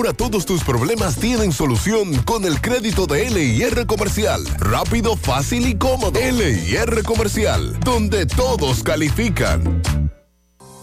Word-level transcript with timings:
Ahora 0.00 0.12
todos 0.12 0.46
tus 0.46 0.62
problemas 0.62 1.16
tienen 1.16 1.50
solución 1.50 2.14
con 2.22 2.44
el 2.44 2.60
crédito 2.60 3.08
de 3.08 3.28
LIR 3.28 3.84
Comercial. 3.84 4.44
Rápido, 4.60 5.16
fácil 5.16 5.66
y 5.66 5.74
cómodo. 5.74 6.20
LIR 6.20 7.02
Comercial, 7.02 7.76
donde 7.80 8.24
todos 8.24 8.84
califican. 8.84 10.07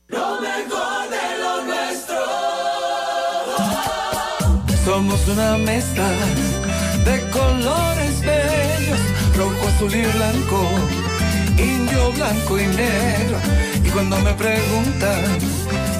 Lo 0.07 0.39
mejor 0.41 1.09
de 1.09 1.37
lo 1.41 1.65
nuestro. 1.65 2.15
Somos 4.83 5.27
una 5.27 5.57
mezcla 5.57 6.09
de 7.03 7.29
colores 7.29 8.21
bellos, 8.21 8.99
rojo, 9.35 9.67
azul 9.67 9.93
y 9.93 10.01
blanco, 10.01 10.69
indio, 11.57 12.11
blanco 12.13 12.57
y 12.59 12.67
negro. 12.67 13.37
Y 13.83 13.89
cuando 13.89 14.17
me 14.19 14.33
preguntan 14.33 15.39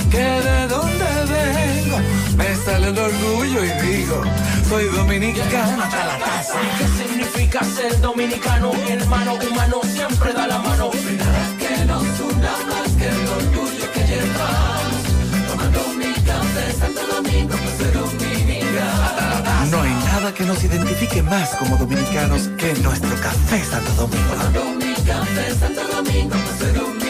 que 0.10 0.18
de 0.18 0.68
dónde 0.68 1.06
vengo, 1.30 1.98
me 2.38 2.56
sale 2.56 2.90
el 2.90 2.98
orgullo 2.98 3.64
y 3.64 3.70
digo, 3.86 4.22
soy 4.70 4.86
dominicano 4.86 5.84
hasta 5.84 6.06
la 6.06 6.18
casa. 6.20 6.54
¿Qué 6.78 6.88
significa 7.04 7.64
ser 7.64 8.00
dominicano? 8.02 8.74
Mi 8.74 8.92
hermano 8.92 9.36
humano 9.36 9.82
siempre 9.84 10.34
da 10.34 10.48
la 10.48 10.60
mano. 10.60 10.92
que 10.92 11.86
nos 11.86 12.20
una 12.20 12.52
más 12.70 12.92
que 12.98 13.08
el 13.08 13.28
orgullo 13.28 13.92
que 13.94 14.02
llevamos. 14.08 15.02
Tomando 15.48 15.80
mi 15.98 16.14
café 16.14 16.74
Santo 16.80 17.02
Domingo, 17.16 17.56
pues 17.58 17.94
dominicano. 17.94 19.72
No 19.72 19.82
hay 19.82 19.94
nada 19.94 20.34
que 20.34 20.44
nos 20.44 20.64
identifique 20.64 21.22
más 21.24 21.50
como 21.56 21.78
dominicanos 21.78 22.50
que 22.58 22.74
nuestro 22.76 23.16
café 23.22 23.64
Santo 23.64 23.92
Domingo. 23.94 24.34
Tomando 24.34 24.64
mi 24.86 24.94
café 25.04 25.56
Santo 25.60 25.82
Domingo, 25.96 26.36
pues 26.60 26.74
dominicano. 26.74 27.05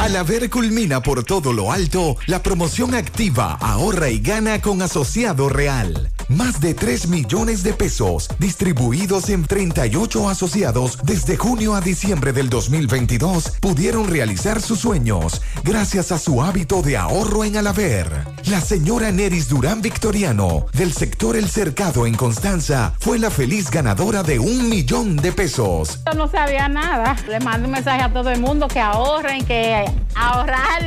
Al 0.00 0.14
haber 0.14 0.50
culmina 0.50 1.00
por 1.00 1.24
todo 1.24 1.54
lo 1.54 1.72
alto, 1.72 2.16
la 2.26 2.42
promoción 2.42 2.94
activa 2.94 3.54
ahorra 3.54 4.10
y 4.10 4.20
gana 4.20 4.60
con 4.60 4.82
asociado 4.82 5.48
real. 5.48 6.10
Más 6.28 6.60
de 6.60 6.74
3 6.74 7.06
millones 7.06 7.62
de 7.62 7.72
pesos 7.72 8.28
distribuidos 8.40 9.28
en 9.28 9.44
38 9.44 10.28
asociados 10.28 10.98
desde 11.04 11.36
junio 11.36 11.76
a 11.76 11.80
diciembre 11.80 12.32
del 12.32 12.50
2022 12.50 13.52
pudieron 13.60 14.08
realizar 14.08 14.60
sus 14.60 14.80
sueños 14.80 15.40
gracias 15.62 16.10
a 16.10 16.18
su 16.18 16.42
hábito 16.42 16.82
de 16.82 16.96
ahorro 16.96 17.44
en 17.44 17.56
Alaver. 17.56 18.24
La 18.46 18.60
señora 18.60 19.12
Neris 19.12 19.48
Durán 19.48 19.80
Victoriano 19.82 20.66
del 20.72 20.92
sector 20.92 21.36
El 21.36 21.48
Cercado 21.48 22.06
en 22.06 22.14
Constanza 22.14 22.92
fue 22.98 23.20
la 23.20 23.30
feliz 23.30 23.70
ganadora 23.70 24.24
de 24.24 24.40
un 24.40 24.68
millón 24.68 25.14
de 25.16 25.30
pesos. 25.30 26.00
Yo 26.06 26.14
no 26.14 26.28
sabía 26.28 26.68
nada. 26.68 27.14
Le 27.28 27.38
mando 27.38 27.66
un 27.66 27.72
mensaje 27.72 28.02
a 28.02 28.12
todo 28.12 28.30
el 28.30 28.40
mundo 28.40 28.66
que 28.66 28.80
ahorren, 28.80 29.44
que 29.46 29.84
ahorrar. 30.16 30.82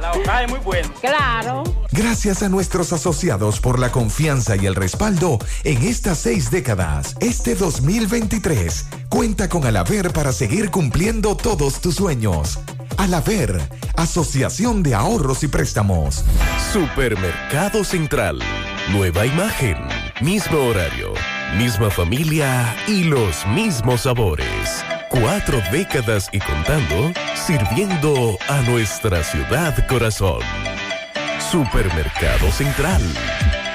La 0.00 0.12
hoja 0.12 0.44
es 0.44 0.50
muy 0.50 0.60
buena. 0.60 0.88
Claro. 1.00 1.64
Gracias 1.92 2.42
a 2.42 2.48
nuestros 2.48 2.92
asociados 2.92 3.60
por 3.60 3.78
la 3.78 3.90
confianza 3.92 4.19
y 4.20 4.66
el 4.66 4.74
respaldo 4.74 5.38
en 5.64 5.82
estas 5.82 6.18
seis 6.18 6.50
décadas, 6.50 7.16
este 7.20 7.54
2023 7.54 8.84
cuenta 9.08 9.48
con 9.48 9.64
Alaver 9.64 10.12
para 10.12 10.30
seguir 10.30 10.70
cumpliendo 10.70 11.34
todos 11.34 11.80
tus 11.80 11.94
sueños. 11.94 12.58
Alaver, 12.98 13.58
Asociación 13.96 14.82
de 14.82 14.94
Ahorros 14.94 15.42
y 15.42 15.48
Préstamos. 15.48 16.22
Supermercado 16.70 17.82
Central. 17.82 18.40
Nueva 18.92 19.24
imagen, 19.24 19.78
mismo 20.20 20.58
horario, 20.66 21.14
misma 21.56 21.90
familia 21.90 22.76
y 22.86 23.04
los 23.04 23.46
mismos 23.46 24.02
sabores. 24.02 24.84
Cuatro 25.08 25.62
décadas 25.72 26.28
y 26.30 26.40
contando, 26.40 27.10
sirviendo 27.46 28.36
a 28.48 28.60
nuestra 28.68 29.24
ciudad 29.24 29.74
corazón. 29.88 30.42
Supermercado 31.50 32.52
Central. 32.52 33.00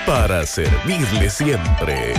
Para 0.05 0.45
servirle 0.45 1.29
siempre. 1.31 2.13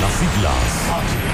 Las 0.00 0.12
siglas 0.12 1.33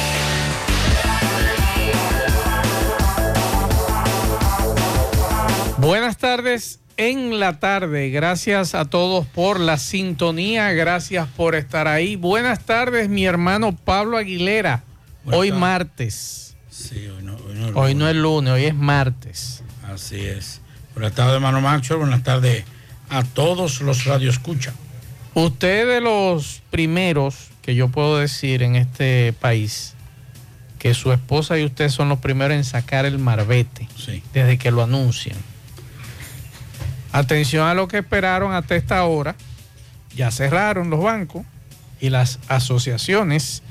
Buenas 5.81 6.19
tardes 6.19 6.79
en 6.95 7.39
la 7.39 7.59
tarde. 7.59 8.11
Gracias 8.11 8.75
a 8.75 8.85
todos 8.85 9.25
por 9.25 9.59
la 9.59 9.79
sintonía. 9.79 10.71
Gracias 10.73 11.27
por 11.35 11.55
estar 11.55 11.87
ahí. 11.87 12.15
Buenas 12.15 12.63
tardes, 12.67 13.09
mi 13.09 13.25
hermano 13.25 13.75
Pablo 13.75 14.19
Aguilera. 14.19 14.83
hoy 15.25 15.47
tardes. 15.49 15.59
martes. 15.59 16.55
Sí, 16.69 17.07
hoy 17.07 17.23
no, 17.23 17.35
hoy 17.35 17.55
no 17.55 17.65
es 17.67 17.75
Hoy 17.75 17.95
no 17.95 18.07
es 18.07 18.15
lunes. 18.15 18.53
hoy 18.53 18.65
es 18.65 18.75
martes. 18.75 19.63
Así 19.91 20.17
es. 20.19 20.61
Buenas 20.93 21.13
tardes, 21.13 21.33
hermano 21.33 21.61
Macho. 21.61 21.97
Buenas 21.97 22.21
tardes 22.21 22.63
a 23.09 23.23
todos 23.23 23.81
los 23.81 24.05
radioescucha. 24.05 24.73
Usted 25.33 25.87
de 25.87 25.99
los 25.99 26.61
primeros 26.69 27.47
que 27.63 27.73
yo 27.73 27.87
puedo 27.87 28.19
decir 28.19 28.61
en 28.61 28.75
este 28.75 29.33
país 29.33 29.95
que 30.77 30.93
su 30.93 31.11
esposa 31.11 31.57
y 31.57 31.65
usted 31.65 31.89
son 31.89 32.07
los 32.07 32.19
primeros 32.19 32.55
en 32.55 32.65
sacar 32.65 33.07
el 33.07 33.17
marbete 33.17 33.87
Sí. 33.97 34.21
desde 34.31 34.59
que 34.59 34.69
lo 34.69 34.83
anuncian. 34.83 35.37
Atención 37.11 37.67
a 37.67 37.73
lo 37.73 37.87
que 37.87 37.97
esperaron 37.99 38.53
hasta 38.53 38.75
esta 38.75 39.03
hora. 39.05 39.35
Ya 40.15 40.31
cerraron 40.31 40.89
los 40.89 41.01
bancos 41.03 41.45
y 41.99 42.09
las 42.09 42.39
asociaciones. 42.47 43.63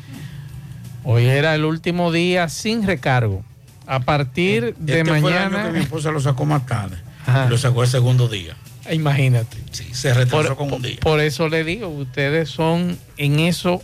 Hoy 1.04 1.24
era 1.26 1.54
el 1.54 1.64
último 1.64 2.12
día 2.12 2.48
sin 2.48 2.86
recargo. 2.86 3.42
A 3.86 4.00
partir 4.00 4.74
de 4.78 5.00
Este 5.00 5.04
fue 5.10 5.18
el 5.18 5.24
año 5.26 5.50
mañana. 5.50 5.66
que 5.66 5.72
mi 5.72 5.80
esposa 5.84 6.10
lo 6.10 6.20
sacó 6.20 6.44
más 6.44 6.64
tarde. 6.66 6.96
Ajá. 7.26 7.46
Lo 7.48 7.58
sacó 7.58 7.82
el 7.82 7.88
segundo 7.88 8.28
día. 8.28 8.56
Imagínate. 8.90 9.56
Sí, 9.70 9.88
se 9.94 10.14
retrasó 10.14 10.48
Por, 10.48 10.56
con 10.56 10.72
un 10.72 10.82
día. 10.82 10.96
por 11.00 11.20
eso 11.20 11.48
le 11.48 11.64
digo, 11.64 11.88
ustedes 11.88 12.48
son 12.50 12.98
en 13.16 13.38
eso 13.40 13.82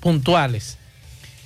puntuales. 0.00 0.78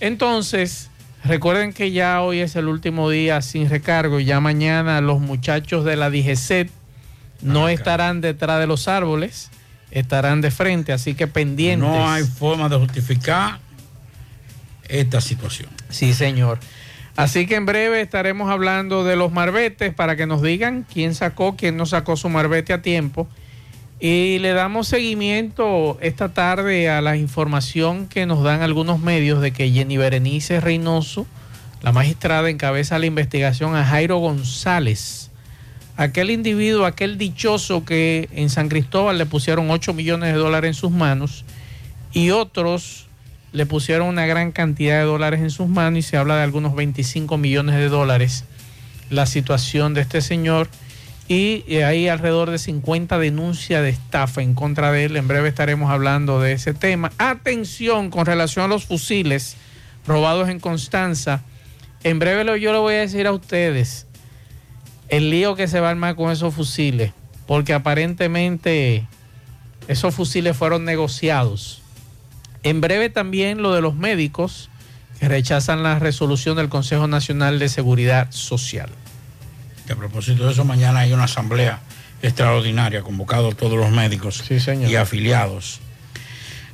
Entonces, 0.01 0.91
recuerden 1.25 1.73
que 1.73 1.91
ya 1.91 2.21
hoy 2.23 2.41
es 2.41 2.57
el 2.57 2.69
último 2.69 3.11
día 3.11 3.43
sin 3.43 3.69
recargo. 3.69 4.21
Ya 4.21 4.41
mañana 4.41 5.01
los 5.01 5.21
muchachos 5.21 5.85
de 5.85 5.97
la 5.97 6.11
DGCET 6.11 6.71
no 7.43 7.69
estarán 7.69 8.21
detrás 8.21 8.61
de 8.61 8.67
los 8.67 8.89
árboles, 8.89 9.51
estarán 9.91 10.41
de 10.41 10.51
frente, 10.51 10.93
así 10.93 11.15
que 11.15 11.27
pendientes. 11.27 11.89
No 11.89 12.11
hay 12.11 12.25
forma 12.25 12.69
de 12.69 12.77
justificar 12.77 13.59
esta 14.89 15.21
situación. 15.21 15.69
Sí, 15.89 16.15
señor. 16.15 16.59
Así 17.17 17.47
que 17.47 17.57
en 17.57 17.67
breve 17.67 18.01
estaremos 18.01 18.49
hablando 18.49 19.03
de 19.03 19.17
los 19.17 19.33
marbetes 19.33 19.93
para 19.93 20.15
que 20.15 20.27
nos 20.27 20.41
digan 20.41 20.87
quién 20.93 21.15
sacó, 21.17 21.57
quién 21.57 21.77
no 21.77 21.85
sacó 21.85 22.17
su 22.17 22.29
marbete 22.29 22.73
a 22.73 22.81
tiempo. 22.81 23.27
Y 24.01 24.39
le 24.39 24.53
damos 24.53 24.87
seguimiento 24.87 25.99
esta 26.01 26.29
tarde 26.29 26.89
a 26.89 27.01
la 27.01 27.17
información 27.17 28.07
que 28.07 28.27
nos 28.27 28.45
dan 28.45 28.63
algunos 28.63 29.01
medios 29.01 29.41
de 29.41 29.51
que 29.51 29.73
Jenny 29.73 29.97
Berenice 29.97 30.61
Reynoso, 30.61 31.27
la 31.83 31.91
magistrada, 31.91 32.51
encabeza 32.51 33.01
la 33.01 33.07
investigación 33.07 33.75
a 33.75 33.85
Jairo 33.85 34.19
González, 34.19 35.28
aquel 35.99 36.31
individuo, 36.31 36.87
aquel 36.87 37.19
dichoso 37.19 37.85
que 37.85 38.29
en 38.33 38.51
San 38.51 38.69
Cristóbal 38.69 39.19
le 39.19 39.27
pusieron 39.27 39.69
8 39.69 39.93
millones 39.93 40.33
de 40.33 40.39
dólares 40.39 40.69
en 40.69 40.75
sus 40.75 40.93
manos 40.93 41.45
y 42.13 42.31
otros 42.31 43.09
le 43.53 43.67
pusieron 43.67 44.07
una 44.07 44.25
gran 44.25 44.53
cantidad 44.53 44.99
de 44.99 45.05
dólares 45.05 45.41
en 45.41 45.51
sus 45.51 45.69
manos 45.69 45.99
y 45.99 46.03
se 46.03 46.17
habla 46.17 46.37
de 46.37 46.45
algunos 46.45 46.77
25 46.77 47.37
millones 47.37 47.75
de 47.75 47.89
dólares 47.89 48.45
la 49.11 49.27
situación 49.27 49.93
de 49.93 50.03
este 50.03 50.21
señor 50.21 50.69
y 51.27 51.65
eh, 51.67 51.85
hay 51.85 52.07
alrededor 52.07 52.53
de 52.53 52.59
50 52.59 53.19
denuncias 53.19 53.83
de 53.83 53.89
estafa 53.89 54.41
en 54.41 54.55
contra 54.55 54.93
de 54.93 55.05
él. 55.05 55.17
En 55.17 55.27
breve 55.27 55.49
estaremos 55.49 55.91
hablando 55.91 56.41
de 56.41 56.53
ese 56.53 56.75
tema. 56.75 57.11
Atención 57.19 58.11
con 58.11 58.25
relación 58.25 58.65
a 58.65 58.69
los 58.69 58.87
fusiles 58.87 59.57
robados 60.07 60.49
en 60.49 60.61
Constanza. 60.61 61.43
En 62.05 62.21
breve 62.21 62.61
yo 62.61 62.73
le 62.73 62.79
voy 62.79 62.95
a 62.95 63.01
decir 63.01 63.27
a 63.27 63.33
ustedes 63.33 64.08
el 65.09 65.31
lío 65.31 65.55
que 65.55 65.69
se 65.69 65.81
va 65.81 65.89
a 65.89 65.91
armar 65.91 66.17
con 66.17 66.31
esos 66.31 66.55
fusiles, 66.55 67.13
porque 67.47 67.73
aparentemente 67.73 69.07
esos 69.89 70.15
fusiles 70.15 70.57
fueron 70.57 70.85
negociados. 70.85 71.83
En 72.63 72.81
breve 72.81 73.09
también 73.09 73.63
lo 73.63 73.75
de 73.75 73.81
los 73.81 73.95
médicos 73.95 74.69
que 75.19 75.29
rechazan 75.29 75.83
la 75.83 75.99
resolución 75.99 76.57
del 76.57 76.69
Consejo 76.69 77.07
Nacional 77.07 77.59
de 77.59 77.69
Seguridad 77.69 78.31
Social. 78.31 78.91
a 79.91 79.97
propósito 79.97 80.45
de 80.45 80.53
eso, 80.53 80.65
mañana 80.65 81.01
hay 81.01 81.13
una 81.13 81.25
asamblea 81.25 81.81
extraordinaria, 82.23 83.03
convocado 83.03 83.53
todos 83.53 83.79
los 83.79 83.91
médicos 83.91 84.45
y 84.51 84.97
afiliados. 84.97 85.81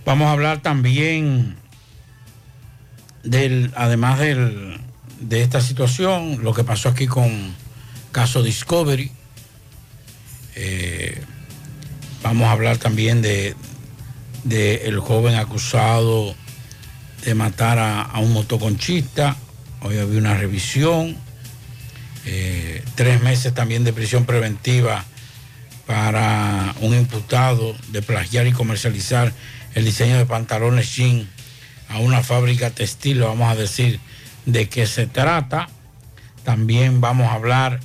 Vamos 0.05 0.27
a 0.27 0.33
hablar 0.33 0.61
también 0.61 1.57
del, 3.23 3.73
además 3.77 4.19
del, 4.19 4.81
de 5.21 5.43
esta 5.43 5.61
situación, 5.61 6.43
lo 6.43 6.53
que 6.53 6.65
pasó 6.65 6.89
aquí 6.89 7.07
con 7.07 7.55
caso 8.15 8.45
Discovery. 8.45 9.11
Eh, 10.55 11.21
vamos 12.23 12.47
a 12.47 12.53
hablar 12.53 12.79
también 12.79 13.21
de, 13.21 13.57
de, 14.45 14.87
el 14.87 15.01
joven 15.01 15.35
acusado 15.35 16.35
de 17.25 17.35
matar 17.35 17.79
a, 17.81 18.19
un 18.21 18.33
motoconchista. 18.33 19.37
Hoy 19.83 19.99
había 19.99 20.19
una 20.19 20.35
revisión. 20.35 21.17
Eh, 22.25 22.85
tres 22.95 23.21
meses 23.21 23.53
también 23.53 23.83
de 23.83 23.93
prisión 23.93 24.25
preventiva 24.27 25.05
para 25.85 26.73
un 26.81 26.95
imputado 26.95 27.77
de 27.89 28.01
plagiar 28.01 28.47
y 28.47 28.53
comercializar 28.53 29.33
el 29.75 29.85
diseño 29.85 30.17
de 30.17 30.25
pantalones 30.25 30.95
jean 30.95 31.29
a 31.89 31.99
una 31.99 32.23
fábrica 32.23 32.71
textil. 32.71 33.21
Vamos 33.21 33.51
a 33.51 33.57
decir 33.57 33.99
de 34.47 34.69
qué 34.69 34.87
se 34.87 35.09
trata. 35.09 35.69
También 36.45 37.01
vamos 37.01 37.27
a 37.27 37.35
hablar 37.35 37.81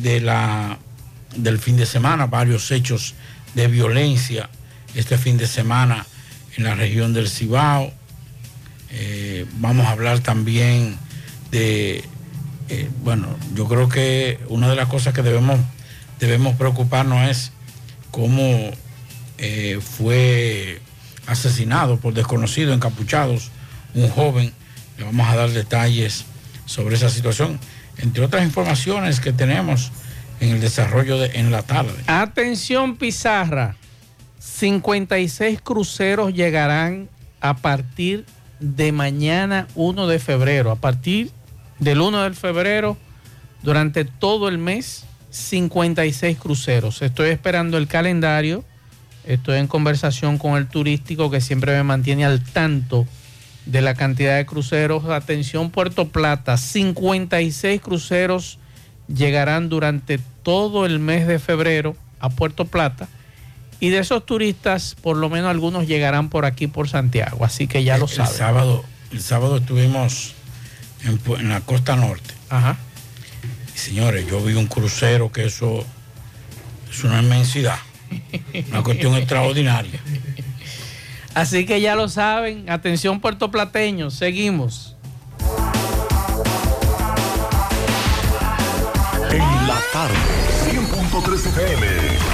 de 0.00 0.20
la, 0.20 0.78
del 1.36 1.58
fin 1.58 1.76
de 1.76 1.86
semana, 1.86 2.26
varios 2.26 2.70
hechos 2.70 3.14
de 3.54 3.68
violencia 3.68 4.48
este 4.94 5.18
fin 5.18 5.36
de 5.36 5.46
semana 5.46 6.06
en 6.56 6.64
la 6.64 6.74
región 6.74 7.12
del 7.12 7.28
Cibao. 7.28 7.92
Eh, 8.90 9.46
vamos 9.54 9.86
a 9.86 9.90
hablar 9.90 10.20
también 10.20 10.96
de, 11.50 12.04
eh, 12.68 12.90
bueno, 13.02 13.26
yo 13.54 13.66
creo 13.66 13.88
que 13.88 14.38
una 14.48 14.68
de 14.68 14.76
las 14.76 14.88
cosas 14.88 15.14
que 15.14 15.22
debemos, 15.22 15.58
debemos 16.20 16.56
preocuparnos 16.56 17.28
es 17.28 17.52
cómo 18.10 18.70
eh, 19.38 19.80
fue 19.80 20.80
asesinado 21.26 21.98
por 21.98 22.14
desconocidos 22.14 22.74
encapuchados 22.74 23.50
un 23.94 24.08
joven. 24.08 24.52
Le 24.98 25.04
vamos 25.04 25.26
a 25.28 25.34
dar 25.34 25.50
detalles 25.50 26.24
sobre 26.66 26.94
esa 26.94 27.10
situación 27.10 27.58
entre 27.98 28.24
otras 28.24 28.44
informaciones 28.44 29.20
que 29.20 29.32
tenemos 29.32 29.92
en 30.40 30.50
el 30.50 30.60
desarrollo 30.60 31.18
de, 31.18 31.38
en 31.38 31.50
la 31.50 31.62
tarde. 31.62 31.92
Atención 32.06 32.96
Pizarra, 32.96 33.76
56 34.38 35.60
cruceros 35.60 36.34
llegarán 36.34 37.08
a 37.40 37.54
partir 37.56 38.24
de 38.60 38.92
mañana 38.92 39.66
1 39.74 40.06
de 40.06 40.18
febrero. 40.18 40.70
A 40.70 40.76
partir 40.76 41.30
del 41.78 42.00
1 42.00 42.22
de 42.22 42.34
febrero, 42.34 42.96
durante 43.62 44.04
todo 44.04 44.48
el 44.48 44.58
mes, 44.58 45.04
56 45.30 46.38
cruceros. 46.38 47.02
Estoy 47.02 47.30
esperando 47.30 47.76
el 47.76 47.88
calendario. 47.88 48.64
Estoy 49.24 49.58
en 49.58 49.66
conversación 49.66 50.38
con 50.38 50.56
el 50.56 50.68
turístico 50.68 51.30
que 51.30 51.40
siempre 51.40 51.72
me 51.72 51.82
mantiene 51.82 52.24
al 52.24 52.42
tanto 52.42 53.06
de 53.66 53.80
la 53.82 53.94
cantidad 53.94 54.36
de 54.36 54.46
cruceros. 54.46 55.04
Atención 55.06 55.70
Puerto 55.70 56.08
Plata, 56.08 56.56
56 56.56 57.80
cruceros 57.80 58.58
llegarán 59.08 59.68
durante 59.68 60.18
todo 60.42 60.86
el 60.86 60.98
mes 60.98 61.26
de 61.26 61.38
febrero 61.38 61.96
a 62.20 62.30
Puerto 62.30 62.64
Plata. 62.64 63.08
Y 63.80 63.90
de 63.90 63.98
esos 63.98 64.24
turistas, 64.24 64.96
por 65.02 65.16
lo 65.16 65.28
menos 65.28 65.50
algunos 65.50 65.86
llegarán 65.86 66.30
por 66.30 66.44
aquí, 66.44 66.66
por 66.66 66.88
Santiago. 66.88 67.44
Así 67.44 67.66
que 67.66 67.84
ya 67.84 67.98
lo 67.98 68.08
saben. 68.08 68.30
El 68.32 68.38
sábado, 68.38 68.84
el 69.12 69.20
sábado 69.20 69.56
estuvimos 69.58 70.34
en, 71.02 71.48
la 71.48 71.60
costa 71.60 71.96
norte. 71.96 72.34
Ajá. 72.48 72.76
Y 73.74 73.78
señores, 73.78 74.26
yo 74.26 74.42
vi 74.42 74.54
un 74.54 74.66
crucero 74.66 75.30
que 75.32 75.44
eso 75.44 75.84
es 76.90 77.04
una 77.04 77.22
inmensidad. 77.22 77.78
Una 78.70 78.82
cuestión 78.82 79.14
extraordinaria. 79.16 80.00
Así 81.34 81.66
que 81.66 81.80
ya 81.80 81.96
lo 81.96 82.08
saben. 82.08 82.70
Atención 82.70 83.20
puertoplateños, 83.20 84.14
seguimos. 84.14 84.96
En 89.30 89.68
la 89.68 89.80
tarde, 89.92 90.14
100.3 90.70 91.46
FM 91.46 92.33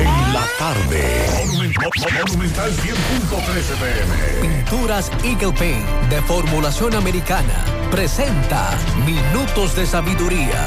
En 0.00 0.32
la 0.32 0.46
tarde. 0.58 1.02
Monumental 2.26 2.70
100.13 2.70 3.74
pm. 3.76 4.40
Pinturas 4.40 5.10
Eagle 5.22 5.52
Paint 5.52 5.86
de 6.08 6.22
formulación 6.22 6.94
americana 6.94 7.64
presenta 7.90 8.70
Minutos 9.04 9.76
de 9.76 9.84
Sabiduría. 9.84 10.64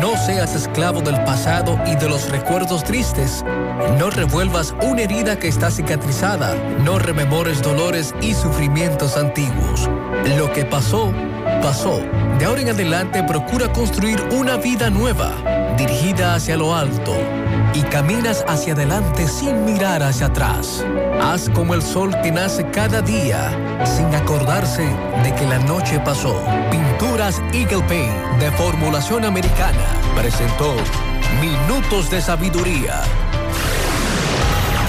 No 0.00 0.16
seas 0.16 0.54
esclavo 0.54 1.02
del 1.02 1.22
pasado 1.24 1.78
y 1.86 1.96
de 1.96 2.08
los 2.08 2.30
recuerdos 2.30 2.82
tristes. 2.82 3.44
No 3.98 4.08
revuelvas 4.08 4.74
una 4.82 5.02
herida 5.02 5.38
que 5.38 5.48
está 5.48 5.70
cicatrizada. 5.70 6.54
No 6.82 6.98
rememores 6.98 7.60
dolores 7.60 8.14
y 8.22 8.32
sufrimientos 8.32 9.18
antiguos. 9.18 9.86
Lo 10.38 10.50
que 10.50 10.64
pasó, 10.64 11.12
pasó. 11.60 12.00
De 12.38 12.46
ahora 12.46 12.62
en 12.62 12.70
adelante 12.70 13.22
procura 13.22 13.70
construir 13.70 14.18
una 14.30 14.56
vida 14.56 14.88
nueva, 14.88 15.30
dirigida 15.76 16.36
hacia 16.36 16.56
lo 16.56 16.74
alto. 16.74 17.14
Y 17.74 17.82
caminas 17.82 18.44
hacia 18.48 18.72
adelante 18.72 19.28
sin 19.28 19.64
mirar 19.64 20.02
hacia 20.02 20.26
atrás. 20.26 20.84
Haz 21.22 21.48
como 21.50 21.74
el 21.74 21.82
sol 21.82 22.14
que 22.22 22.30
nace 22.30 22.68
cada 22.70 23.02
día, 23.02 23.50
sin 23.84 24.14
acordarse 24.14 24.84
de 25.22 25.34
que 25.34 25.46
la 25.46 25.58
noche 25.60 26.00
pasó. 26.00 26.42
Pinturas 26.70 27.40
Eagle 27.52 27.82
Paint 27.88 28.40
de 28.40 28.50
formulación 28.52 29.24
americana 29.24 29.86
presentó 30.16 30.74
Minutos 31.40 32.10
de 32.10 32.20
Sabiduría. 32.20 33.02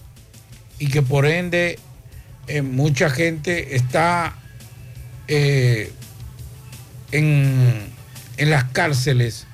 y 0.77 0.87
que 0.87 1.01
por 1.01 1.25
ende 1.25 1.77
eh, 2.47 2.61
mucha 2.61 3.09
gente 3.09 3.75
está 3.75 4.37
eh, 5.27 5.91
en, 7.11 7.89
las 8.37 8.63
cárceles 8.71 9.47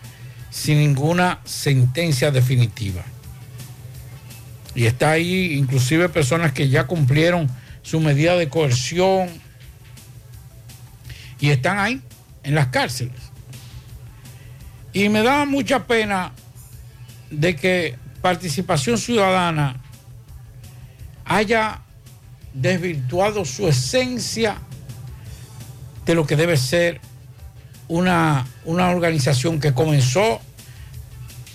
sin 0.51 0.77
ninguna 0.77 1.39
sentencia 1.43 2.29
definitiva. 2.29 3.03
Y 4.75 4.85
está 4.85 5.09
ahí 5.09 5.53
inclusive 5.53 6.07
personas 6.09 6.51
que 6.51 6.69
ya 6.69 6.85
cumplieron 6.85 7.49
su 7.85 7.99
medida 7.99 8.35
de 8.35 8.49
coerción 8.49 9.29
y 11.39 11.51
están 11.51 11.77
ahí 11.77 12.01
en 12.43 12.55
las 12.55 12.67
cárceles. 12.67 13.13
Y 14.91 15.07
me 15.09 15.21
da 15.21 15.45
mucha 15.45 15.85
pena 15.85 16.31
de 17.29 17.55
que 17.55 17.95
participación 18.21 18.97
ciudadana 18.97 19.79
haya 21.25 21.81
desvirtuado 22.55 23.45
su 23.45 23.67
esencia 23.67 24.57
de 26.05 26.15
lo 26.15 26.25
que 26.25 26.35
debe 26.35 26.57
ser 26.57 27.01
una, 27.87 28.47
organización 28.65 29.59
que 29.59 29.73
comenzó, 29.73 30.41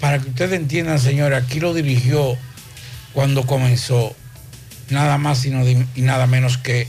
para 0.01 0.21
que 0.21 0.29
ustedes 0.29 0.61
entiendan, 0.61 1.01
señora, 1.01 1.39
aquí 1.39 1.59
lo 1.59 1.75
dirigió 1.75 2.37
cuando 3.15 3.47
comenzó 3.47 4.15
nada 4.91 5.19
más 5.19 5.45
y 5.45 5.51
nada 6.03 6.27
menos 6.27 6.59
que 6.59 6.87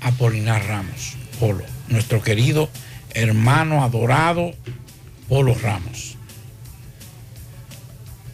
Apolinar 0.00 0.66
Ramos, 0.66 1.14
Polo, 1.38 1.64
nuestro 1.88 2.22
querido 2.22 2.68
hermano 3.14 3.84
adorado 3.84 4.52
Polo 5.28 5.54
Ramos. 5.54 6.16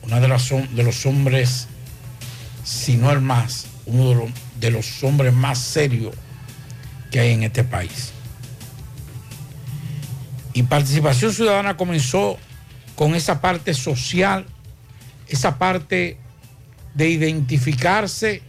Uno 0.02 0.20
de 0.20 0.28
de 0.74 0.82
los 0.82 1.06
hombres, 1.06 1.68
si 2.64 2.96
no 2.96 3.10
el 3.10 3.20
más, 3.20 3.66
uno 3.84 4.08
de 4.08 4.14
los, 4.14 4.30
de 4.58 4.70
los 4.70 5.04
hombres 5.04 5.34
más 5.34 5.58
serios 5.58 6.14
que 7.10 7.20
hay 7.20 7.32
en 7.32 7.42
este 7.42 7.64
país. 7.64 8.12
Y 10.54 10.62
participación 10.62 11.32
ciudadana 11.32 11.76
comenzó 11.76 12.38
con 12.96 13.14
esa 13.14 13.40
parte 13.40 13.74
social, 13.74 14.46
esa 15.28 15.58
parte 15.58 16.18
de 16.94 17.10
identificarse 17.10 18.42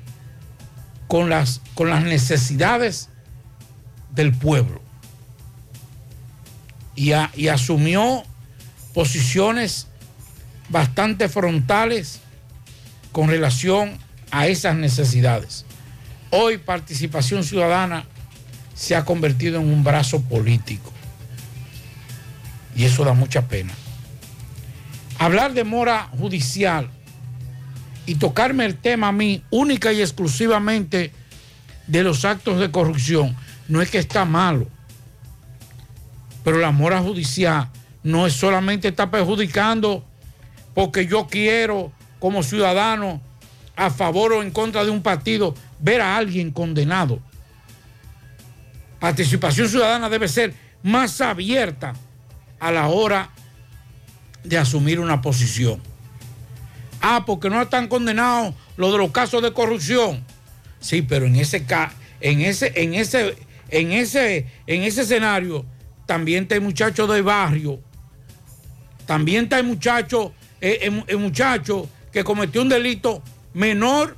con 1.09 1.27
las, 1.27 1.59
con 1.73 1.89
las 1.89 2.03
necesidades 2.03 3.09
del 4.11 4.31
pueblo. 4.31 4.79
Y, 6.95 7.13
y 7.35 7.47
asumió 7.47 8.23
posiciones 8.93 9.87
bastante 10.69 11.27
frontales 11.27 12.19
con 13.11 13.27
relación 13.27 13.97
a 14.29 14.45
esas 14.47 14.75
necesidades. 14.75 15.65
Hoy 16.29 16.59
participación 16.59 17.43
ciudadana 17.43 18.05
se 18.75 18.95
ha 18.95 19.03
convertido 19.03 19.59
en 19.59 19.67
un 19.67 19.83
brazo 19.83 20.21
político 20.21 20.93
y 22.75 22.85
eso 22.85 23.03
da 23.03 23.13
mucha 23.13 23.47
pena. 23.47 23.73
Hablar 25.17 25.53
de 25.53 25.63
mora 25.63 26.07
judicial 26.19 26.91
y 28.09 28.15
tocarme 28.15 28.65
el 28.65 28.75
tema 28.75 29.09
a 29.09 29.11
mí 29.11 29.43
única 29.51 29.93
y 29.93 30.01
exclusivamente 30.01 31.11
de 31.85 32.03
los 32.03 32.25
actos 32.25 32.59
de 32.59 32.71
corrupción, 32.71 33.37
no 33.67 33.83
es 33.83 33.91
que 33.91 33.99
está 33.99 34.25
malo, 34.25 34.67
pero 36.43 36.57
la 36.57 36.71
mora 36.71 37.01
judicial 37.01 37.69
no 38.01 38.25
es 38.25 38.33
solamente 38.33 38.87
está 38.87 39.11
perjudicando 39.11 40.03
porque 40.73 41.05
yo 41.05 41.27
quiero 41.27 41.91
como 42.17 42.41
ciudadano 42.41 43.21
a 43.75 43.91
favor 43.91 44.33
o 44.33 44.41
en 44.41 44.49
contra 44.49 44.83
de 44.83 44.89
un 44.89 45.03
partido 45.03 45.53
ver 45.79 46.01
a 46.01 46.17
alguien 46.17 46.49
condenado. 46.49 47.19
Participación 48.99 49.69
ciudadana 49.69 50.09
debe 50.09 50.27
ser 50.27 50.55
más 50.81 51.21
abierta 51.21 51.93
a 52.59 52.71
la 52.71 52.87
hora 52.87 53.29
de 54.43 54.57
asumir 54.57 54.99
una 54.99 55.21
posición. 55.21 55.88
Ah, 57.01 57.23
porque 57.25 57.49
no 57.49 57.61
están 57.61 57.87
condenados 57.87 58.53
los 58.77 58.91
de 58.91 58.97
los 58.97 59.11
casos 59.11 59.41
de 59.41 59.53
corrupción. 59.53 60.23
Sí, 60.79 61.01
pero 61.01 61.25
en 61.25 61.35
ese 61.35 61.65
en 62.21 62.41
ese, 62.41 62.73
en 62.75 62.93
ese, 62.93 63.37
en 63.69 63.91
ese, 63.91 64.47
en 64.67 64.83
ese 64.83 65.01
escenario, 65.01 65.65
también 66.05 66.43
está 66.43 66.55
el 66.55 66.61
muchacho 66.61 67.07
del 67.07 67.23
barrio. 67.23 67.79
También 69.05 69.45
está 69.45 69.59
el 69.59 69.65
muchacho, 69.65 70.33
eh, 70.61 70.79
el, 70.81 71.03
el 71.07 71.17
muchacho 71.17 71.89
que 72.11 72.23
cometió 72.23 72.61
un 72.61 72.69
delito 72.69 73.21
menor 73.53 74.17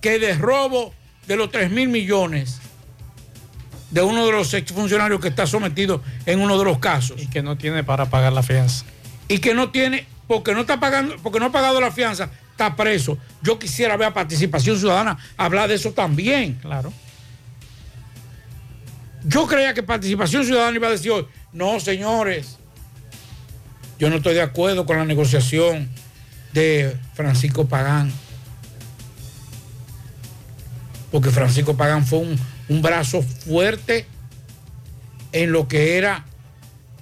que 0.00 0.18
de 0.18 0.34
robo 0.34 0.92
de 1.26 1.36
los 1.36 1.50
3 1.50 1.70
mil 1.70 1.88
millones 1.88 2.60
de 3.90 4.02
uno 4.02 4.24
de 4.26 4.32
los 4.32 4.52
exfuncionarios 4.54 5.20
que 5.20 5.28
está 5.28 5.46
sometido 5.46 6.02
en 6.24 6.40
uno 6.40 6.58
de 6.58 6.64
los 6.64 6.78
casos. 6.78 7.20
Y 7.22 7.26
que 7.28 7.42
no 7.42 7.56
tiene 7.56 7.84
para 7.84 8.06
pagar 8.06 8.32
la 8.32 8.42
fianza. 8.42 8.84
Y 9.28 9.38
que 9.38 9.54
no 9.54 9.70
tiene, 9.70 10.06
porque 10.32 10.54
no 10.54 10.62
está 10.62 10.80
pagando, 10.80 11.16
porque 11.22 11.38
no 11.38 11.44
ha 11.44 11.52
pagado 11.52 11.78
la 11.78 11.92
fianza, 11.92 12.30
está 12.52 12.74
preso. 12.74 13.18
Yo 13.42 13.58
quisiera 13.58 13.98
ver 13.98 14.08
a 14.08 14.14
participación 14.14 14.78
ciudadana 14.78 15.18
hablar 15.36 15.68
de 15.68 15.74
eso 15.74 15.92
también. 15.92 16.54
Claro. 16.54 16.90
Yo 19.24 19.46
creía 19.46 19.74
que 19.74 19.82
participación 19.82 20.46
ciudadana 20.46 20.74
iba 20.74 20.88
a 20.88 20.92
decir 20.92 21.10
hoy, 21.10 21.26
no, 21.52 21.78
señores, 21.80 22.56
yo 23.98 24.08
no 24.08 24.16
estoy 24.16 24.32
de 24.32 24.40
acuerdo 24.40 24.86
con 24.86 24.96
la 24.96 25.04
negociación 25.04 25.90
de 26.54 26.96
Francisco 27.12 27.68
Pagán. 27.68 28.10
Porque 31.10 31.28
Francisco 31.28 31.76
Pagán 31.76 32.06
fue 32.06 32.20
un, 32.20 32.38
un 32.70 32.80
brazo 32.80 33.20
fuerte 33.20 34.06
en 35.32 35.52
lo 35.52 35.68
que 35.68 35.98
era 35.98 36.24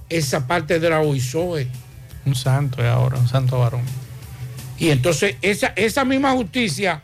esa 0.08 0.48
parte 0.48 0.80
de 0.80 0.90
la 0.90 1.00
OISOE. 1.00 1.68
Un 2.30 2.36
santo 2.36 2.80
ahora, 2.88 3.18
un 3.18 3.26
santo 3.26 3.58
varón. 3.58 3.82
Y 4.78 4.90
entonces 4.90 5.34
esa, 5.42 5.72
esa 5.74 6.04
misma 6.04 6.30
justicia 6.30 7.02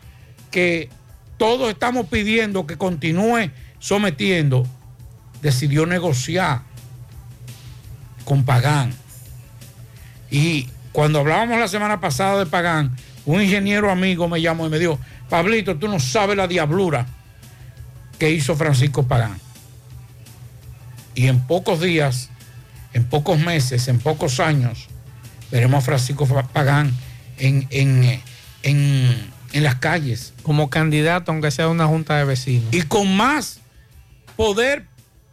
que 0.52 0.88
todos 1.37 1.68
estamos 1.68 2.06
pidiendo 2.06 2.64
que 2.64 2.78
continúe 2.78 3.50
sometiendo, 3.80 4.64
decidió 5.42 5.85
negociar 5.85 6.62
con 8.25 8.45
Pagán. 8.45 8.95
Y 10.30 10.68
cuando 10.92 11.18
hablábamos 11.18 11.59
la 11.59 11.66
semana 11.66 12.00
pasada 12.00 12.38
de 12.38 12.47
Pagán, 12.47 12.95
un 13.25 13.42
ingeniero 13.42 13.90
amigo 13.90 14.28
me 14.28 14.40
llamó 14.40 14.68
y 14.68 14.71
me 14.71 14.78
dijo, 14.78 15.00
Pablito, 15.28 15.76
tú 15.76 15.88
no 15.88 15.99
sabes 15.99 16.37
la 16.37 16.47
diablura 16.47 17.04
que 18.16 18.30
hizo 18.30 18.54
Francisco 18.54 19.02
Pagán. 19.02 19.40
Y 21.16 21.26
en 21.26 21.40
pocos 21.40 21.80
días, 21.80 22.30
en 22.92 23.04
pocos 23.09 23.40
meses, 23.40 23.88
en 23.88 23.99
pocos 23.99 24.38
años, 24.38 24.88
veremos 25.50 25.79
a 25.79 25.81
Francisco 25.81 26.26
Pagán 26.53 26.93
en, 27.38 27.67
en, 27.71 28.21
en, 28.62 29.31
en 29.53 29.62
las 29.62 29.76
calles. 29.76 30.35
Como 30.43 30.71
candidato, 30.71 31.33
aunque 31.33 31.50
sea 31.50 31.69
una 31.69 31.87
junta 31.87 32.17
de 32.17 32.25
vecinos. 32.25 32.73
Y 32.73 32.83
con 32.83 33.17
más 33.17 33.61
poder 34.37 34.87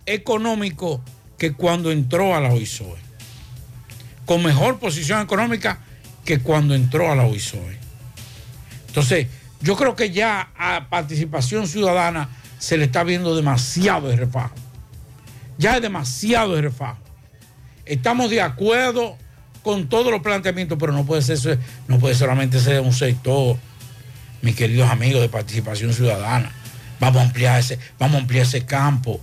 económico 0.05 1.03
que 1.37 1.53
cuando 1.53 1.91
entró 1.91 2.35
a 2.35 2.39
la 2.39 2.49
OISOE. 2.49 2.97
Con 4.25 4.43
mejor 4.43 4.79
posición 4.79 5.21
económica 5.21 5.79
que 6.23 6.39
cuando 6.39 6.73
entró 6.73 7.11
a 7.11 7.15
la 7.15 7.23
OISOE. 7.23 7.77
Entonces, 8.87 9.27
yo 9.59 9.75
creo 9.75 9.95
que 9.95 10.11
ya 10.11 10.51
a 10.57 10.87
participación 10.89 11.67
ciudadana 11.67 12.29
se 12.59 12.77
le 12.77 12.85
está 12.85 13.03
viendo 13.03 13.35
demasiado 13.35 14.07
de 14.07 14.15
refajo. 14.15 14.55
Ya 15.57 15.75
es 15.75 15.81
demasiado 15.81 16.55
de 16.55 16.61
refajo. 16.61 16.99
Estamos 17.85 18.29
de 18.29 18.41
acuerdo 18.41 19.17
con 19.63 19.87
todos 19.87 20.11
los 20.11 20.21
planteamientos, 20.21 20.77
pero 20.79 20.91
no 20.91 21.05
puede 21.05 21.21
ser, 21.21 21.57
no 21.87 21.97
puede 21.97 22.15
solamente 22.15 22.59
ser 22.59 22.81
un 22.81 22.93
sector, 22.93 23.57
mis 24.41 24.55
queridos 24.55 24.89
amigos 24.89 25.21
de 25.21 25.29
participación 25.29 25.93
ciudadana. 25.93 26.51
Vamos 26.99 27.21
a 27.21 27.25
ampliar 27.25 27.59
ese, 27.59 27.79
vamos 27.97 28.17
a 28.17 28.19
ampliar 28.19 28.45
ese 28.45 28.65
campo. 28.65 29.19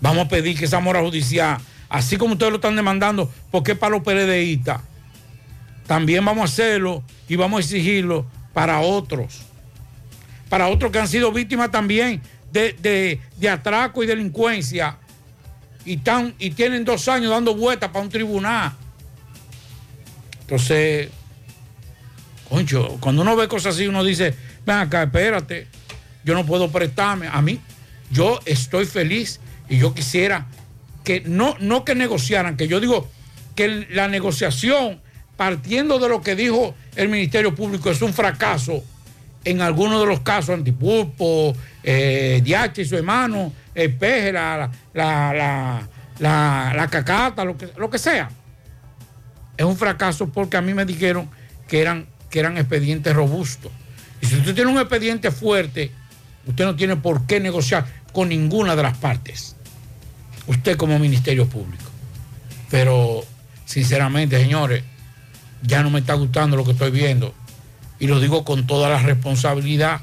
Vamos 0.00 0.26
a 0.26 0.28
pedir 0.28 0.58
que 0.58 0.64
esa 0.64 0.80
mora 0.80 1.00
judicial, 1.00 1.58
así 1.88 2.16
como 2.16 2.32
ustedes 2.32 2.50
lo 2.50 2.56
están 2.56 2.74
demandando, 2.74 3.30
porque 3.50 3.72
es 3.72 3.78
para 3.78 3.92
los 3.92 4.02
PRDistas, 4.02 4.80
también 5.86 6.24
vamos 6.24 6.42
a 6.42 6.44
hacerlo 6.44 7.02
y 7.28 7.36
vamos 7.36 7.58
a 7.58 7.60
exigirlo 7.60 8.26
para 8.54 8.80
otros. 8.80 9.42
Para 10.48 10.68
otros 10.68 10.90
que 10.90 10.98
han 10.98 11.08
sido 11.08 11.32
víctimas 11.32 11.70
también 11.70 12.22
de, 12.50 12.72
de, 12.80 13.20
de 13.36 13.48
atraco 13.48 14.02
y 14.02 14.06
delincuencia 14.06 14.96
y, 15.84 15.94
están, 15.94 16.34
y 16.38 16.50
tienen 16.50 16.84
dos 16.84 17.08
años 17.08 17.30
dando 17.30 17.54
vueltas 17.54 17.90
para 17.90 18.04
un 18.04 18.10
tribunal. 18.10 18.72
Entonces, 20.50 21.10
concho, 22.48 22.98
cuando 22.98 23.22
uno 23.22 23.36
ve 23.36 23.46
cosas 23.46 23.76
así, 23.76 23.86
uno 23.86 24.02
dice, 24.02 24.34
ven 24.66 24.78
acá, 24.78 25.04
espérate, 25.04 25.68
yo 26.24 26.34
no 26.34 26.44
puedo 26.44 26.72
prestarme. 26.72 27.28
A 27.28 27.40
mí, 27.40 27.60
yo 28.10 28.40
estoy 28.46 28.84
feliz 28.84 29.38
y 29.68 29.78
yo 29.78 29.94
quisiera 29.94 30.48
que 31.04 31.20
no, 31.20 31.54
no 31.60 31.84
que 31.84 31.94
negociaran, 31.94 32.56
que 32.56 32.66
yo 32.66 32.80
digo 32.80 33.08
que 33.54 33.86
la 33.90 34.08
negociación, 34.08 35.00
partiendo 35.36 36.00
de 36.00 36.08
lo 36.08 36.20
que 36.20 36.34
dijo 36.34 36.74
el 36.96 37.08
Ministerio 37.08 37.54
Público, 37.54 37.88
es 37.88 38.02
un 38.02 38.12
fracaso 38.12 38.82
en 39.44 39.60
algunos 39.60 40.00
de 40.00 40.06
los 40.08 40.18
casos, 40.20 40.50
Antipulpo, 40.50 41.54
eh, 41.84 42.40
Diache 42.42 42.82
y 42.82 42.86
su 42.86 42.96
hermano, 42.96 43.52
el 43.72 43.94
Peje, 43.94 44.32
la, 44.32 44.68
la, 44.94 45.88
la, 46.18 46.72
la, 46.74 46.88
cacata, 46.88 47.44
lo 47.44 47.56
que, 47.56 47.68
lo 47.76 47.88
que 47.88 48.00
sea. 48.00 48.28
Es 49.60 49.66
un 49.66 49.76
fracaso 49.76 50.30
porque 50.30 50.56
a 50.56 50.62
mí 50.62 50.72
me 50.72 50.86
dijeron 50.86 51.28
que 51.68 51.82
eran, 51.82 52.06
que 52.30 52.40
eran 52.40 52.56
expedientes 52.56 53.14
robustos. 53.14 53.70
Y 54.22 54.26
si 54.26 54.36
usted 54.36 54.54
tiene 54.54 54.70
un 54.70 54.78
expediente 54.78 55.30
fuerte, 55.30 55.92
usted 56.46 56.64
no 56.64 56.76
tiene 56.76 56.96
por 56.96 57.26
qué 57.26 57.40
negociar 57.40 57.84
con 58.14 58.30
ninguna 58.30 58.74
de 58.74 58.82
las 58.82 58.96
partes. 58.96 59.56
Usted 60.46 60.78
como 60.78 60.98
Ministerio 60.98 61.46
Público. 61.46 61.84
Pero, 62.70 63.22
sinceramente, 63.66 64.40
señores, 64.40 64.82
ya 65.60 65.82
no 65.82 65.90
me 65.90 65.98
está 65.98 66.14
gustando 66.14 66.56
lo 66.56 66.64
que 66.64 66.72
estoy 66.72 66.90
viendo. 66.90 67.34
Y 67.98 68.06
lo 68.06 68.18
digo 68.18 68.46
con 68.46 68.66
toda 68.66 68.88
la 68.88 69.02
responsabilidad. 69.02 70.00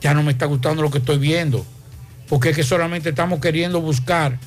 Ya 0.00 0.12
no 0.12 0.24
me 0.24 0.32
está 0.32 0.46
gustando 0.46 0.82
lo 0.82 0.90
que 0.90 0.98
estoy 0.98 1.18
viendo. 1.18 1.64
Porque 2.28 2.50
es 2.50 2.56
que 2.56 2.64
solamente 2.64 3.10
estamos 3.10 3.38
queriendo 3.38 3.80
buscar 3.80 4.40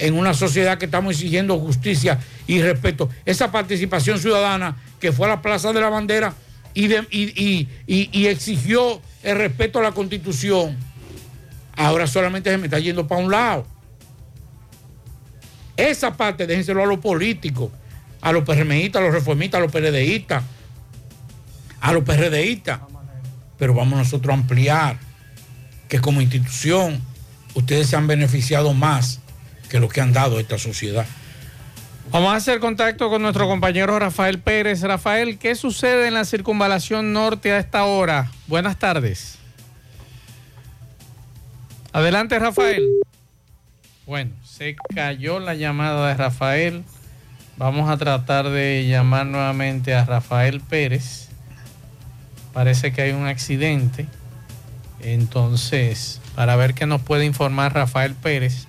en 0.00 0.14
una 0.14 0.34
sociedad 0.34 0.78
que 0.78 0.86
estamos 0.86 1.14
exigiendo 1.14 1.58
justicia 1.58 2.18
y 2.46 2.60
respeto. 2.62 3.08
Esa 3.24 3.52
participación 3.52 4.18
ciudadana 4.18 4.76
que 4.98 5.12
fue 5.12 5.26
a 5.26 5.30
la 5.30 5.42
Plaza 5.42 5.72
de 5.72 5.80
la 5.80 5.90
Bandera 5.90 6.34
y, 6.74 7.66
exigió 8.26 9.00
el 9.22 9.36
respeto 9.36 9.78
a 9.78 9.82
la 9.82 9.92
Constitución, 9.92 10.76
ahora 11.76 12.06
solamente 12.06 12.50
se 12.50 12.58
me 12.58 12.66
está 12.66 12.78
yendo 12.78 13.06
para 13.06 13.22
un 13.22 13.30
lado. 13.30 13.66
Esa 15.76 16.16
parte 16.16 16.46
déjenselo 16.46 16.82
a 16.82 16.86
los 16.86 16.98
políticos, 16.98 17.70
a 18.22 18.32
los 18.32 18.44
PRMistas, 18.44 19.02
a 19.02 19.04
los 19.04 19.14
reformistas, 19.14 19.58
a 19.58 19.62
los 19.62 19.72
PRDistas, 19.72 20.42
a 21.80 21.92
los 21.92 22.04
PRDistas. 22.04 22.80
Pero 23.58 23.74
vamos 23.74 23.98
nosotros 23.98 24.30
a 24.30 24.38
ampliar 24.38 24.98
que 25.88 26.00
como 26.00 26.22
institución 26.22 27.02
ustedes 27.54 27.88
se 27.88 27.96
han 27.96 28.06
beneficiado 28.06 28.72
más 28.72 29.20
que 29.70 29.80
lo 29.80 29.88
que 29.88 30.02
han 30.02 30.12
dado 30.12 30.36
a 30.36 30.40
esta 30.40 30.58
sociedad. 30.58 31.06
Vamos 32.10 32.32
a 32.34 32.36
hacer 32.36 32.58
contacto 32.58 33.08
con 33.08 33.22
nuestro 33.22 33.46
compañero 33.46 33.96
Rafael 33.98 34.40
Pérez. 34.40 34.82
Rafael, 34.82 35.38
¿qué 35.38 35.54
sucede 35.54 36.08
en 36.08 36.14
la 36.14 36.24
circunvalación 36.24 37.12
norte 37.12 37.52
a 37.52 37.58
esta 37.58 37.84
hora? 37.84 38.32
Buenas 38.48 38.78
tardes. 38.80 39.38
Adelante, 41.92 42.38
Rafael. 42.38 42.88
Bueno, 44.06 44.32
se 44.44 44.74
cayó 44.92 45.38
la 45.38 45.54
llamada 45.54 46.08
de 46.08 46.14
Rafael. 46.14 46.82
Vamos 47.56 47.88
a 47.88 47.96
tratar 47.96 48.50
de 48.50 48.86
llamar 48.88 49.26
nuevamente 49.26 49.94
a 49.94 50.04
Rafael 50.04 50.60
Pérez. 50.60 51.28
Parece 52.52 52.92
que 52.92 53.02
hay 53.02 53.12
un 53.12 53.28
accidente. 53.28 54.06
Entonces, 55.00 56.20
para 56.34 56.56
ver 56.56 56.74
qué 56.74 56.86
nos 56.86 57.02
puede 57.02 57.24
informar 57.24 57.72
Rafael 57.72 58.14
Pérez 58.14 58.66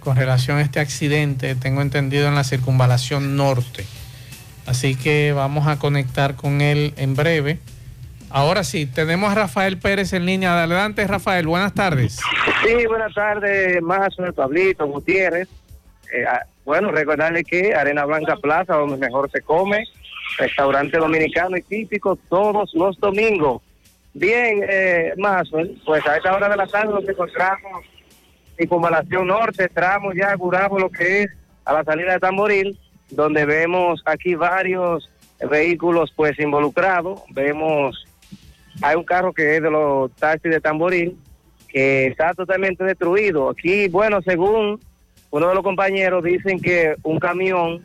con 0.00 0.16
relación 0.16 0.58
a 0.58 0.62
este 0.62 0.80
accidente, 0.80 1.54
tengo 1.54 1.82
entendido 1.82 2.28
en 2.28 2.34
la 2.34 2.44
circunvalación 2.44 3.36
norte. 3.36 3.84
Así 4.66 4.96
que 4.96 5.32
vamos 5.32 5.66
a 5.66 5.78
conectar 5.78 6.34
con 6.34 6.60
él 6.60 6.92
en 6.96 7.14
breve. 7.14 7.58
Ahora 8.30 8.64
sí, 8.64 8.84
tenemos 8.84 9.32
a 9.32 9.34
Rafael 9.34 9.78
Pérez 9.78 10.12
en 10.12 10.26
línea. 10.26 10.52
Adelante, 10.52 11.06
Rafael. 11.06 11.46
Buenas 11.46 11.72
tardes. 11.72 12.20
Sí, 12.62 12.86
buenas 12.86 13.14
tardes, 13.14 13.80
Mazo, 13.80 14.30
Pablito, 14.34 14.86
Gutiérrez. 14.86 15.48
Eh, 16.12 16.24
ah, 16.28 16.44
bueno, 16.66 16.90
recordarle 16.90 17.44
que 17.44 17.74
Arena 17.74 18.04
Blanca 18.04 18.36
Plaza, 18.36 18.74
donde 18.74 18.98
mejor 18.98 19.30
se 19.30 19.40
come, 19.40 19.86
restaurante 20.36 20.98
dominicano 20.98 21.56
y 21.56 21.62
típico 21.62 22.16
todos 22.28 22.74
los 22.74 22.98
domingos. 23.00 23.62
Bien, 24.12 24.62
eh, 24.68 25.14
Mazo, 25.16 25.58
pues 25.86 26.06
a 26.06 26.16
esta 26.16 26.34
hora 26.34 26.50
de 26.50 26.56
la 26.56 26.66
tarde 26.66 26.92
nos 26.92 27.08
encontramos 27.08 27.84
en 27.84 27.97
Circunvalación 28.58 29.28
Norte, 29.28 29.68
tramo 29.68 30.12
ya, 30.12 30.36
curamos 30.36 30.80
lo 30.80 30.90
que 30.90 31.22
es 31.22 31.30
a 31.64 31.72
la 31.72 31.84
salida 31.84 32.12
de 32.12 32.18
Tamboril, 32.18 32.78
donde 33.10 33.46
vemos 33.46 34.02
aquí 34.04 34.34
varios 34.34 35.08
vehículos 35.48 36.12
pues 36.14 36.38
involucrados, 36.38 37.22
vemos 37.30 38.04
hay 38.82 38.96
un 38.96 39.04
carro 39.04 39.32
que 39.32 39.56
es 39.56 39.62
de 39.62 39.70
los 39.70 40.14
taxis 40.16 40.50
de 40.50 40.60
Tamboril 40.60 41.16
que 41.68 42.06
está 42.06 42.32
totalmente 42.34 42.84
destruido. 42.84 43.50
Aquí, 43.50 43.88
bueno, 43.88 44.22
según 44.22 44.80
uno 45.30 45.48
de 45.48 45.54
los 45.54 45.64
compañeros, 45.64 46.24
dicen 46.24 46.60
que 46.60 46.94
un 47.02 47.18
camión 47.18 47.84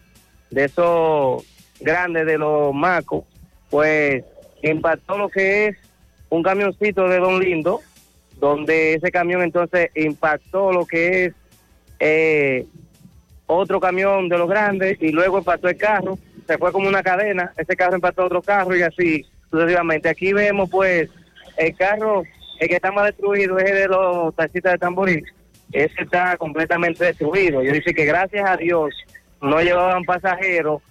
de 0.49 0.65
esos 0.65 1.43
grandes 1.81 2.25
de 2.25 2.37
los 2.37 2.73
macos, 2.73 3.25
pues 3.69 4.23
impactó 4.61 5.17
lo 5.17 5.29
que 5.29 5.67
es 5.67 5.77
un 6.29 6.43
camioncito 6.43 7.07
de 7.09 7.19
Don 7.19 7.39
Lindo, 7.39 7.81
donde 8.39 8.95
ese 8.95 9.11
camión 9.11 9.41
entonces 9.41 9.89
impactó 9.95 10.71
lo 10.71 10.85
que 10.85 11.25
es 11.25 11.33
eh, 11.99 12.65
otro 13.45 13.79
camión 13.79 14.29
de 14.29 14.37
los 14.37 14.49
grandes 14.49 14.97
y 15.01 15.11
luego 15.11 15.37
impactó 15.37 15.69
el 15.69 15.77
carro, 15.77 16.17
se 16.47 16.57
fue 16.57 16.71
como 16.71 16.87
una 16.87 17.03
cadena, 17.03 17.53
ese 17.57 17.75
carro 17.75 17.95
impactó 17.95 18.25
otro 18.25 18.41
carro 18.41 18.75
y 18.75 18.81
así 18.81 19.25
sucesivamente. 19.49 20.09
Aquí 20.09 20.33
vemos 20.33 20.69
pues 20.69 21.09
el 21.57 21.75
carro, 21.75 22.23
el 22.59 22.67
que 22.67 22.75
está 22.75 22.91
más 22.91 23.05
destruido 23.05 23.57
es 23.59 23.69
el 23.69 23.77
de 23.77 23.87
los 23.87 24.35
taxistas 24.35 24.73
de 24.73 24.77
Tamboril, 24.79 25.25
ese 25.71 26.03
está 26.03 26.37
completamente 26.37 27.05
destruido. 27.05 27.63
Yo 27.63 27.71
dice 27.71 27.93
que 27.93 28.05
gracias 28.05 28.49
a 28.49 28.57
Dios 28.57 28.93
no 29.41 29.61
llevaban 29.61 30.03
pasajeros 30.03 30.81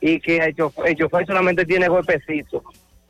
y 0.00 0.20
que 0.20 0.38
el 0.38 0.54
chofer, 0.54 0.88
el 0.88 0.96
chofer 0.96 1.26
solamente 1.26 1.64
tiene 1.64 1.88
golpecitos. 1.88 2.62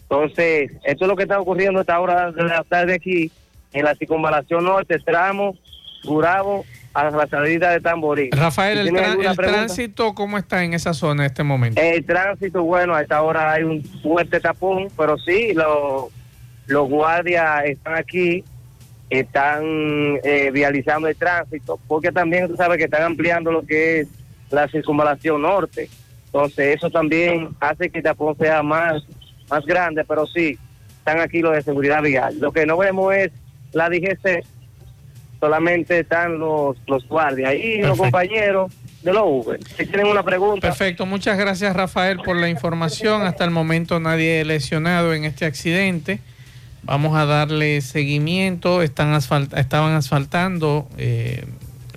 Entonces, 0.02 0.72
esto 0.84 1.04
es 1.04 1.08
lo 1.08 1.14
que 1.14 1.22
está 1.22 1.38
ocurriendo 1.38 1.78
a 1.78 1.82
esta 1.82 2.00
hora 2.00 2.32
de 2.32 2.42
la 2.42 2.64
tarde 2.64 2.94
aquí 2.94 3.30
en 3.72 3.84
la 3.84 3.94
circunvalación 3.94 4.64
norte, 4.64 4.98
tramo, 4.98 5.56
Gurabo, 6.04 6.64
a 6.92 7.10
la 7.10 7.26
salida 7.26 7.70
de 7.70 7.80
Tamboril. 7.80 8.30
Rafael, 8.32 8.78
el, 8.78 9.36
tránsito, 9.36 10.14
¿cómo 10.14 10.38
está 10.38 10.64
en 10.64 10.74
esa 10.74 10.92
zona 10.92 11.24
en 11.24 11.26
este 11.26 11.42
momento? 11.42 11.80
El 11.80 12.04
tránsito, 12.04 12.64
bueno, 12.64 12.94
a 12.94 13.02
esta 13.02 13.22
hora 13.22 13.52
hay 13.52 13.62
un 13.62 13.82
fuerte 14.02 14.40
tapón, 14.40 14.88
pero 14.96 15.16
sí, 15.18 15.52
los, 15.54 16.06
los 16.66 16.88
guardias 16.88 17.64
están 17.66 17.94
aquí, 17.94 18.42
están 19.08 19.62
eh, 20.24 20.50
vializando 20.52 21.06
el 21.06 21.16
tránsito, 21.16 21.78
porque 21.86 22.10
también 22.10 22.48
tú 22.48 22.56
sabes 22.56 22.78
que 22.78 22.84
están 22.84 23.02
ampliando 23.02 23.52
lo 23.52 23.62
que 23.62 24.00
es 24.00 24.08
la 24.50 24.68
circunvalación 24.68 25.42
norte. 25.42 25.88
Entonces, 26.26 26.76
eso 26.76 26.90
también 26.90 27.50
hace 27.60 27.90
que 27.90 27.98
el 27.98 28.04
tapón 28.04 28.36
sea 28.36 28.62
más, 28.62 29.02
más 29.48 29.64
grande, 29.64 30.04
pero 30.04 30.26
sí, 30.26 30.58
están 30.98 31.20
aquí 31.20 31.40
los 31.40 31.52
de 31.54 31.62
seguridad 31.62 32.02
vial. 32.02 32.38
Lo 32.40 32.52
que 32.52 32.66
no 32.66 32.76
vemos 32.76 33.14
es 33.14 33.30
la 33.72 33.88
DGC, 33.88 34.44
solamente 35.40 36.00
están 36.00 36.38
los, 36.38 36.76
los 36.86 37.06
guardias 37.08 37.54
y 37.54 37.78
los 37.82 37.96
compañeros 37.96 38.72
de 39.02 39.12
los 39.12 39.22
Uber. 39.26 39.58
Si 39.76 39.86
tienen 39.86 40.06
una 40.06 40.22
pregunta. 40.22 40.68
Perfecto, 40.68 41.06
muchas 41.06 41.38
gracias 41.38 41.74
Rafael 41.74 42.18
por 42.18 42.36
la 42.36 42.48
información. 42.48 43.22
Hasta 43.22 43.44
el 43.44 43.50
momento 43.50 43.98
nadie 44.00 44.44
lesionado 44.44 45.14
en 45.14 45.24
este 45.24 45.46
accidente. 45.46 46.20
Vamos 46.82 47.16
a 47.16 47.24
darle 47.24 47.80
seguimiento. 47.80 48.82
Están 48.82 49.14
asfalt- 49.14 49.56
estaban 49.58 49.94
asfaltando 49.94 50.88
eh, 50.98 51.44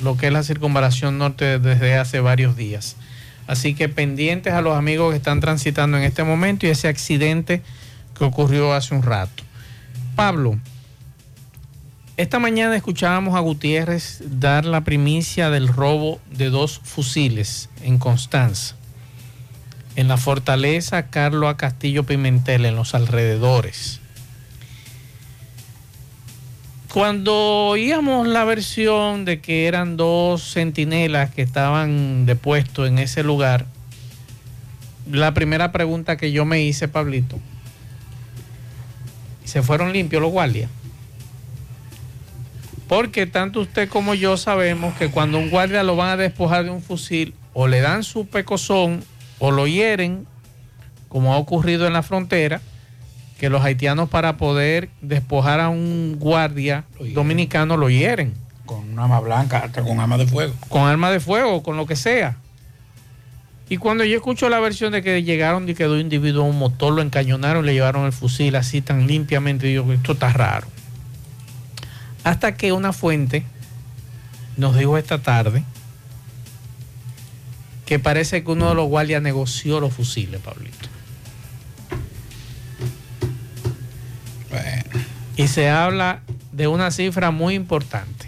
lo 0.01 0.15
que 0.17 0.27
es 0.27 0.33
la 0.33 0.43
circunvalación 0.43 1.17
norte 1.17 1.59
desde 1.59 1.95
hace 1.97 2.19
varios 2.21 2.55
días. 2.55 2.95
Así 3.47 3.75
que 3.75 3.89
pendientes 3.89 4.53
a 4.53 4.61
los 4.61 4.77
amigos 4.77 5.11
que 5.11 5.17
están 5.17 5.41
transitando 5.41 5.97
en 5.97 6.03
este 6.03 6.23
momento 6.23 6.65
y 6.65 6.69
ese 6.69 6.87
accidente 6.87 7.61
que 8.17 8.23
ocurrió 8.23 8.71
hace 8.73 8.95
un 8.95 9.03
rato. 9.03 9.43
Pablo, 10.15 10.57
esta 12.23 12.39
mañana 12.39 12.73
escuchábamos 12.77 13.35
a 13.35 13.41
Gutiérrez 13.41 14.23
dar 14.25 14.63
la 14.63 14.85
primicia 14.85 15.49
del 15.49 15.67
robo 15.67 16.21
de 16.31 16.49
dos 16.49 16.79
fusiles 16.81 17.69
en 17.83 17.97
Constanza, 17.97 18.77
en 19.97 20.07
la 20.07 20.15
fortaleza 20.15 21.09
Carlos 21.09 21.49
A. 21.49 21.57
Castillo 21.57 22.05
Pimentel, 22.05 22.65
en 22.65 22.77
los 22.77 22.95
alrededores. 22.95 23.99
Cuando 26.93 27.35
oíamos 27.67 28.25
la 28.25 28.45
versión 28.45 29.25
de 29.25 29.41
que 29.41 29.67
eran 29.67 29.97
dos 29.97 30.53
centinelas 30.53 31.29
que 31.29 31.41
estaban 31.41 32.25
de 32.25 32.37
puesto 32.37 32.85
en 32.85 32.99
ese 32.99 33.23
lugar, 33.23 33.65
la 35.11 35.33
primera 35.33 35.73
pregunta 35.73 36.15
que 36.15 36.31
yo 36.31 36.45
me 36.45 36.61
hice, 36.61 36.87
Pablito, 36.87 37.37
¿se 39.43 39.61
fueron 39.61 39.91
limpios 39.91 40.21
los 40.21 40.31
guardias? 40.31 40.69
Porque 42.87 43.25
tanto 43.25 43.61
usted 43.61 43.89
como 43.89 44.13
yo 44.13 44.37
sabemos 44.37 44.93
que 44.95 45.09
cuando 45.09 45.37
un 45.37 45.49
guardia 45.49 45.83
lo 45.83 45.95
van 45.95 46.09
a 46.09 46.17
despojar 46.17 46.65
de 46.65 46.69
un 46.69 46.81
fusil, 46.81 47.33
o 47.53 47.67
le 47.67 47.81
dan 47.81 48.03
su 48.03 48.27
pecozón 48.27 49.03
o 49.39 49.51
lo 49.51 49.67
hieren, 49.67 50.25
como 51.07 51.33
ha 51.33 51.37
ocurrido 51.37 51.85
en 51.87 51.93
la 51.93 52.03
frontera, 52.03 52.61
que 53.39 53.49
los 53.49 53.63
haitianos 53.63 54.09
para 54.09 54.37
poder 54.37 54.89
despojar 55.01 55.59
a 55.59 55.69
un 55.69 56.17
guardia 56.19 56.85
dominicano 57.13 57.77
lo 57.77 57.89
hieren. 57.89 58.33
Con 58.65 58.93
una 58.93 59.03
arma 59.03 59.19
blanca, 59.19 59.59
hasta 59.59 59.81
con 59.83 59.99
arma 59.99 60.17
de 60.17 60.27
fuego. 60.27 60.53
Con 60.69 60.83
arma 60.83 61.11
de 61.11 61.19
fuego, 61.19 61.61
con 61.61 61.77
lo 61.77 61.85
que 61.85 61.95
sea. 61.95 62.37
Y 63.69 63.77
cuando 63.77 64.03
yo 64.03 64.15
escucho 64.15 64.49
la 64.49 64.59
versión 64.59 64.91
de 64.91 65.01
que 65.01 65.23
llegaron 65.23 65.67
y 65.67 65.73
quedó 65.73 65.93
un 65.93 65.99
individuo 65.99 66.43
a 66.43 66.47
un 66.47 66.57
motor, 66.57 66.93
lo 66.93 67.01
encañonaron, 67.01 67.65
le 67.65 67.73
llevaron 67.73 68.05
el 68.05 68.13
fusil 68.13 68.55
así 68.55 68.81
tan 68.81 69.07
limpiamente, 69.07 69.67
digo 69.67 69.91
esto 69.91 70.13
está 70.13 70.31
raro. 70.31 70.67
Hasta 72.23 72.55
que 72.55 72.71
una 72.71 72.93
fuente 72.93 73.43
nos 74.57 74.77
dijo 74.77 74.97
esta 74.97 75.21
tarde 75.21 75.63
que 77.85 77.99
parece 77.99 78.43
que 78.43 78.51
uno 78.51 78.69
de 78.69 78.75
los 78.75 78.87
guardias 78.87 79.21
negoció 79.21 79.79
los 79.79 79.93
fusiles, 79.93 80.39
Pablito. 80.41 80.89
Y 85.35 85.47
se 85.47 85.69
habla 85.69 86.21
de 86.51 86.67
una 86.67 86.91
cifra 86.91 87.31
muy 87.31 87.55
importante. 87.55 88.27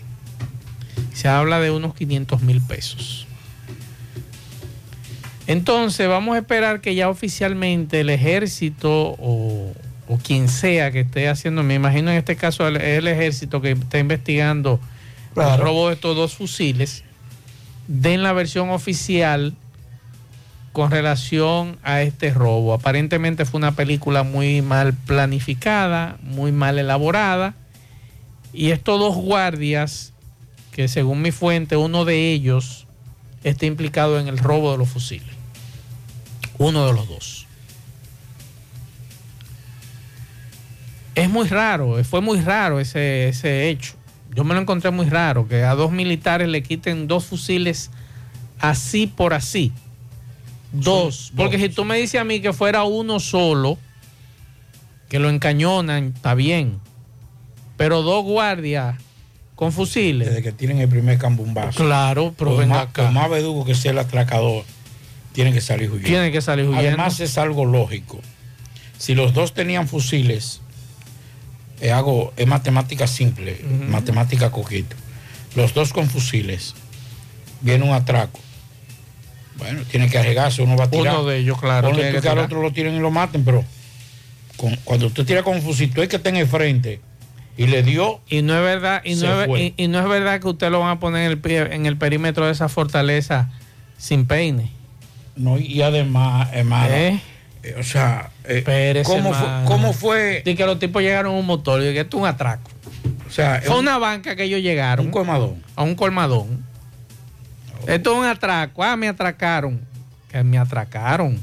Se 1.14 1.28
habla 1.28 1.60
de 1.60 1.70
unos 1.70 1.94
500 1.94 2.42
mil 2.42 2.62
pesos. 2.62 3.28
Entonces 5.48 6.08
vamos 6.08 6.36
a 6.36 6.40
esperar 6.40 6.82
que 6.82 6.96
ya 6.96 7.10
oficialmente 7.10 8.02
el 8.02 8.10
ejército 8.10 9.16
o, 9.20 9.72
o 10.08 10.18
quien 10.18 10.48
sea 10.50 10.92
que 10.92 11.02
esté 11.02 11.30
haciendo, 11.30 11.64
me 11.64 11.74
imagino 11.76 12.12
en 12.12 12.18
este 12.18 12.36
caso 12.36 12.68
el- 12.68 12.78
es 12.78 13.00
el 13.00 13.08
ejército 13.08 13.62
que 13.62 13.72
está 13.72 14.00
investigando 14.00 14.80
el 15.36 15.60
robo 15.60 15.88
de 15.88 15.96
estos 15.96 16.16
dos 16.16 16.36
fusiles, 16.36 17.04
den 17.88 18.24
la 18.24 18.32
versión 18.34 18.70
oficial 18.70 19.54
con 20.72 20.92
relación 20.92 21.78
a 21.84 22.02
este 22.02 22.32
robo. 22.34 22.74
Aparentemente 22.74 23.46
fue 23.46 23.58
una 23.60 23.72
película 23.74 24.24
muy 24.24 24.62
mal 24.62 24.94
planificada, 24.94 26.18
muy 26.22 26.52
mal 26.52 26.78
elaborada. 26.80 27.56
Y 28.54 28.72
estos 28.72 29.00
dos 29.00 29.16
guardias, 29.16 30.14
que 30.72 30.88
según 30.88 31.22
mi 31.22 31.32
fuente, 31.32 31.78
uno 31.78 32.04
de 32.06 32.32
ellos 32.32 32.88
está 33.44 33.66
implicado 33.66 34.20
en 34.20 34.28
el 34.28 34.38
robo 34.38 34.72
de 34.74 34.78
los 34.78 34.90
fusiles. 34.90 35.28
Uno 36.58 36.88
de 36.88 36.94
los 36.94 37.08
dos. 37.08 37.45
Es 41.16 41.30
muy 41.30 41.48
raro, 41.48 42.04
fue 42.04 42.22
muy 42.22 42.42
raro 42.42 42.80
ese, 42.80 43.30
ese 43.30 43.70
hecho. 43.70 43.94
Yo 44.36 44.44
me 44.44 44.54
lo 44.54 44.62
encontré 44.62 44.92
muy 44.92 45.10
raro, 45.10 45.48
que 45.48 45.64
a 45.64 45.74
dos 45.76 45.92
militares 45.92 46.50
le 46.50 46.62
quiten 46.62 47.08
dos 47.08 47.26
fusiles 47.26 47.90
así 48.60 49.08
por 49.08 49.34
así. 49.34 49.72
Dos. 50.74 51.32
Porque 51.36 51.58
si 51.58 51.70
tú 51.70 51.86
me 51.86 51.98
dices 51.98 52.20
a 52.20 52.26
mí 52.26 52.42
que 52.42 52.52
fuera 52.52 52.84
uno 52.84 53.22
solo, 53.22 53.78
que 55.08 55.20
lo 55.20 55.30
encañonan, 55.30 56.12
está 56.16 56.36
bien. 56.36 56.80
Pero 57.78 58.02
dos 58.02 58.26
guardias 58.26 58.98
con 59.56 59.72
fusiles. 59.72 60.28
Desde 60.28 60.44
que 60.44 60.52
tienen 60.52 60.80
el 60.80 60.90
primer 60.90 61.18
cambumbazo. 61.18 61.84
Claro, 61.84 62.34
pero 62.38 62.58
venga 62.58 62.76
más, 62.76 62.88
acá. 62.88 63.12
más 63.12 63.30
verdugo 63.30 63.64
que 63.64 63.74
sea 63.74 63.92
el 63.92 64.00
atracador, 64.00 64.66
tienen 65.32 65.54
que 65.54 65.62
salir 65.62 65.90
huyendo. 65.90 66.10
Tienen 66.10 66.32
que 66.32 66.42
salir 66.42 66.66
huyendo. 66.66 66.88
Además 66.88 67.20
es 67.22 67.38
algo 67.38 67.66
lógico. 67.66 68.20
Si 68.98 69.16
los 69.16 69.34
dos 69.34 69.54
tenían 69.54 69.88
fusiles, 69.88 70.62
es, 71.80 71.92
algo, 71.92 72.34
es 72.38 72.48
matemática 72.48 73.08
simple, 73.08 73.60
matemática 73.90 74.52
coqueta. 74.52 74.96
Los 75.56 75.74
dos 75.74 75.94
con 75.94 76.10
fusiles, 76.10 76.76
viene 77.62 77.86
un 77.86 77.94
atraco. 77.94 78.40
Bueno, 79.58 79.84
tiene 79.90 80.10
que 80.10 80.18
arriesgarse, 80.18 80.62
uno 80.62 80.76
va 80.76 80.86
a 80.86 80.90
tirar. 80.92 81.16
Uno 81.16 81.26
de 81.26 81.38
ellos, 81.38 81.60
claro, 81.60 81.90
tú 81.92 81.96
que 81.98 82.30
al 82.30 82.40
otro 82.40 82.62
lo 82.62 82.72
tiren 82.72 82.96
y 82.96 83.00
lo 83.00 83.10
maten, 83.10 83.46
pero 83.46 83.64
con- 84.58 84.76
cuando 84.84 85.08
usted 85.08 85.26
tira 85.26 85.44
con 85.44 85.62
fusil, 85.62 85.94
tú 85.94 86.02
es 86.02 86.10
que 86.10 86.18
está 86.18 86.30
en 86.30 86.36
el 86.38 86.48
frente 86.48 87.00
y 87.56 87.68
le 87.68 87.82
dio. 87.84 88.20
Y 88.28 88.42
no 88.42 88.54
es 88.58 88.62
verdad, 88.62 89.02
y 89.06 89.16
no, 89.16 89.42
es, 89.44 89.74
y 89.78 89.88
no 89.88 90.00
es 90.00 90.08
verdad 90.10 90.42
que 90.42 90.48
usted 90.50 90.70
lo 90.70 90.82
van 90.82 90.90
a 90.90 91.00
poner 91.00 91.26
en 91.26 91.32
el, 91.32 91.42
pie- 91.42 91.72
en 91.74 91.86
el 91.86 91.96
perímetro 91.98 92.46
de 92.46 92.52
esa 92.52 92.68
fortaleza 92.68 93.50
sin 93.98 94.26
peine. 94.26 94.72
No, 95.38 95.58
y 95.58 95.82
además, 95.82 96.50
hermano, 96.52 96.94
¿Eh? 96.94 97.20
eh, 97.64 97.76
o 97.80 97.84
sea, 97.84 98.32
eh, 98.48 99.04
¿cómo, 99.06 99.34
fue. 99.34 99.48
¿cómo 99.66 99.94
fue? 99.94 100.42
De 100.44 100.56
que 100.56 100.66
los 100.66 100.80
tipos 100.80 101.02
llegaron 101.02 101.36
a 101.36 101.38
un 101.38 101.46
motor 101.46 101.82
y 101.82 101.94
que 101.94 102.02
esto 102.02 102.18
es 102.18 102.22
un 102.22 102.28
atraco. 102.28 102.70
O 103.28 103.32
sea, 103.32 103.62
Fue 103.64 103.78
una 103.80 103.98
banca 103.98 104.36
que 104.36 104.44
ellos 104.44 104.62
llegaron. 104.62 105.08
Un 105.08 105.12
colmadón. 105.12 105.64
A 105.76 105.84
un 105.84 105.96
colmadón. 105.96 106.64
Esto 107.88 108.14
es 108.14 108.20
un 108.20 108.26
atraco. 108.26 108.84
Ah, 108.84 108.96
me 108.96 109.08
atracaron. 109.08 109.82
Que 110.30 110.44
me 110.44 110.58
atracaron. 110.58 111.40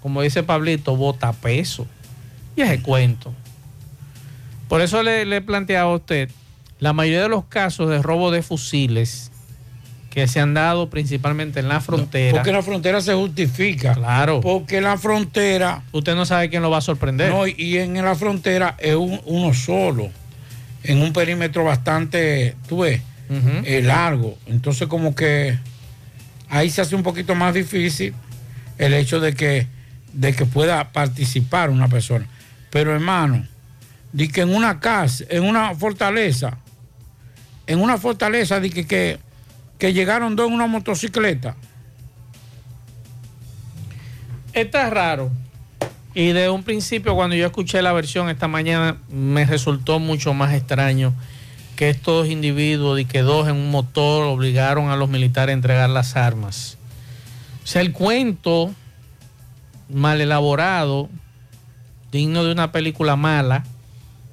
Como 0.00 0.22
dice 0.22 0.42
Pablito, 0.42 0.96
bota 0.96 1.32
peso. 1.32 1.86
Y 2.56 2.62
ese 2.62 2.80
cuento. 2.82 3.32
Por 4.68 4.80
eso 4.80 5.02
le, 5.02 5.24
le 5.24 5.40
planteaba 5.40 5.92
a 5.92 5.96
usted, 5.96 6.30
la 6.78 6.92
mayoría 6.92 7.22
de 7.22 7.28
los 7.28 7.44
casos 7.46 7.88
de 7.88 8.02
robo 8.02 8.30
de 8.30 8.42
fusiles 8.42 9.30
que 10.10 10.26
se 10.26 10.40
han 10.40 10.54
dado 10.54 10.88
principalmente 10.90 11.60
en 11.60 11.68
la 11.68 11.80
frontera. 11.80 12.32
Porque 12.36 12.52
la 12.52 12.62
frontera 12.62 13.00
se 13.00 13.14
justifica. 13.14 13.94
Claro. 13.94 14.40
Porque 14.40 14.80
la 14.80 14.96
frontera. 14.96 15.82
Usted 15.92 16.14
no 16.14 16.24
sabe 16.24 16.48
quién 16.48 16.62
lo 16.62 16.70
va 16.70 16.78
a 16.78 16.82
sorprender. 16.82 17.30
No, 17.30 17.46
y 17.46 17.76
en 17.78 17.94
la 18.02 18.14
frontera 18.14 18.74
es 18.78 18.94
un- 18.96 19.20
uno 19.26 19.52
solo. 19.54 20.08
En 20.82 21.02
un 21.02 21.12
perímetro 21.12 21.64
bastante, 21.64 22.56
tú 22.68 22.78
ves, 22.80 23.02
eh, 23.64 23.82
largo. 23.82 24.38
Entonces, 24.46 24.88
como 24.88 25.14
que 25.14 25.58
ahí 26.48 26.70
se 26.70 26.80
hace 26.80 26.94
un 26.96 27.02
poquito 27.02 27.34
más 27.34 27.52
difícil 27.52 28.14
el 28.78 28.94
hecho 28.94 29.20
de 29.20 29.34
que, 29.34 29.66
de 30.14 30.32
que 30.32 30.46
pueda 30.46 30.92
participar 30.92 31.68
una 31.68 31.88
persona. 31.88 32.26
Pero, 32.70 32.94
hermano, 32.94 33.46
di 34.12 34.28
que 34.28 34.40
en 34.40 34.54
una 34.54 34.80
casa, 34.80 35.24
en 35.28 35.42
una 35.44 35.74
fortaleza, 35.74 36.56
en 37.66 37.80
una 37.80 37.98
fortaleza, 37.98 38.60
di 38.60 38.70
que, 38.70 38.86
que, 38.86 39.18
que 39.78 39.92
llegaron 39.92 40.36
dos 40.36 40.48
en 40.48 40.54
una 40.54 40.66
motocicleta. 40.66 41.56
Está 44.52 44.90
raro. 44.90 45.30
Y 46.14 46.32
de 46.32 46.48
un 46.50 46.64
principio, 46.64 47.14
cuando 47.14 47.36
yo 47.36 47.46
escuché 47.46 47.80
la 47.80 47.92
versión 47.92 48.28
esta 48.28 48.48
mañana, 48.48 48.96
me 49.08 49.44
resultó 49.44 50.00
mucho 50.00 50.34
más 50.34 50.52
extraño 50.52 51.14
que 51.76 51.90
estos 51.90 52.28
individuos 52.28 52.98
y 52.98 53.04
que 53.04 53.22
dos 53.22 53.46
en 53.46 53.54
un 53.54 53.70
motor 53.70 54.24
obligaron 54.24 54.90
a 54.90 54.96
los 54.96 55.08
militares 55.08 55.52
a 55.52 55.54
entregar 55.54 55.88
las 55.90 56.16
armas. 56.16 56.76
O 57.62 57.66
sea, 57.68 57.82
el 57.82 57.92
cuento 57.92 58.74
mal 59.88 60.20
elaborado, 60.20 61.08
digno 62.10 62.42
de 62.42 62.50
una 62.50 62.72
película 62.72 63.14
mala, 63.14 63.64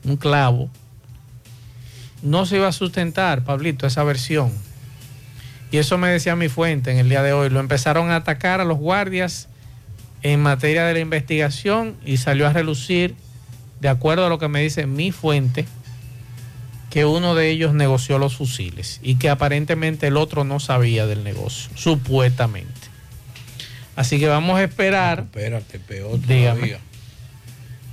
un 0.05 0.17
clavo, 0.17 0.71
no 2.23 2.47
se 2.47 2.55
iba 2.55 2.67
a 2.67 2.71
sustentar, 2.71 3.43
Pablito, 3.43 3.85
esa 3.85 4.03
versión. 4.03 4.51
Y 5.75 5.77
eso 5.77 5.97
me 5.97 6.07
decía 6.07 6.37
mi 6.37 6.47
fuente 6.47 6.89
en 6.89 6.99
el 6.99 7.09
día 7.09 7.21
de 7.21 7.33
hoy. 7.33 7.49
Lo 7.49 7.59
empezaron 7.59 8.09
a 8.09 8.15
atacar 8.15 8.61
a 8.61 8.63
los 8.63 8.77
guardias 8.77 9.49
en 10.23 10.41
materia 10.41 10.85
de 10.85 10.93
la 10.93 10.99
investigación 10.99 11.97
y 12.05 12.15
salió 12.15 12.47
a 12.47 12.53
relucir, 12.53 13.13
de 13.81 13.89
acuerdo 13.89 14.25
a 14.25 14.29
lo 14.29 14.39
que 14.39 14.47
me 14.47 14.61
dice 14.61 14.85
mi 14.85 15.11
fuente, 15.11 15.65
que 16.89 17.03
uno 17.03 17.35
de 17.35 17.49
ellos 17.49 17.73
negoció 17.73 18.19
los 18.19 18.37
fusiles 18.37 19.01
y 19.03 19.15
que 19.15 19.29
aparentemente 19.29 20.07
el 20.07 20.15
otro 20.15 20.45
no 20.45 20.61
sabía 20.61 21.07
del 21.07 21.25
negocio, 21.25 21.69
supuestamente. 21.75 22.71
Así 23.97 24.17
que 24.17 24.29
vamos 24.29 24.57
a 24.57 24.63
esperar. 24.63 25.25
Espérate, 25.25 25.79
peor 25.79 26.21
Dígame. 26.21 26.55
todavía. 26.55 26.79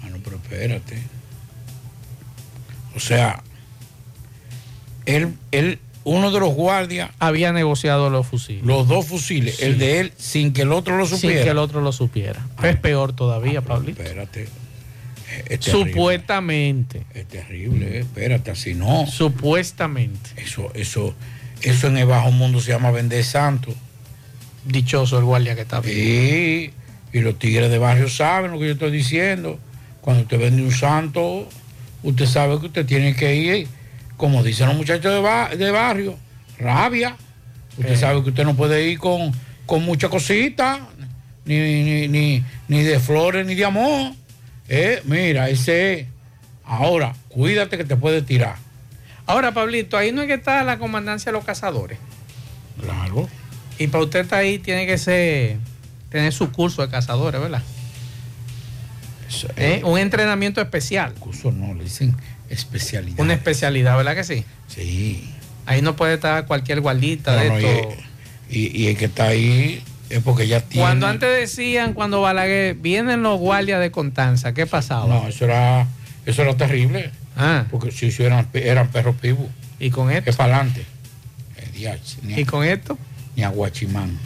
Ah, 0.05 0.09
no, 0.09 0.19
pero 0.19 0.37
espérate. 0.37 1.03
O 2.95 3.01
sea, 3.01 3.43
él, 5.05 5.35
él, 5.51 5.81
uno 6.05 6.31
de 6.33 6.41
los 6.41 6.55
guardias 6.55 7.11
Había 7.19 7.53
negociado 7.53 8.11
los 8.11 8.27
fusiles. 8.27 8.65
los 8.65 8.89
dos 8.89 9.07
fusiles, 9.07 9.57
Sí. 9.57 9.65
el 9.67 9.79
de 9.79 10.01
él 10.01 10.13
sin 10.17 10.53
que 10.53 10.63
el 10.63 10.73
otro 10.73 10.97
lo 10.97 11.07
Sin 11.07 11.19
supiera. 11.19 11.45
que 11.45 11.51
el 11.51 11.59
otro 11.59 11.81
lo 11.81 11.93
supiera. 11.93 12.45
es 12.63 12.77
peor 12.77 13.13
todavía, 13.13 13.61
Pablito. 13.63 14.03
Espérate. 14.03 14.43
Es- 14.43 14.49
es 15.49 15.61
terrible. 15.61 15.93
Supuestamente. 15.93 17.03
Es 17.15 17.27
terrible, 17.27 17.97
eh. 17.97 18.01
espérate, 18.01 18.51
así 18.51 18.75
no. 18.75 19.07
Supuestamente. 19.07 20.31
Eso, 20.37 20.71
eso, 20.75 21.15
eso 21.63 21.87
en 21.87 21.97
el 21.99 22.07
bajo 22.07 22.31
mundo 22.33 22.61
se 22.61 22.73
llama 22.73 22.91
vender 22.91 23.25
santo. 23.25 23.75
Dichoso 24.65 25.19
el 25.19 25.25
guardia 25.25 25.55
que 25.55 25.63
está 25.63 25.81
vivo. 25.81 25.95
Sí, 25.95 26.71
y 27.13 27.21
los 27.21 27.39
tigres 27.39 27.71
de 27.71 27.79
barrio 27.79 28.09
saben 28.09 28.53
lo 28.53 28.59
que 28.59 28.67
yo 28.67 28.73
estoy 28.73 28.91
diciendo. 28.93 29.59
Cuando 30.01 30.23
usted 30.23 30.39
vende 30.39 30.63
un 30.63 30.73
santo, 30.73 31.49
usted 32.03 32.27
sabe 32.27 32.59
que 32.61 32.67
usted 32.67 32.87
tiene 32.87 33.15
que 33.17 33.35
ir, 33.37 33.69
como 34.23 34.45
dicen 34.45 34.69
los 34.69 34.77
muchachos 34.77 35.13
de, 35.13 35.19
ba- 35.21 35.49
de 35.49 35.71
barrio, 35.73 36.17
rabia. 36.57 37.17
Usted 37.77 37.95
Eh. 37.95 37.97
sabe 37.97 38.23
que 38.23 38.29
usted 38.29 38.45
no 38.45 38.55
puede 38.55 38.89
ir 38.89 38.97
con, 39.01 39.33
con 39.67 39.83
mucha 39.83 40.09
cosita, 40.09 40.79
ni, 41.45 41.57
ni, 41.83 42.07
ni, 42.07 42.45
ni 42.69 42.83
de 42.85 43.01
flores, 43.01 43.45
ni 43.45 43.57
de 43.57 43.65
amor. 43.65 44.13
Eh, 44.69 45.03
mira, 45.07 45.49
ese. 45.49 46.07
Ahora, 46.65 47.17
cuídate 47.31 47.77
que 47.77 47.83
te 47.85 47.97
puede 47.97 48.23
tirar. 48.23 48.55
Ahora, 49.27 49.51
Pablito, 49.53 49.97
ahí 49.97 50.13
no 50.13 50.21
es 50.23 50.29
que 50.29 50.35
está 50.35 50.63
la 50.63 50.79
comandancia 50.79 51.33
de 51.33 51.37
los 51.39 51.45
cazadores. 51.45 51.99
Claro. 52.81 53.29
Y 53.81 53.89
para 53.89 54.05
usted 54.05 54.21
estar 54.21 54.39
ahí 54.39 54.61
tiene 54.61 54.87
que 54.87 54.99
ser, 54.99 55.57
tener 56.11 56.33
su 56.33 56.53
curso 56.53 56.81
de 56.83 56.89
cazadores, 56.91 57.41
¿verdad? 57.41 57.63
¿Eh? 59.57 59.81
Un 59.85 59.99
entrenamiento 59.99 60.61
especial. 60.61 61.13
Curso 61.15 61.51
no, 61.51 61.75
le 61.75 61.83
dicen 61.85 62.15
especialidad. 62.53 63.19
Una 63.21 63.35
especialidad, 63.35 63.97
¿verdad 63.97 64.15
que 64.15 64.25
sí? 64.25 64.45
Sí. 64.69 65.29
Ahí 65.67 65.83
no 65.83 65.97
puede 65.97 66.15
estar 66.15 66.47
cualquier 66.47 66.81
guardita 66.81 67.37
de 67.37 67.49
No, 67.49 67.55
no, 67.55 67.61
y- 67.61 67.65
esto. 67.65 67.89
Y, 68.51 68.83
y 68.83 68.87
el 68.89 68.97
que 68.97 69.07
está 69.07 69.29
ahí 69.29 69.83
es 70.11 70.23
porque 70.23 70.47
ya 70.47 70.61
tiene. 70.61 70.85
Cuando 70.85 71.07
antes 71.07 71.29
decían, 71.35 71.95
cuando 71.95 72.21
Balaguer, 72.21 72.75
vienen 72.75 73.23
los 73.23 73.39
guardias 73.39 73.81
de 73.81 73.91
Contanza, 73.91 74.53
¿qué 74.53 74.67
pasaba? 74.67 75.07
No, 75.07 75.29
eso 75.29 75.47
era, 75.47 75.87
eso 76.27 76.43
era 76.43 76.55
terrible. 76.57 77.11
Ah. 77.37 77.65
Porque 77.71 77.91
si 77.91 78.07
eso 78.07 78.23
eran, 78.25 78.47
eran 78.53 78.89
perros 78.89 79.17
pibos. 79.17 79.47
¿Y 79.81 79.91
con 79.91 80.11
esto? 80.11 80.29
Es 80.31 80.37
para 80.37 80.57
adelante. 80.57 80.85
Ni, 82.23 82.35
¿Y 82.41 82.45
con 82.45 82.65
esto? 82.65 82.99
Ni 83.35 83.43
aguachimán. 83.43 84.19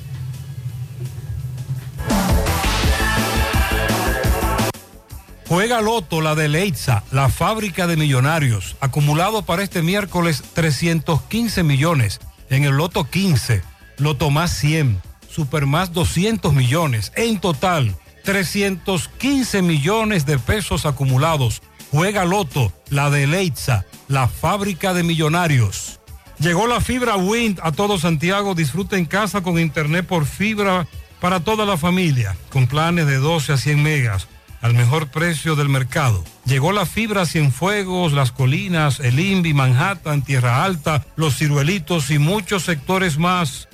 Juega 5.48 5.80
Loto, 5.80 6.20
la 6.20 6.34
de 6.34 6.48
Leitza, 6.48 7.04
la 7.12 7.28
fábrica 7.28 7.86
de 7.86 7.96
millonarios. 7.96 8.76
Acumulado 8.80 9.42
para 9.42 9.62
este 9.62 9.80
miércoles 9.80 10.42
315 10.54 11.62
millones. 11.62 12.20
En 12.50 12.64
el 12.64 12.76
Loto 12.76 13.04
15, 13.04 13.62
Loto 13.98 14.30
más 14.30 14.50
100, 14.58 15.00
Super 15.30 15.66
más 15.66 15.92
200 15.92 16.52
millones. 16.52 17.12
En 17.14 17.38
total, 17.38 17.94
315 18.24 19.62
millones 19.62 20.26
de 20.26 20.40
pesos 20.40 20.84
acumulados. 20.84 21.62
Juega 21.92 22.24
Loto, 22.24 22.72
la 22.90 23.10
de 23.10 23.28
Leitza, 23.28 23.84
la 24.08 24.26
fábrica 24.26 24.94
de 24.94 25.04
millonarios. 25.04 26.00
Llegó 26.40 26.66
la 26.66 26.80
fibra 26.80 27.16
Wind 27.16 27.60
a 27.62 27.70
todo 27.70 27.98
Santiago. 27.98 28.56
Disfruta 28.56 28.98
en 28.98 29.04
casa 29.04 29.42
con 29.42 29.60
internet 29.60 30.06
por 30.06 30.26
fibra 30.26 30.88
para 31.20 31.38
toda 31.38 31.64
la 31.64 31.76
familia, 31.76 32.36
con 32.50 32.66
planes 32.66 33.06
de 33.06 33.18
12 33.18 33.52
a 33.52 33.56
100 33.56 33.82
megas 33.82 34.28
al 34.60 34.74
mejor 34.74 35.08
precio 35.08 35.56
del 35.56 35.68
mercado. 35.68 36.22
Llegó 36.44 36.70
la 36.72 36.86
fibra 36.86 37.26
Cienfuegos, 37.26 38.12
Las 38.12 38.30
Colinas, 38.32 38.98
El 39.00 39.20
Invi, 39.20 39.52
Manhattan, 39.54 40.22
Tierra 40.22 40.64
Alta, 40.64 41.04
Los 41.16 41.36
Ciruelitos 41.36 42.10
y 42.10 42.18
muchos 42.18 42.64
sectores 42.64 43.18
más. 43.18 43.68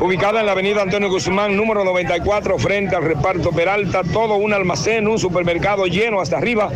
ubicada 0.00 0.40
en 0.40 0.46
la 0.46 0.52
avenida 0.52 0.82
Antonio 0.82 1.08
Guzmán, 1.08 1.56
número 1.56 1.82
94, 1.82 2.58
frente 2.58 2.94
al 2.94 3.04
reparto 3.04 3.50
Peralta. 3.50 4.02
Todo 4.12 4.36
un 4.36 4.52
almacén, 4.52 5.08
un 5.08 5.18
supermercado 5.18 5.86
lleno 5.86 6.20
hasta 6.20 6.36
arriba 6.36 6.70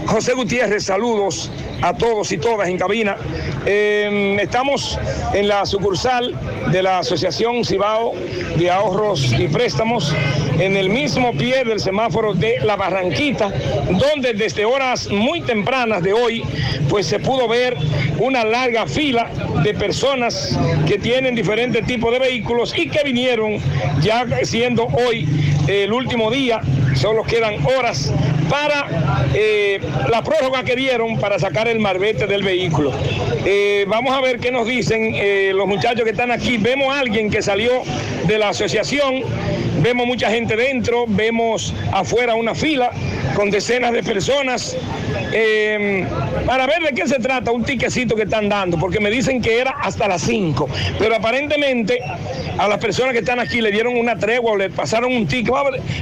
José 0.05 0.33
Gutiérrez, 0.33 0.85
saludos 0.85 1.51
a 1.81 1.93
todos 1.93 2.31
y 2.31 2.37
todas 2.37 2.67
en 2.67 2.77
cabina. 2.77 3.17
Eh, 3.65 4.37
estamos 4.41 4.99
en 5.33 5.47
la 5.47 5.65
sucursal 5.65 6.00
de 6.01 6.81
la 6.81 6.99
Asociación 6.99 7.63
Cibao 7.63 8.13
de 8.57 8.71
Ahorros 8.71 9.31
y 9.37 9.47
Préstamos, 9.47 10.15
en 10.57 10.75
el 10.75 10.89
mismo 10.89 11.31
pie 11.33 11.63
del 11.63 11.79
semáforo 11.79 12.33
de 12.33 12.59
La 12.63 12.75
Barranquita, 12.75 13.53
donde 13.87 14.33
desde 14.33 14.65
horas 14.65 15.09
muy 15.11 15.41
tempranas 15.41 16.01
de 16.01 16.11
hoy, 16.11 16.43
pues 16.89 17.05
se 17.05 17.19
pudo 17.19 17.47
ver 17.47 17.77
una 18.17 18.43
larga 18.43 18.87
fila 18.87 19.29
de 19.63 19.75
personas 19.75 20.57
que 20.87 20.97
tienen 20.97 21.35
diferentes 21.35 21.85
tipos 21.85 22.11
de 22.11 22.17
vehículos 22.17 22.75
y 22.75 22.89
que 22.89 23.03
vinieron 23.03 23.59
ya 24.01 24.25
siendo 24.41 24.87
hoy 24.87 25.27
el 25.67 25.93
último 25.93 26.31
día, 26.31 26.61
solo 26.95 27.23
quedan 27.23 27.63
horas 27.63 28.11
para 28.49 28.87
eh, 29.33 29.79
la 30.09 30.21
prórroga 30.23 30.63
que 30.63 30.75
dieron 30.75 31.17
para 31.19 31.39
sacar 31.39 31.67
el 31.67 31.79
marbete 31.79 32.27
del 32.27 32.43
vehículo. 32.43 32.91
Eh, 33.45 33.85
vamos 33.87 34.13
a 34.13 34.19
ver 34.19 34.39
qué 34.39 34.51
nos 34.51 34.67
dicen 34.67 35.13
eh, 35.15 35.51
los 35.55 35.67
muchachos 35.67 35.90
que 35.95 36.11
están 36.11 36.31
aquí. 36.31 36.57
Vemos 36.57 36.93
a 36.93 36.99
alguien 36.99 37.29
que 37.29 37.41
salió 37.41 37.83
de 38.25 38.37
la 38.37 38.49
asociación, 38.49 39.23
vemos 39.81 40.07
mucha 40.07 40.29
gente 40.29 40.55
dentro, 40.55 41.05
vemos 41.07 41.73
afuera 41.91 42.35
una 42.35 42.55
fila 42.55 42.91
con 43.35 43.51
decenas 43.51 43.91
de 43.91 44.01
personas 44.01 44.77
para 46.45 46.65
ver 46.65 46.81
de 46.83 46.93
qué 46.93 47.07
se 47.07 47.19
trata 47.19 47.51
un 47.51 47.63
tiquecito 47.63 48.15
que 48.15 48.23
están 48.23 48.49
dando, 48.49 48.77
porque 48.77 48.99
me 48.99 49.09
dicen 49.09 49.41
que 49.41 49.59
era 49.59 49.71
hasta 49.71 50.07
las 50.07 50.21
5, 50.21 50.69
pero 50.97 51.15
aparentemente 51.15 51.99
a 52.57 52.67
las 52.67 52.77
personas 52.77 53.13
que 53.13 53.19
están 53.19 53.39
aquí 53.39 53.61
le 53.61 53.71
dieron 53.71 53.97
una 53.97 54.17
tregua 54.17 54.53
o 54.53 54.55
le 54.55 54.69
pasaron 54.69 55.13
un 55.13 55.27
ticket. 55.27 55.53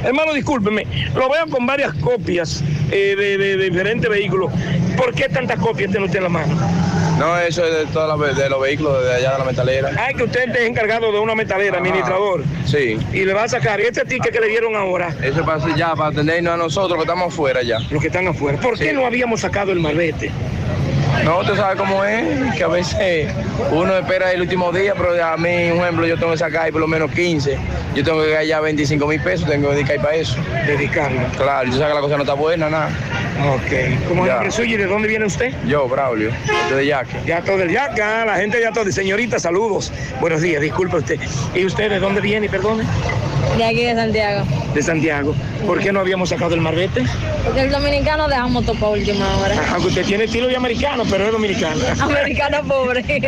Hermano, 0.04 0.34
discúlpeme, 0.34 0.86
lo 1.16 1.30
veo 1.30 1.48
con 1.50 1.66
varias 1.66 1.94
copias 1.96 2.64
eh, 2.92 3.16
de 3.18 3.58
diferentes 3.58 4.10
vehículos. 4.10 4.52
¿Por 4.98 5.14
qué 5.14 5.30
tantas 5.30 5.60
copias 5.60 5.92
tiene 5.92 6.06
usted 6.06 6.18
en 6.18 6.24
la 6.24 6.30
mano? 6.30 6.99
No, 7.20 7.38
eso 7.38 7.66
es 7.66 7.94
de, 7.94 8.42
de 8.44 8.50
los 8.50 8.62
vehículos 8.62 9.04
de 9.04 9.14
allá 9.14 9.34
de 9.34 9.40
la 9.40 9.44
metalera. 9.44 9.92
Ah, 9.98 10.14
que 10.16 10.24
usted 10.24 10.56
es 10.56 10.68
encargado 10.68 11.12
de 11.12 11.20
una 11.20 11.36
metalera, 11.36 11.78
administrador. 11.78 12.44
Sí. 12.66 12.98
Y 13.12 13.26
le 13.26 13.34
va 13.34 13.44
a 13.44 13.50
sacar 13.50 13.82
este 13.82 14.06
ticket 14.06 14.32
que 14.32 14.40
le 14.40 14.48
dieron 14.48 14.74
ahora. 14.76 15.14
Eso 15.22 15.44
pasa 15.44 15.76
ya 15.76 15.94
para 15.96 16.12
atendernos 16.12 16.54
a 16.54 16.58
nosotros 16.58 16.98
que 16.98 17.04
estamos 17.04 17.34
afuera 17.34 17.62
ya. 17.62 17.78
Los 17.92 18.02
que 18.02 18.08
están 18.08 18.26
afuera. 18.28 18.58
¿Por 18.62 18.78
qué 18.78 18.94
no 18.94 19.06
habíamos 19.06 19.42
sacado 19.42 19.74
el 19.74 19.82
malvete? 19.82 20.32
No, 21.24 21.44
tú 21.44 21.56
sabes 21.56 21.78
cómo 21.78 22.04
es, 22.04 22.56
que 22.56 22.64
a 22.64 22.68
veces 22.68 23.32
uno 23.72 23.98
espera 23.98 24.32
el 24.32 24.42
último 24.42 24.72
día, 24.72 24.94
pero 24.96 25.24
a 25.24 25.38
mí, 25.38 25.72
un 25.72 25.80
ejemplo, 25.80 26.08
yo 26.08 26.18
tengo 26.18 26.32
que 26.32 26.38
sacar 26.38 26.64
ahí 26.64 26.72
por 26.72 26.82
lo 26.82 26.88
menos 26.88 27.12
15. 27.12 27.58
Yo 27.96 28.04
tengo 28.04 28.24
que 28.24 28.48
ya 28.48 28.60
25 28.60 29.06
mil 29.08 29.22
pesos, 29.22 29.48
tengo 29.48 29.70
que 29.70 29.76
dedicar 29.76 29.98
para 30.02 30.16
eso. 30.16 30.36
Dedicarlo. 30.66 31.22
Claro, 31.38 31.68
yo 31.68 31.74
sé 31.74 31.80
que 31.80 31.94
la 31.94 32.02
cosa 32.02 32.16
no 32.16 32.24
está 32.24 32.34
buena, 32.34 32.70
nada. 32.70 32.90
Ok. 33.54 34.08
¿Cómo 34.08 34.26
es 34.26 34.32
nombre 34.32 34.52
suyo 34.52 34.76
y 34.76 34.78
de 34.78 34.86
dónde 34.86 35.08
viene 35.08 35.26
usted? 35.26 35.54
Yo, 35.66 35.88
Braulio, 35.88 36.32
de 36.70 36.86
Yaque. 36.86 37.18
Ya 37.26 37.42
todo 37.42 37.62
el 37.62 37.72
Yaca, 37.72 38.26
la 38.26 38.36
gente 38.36 38.60
ya 38.62 38.72
todo. 38.72 38.92
Señorita, 38.92 39.40
saludos. 39.40 39.92
Buenos 40.20 40.42
días, 40.42 40.62
disculpe 40.62 40.98
usted. 40.98 41.20
¿Y 41.54 41.66
usted 41.66 41.90
de 41.90 42.00
dónde 42.00 42.22
viene, 42.22 42.50
perdone? 42.50 42.84
De 43.58 43.66
aquí 43.66 43.84
de 43.84 43.96
Santiago. 43.96 44.46
De 44.74 44.82
Santiago. 44.82 45.36
¿Por 45.66 45.80
qué 45.80 45.92
no 45.92 46.00
habíamos 46.00 46.30
sacado 46.30 46.54
el 46.56 46.62
marbete? 46.62 47.04
Porque 47.44 47.62
el 47.62 47.72
dominicano 47.72 48.28
dejamos 48.28 48.66
todo 48.66 48.76
para 48.76 48.92
última 48.92 49.38
hora. 49.38 49.56
Aunque 49.74 49.88
usted 49.88 50.06
tiene 50.06 50.26
estilo 50.26 50.48
de 50.48 50.56
americano, 50.56 51.04
pero 51.10 51.26
es 51.26 51.32
dominicano. 51.32 51.82
Americano 52.00 52.64
pobre. 52.68 53.02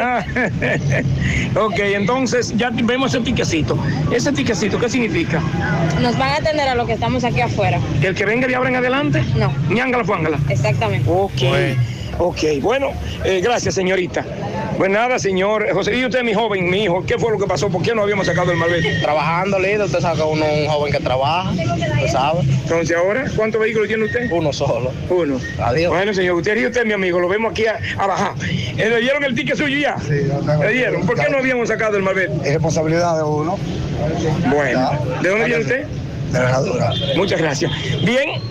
ok, 1.56 1.80
entonces 1.80 2.54
ya 2.56 2.70
vemos 2.72 3.13
ese 3.13 3.24
tiquecito. 3.24 3.78
¿Ese 4.12 4.32
tiquecito 4.32 4.80
qué 4.80 4.89
significa? 4.89 5.41
Nos 6.02 6.17
van 6.17 6.30
a 6.30 6.36
atender 6.38 6.67
a 6.67 6.76
los 6.76 6.88
que 6.88 6.94
estamos 6.94 7.24
aquí 7.24 7.41
afuera. 7.41 7.80
¿Que 8.00 8.08
el 8.08 8.15
que 8.15 8.26
venga 8.26 8.48
de 8.48 8.56
ahora 8.56 8.70
en 8.70 8.76
adelante? 8.76 9.24
No. 9.36 9.54
Ñángala, 9.70 10.04
fuángala. 10.04 10.39
Exactamente. 10.50 11.10
Ok. 11.10 11.41
Ok, 12.17 12.39
bueno, 12.62 12.91
eh, 13.24 13.41
gracias 13.43 13.76
señorita. 13.76 14.24
Pues 14.78 14.89
nada, 14.89 15.19
señor 15.19 15.71
José, 15.74 15.95
y 15.95 16.06
usted, 16.06 16.24
mi 16.24 16.34
joven, 16.34 16.69
mi 16.69 16.84
hijo, 16.84 17.04
¿qué 17.06 17.17
fue 17.17 17.32
lo 17.32 17.38
que 17.38 17.45
pasó? 17.45 17.69
¿Por 17.69 17.82
qué 17.82 17.93
no 17.93 18.02
habíamos 18.04 18.26
sacado 18.26 18.52
el 18.52 18.58
malvete? 18.58 19.00
Trabajando, 19.02 19.60
líder, 19.60 19.82
usted 19.82 20.00
saca 20.00 20.26
uno, 20.26 20.45
un 20.45 20.67
joven 20.67 20.91
que 20.91 21.00
trabaja, 21.00 21.52
usted 21.52 22.08
sabe. 22.12 22.39
Entonces, 22.41 22.95
¿ahora 22.95 23.26
cuántos 23.36 23.62
vehículos 23.62 23.88
tiene 23.88 24.06
usted? 24.06 24.32
Uno 24.32 24.52
solo. 24.54 24.91
Uno. 25.10 25.39
Adiós. 25.60 25.91
Bueno, 25.91 26.13
señor 26.13 26.36
Gutiérrez, 26.36 26.63
y 26.63 26.67
usted, 26.67 26.86
mi 26.86 26.93
amigo, 26.93 27.19
lo 27.19 27.28
vemos 27.28 27.52
aquí 27.52 27.65
a, 27.65 27.80
a 27.97 28.08
bajar. 28.08 28.34
Eh, 28.78 28.89
¿Le 28.89 29.02
dieron 29.02 29.24
el 29.24 29.36
ticket 29.36 29.56
suyo 29.58 29.78
ya? 29.78 29.97
Sí, 30.00 30.21
¿Le 30.62 30.74
dieron? 30.74 31.06
¿Por 31.06 31.19
qué 31.19 31.30
no 31.30 31.38
habíamos 31.38 31.67
sacado 31.67 31.97
el 31.97 32.04
malvete? 32.04 32.34
Es 32.43 32.54
responsabilidad 32.54 33.17
de 33.17 33.24
uno. 33.24 33.58
Bueno, 34.52 34.91
¿de 35.21 35.30
dónde 35.30 35.45
viene 35.45 35.62
usted? 35.62 35.86
De 36.32 36.39
la 36.39 36.50
herradura. 36.50 36.91
Muchas 37.17 37.39
gracias. 37.39 37.71
Bien, 38.04 38.41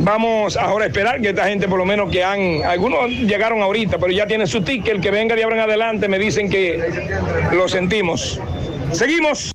vamos 0.00 0.56
ahora 0.56 0.84
a 0.84 0.88
esperar 0.88 1.20
que 1.20 1.30
esta 1.30 1.48
gente, 1.48 1.68
por 1.68 1.78
lo 1.78 1.84
menos 1.84 2.10
que 2.10 2.24
han, 2.24 2.64
algunos 2.64 3.10
llegaron 3.10 3.62
ahorita, 3.62 3.98
pero 3.98 4.12
ya 4.12 4.26
tienen 4.26 4.46
su 4.46 4.62
ticket, 4.62 4.96
el 4.96 5.00
que 5.00 5.10
venga 5.10 5.34
de 5.34 5.44
ahora 5.44 5.56
en 5.56 5.62
adelante 5.62 6.08
me 6.08 6.18
dicen 6.18 6.48
que 6.48 7.10
lo 7.52 7.68
sentimos. 7.68 8.40
Seguimos. 8.92 9.52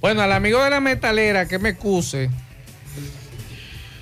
Bueno, 0.00 0.22
al 0.22 0.32
amigo 0.32 0.62
de 0.62 0.70
la 0.70 0.80
metalera 0.80 1.46
que 1.46 1.58
me 1.58 1.70
excuse, 1.70 2.28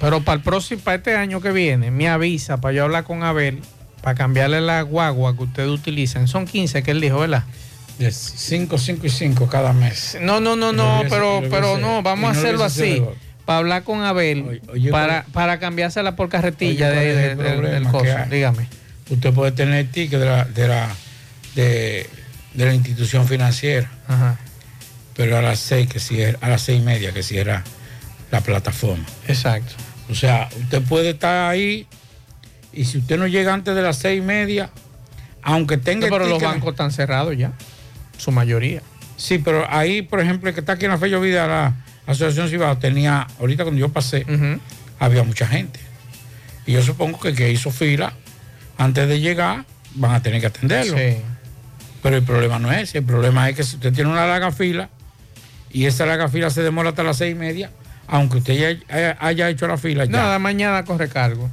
pero 0.00 0.22
para 0.22 0.36
el 0.36 0.42
próximo, 0.42 0.80
para 0.82 0.96
este 0.96 1.14
año 1.14 1.40
que 1.40 1.52
viene, 1.52 1.90
me 1.90 2.08
avisa 2.08 2.58
para 2.60 2.72
yo 2.72 2.84
hablar 2.84 3.04
con 3.04 3.22
Abel, 3.22 3.60
para 4.00 4.14
cambiarle 4.14 4.62
la 4.62 4.80
guagua 4.82 5.36
que 5.36 5.42
ustedes 5.42 5.68
utilizan. 5.68 6.26
Son 6.26 6.46
15 6.46 6.82
que 6.82 6.90
él 6.90 7.00
dijo, 7.00 7.18
¿verdad? 7.18 7.44
5, 8.08 8.78
5 8.78 9.06
y 9.06 9.10
5 9.10 9.46
cada 9.48 9.74
mes. 9.74 10.16
No, 10.22 10.40
no, 10.40 10.56
no, 10.56 10.72
no, 10.72 11.02
pero, 11.10 11.42
pero 11.50 11.76
no, 11.76 12.02
vamos 12.02 12.34
a 12.34 12.38
hacerlo 12.38 12.64
así. 12.64 13.02
Para 13.50 13.58
hablar 13.58 13.82
con 13.82 14.00
Abel, 14.04 14.60
oye, 14.72 14.92
para, 14.92 15.22
¿cuál- 15.22 15.32
para 15.32 15.58
cambiársela 15.58 16.14
por 16.14 16.28
carretilla 16.28 16.86
Oye, 16.86 16.94
¿cuál 16.94 17.04
de- 17.04 17.10
es 17.10 17.30
el 17.32 17.36
de- 17.38 17.70
del- 17.80 17.86
hay? 18.16 18.30
Dígame. 18.30 18.68
Usted 19.08 19.32
puede 19.34 19.50
tener 19.50 19.90
ticket 19.90 20.20
de 20.20 20.24
la, 20.24 20.44
de 20.44 20.68
la, 20.68 20.88
de, 21.56 22.08
de 22.54 22.64
la 22.64 22.72
institución 22.72 23.26
financiera, 23.26 23.90
Ajá. 24.06 24.38
pero 25.16 25.36
a 25.36 25.42
las 25.42 25.58
seis 25.58 25.88
que 25.88 25.98
cierra, 25.98 26.38
a 26.42 26.48
las 26.48 26.62
seis 26.62 26.80
y 26.80 26.84
media 26.84 27.10
que 27.10 27.24
cierra 27.24 27.64
la 28.30 28.40
plataforma. 28.40 29.04
Exacto. 29.26 29.72
O 30.08 30.14
sea, 30.14 30.48
usted 30.62 30.80
puede 30.82 31.10
estar 31.10 31.50
ahí 31.50 31.88
y 32.72 32.84
si 32.84 32.98
usted 32.98 33.18
no 33.18 33.26
llega 33.26 33.52
antes 33.52 33.74
de 33.74 33.82
las 33.82 33.96
seis 33.96 34.18
y 34.20 34.24
media, 34.24 34.70
aunque 35.42 35.76
tenga 35.76 36.06
No, 36.08 36.14
el 36.14 36.22
pero 36.22 36.26
los 36.30 36.40
bancos 36.40 36.70
están 36.70 36.92
cerrados 36.92 37.36
ya, 37.36 37.50
su 38.16 38.30
mayoría. 38.30 38.80
Sí, 39.16 39.38
pero 39.38 39.66
ahí, 39.68 40.02
por 40.02 40.20
ejemplo, 40.20 40.48
el 40.50 40.54
que 40.54 40.60
está 40.60 40.74
aquí 40.74 40.84
en 40.84 40.92
la 40.92 40.98
Fe 40.98 41.08
Vida, 41.18 41.48
la 41.48 41.74
Asociación 42.06 42.48
Cibao, 42.48 42.78
tenía, 42.78 43.26
ahorita 43.38 43.64
cuando 43.64 43.80
yo 43.80 43.90
pasé, 43.90 44.26
había 44.98 45.22
mucha 45.22 45.46
gente. 45.46 45.80
Y 46.66 46.72
yo 46.72 46.82
supongo 46.82 47.20
que 47.20 47.28
el 47.28 47.36
que 47.36 47.50
hizo 47.50 47.70
fila 47.70 48.12
antes 48.78 49.08
de 49.08 49.20
llegar 49.20 49.64
van 49.94 50.14
a 50.14 50.22
tener 50.22 50.40
que 50.40 50.46
atenderlo. 50.46 50.96
Sí. 50.96 51.16
Pero 52.02 52.16
el 52.16 52.22
problema 52.22 52.58
no 52.58 52.72
es 52.72 52.88
ese, 52.88 52.98
el 52.98 53.04
problema 53.04 53.48
es 53.48 53.56
que 53.56 53.62
si 53.62 53.76
usted 53.76 53.92
tiene 53.92 54.10
una 54.10 54.26
larga 54.26 54.52
fila 54.52 54.88
y 55.70 55.84
esa 55.84 56.06
larga 56.06 56.28
fila 56.28 56.50
se 56.50 56.62
demora 56.62 56.90
hasta 56.90 57.02
las 57.02 57.18
seis 57.18 57.32
y 57.32 57.38
media, 57.38 57.70
aunque 58.06 58.38
usted 58.38 58.54
ya 58.54 58.94
haya, 58.94 59.16
haya 59.20 59.48
hecho 59.50 59.66
la 59.68 59.76
fila 59.76 60.04
ya. 60.04 60.10
Nada, 60.10 60.38
mañana 60.38 60.84
corre 60.84 61.08
cargo. 61.08 61.50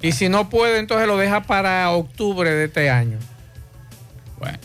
Y 0.00 0.12
si 0.12 0.28
no 0.28 0.48
puede, 0.48 0.78
entonces 0.78 1.06
lo 1.06 1.18
deja 1.18 1.42
para 1.42 1.90
octubre 1.90 2.50
de 2.50 2.64
este 2.64 2.88
año. 2.88 3.18
Bueno, 4.38 4.58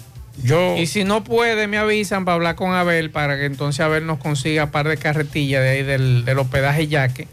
yo. 0.43 0.75
Y 0.77 0.85
si 0.87 1.03
no 1.03 1.23
puede, 1.23 1.67
me 1.67 1.77
avisan 1.77 2.25
para 2.25 2.35
hablar 2.35 2.55
con 2.55 2.73
Abel 2.73 3.09
para 3.11 3.37
que 3.37 3.45
entonces 3.45 3.79
Abel 3.81 4.05
nos 4.05 4.19
consiga 4.19 4.65
un 4.65 4.71
par 4.71 4.87
de 4.87 4.97
carretillas 4.97 5.61
de 5.61 5.69
ahí 5.69 5.83
del, 5.83 6.25
del 6.25 6.39
hospedaje 6.39 6.87
Yaque. 6.87 7.27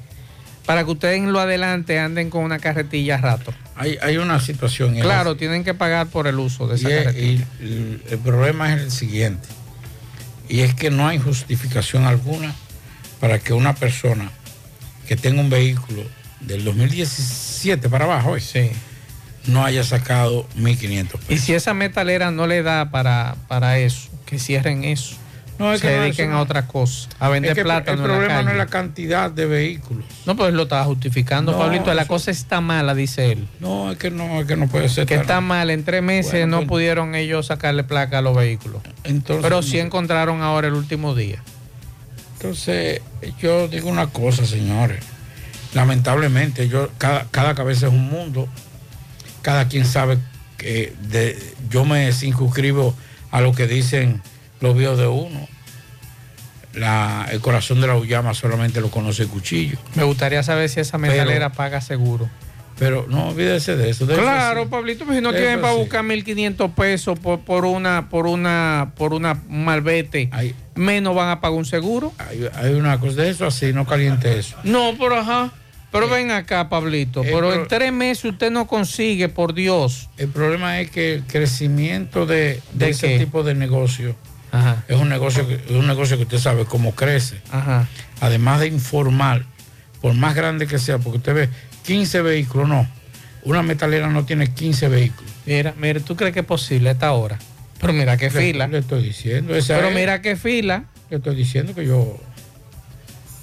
Para 0.66 0.84
que 0.84 0.90
ustedes 0.92 1.16
en 1.18 1.32
lo 1.32 1.40
adelante 1.40 1.98
anden 1.98 2.30
con 2.30 2.44
una 2.44 2.59
carretilla 2.61 3.16
a 3.16 3.18
rato. 3.18 3.53
Hay, 3.74 3.98
hay 4.00 4.18
una 4.18 4.38
situación. 4.38 4.94
Claro, 5.00 5.36
tienen 5.36 5.64
que 5.64 5.74
pagar 5.74 6.07
por 6.07 6.28
el 6.28 6.38
uso 6.38 6.68
de 6.68 6.76
esa 6.76 6.88
Y, 6.88 6.94
carretilla. 6.94 7.46
y 7.61 7.64
el, 7.64 8.03
el 8.11 8.18
problema 8.18 8.72
es 8.74 8.80
el 8.82 8.90
siguiente. 8.92 9.48
Y 10.48 10.61
es 10.61 10.74
que 10.74 10.90
no 10.90 11.09
hay 11.09 11.18
justificación 11.18 12.05
alguna 12.05 12.55
para 13.18 13.38
que 13.40 13.53
una 13.53 13.74
persona 13.74 14.30
que 15.09 15.16
tenga 15.16 15.40
un 15.40 15.50
vehículo 15.50 16.03
del 16.40 16.64
2017 16.64 17.88
para 17.88 18.05
abajo 18.05 18.36
eh, 18.36 18.72
no 19.47 19.64
haya 19.64 19.84
sacado 19.84 20.47
1.500 20.57 21.07
pesos. 21.11 21.24
Y 21.30 21.38
si 21.38 21.55
esa 21.55 21.74
metalera 21.74 22.30
no 22.30 22.47
le 22.47 22.62
da 22.62 22.90
para, 22.90 23.36
para 23.49 23.78
eso, 23.78 24.09
que 24.26 24.38
cierren 24.38 24.84
eso. 24.84 25.16
No, 25.59 25.72
es 25.72 25.80
se 25.80 25.88
que 25.88 25.95
no, 25.97 26.03
dediquen 26.03 26.30
a 26.30 26.34
no. 26.34 26.40
otra 26.40 26.66
cosa, 26.66 27.09
a 27.20 27.28
vender 27.28 27.51
Es 27.53 27.57
que 27.57 27.62
plátano 27.62 28.05
El 28.05 28.11
en 28.11 28.11
la 28.11 28.16
problema 28.18 28.43
no 28.43 28.51
es 28.51 28.57
la 28.57 28.66
cantidad 28.66 29.30
de 29.30 29.47
vehículos. 29.47 30.05
No, 30.26 30.34
pues 30.34 30.53
lo 30.55 30.62
estaba 30.64 30.84
justificando, 30.84 31.57
Pablito. 31.57 31.93
La 31.95 32.07
cosa 32.07 32.30
está 32.30 32.61
mala, 32.61 32.95
dice 32.95 33.32
él. 33.32 33.47
No, 33.61 33.93
es 33.93 33.99
que 33.99 34.11
no, 34.11 34.40
es 34.40 34.47
que 34.47 34.57
no 34.57 34.66
puede 34.66 34.88
ser. 34.88 35.07
Que 35.07 35.14
está 35.16 35.40
mal. 35.40 35.70
En 35.70 35.84
tres 35.84 36.03
meses 36.03 36.32
Bueno, 36.32 36.47
no 36.47 36.57
pues- 36.59 36.68
pudieron 36.68 37.14
ellos 37.14 37.47
sacarle 37.47 37.84
placa 37.84 38.18
a 38.18 38.22
los 38.22 38.34
vehículos. 38.34 38.80
Entonces, 39.05 39.43
Pero 39.43 39.62
sí 39.62 39.78
encontraron 39.78 40.40
ahora 40.43 40.68
el 40.68 40.74
último 40.74 41.14
día. 41.14 41.43
Entonces, 42.38 43.01
yo 43.40 43.68
digo 43.68 43.88
una 43.88 44.09
cosa, 44.09 44.45
señores. 44.47 45.05
Lamentablemente, 45.74 46.68
yo, 46.68 46.90
cada, 46.99 47.26
cada 47.30 47.55
cabeza 47.55 47.86
es 47.86 47.93
un 47.93 48.09
mundo. 48.09 48.49
Cada 49.43 49.68
quien 49.68 49.84
sabe 49.84 50.18
que 50.57 50.95
de, 51.09 51.36
yo 51.68 51.84
me 51.84 52.12
circunscribo 52.12 52.95
a 53.30 53.40
lo 53.40 53.53
que 53.53 53.66
dicen 53.66 54.22
los 54.61 54.76
videos 54.76 54.99
de 54.99 55.07
uno. 55.09 55.49
La- 56.74 57.28
el 57.30 57.40
corazón 57.40 57.80
de 57.80 57.86
la 57.86 57.97
Ullama 57.97 58.32
solamente 58.34 58.80
lo 58.80 58.90
conoce 58.90 59.24
el 59.24 59.28
cuchillo. 59.28 59.76
Me 59.95 60.05
gustaría 60.05 60.43
saber 60.43 60.68
si 60.70 60.80
esa 60.80 60.97
metalera 60.99 61.53
paga 61.53 61.80
seguro. 61.80 62.30
Pero 62.78 63.07
no 63.09 63.28
olvídese 63.28 63.76
de 63.76 63.90
eso. 63.90 64.07
Claro. 64.07 64.68
Pablito, 64.70 65.05
si 65.12 65.20
no 65.20 65.30
tienen 65.32 65.61
para 65.61 65.74
buscar 65.74 66.03
1500 66.03 66.70
pesos 66.72 67.18
por, 67.18 67.40
por 67.40 67.66
una 67.66 68.09
por 68.09 68.26
una 68.26 68.93
por 68.97 69.12
una 69.12 69.38
un 69.49 69.64
malvete, 69.66 70.30
menos 70.74 71.14
van 71.14 71.28
a 71.28 71.40
pagar 71.40 71.59
un 71.59 71.66
seguro. 71.66 72.12
Hay, 72.18 72.49
hay 72.55 72.72
una 72.72 72.99
cosa 72.99 73.22
de 73.22 73.30
eso 73.30 73.47
así, 73.47 73.72
no 73.74 73.86
caliente 73.86 74.38
eso. 74.38 74.57
No, 74.64 74.95
pero 74.99 75.16
ajá. 75.18 75.53
Pero 75.93 76.09
ven 76.09 76.30
acá, 76.30 76.68
Pablito. 76.70 77.22
Eh, 77.22 77.30
pero 77.32 77.53
en 77.53 77.68
tres 77.68 77.93
meses 77.93 78.24
usted 78.24 78.51
no 78.51 78.66
consigue, 78.66 79.28
por 79.28 79.53
Dios. 79.55 80.09
El 80.16 80.28
problema 80.28 80.80
es 80.80 80.90
que 80.90 81.14
el 81.14 81.22
crecimiento 81.24 82.24
de, 82.26 82.61
de 82.72 82.86
¿De 82.86 82.88
ese 82.90 83.09
qué? 83.09 83.18
tipo 83.18 83.43
de 83.45 83.55
negocio 83.55 84.16
Ajá. 84.51 84.84
es 84.88 84.97
un 84.97 85.09
negocio 85.11 85.47
que, 85.47 85.55
es 85.55 85.70
un 85.70 85.86
negocio 85.86 86.16
que 86.16 86.22
usted 86.22 86.38
sabe 86.38 86.64
cómo 86.64 86.95
crece. 86.95 87.40
Ajá. 87.51 87.86
Además 88.20 88.61
de 88.61 88.68
informal, 88.68 89.45
por 90.01 90.14
más 90.14 90.34
grande 90.34 90.66
que 90.66 90.78
sea, 90.78 90.99
porque 90.99 91.18
usted 91.18 91.34
ve 91.34 91.49
15 91.84 92.22
vehículos, 92.22 92.68
no. 92.68 92.88
Una 93.45 93.62
metalera 93.62 94.09
no 94.09 94.24
tiene 94.24 94.53
15 94.55 94.88
vehículos. 94.88 95.30
Mira, 95.45 95.74
mira, 95.78 96.01
¿tú 96.01 96.16
crees 96.16 96.32
que 96.32 96.40
es 96.40 96.47
posible 96.47 96.88
a 96.88 96.93
esta 96.93 97.12
hora? 97.12 97.38
Pero 97.80 97.93
mira 97.93 98.16
qué 98.16 98.30
fila. 98.30 98.66
Le 98.68 98.78
estoy 98.78 99.03
diciendo. 99.03 99.55
esa 99.55 99.74
Pero 99.74 99.88
es- 99.88 99.95
mira 99.95 100.22
qué 100.22 100.36
fila. 100.36 100.84
Le 101.11 101.16
estoy 101.18 101.34
diciendo 101.34 101.74
que 101.74 101.84
yo. 101.84 102.16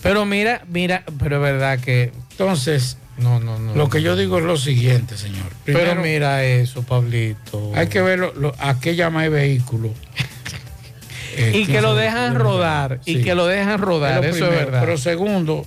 Pero 0.02 0.26
mira, 0.26 0.64
mira, 0.70 1.04
pero 1.20 1.36
es 1.36 1.41
verdad 1.41 1.80
que. 1.80 2.12
Entonces, 2.44 2.98
no, 3.18 3.42
no, 3.42 3.60
no. 3.60 3.76
Lo 3.76 3.90
que 3.90 4.02
yo 4.02 4.16
digo 4.16 4.38
es 4.38 4.46
lo 4.46 4.56
siguiente, 4.56 5.18
señor. 5.18 5.52
Pero 5.66 5.80
Primero, 5.80 6.02
mira 6.02 6.46
eso, 6.46 6.84
Pablito. 6.84 7.74
hay 7.76 7.88
que 7.88 8.02
ver 8.02 8.18
lo, 8.18 8.34
lo- 8.34 8.56
a 8.60 8.80
qué 8.80 8.96
llama 8.96 9.26
el 9.26 9.32
vehículo. 9.32 9.94
Eh, 11.36 11.52
y 11.54 11.66
que 11.66 11.72
quién 11.74 11.82
lo 11.84 11.96
dejan 11.96 12.34
de 12.34 12.40
rodar. 12.40 13.00
Sí. 13.04 13.18
Y 13.18 13.24
que 13.24 13.36
lo 13.36 13.46
dejan 13.46 13.80
rodar. 13.82 14.24
lo 14.24 14.30
eso 14.30 14.46
es 14.46 14.52
verdad. 14.52 14.80
Pero 14.80 14.98
segundo, 14.98 15.66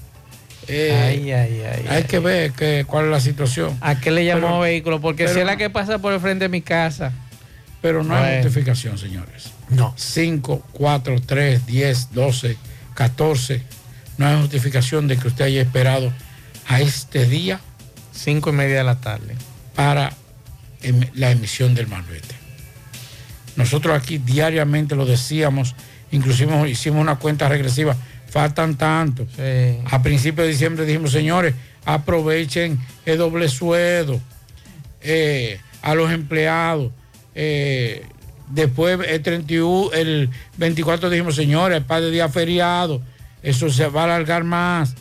eh, 0.67 0.99
Ay, 0.99 1.31
ay, 1.33 1.63
ay, 1.63 1.87
hay 1.91 2.05
que 2.05 2.21
ver 2.21 2.53
que, 2.53 2.85
cuál 2.87 3.05
es 3.07 3.11
la 3.11 3.21
situación. 3.21 3.77
¿A 3.83 4.01
qué 4.01 4.11
le 4.11 4.25
Pero- 4.25 4.61
vehículo? 4.61 5.01
Porque 5.03 5.25
pero 5.25 5.35
si 5.35 5.41
es 5.41 5.47
la 5.47 5.59
que 5.59 5.69
pasa 5.69 5.99
por 5.99 6.15
el 6.15 6.21
frente 6.21 6.47
de 6.47 6.49
mi 6.49 6.63
casa. 6.63 7.13
Pero 7.83 8.03
no 8.03 8.17
hay 8.17 8.43
justificación, 8.43 8.97
señores. 8.97 9.51
No. 9.69 9.93
5, 9.97 10.63
4, 10.73 11.17
3, 11.27 11.67
10, 11.67 12.13
12, 12.15 12.57
14. 12.95 13.63
No 14.17 14.27
hay 14.27 14.41
justificación 14.41 15.07
de 15.07 15.19
que 15.19 15.29
usted 15.29 15.45
haya 15.45 15.61
esperado 15.61 16.11
a 16.69 16.81
este 16.81 17.27
día 17.27 17.61
Cinco 18.15 18.51
y 18.51 18.53
media 18.53 18.79
de 18.79 18.85
la 18.85 19.01
tarde. 19.01 19.35
para 19.75 20.13
em- 20.83 21.09
la 21.15 21.31
emisión 21.31 21.75
del 21.75 21.87
malvete. 21.87 22.35
Nosotros 23.57 23.97
aquí 23.97 24.19
diariamente 24.19 24.95
lo 24.95 25.07
decíamos, 25.07 25.75
inclusive 26.11 26.69
hicimos 26.69 27.01
una 27.01 27.17
cuenta 27.17 27.49
regresiva, 27.49 27.97
faltan 28.29 28.77
tanto. 28.77 29.27
A 29.91 30.03
principios 30.03 30.47
de 30.47 30.53
diciembre 30.53 30.85
dijimos, 30.87 31.13
señores, 31.13 31.55
aprovechen 31.85 32.79
el 33.07 33.19
doble 33.19 33.49
sueldo 33.49 34.21
eh, 35.01 35.59
a 35.83 35.95
los 35.95 36.11
empleados. 36.13 36.93
eh, 37.35 38.05
después 38.49 38.99
el 39.09 39.23
31, 39.23 39.93
el 39.95 40.29
24 40.59 41.09
dijimos, 41.09 41.35
señores, 41.37 41.79
el 41.79 41.85
par 41.85 42.03
de 42.03 42.11
días 42.11 42.31
feriados, 42.33 43.01
eso 43.43 43.71
se 43.71 43.87
va 43.89 44.03
a 44.03 44.05
alargar 44.05 44.45
más. 44.45 44.95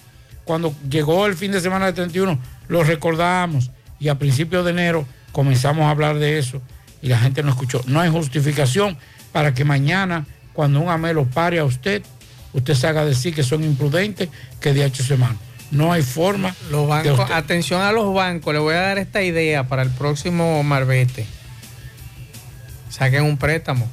Cuando 0.51 0.75
llegó 0.89 1.27
el 1.27 1.35
fin 1.35 1.53
de 1.53 1.61
semana 1.61 1.85
del 1.85 1.95
31, 1.95 2.37
lo 2.67 2.83
recordamos 2.83 3.71
y 4.01 4.09
a 4.09 4.19
principios 4.19 4.65
de 4.65 4.71
enero 4.71 5.05
comenzamos 5.31 5.85
a 5.85 5.91
hablar 5.91 6.19
de 6.19 6.39
eso 6.39 6.61
y 7.01 7.07
la 7.07 7.17
gente 7.19 7.41
no 7.41 7.51
escuchó. 7.51 7.81
No 7.87 8.01
hay 8.01 8.09
justificación 8.11 8.97
para 9.31 9.53
que 9.53 9.63
mañana, 9.63 10.25
cuando 10.51 10.81
un 10.81 10.89
amelo 10.89 11.25
pare 11.25 11.59
a 11.59 11.63
usted, 11.63 12.03
usted 12.51 12.73
se 12.73 12.85
haga 12.85 13.05
decir 13.05 13.33
que 13.33 13.43
son 13.43 13.63
imprudentes, 13.63 14.27
que 14.59 14.73
de 14.73 14.83
hecho 14.83 15.03
semana. 15.05 15.37
No 15.71 15.93
hay 15.93 16.03
forma. 16.03 16.53
Los 16.69 16.81
de 16.81 16.87
bancos, 16.87 17.19
usted- 17.19 17.33
atención 17.33 17.81
a 17.81 17.93
los 17.93 18.13
bancos, 18.13 18.53
le 18.53 18.59
voy 18.59 18.73
a 18.75 18.81
dar 18.81 18.97
esta 18.97 19.23
idea 19.23 19.69
para 19.69 19.83
el 19.83 19.89
próximo 19.89 20.61
Marbete. 20.63 21.25
Saquen 22.89 23.23
un 23.23 23.37
préstamo. 23.37 23.89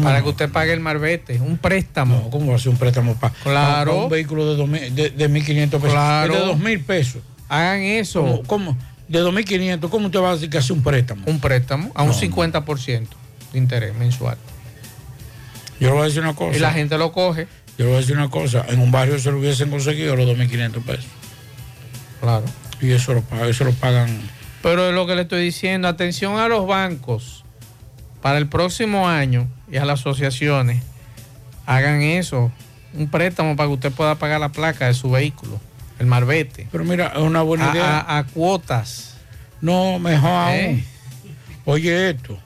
Para 0.00 0.22
que 0.22 0.28
usted 0.28 0.50
pague 0.50 0.72
el 0.72 0.80
Marbete, 0.80 1.40
un 1.40 1.58
préstamo. 1.58 2.30
¿Cómo 2.30 2.50
va 2.50 2.56
a 2.56 2.58
ser 2.58 2.70
un 2.70 2.78
préstamo 2.78 3.14
para 3.14 3.34
Claro. 3.42 4.04
un 4.04 4.10
vehículo 4.10 4.46
de, 4.50 4.56
2000 4.56 4.94
de, 4.94 5.10
de 5.10 5.30
1.500 5.30 5.70
pesos? 5.70 5.90
Claro. 5.90 6.34
De 6.34 6.54
2.000 6.54 6.84
pesos. 6.84 7.22
Hagan 7.48 7.82
eso. 7.82 8.22
¿Cómo? 8.22 8.42
cómo? 8.46 8.78
De 9.08 9.22
2.500, 9.22 9.88
¿cómo 9.90 10.06
usted 10.06 10.20
va 10.20 10.30
a 10.30 10.34
decir 10.34 10.48
que 10.50 10.58
hace 10.58 10.72
un 10.72 10.82
préstamo? 10.82 11.22
Un 11.26 11.38
préstamo 11.40 11.92
a 11.94 12.02
un 12.02 12.08
No, 12.08 12.14
50% 12.14 13.06
de 13.52 13.58
interés 13.58 13.94
mensual. 13.94 14.38
Yo 15.78 15.88
le 15.88 15.92
voy 15.92 16.02
a 16.02 16.04
decir 16.04 16.22
una 16.22 16.34
cosa. 16.34 16.56
Y 16.56 16.60
la 16.60 16.72
gente 16.72 16.96
lo 16.96 17.12
coge. 17.12 17.46
Yo 17.76 17.84
le 17.84 17.90
voy 17.90 17.94
a 17.96 18.00
decir 18.00 18.16
una 18.16 18.30
cosa. 18.30 18.64
En 18.68 18.80
un 18.80 18.90
barrio 18.90 19.18
se 19.18 19.30
lo 19.30 19.38
hubiesen 19.38 19.70
conseguido 19.70 20.16
los 20.16 20.26
2.500 20.28 20.82
pesos. 20.82 21.06
Claro. 22.20 22.44
Y 22.80 22.92
eso 22.92 23.12
lo, 23.14 23.44
eso 23.46 23.64
lo 23.64 23.72
pagan. 23.72 24.08
Pero 24.62 24.88
es 24.88 24.94
lo 24.94 25.06
que 25.06 25.14
le 25.14 25.22
estoy 25.22 25.42
diciendo, 25.44 25.88
atención 25.88 26.38
a 26.38 26.48
los 26.48 26.66
bancos 26.66 27.44
para 28.22 28.38
el 28.38 28.48
próximo 28.48 29.06
año 29.08 29.46
y 29.70 29.76
a 29.76 29.84
las 29.84 30.00
asociaciones, 30.00 30.82
hagan 31.66 32.02
eso, 32.02 32.52
un 32.92 33.08
préstamo 33.08 33.56
para 33.56 33.68
que 33.68 33.74
usted 33.74 33.92
pueda 33.92 34.14
pagar 34.16 34.40
la 34.40 34.50
placa 34.50 34.86
de 34.86 34.94
su 34.94 35.10
vehículo, 35.10 35.60
el 35.98 36.06
marbete. 36.06 36.68
Pero 36.70 36.84
mira, 36.84 37.12
es 37.14 37.22
una 37.22 37.42
buena 37.42 37.70
a, 37.70 37.74
idea. 37.74 38.00
A, 38.00 38.18
a 38.18 38.24
cuotas. 38.24 39.14
No, 39.60 39.98
mejor 39.98 40.30
¿Eh? 40.52 40.66
aún. 40.66 40.84
Oye 41.64 42.10
esto. 42.10 42.38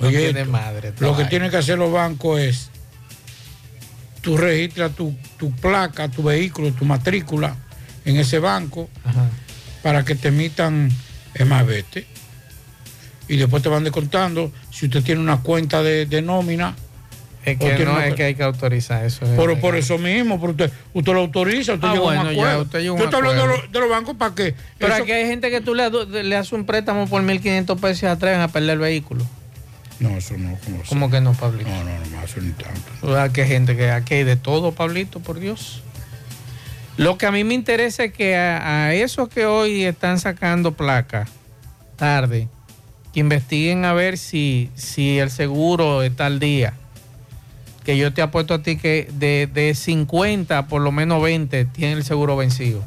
No 0.00 0.08
Oye 0.08 0.18
tiene 0.18 0.40
esto. 0.40 0.52
madre, 0.52 0.92
Lo 0.98 1.16
que 1.16 1.24
tienen 1.26 1.50
que 1.50 1.56
hacer 1.58 1.78
los 1.78 1.92
bancos 1.92 2.40
es, 2.40 2.70
tú 4.20 4.36
registras 4.36 4.92
tu, 4.92 5.14
tu 5.38 5.52
placa, 5.52 6.08
tu 6.08 6.22
vehículo, 6.24 6.72
tu 6.72 6.84
matrícula 6.84 7.54
en 8.04 8.16
ese 8.16 8.38
banco 8.40 8.90
para 9.82 10.04
que 10.04 10.14
te 10.16 10.28
emitan 10.28 10.90
el 11.34 11.46
marbete. 11.46 12.06
Y 13.28 13.36
después 13.36 13.62
te 13.62 13.68
van 13.68 13.84
descontando 13.84 14.52
si 14.70 14.86
usted 14.86 15.02
tiene 15.02 15.20
una 15.20 15.40
cuenta 15.40 15.82
de, 15.82 16.06
de 16.06 16.22
nómina. 16.22 16.74
Es 17.44 17.58
que 17.58 17.84
no 17.84 17.92
una 17.92 18.06
es 18.06 18.14
que 18.14 18.24
hay 18.24 18.34
que 18.34 18.42
autorizar 18.42 19.04
eso. 19.04 19.24
es 19.26 19.32
Pero 19.36 19.60
por 19.60 19.76
eso 19.76 19.98
mismo, 19.98 20.40
pero 20.40 20.52
usted, 20.52 20.70
usted 20.94 21.12
lo 21.12 21.20
autoriza, 21.20 21.74
usted 21.74 21.88
Ah, 21.88 21.92
llega 21.92 22.04
a 22.04 22.08
un 22.08 22.14
bueno, 22.24 22.32
ya, 22.32 22.58
usted 22.58 22.78
llega 22.80 22.92
un 22.92 22.98
Yo 22.98 23.04
estoy 23.04 23.18
hablando 23.20 23.42
de, 23.42 23.48
los- 23.48 23.72
de 23.72 23.80
los 23.80 23.90
bancos 23.90 24.16
para 24.16 24.34
que... 24.34 24.54
Pero 24.78 24.94
eso- 24.94 25.02
aquí 25.02 25.12
hay 25.12 25.26
gente 25.26 25.50
que 25.50 25.60
tú 25.60 25.74
le, 25.74 25.90
le 26.22 26.36
haces 26.36 26.52
un 26.54 26.64
préstamo 26.64 27.06
por 27.06 27.22
1.500 27.22 27.78
pesos 27.78 27.98
y 27.98 28.00
se 28.00 28.08
atreven 28.08 28.40
a 28.40 28.48
perder 28.48 28.70
el 28.70 28.78
vehículo. 28.78 29.26
No, 30.00 30.16
eso 30.16 30.36
no. 30.38 30.56
¿cómo 30.64 30.82
¿Cómo 30.88 31.10
que 31.10 31.20
no, 31.20 31.34
Pablito? 31.34 31.68
No, 31.68 31.84
no, 31.84 31.90
no 32.12 32.20
hace 32.20 32.40
ni 32.40 32.50
tanto. 32.52 32.80
¿Verdad 33.02 33.30
que 33.30 33.42
hay 33.42 33.48
gente 33.48 33.76
que 33.76 33.90
aquí 33.90 34.14
hay 34.14 34.24
de 34.24 34.36
todo, 34.36 34.72
Pablito, 34.72 35.20
por 35.20 35.38
Dios? 35.38 35.82
Lo 36.96 37.18
que 37.18 37.26
a 37.26 37.30
mí 37.30 37.44
me 37.44 37.52
interesa 37.54 38.04
es 38.04 38.12
que 38.14 38.36
a, 38.36 38.86
a 38.86 38.94
esos 38.94 39.28
que 39.28 39.44
hoy 39.46 39.84
están 39.84 40.18
sacando 40.18 40.72
placa 40.72 41.26
tarde, 41.96 42.48
que 43.14 43.20
investiguen 43.20 43.84
a 43.84 43.92
ver 43.94 44.18
si, 44.18 44.70
si 44.74 45.18
el 45.18 45.30
seguro 45.30 46.02
está 46.02 46.26
al 46.26 46.40
día. 46.40 46.74
Que 47.84 47.96
yo 47.96 48.12
te 48.12 48.22
apuesto 48.22 48.54
a 48.54 48.62
ti 48.62 48.76
que 48.76 49.08
de, 49.14 49.48
de 49.52 49.74
50, 49.74 50.66
por 50.68 50.82
lo 50.82 50.90
menos 50.92 51.22
20 51.22 51.64
tienen 51.66 51.98
el 51.98 52.04
seguro 52.04 52.36
vencido. 52.36 52.82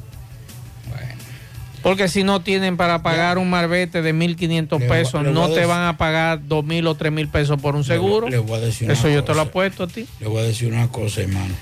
Porque 1.84 2.10
si 2.10 2.24
no 2.24 2.42
tienen 2.42 2.76
para 2.76 3.02
pagar 3.04 3.38
un 3.38 3.50
marbete 3.50 4.02
de 4.02 4.14
1.500 4.14 4.80
Le 4.80 4.88
voy- 4.88 4.98
pesos, 4.98 5.24
le 5.24 5.32
no 5.32 5.48
te 5.48 5.54
decir- 5.62 5.68
van 5.68 5.88
a 5.88 5.98
pagar 5.98 6.42
2.000 6.42 6.88
o 6.88 6.96
3.000 6.98 7.30
pesos 7.30 7.62
por 7.62 7.76
un 7.76 7.84
seguro. 7.86 8.28
le 8.30 8.40
voy 8.40 8.58
a 8.58 8.62
decir 8.62 8.90
Eso 8.92 9.08
yo 9.10 9.24
te 9.24 9.34
lo 9.34 9.42
apuesto 9.42 9.84
a 9.84 9.88
ti. 9.88 10.06
Le 10.20 10.28
voy 10.28 10.40
a 10.40 10.44
decir 10.44 10.74
una 10.74 10.88
cosa, 10.90 11.22
hermano. 11.22 11.54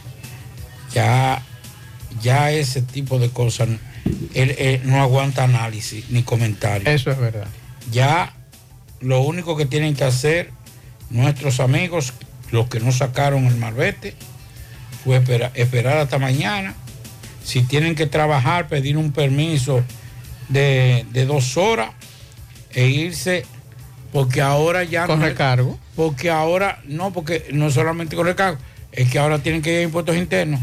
Ya, 0.93 1.43
ya 2.21 2.49
ese 2.51 2.81
tipo 2.81 3.19
de 3.19 3.29
cosas 3.29 3.67
él, 4.33 4.55
él 4.57 4.81
no 4.85 5.01
aguanta 5.01 5.43
análisis 5.43 6.09
ni 6.09 6.23
comentario. 6.23 6.89
Eso 6.89 7.11
es 7.11 7.19
verdad. 7.19 7.47
Ya 7.91 8.33
lo 9.01 9.21
único 9.21 9.55
que 9.57 9.65
tienen 9.65 9.95
que 9.95 10.03
hacer 10.03 10.51
nuestros 11.09 11.59
amigos, 11.59 12.13
los 12.51 12.67
que 12.69 12.79
no 12.79 12.91
sacaron 12.91 13.45
el 13.45 13.55
marbete, 13.55 14.15
fue 15.03 15.17
espera- 15.17 15.51
esperar 15.55 15.97
hasta 15.97 16.17
mañana. 16.19 16.73
Si 17.43 17.61
tienen 17.61 17.95
que 17.95 18.07
trabajar, 18.07 18.67
pedir 18.67 18.97
un 18.97 19.11
permiso 19.11 19.83
de, 20.49 21.05
de 21.11 21.25
dos 21.25 21.57
horas 21.57 21.91
e 22.71 22.87
irse, 22.87 23.45
porque 24.11 24.41
ahora 24.41 24.83
ya 24.83 25.05
Con 25.05 25.19
no 25.19 25.25
es- 25.25 25.31
recargo. 25.31 25.77
porque 25.95 26.29
ahora, 26.31 26.81
no, 26.85 27.13
porque 27.13 27.47
no 27.53 27.69
solamente 27.69 28.15
con 28.15 28.25
recargo, 28.25 28.57
es 28.91 29.09
que 29.11 29.19
ahora 29.19 29.39
tienen 29.39 29.61
que 29.61 29.73
ir 29.73 29.79
a 29.79 29.83
impuestos 29.83 30.15
internos. 30.15 30.59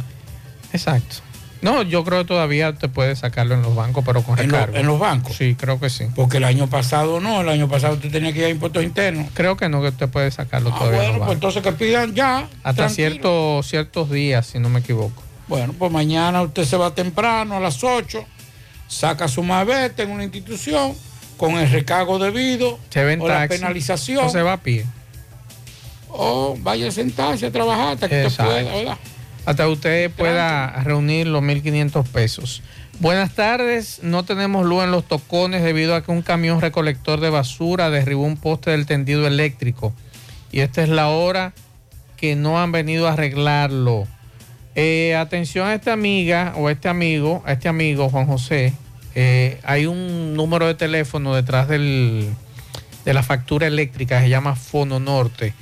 Exacto. 0.72 1.16
No, 1.62 1.82
yo 1.82 2.02
creo 2.04 2.18
que 2.22 2.24
todavía 2.26 2.74
te 2.74 2.88
puedes 2.88 3.20
sacarlo 3.20 3.54
en 3.54 3.62
los 3.62 3.74
bancos, 3.74 4.02
pero 4.04 4.22
con 4.22 4.38
¿En, 4.38 4.48
lo- 4.50 4.58
recargo. 4.58 4.76
en 4.76 4.86
los 4.86 4.98
bancos? 4.98 5.36
Sí, 5.36 5.54
creo 5.54 5.78
que 5.80 5.88
sí. 5.90 6.06
Porque 6.14 6.36
el 6.38 6.44
año 6.44 6.68
pasado 6.68 7.20
no, 7.20 7.40
el 7.40 7.48
año 7.48 7.68
pasado 7.68 7.96
tú 7.98 8.10
tenías 8.10 8.32
que 8.34 8.40
ir 8.40 8.44
a 8.46 8.48
impuestos 8.48 8.82
internos. 8.82 9.28
Creo 9.32 9.56
que 9.56 9.68
no, 9.68 9.80
que 9.80 9.92
te 9.92 10.08
puedes 10.08 10.34
sacarlo 10.34 10.70
Ah, 10.74 10.78
todavía. 10.78 11.04
en 11.04 11.04
bueno, 11.04 11.18
los 11.18 11.26
pues 11.28 11.28
bancos. 11.40 11.56
entonces 11.56 11.62
que 11.62 11.72
pidan 11.72 12.14
ya. 12.14 12.48
Hasta 12.64 12.88
tranquilo. 12.88 13.62
ciertos 13.62 14.10
días, 14.10 14.46
si 14.46 14.58
no 14.58 14.68
me 14.68 14.80
equivoco. 14.80 15.22
Bueno, 15.48 15.72
pues 15.78 15.90
mañana 15.92 16.42
usted 16.42 16.64
se 16.64 16.76
va 16.76 16.94
temprano 16.94 17.56
a 17.56 17.60
las 17.60 17.82
8, 17.84 18.24
saca 18.88 19.28
su 19.28 19.42
marbete 19.42 20.02
en 20.02 20.10
una 20.10 20.24
institución 20.24 20.94
con 21.36 21.54
el 21.56 21.70
recargo 21.70 22.18
debido 22.18 22.78
Se 22.90 23.04
ve 23.04 23.12
en 23.14 23.20
o 23.20 23.28
la 23.28 23.46
penalización. 23.48 24.24
o 24.26 24.28
se 24.30 24.42
va 24.42 24.54
a 24.54 24.56
pie. 24.60 24.84
O 26.08 26.56
vaya 26.60 26.88
a 26.88 26.90
sentarse 26.90 27.46
a 27.46 27.50
trabajar 27.50 27.94
hasta 27.94 28.08
que 28.08 28.26
usted 28.26 28.44
Exacto. 28.44 28.52
pueda, 28.52 28.74
¿verdad? 28.76 28.98
Hasta 29.44 29.68
usted 29.68 30.10
pueda 30.12 30.68
reunir 30.84 31.26
los 31.26 31.42
1.500 31.42 32.06
pesos. 32.06 32.62
Buenas 33.00 33.34
tardes, 33.34 33.98
no 34.02 34.24
tenemos 34.24 34.64
luz 34.64 34.84
en 34.84 34.92
los 34.92 35.04
tocones 35.04 35.64
debido 35.64 35.96
a 35.96 36.04
que 36.04 36.12
un 36.12 36.22
camión 36.22 36.60
recolector 36.60 37.18
de 37.18 37.30
basura 37.30 37.90
derribó 37.90 38.22
un 38.22 38.36
poste 38.36 38.70
del 38.70 38.86
tendido 38.86 39.26
eléctrico. 39.26 39.92
Y 40.52 40.60
esta 40.60 40.82
es 40.82 40.88
la 40.88 41.08
hora 41.08 41.52
que 42.16 42.36
no 42.36 42.62
han 42.62 42.70
venido 42.70 43.08
a 43.08 43.14
arreglarlo. 43.14 44.06
Eh, 44.76 45.16
atención 45.16 45.66
a 45.66 45.74
esta 45.74 45.92
amiga 45.92 46.54
o 46.56 46.68
a 46.68 46.72
este 46.72 46.88
amigo, 46.88 47.42
a 47.44 47.52
este 47.52 47.68
amigo 47.68 48.08
Juan 48.10 48.26
José. 48.26 48.74
Eh, 49.16 49.58
hay 49.64 49.86
un 49.86 50.34
número 50.34 50.68
de 50.68 50.74
teléfono 50.74 51.34
detrás 51.34 51.66
del, 51.66 52.28
de 53.04 53.12
la 53.12 53.24
factura 53.24 53.66
eléctrica, 53.66 54.20
se 54.20 54.28
llama 54.28 54.54
Fono 54.54 55.00
Norte. 55.00 55.52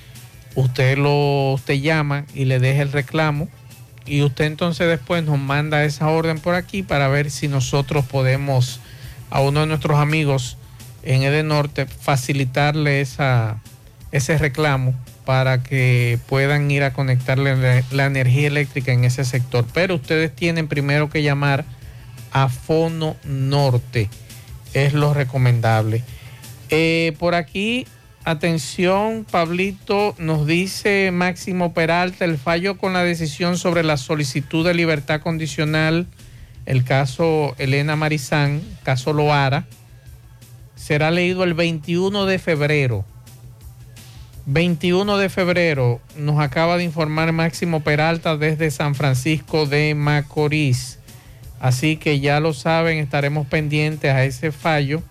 Usted 0.55 0.99
lo 0.99 1.53
usted 1.53 1.75
llama 1.75 2.27
y 2.35 2.45
le 2.45 2.59
deja 2.59 2.83
el 2.83 2.93
reclamo 2.93 3.49
y 4.11 4.23
usted 4.25 4.47
entonces 4.47 4.89
después 4.89 5.23
nos 5.23 5.39
manda 5.39 5.85
esa 5.85 6.09
orden 6.09 6.41
por 6.41 6.57
aquí 6.57 6.83
para 6.83 7.07
ver 7.07 7.31
si 7.31 7.47
nosotros 7.47 8.05
podemos 8.05 8.81
a 9.31 9.41
uno 9.41 9.61
de 9.61 9.67
nuestros 9.67 10.01
amigos 10.01 10.57
en 11.05 11.23
Eden 11.23 11.49
Norte 11.49 11.87
facilitarle 11.87 13.01
esa, 13.01 13.61
ese 14.11 14.37
reclamo 14.37 14.95
para 15.25 15.63
que 15.63 16.19
puedan 16.29 16.69
ir 16.73 16.83
a 16.83 16.93
conectarle 16.93 17.55
la, 17.55 17.85
la 17.93 18.07
energía 18.07 18.49
eléctrica 18.49 18.91
en 18.91 19.05
ese 19.05 19.25
sector. 19.25 19.65
Pero 19.73 19.95
ustedes 19.95 20.35
tienen 20.35 20.67
primero 20.67 21.09
que 21.09 21.23
llamar 21.23 21.65
a 22.33 22.49
Fono 22.49 23.17
Norte, 23.23 24.11
es 24.75 24.93
lo 24.93 25.15
recomendable. 25.15 26.03
Eh, 26.69 27.15
por 27.21 27.37
aquí, 27.37 27.87
atención, 28.25 29.27
Pablito, 29.31 30.15
nos 30.19 30.47
dice 30.47 31.11
Máximo 31.13 31.73
Peralta, 31.73 32.25
el 32.25 32.39
fallo 32.39 32.77
con 32.79 32.93
la 32.93 33.03
decisión 33.03 33.57
sobre 33.57 33.83
la 33.83 33.97
solicitud 33.97 34.67
de 34.67 34.75
libertad 34.75 35.21
condicional, 35.21 36.07
el 36.67 36.85
caso 36.85 37.55
Elena 37.59 37.97
Marizán, 37.97 38.63
caso 38.83 39.13
Loara, 39.13 39.67
será 40.77 41.11
leído 41.11 41.45
el 41.45 41.55
21 41.55 42.27
de 42.27 42.39
febrero. 42.39 43.05
21 44.47 45.19
de 45.19 45.29
febrero 45.29 46.01
nos 46.17 46.41
acaba 46.41 46.77
de 46.77 46.85
informar 46.85 47.33
Máximo 47.33 47.81
Peralta 47.81 48.37
desde 48.37 48.71
San 48.71 48.95
Francisco 48.95 49.67
de 49.67 49.95
Macorís. 49.95 50.99
Así 51.61 51.97
que 51.97 52.21
ya 52.21 52.41
lo 52.41 52.55
saben, 52.55 52.99
estaremos 52.99 53.47
pendientes 53.47 54.11
a 54.11 54.25
ese 54.25 54.51
fallo 54.51 55.03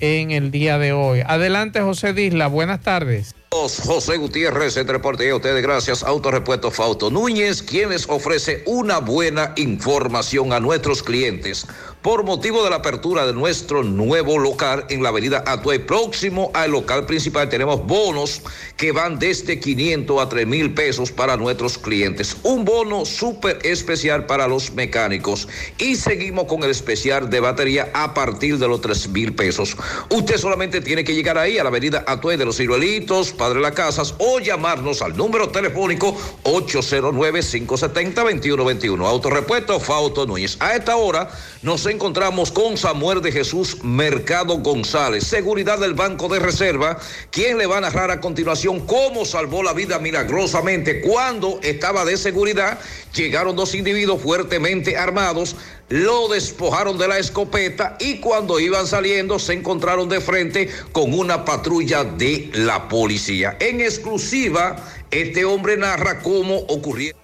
en 0.00 0.30
el 0.30 0.50
día 0.50 0.78
de 0.78 0.92
hoy. 0.92 1.22
Adelante, 1.26 1.80
José 1.80 2.12
Disla, 2.12 2.46
buenas 2.46 2.82
tardes. 2.82 3.34
José 3.50 4.18
Gutiérrez, 4.18 4.76
el 4.76 4.86
reporte 4.86 5.32
ustedes 5.32 5.62
gracias 5.62 6.02
Autorepuesto 6.02 6.70
Fausto 6.70 7.10
Núñez, 7.10 7.62
quien 7.62 7.88
les 7.88 8.08
ofrece 8.08 8.62
una 8.66 8.98
buena 8.98 9.54
información 9.56 10.52
a 10.52 10.60
nuestros 10.60 11.02
clientes 11.02 11.66
por 12.02 12.24
motivo 12.24 12.62
de 12.62 12.68
la 12.70 12.76
apertura 12.76 13.26
de 13.26 13.32
nuestro 13.32 13.82
nuevo 13.82 14.38
local 14.38 14.84
en 14.88 15.02
la 15.02 15.08
avenida 15.08 15.42
Atuay, 15.46 15.80
próximo 15.80 16.52
al 16.54 16.70
local 16.70 17.06
principal. 17.06 17.48
Tenemos 17.48 17.84
bonos 17.86 18.42
que 18.76 18.92
van 18.92 19.18
desde 19.18 19.58
500 19.58 20.22
a 20.22 20.28
3 20.28 20.46
mil 20.46 20.74
pesos 20.74 21.10
para 21.10 21.36
nuestros 21.36 21.76
clientes. 21.78 22.36
Un 22.44 22.64
bono 22.64 23.04
súper 23.04 23.58
especial 23.64 24.26
para 24.26 24.46
los 24.46 24.70
mecánicos. 24.72 25.48
Y 25.78 25.96
seguimos 25.96 26.44
con 26.44 26.62
el 26.62 26.70
especial 26.70 27.28
de 27.28 27.40
batería 27.40 27.90
a 27.94 28.14
partir 28.14 28.58
de 28.58 28.68
los 28.68 28.80
3 28.80 29.08
mil 29.08 29.34
pesos. 29.34 29.76
Usted 30.10 30.38
solamente 30.38 30.80
tiene 30.80 31.02
que 31.02 31.14
llegar 31.14 31.36
ahí 31.36 31.58
a 31.58 31.64
la 31.64 31.70
avenida 31.70 32.04
Atuay 32.06 32.36
de 32.36 32.44
los 32.44 32.58
Ciruelitos, 32.58 33.32
Padre 33.32 33.60
Las 33.60 33.72
Casas, 33.72 34.14
o 34.18 34.38
llamarnos 34.38 35.02
al 35.02 35.16
número 35.16 35.48
telefónico 35.48 36.16
809-570-2121. 36.44 39.04
Autorepuesto 39.04 39.80
Fausto 39.80 40.26
Núñez. 40.26 40.56
A 40.60 40.76
esta 40.76 40.94
hora 40.96 41.28
nos 41.62 41.87
encontramos 41.88 42.50
con 42.50 42.76
Samuel 42.76 43.20
de 43.20 43.32
Jesús 43.32 43.82
Mercado 43.82 44.58
González, 44.58 45.24
seguridad 45.24 45.78
del 45.78 45.94
Banco 45.94 46.28
de 46.28 46.38
Reserva, 46.38 46.98
quien 47.30 47.58
le 47.58 47.66
va 47.66 47.78
a 47.78 47.80
narrar 47.82 48.10
a 48.10 48.20
continuación 48.20 48.86
cómo 48.86 49.24
salvó 49.24 49.62
la 49.62 49.72
vida 49.72 49.98
milagrosamente 49.98 51.00
cuando 51.00 51.60
estaba 51.62 52.04
de 52.04 52.16
seguridad. 52.16 52.78
Llegaron 53.14 53.56
dos 53.56 53.74
individuos 53.74 54.22
fuertemente 54.22 54.96
armados, 54.96 55.56
lo 55.88 56.28
despojaron 56.28 56.98
de 56.98 57.08
la 57.08 57.18
escopeta 57.18 57.96
y 58.00 58.20
cuando 58.20 58.60
iban 58.60 58.86
saliendo 58.86 59.38
se 59.38 59.54
encontraron 59.54 60.08
de 60.08 60.20
frente 60.20 60.70
con 60.92 61.12
una 61.12 61.44
patrulla 61.44 62.04
de 62.04 62.50
la 62.54 62.88
policía. 62.88 63.56
En 63.60 63.80
exclusiva, 63.80 64.76
este 65.10 65.44
hombre 65.44 65.76
narra 65.76 66.20
cómo 66.20 66.56
ocurrió. 66.68 67.14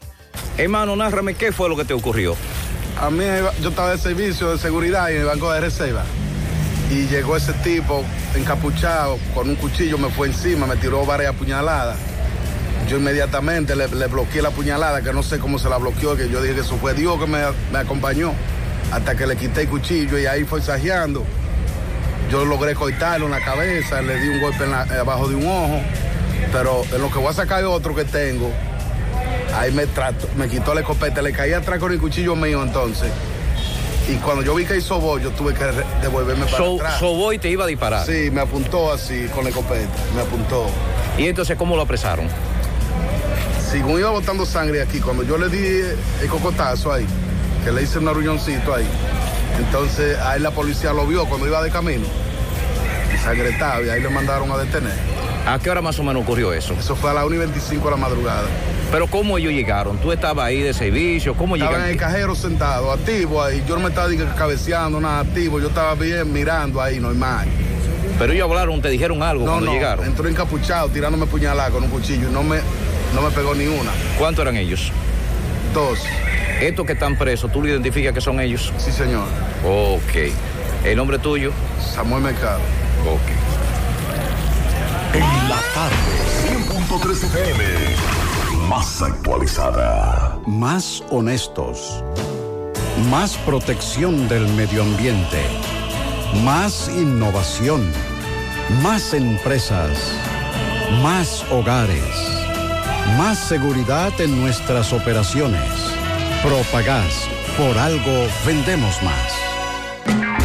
Hermano, 0.57 0.97
nárrame 0.97 1.35
qué 1.35 1.53
fue 1.53 1.69
lo 1.69 1.77
que 1.77 1.85
te 1.85 1.95
ocurrió. 1.95 2.37
A 3.01 3.11
mí 3.11 3.25
yo 3.61 3.69
estaba 3.71 3.91
de 3.91 3.99
servicio 3.99 4.51
de 4.51 4.59
seguridad 4.59 5.11
en 5.11 5.19
el 5.21 5.25
banco 5.27 5.53
de 5.53 5.61
reserva 5.61 6.05
y 6.91 7.07
llegó 7.07 7.37
ese 7.37 7.53
tipo 7.55 8.05
encapuchado 8.37 9.19
con 9.35 9.49
un 9.49 9.57
cuchillo, 9.57 9.99
me 9.99 10.11
fue 10.11 10.29
encima, 10.29 10.67
me 10.67 10.77
tiró 10.77 11.05
varias 11.05 11.35
puñaladas. 11.35 11.97
Yo 12.89 12.99
inmediatamente 12.99 13.75
le, 13.75 13.87
bloqueé 13.87 14.43
la 14.43 14.51
puñalada, 14.51 15.01
que 15.03 15.13
no 15.13 15.23
sé 15.23 15.39
cómo 15.39 15.59
se 15.59 15.69
la 15.69 15.79
bloqueó, 15.79 16.17
que 16.17 16.29
yo 16.29 16.41
dije 16.43 16.55
que 16.55 16.61
eso 16.61 16.77
fue 16.77 16.95
Dios 16.95 17.19
que 17.19 17.27
me, 17.27 17.39
acompañó, 17.79 18.33
hasta 18.93 19.15
que 19.17 19.27
le 19.27 19.37
quité 19.37 19.63
el 19.63 19.69
cuchillo 19.69 20.19
y 20.19 20.27
ahí 20.27 20.45
fue 20.45 20.61
sajeando. 20.63 21.25
Yo 22.31 22.45
logré 22.45 22.75
cortarlo 22.75 23.27
en 23.27 23.33
la 23.33 23.45
cabeza, 23.45 24.03
le 24.03 24.21
di 24.21 24.29
un 24.29 24.41
golpe 24.41 24.65
en 24.65 24.71
la- 24.71 24.83
abajo 25.01 25.29
de 25.29 25.35
un 25.35 25.47
ojo, 25.47 25.81
pero 26.53 26.85
en 26.93 27.01
lo 27.01 27.11
que 27.11 27.19
voy 27.19 27.29
a 27.29 27.33
sacar 27.33 27.65
otro 27.65 27.95
que 27.95 28.05
tengo, 28.05 28.51
Ahí 29.57 29.71
me 29.73 29.87
trató, 29.87 30.29
me 30.37 30.49
quitó 30.49 30.75
la 30.75 30.81
escopeta, 30.81 31.23
le 31.23 31.33
caí 31.33 31.53
atrás 31.53 31.79
con 31.79 31.93
el 31.93 31.99
cuchillo 32.01 32.35
mío 32.37 32.63
entonces. 32.63 33.11
Y 34.09 34.17
cuando 34.17 34.43
yo 34.43 34.55
vi 34.55 34.67
que 34.67 34.77
hizo 34.77 35.01
voz, 35.01 35.23
yo 35.23 35.31
tuve 35.31 35.55
que 35.55 35.65
devolverme 36.03 36.45
para 36.45 36.57
So- 36.59 36.75
atrás. 36.77 36.99
Soboy 36.99 37.39
te 37.39 37.49
iba 37.49 37.65
a 37.65 37.67
disparar. 37.67 38.05
Sí, 38.07 38.31
me 38.33 38.41
apuntó 38.43 38.93
así 38.93 39.27
con 39.35 39.45
la 39.45 39.51
escopeta, 39.51 39.89
me 40.15 40.23
apuntó. 40.23 40.67
¿Y 41.17 41.27
entonces 41.27 41.57
cómo 41.57 41.77
lo 41.77 41.83
apresaron? 41.83 42.27
Según 43.71 43.99
iba 43.99 44.11
botando 44.11 44.45
sangre 44.45 44.83
aquí, 44.83 45.01
cuando 45.01 45.23
yo 45.23 45.39
le 45.39 45.49
di 45.49 45.81
el 46.21 46.29
cocotazo 46.29 46.93
ahí, 46.93 47.07
que 47.65 47.73
le 47.73 47.83
hice 47.83 47.99
un 47.99 48.09
arruñoncito 48.09 48.75
ahí, 48.75 48.87
entonces 49.59 50.19
ahí 50.19 50.41
la 50.41 50.51
policía 50.51 50.93
lo 50.93 51.07
vio 51.07 51.25
cuando 51.27 51.47
iba 51.47 51.63
de 51.63 51.71
camino. 51.71 52.07
Y 53.15 53.17
sangretado, 53.19 53.85
y 53.85 53.89
ahí 53.89 54.01
lo 54.01 54.11
mandaron 54.11 54.51
a 54.53 54.59
detener. 54.59 54.93
¿A 55.47 55.59
qué 55.59 55.71
hora 55.71 55.81
más 55.81 55.99
o 55.99 56.03
menos 56.03 56.23
ocurrió 56.23 56.53
eso? 56.53 56.75
Eso 56.79 56.95
fue 56.97 57.11
a 57.11 57.15
las 57.15 57.25
1 57.25 57.35
y 57.37 57.39
25 57.39 57.85
de 57.87 57.91
la 57.93 57.97
madrugada. 57.97 58.43
Pero 58.91 59.07
¿cómo 59.09 59.39
ellos 59.39 59.53
llegaron? 59.53 59.99
¿Tú 59.99 60.13
estabas 60.13 60.47
ahí 60.47 60.61
de 60.61 60.73
servicio? 60.73 61.35
¿Cómo 61.35 61.57
Estaba 61.57 61.73
en 61.73 61.77
llegaron? 61.79 61.91
el 61.95 61.97
cajero 62.01 62.35
sentado, 62.35 62.93
activo 62.93 63.43
ahí. 63.43 63.63
Yo 63.69 63.75
no 63.75 63.83
me 63.83 63.89
estaba 63.89 64.09
diga, 64.09 64.33
cabeceando, 64.37 65.01
nada 65.01 65.21
activo. 65.21 65.59
Yo 65.61 65.69
estaba 65.69 65.95
bien 65.95 66.33
mirando 66.33 66.81
ahí, 66.81 67.01
normal. 67.01 67.47
Pero 68.19 68.33
ellos 68.33 68.49
hablaron, 68.49 68.81
te 68.81 68.91
dijeron 68.91 69.21
algo 69.23 69.45
No, 69.45 69.53
cuando 69.53 69.67
no, 69.67 69.73
llegaron. 69.73 70.05
entró 70.07 70.29
encapuchado, 70.29 70.89
tirándome 70.89 71.27
puñalada 71.27 71.71
con 71.71 71.83
un 71.83 71.91
cuchillo. 71.91 72.29
y 72.29 72.33
No 72.33 72.45
me, 72.45 72.59
no 73.15 73.23
me 73.23 73.31
pegó 73.31 73.55
ni 73.55 73.67
una. 73.67 73.91
¿Cuántos 74.19 74.43
eran 74.43 74.57
ellos? 74.57 74.93
Dos. 75.73 75.99
Estos 76.61 76.87
que 76.87 76.93
están 76.93 77.19
presos, 77.19 77.51
¿tú 77.51 77.61
lo 77.63 77.69
identificas 77.69 78.15
que 78.15 78.21
son 78.21 78.39
ellos? 78.39 78.73
Sí, 78.79 78.93
señor. 78.93 79.25
Ok. 79.67 80.31
¿El 80.85 80.97
nombre 80.97 81.19
tuyo? 81.19 81.51
Samuel 81.95 82.23
Mercado. 82.23 82.61
Ok. 83.07 83.33
En 85.15 85.49
la 85.49 85.61
tarde, 85.75 85.97
100.3 86.49 87.25
FM. 87.25 87.65
Más 88.69 89.03
actualizada. 89.03 90.39
Más 90.47 91.03
honestos. 91.11 92.03
Más 93.11 93.37
protección 93.39 94.29
del 94.29 94.49
medio 94.55 94.83
ambiente. 94.83 95.43
Más 96.45 96.89
innovación. 96.89 97.93
Más 98.83 99.13
empresas. 99.13 99.99
Más 101.03 101.45
hogares. 101.51 102.41
Más 103.19 103.39
seguridad 103.39 104.19
en 104.21 104.41
nuestras 104.41 104.93
operaciones. 104.93 105.71
Propagás. 106.43 107.29
Por 107.59 107.77
algo 107.79 108.27
vendemos 108.47 109.03
más. 109.03 109.45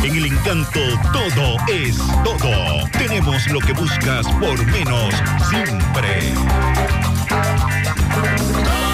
En 0.04 0.16
el 0.16 0.26
encanto 0.26 0.80
todo 1.14 1.56
es 1.68 1.98
todo. 2.24 2.90
Tenemos 2.98 3.48
lo 3.48 3.60
que 3.60 3.74
buscas 3.74 4.28
por 4.40 4.66
menos 4.66 5.14
siempre. 5.50 6.34
Todo 8.22 8.89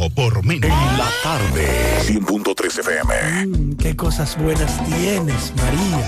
todo 0.00 0.10
por 0.10 0.44
menos. 0.44 0.70
En 0.70 0.98
la 0.98 1.08
tarde, 1.22 1.68
100.3 2.06 2.78
FM. 2.78 3.14
Mm, 3.46 3.76
qué 3.76 3.94
cosas 3.94 4.34
buenas 4.38 4.82
tienes, 4.86 5.52
María. 5.56 6.00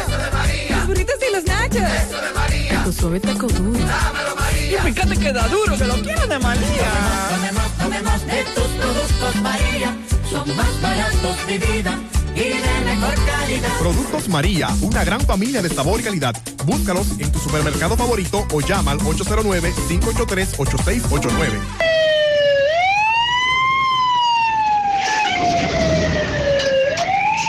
Eso 0.00 0.16
de 0.16 0.30
María. 0.30 0.76
Los 0.76 0.86
burritos 0.86 1.16
y 1.28 1.32
los 1.34 1.44
nachos. 1.44 1.82
Eso 1.82 2.22
de 2.22 2.32
María. 2.34 2.70
Taco 2.70 2.92
suave, 2.92 3.20
taco 3.20 3.48
duro. 3.48 3.78
Dámelo, 3.78 4.34
María. 4.36 4.78
Y 4.78 4.82
fíjate 4.92 5.18
que 5.18 5.30
da 5.32 5.46
duro, 5.48 5.76
que 5.76 5.84
lo 5.84 6.00
quiero 6.00 6.26
de 6.26 6.38
María. 6.38 6.90
Tomemos, 7.30 7.70
tomemos 7.78 8.26
de 8.26 8.44
tus 8.54 8.68
productos, 8.80 9.36
María. 9.42 9.94
Son 10.30 10.56
más 10.56 10.80
baratos 10.80 11.46
de 11.46 11.58
vida 11.58 11.98
y 12.34 12.40
de 12.40 12.80
mejor 12.86 13.14
calidad. 13.26 13.78
Productos 13.78 14.30
María, 14.30 14.70
una 14.80 15.04
gran 15.04 15.20
familia 15.20 15.60
de 15.60 15.68
sabor 15.68 16.00
y 16.00 16.04
calidad. 16.04 16.34
Búscalos 16.64 17.08
en 17.18 17.30
tu 17.30 17.38
supermercado 17.38 17.94
favorito 17.94 18.46
o 18.52 18.62
llama 18.62 18.92
al 18.92 19.00
809-583-8689. 19.00 21.82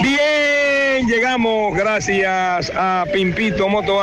Bien, 0.03 0.92
llegamos 1.05 1.75
gracias 1.75 2.71
a 2.75 3.05
Pimpito 3.11 3.67
Moto 3.67 4.01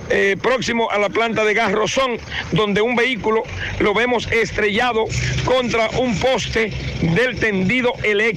eh, 0.10 0.36
próximo 0.42 0.90
a 0.92 0.98
la 0.98 1.10
planta 1.10 1.44
de 1.44 1.54
gas 1.54 1.72
Rosón, 1.72 2.18
donde 2.52 2.82
un 2.82 2.96
vehículo 2.96 3.44
lo 3.80 3.94
vemos 3.94 4.28
estrellado 4.32 5.06
contra 5.46 5.90
un 6.00 6.18
poste 6.20 6.72
del 7.02 7.40
tendido 7.40 7.94
eléctrico. 8.04 8.37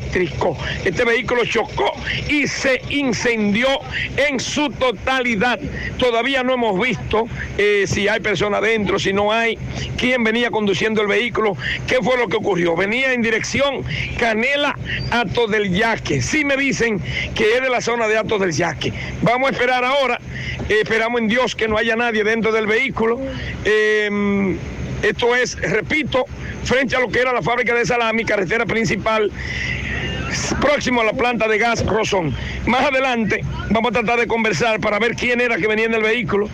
Este 0.84 1.04
vehículo 1.04 1.44
chocó 1.44 1.92
y 2.28 2.46
se 2.46 2.80
incendió 2.88 3.68
en 4.16 4.40
su 4.40 4.68
totalidad. 4.70 5.58
Todavía 5.98 6.42
no 6.42 6.54
hemos 6.54 6.80
visto 6.80 7.26
eh, 7.58 7.84
si 7.86 8.08
hay 8.08 8.20
personas 8.20 8.62
dentro, 8.62 8.98
si 8.98 9.12
no 9.12 9.32
hay, 9.32 9.56
quién 9.96 10.24
venía 10.24 10.50
conduciendo 10.50 11.00
el 11.02 11.06
vehículo, 11.06 11.56
qué 11.86 11.96
fue 12.02 12.16
lo 12.16 12.28
que 12.28 12.36
ocurrió. 12.36 12.74
Venía 12.76 13.12
en 13.12 13.22
dirección 13.22 13.84
Canela 14.18 14.76
Ato 15.10 15.46
del 15.46 15.70
Yaque. 15.70 16.22
Sí 16.22 16.44
me 16.44 16.56
dicen 16.56 17.00
que 17.34 17.56
es 17.56 17.62
de 17.62 17.70
la 17.70 17.80
zona 17.80 18.08
de 18.08 18.18
Ato 18.18 18.38
del 18.38 18.52
Yaque. 18.52 18.92
Vamos 19.22 19.50
a 19.50 19.52
esperar 19.52 19.84
ahora. 19.84 20.18
Esperamos 20.68 21.20
en 21.20 21.28
Dios 21.28 21.54
que 21.54 21.68
no 21.68 21.76
haya 21.76 21.96
nadie 21.96 22.24
dentro 22.24 22.52
del 22.52 22.66
vehículo. 22.66 23.20
Eh, 23.64 24.56
esto 25.02 25.34
es, 25.34 25.58
repito, 25.58 26.26
frente 26.64 26.94
a 26.94 27.00
lo 27.00 27.08
que 27.08 27.20
era 27.20 27.32
la 27.32 27.42
fábrica 27.42 27.74
de 27.74 27.86
salami, 27.86 28.24
carretera 28.24 28.66
principal, 28.66 29.30
próximo 30.60 31.00
a 31.00 31.04
la 31.04 31.12
planta 31.12 31.48
de 31.48 31.58
gas 31.58 31.84
Rosón. 31.84 32.34
Más 32.66 32.82
adelante 32.82 33.42
vamos 33.70 33.90
a 33.90 33.94
tratar 33.94 34.18
de 34.18 34.26
conversar 34.26 34.80
para 34.80 34.98
ver 34.98 35.14
quién 35.14 35.40
era 35.40 35.56
que 35.56 35.66
venía 35.66 35.86
en 35.86 35.94
el 35.94 36.02
vehículo, 36.02 36.48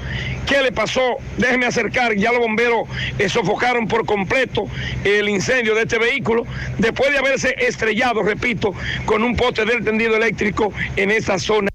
qué 0.46 0.62
le 0.62 0.72
pasó. 0.72 1.16
Déjeme 1.36 1.66
acercar, 1.66 2.14
ya 2.14 2.32
los 2.32 2.40
bomberos 2.40 2.88
eh, 3.18 3.28
sofocaron 3.28 3.88
por 3.88 4.06
completo 4.06 4.66
el 5.04 5.28
incendio 5.28 5.74
de 5.74 5.82
este 5.82 5.98
vehículo, 5.98 6.44
después 6.78 7.10
de 7.12 7.18
haberse 7.18 7.54
estrellado, 7.58 8.22
repito, 8.22 8.72
con 9.04 9.22
un 9.22 9.36
poste 9.36 9.64
del 9.64 9.84
tendido 9.84 10.16
eléctrico 10.16 10.72
en 10.96 11.10
esa 11.10 11.38
zona. 11.38 11.70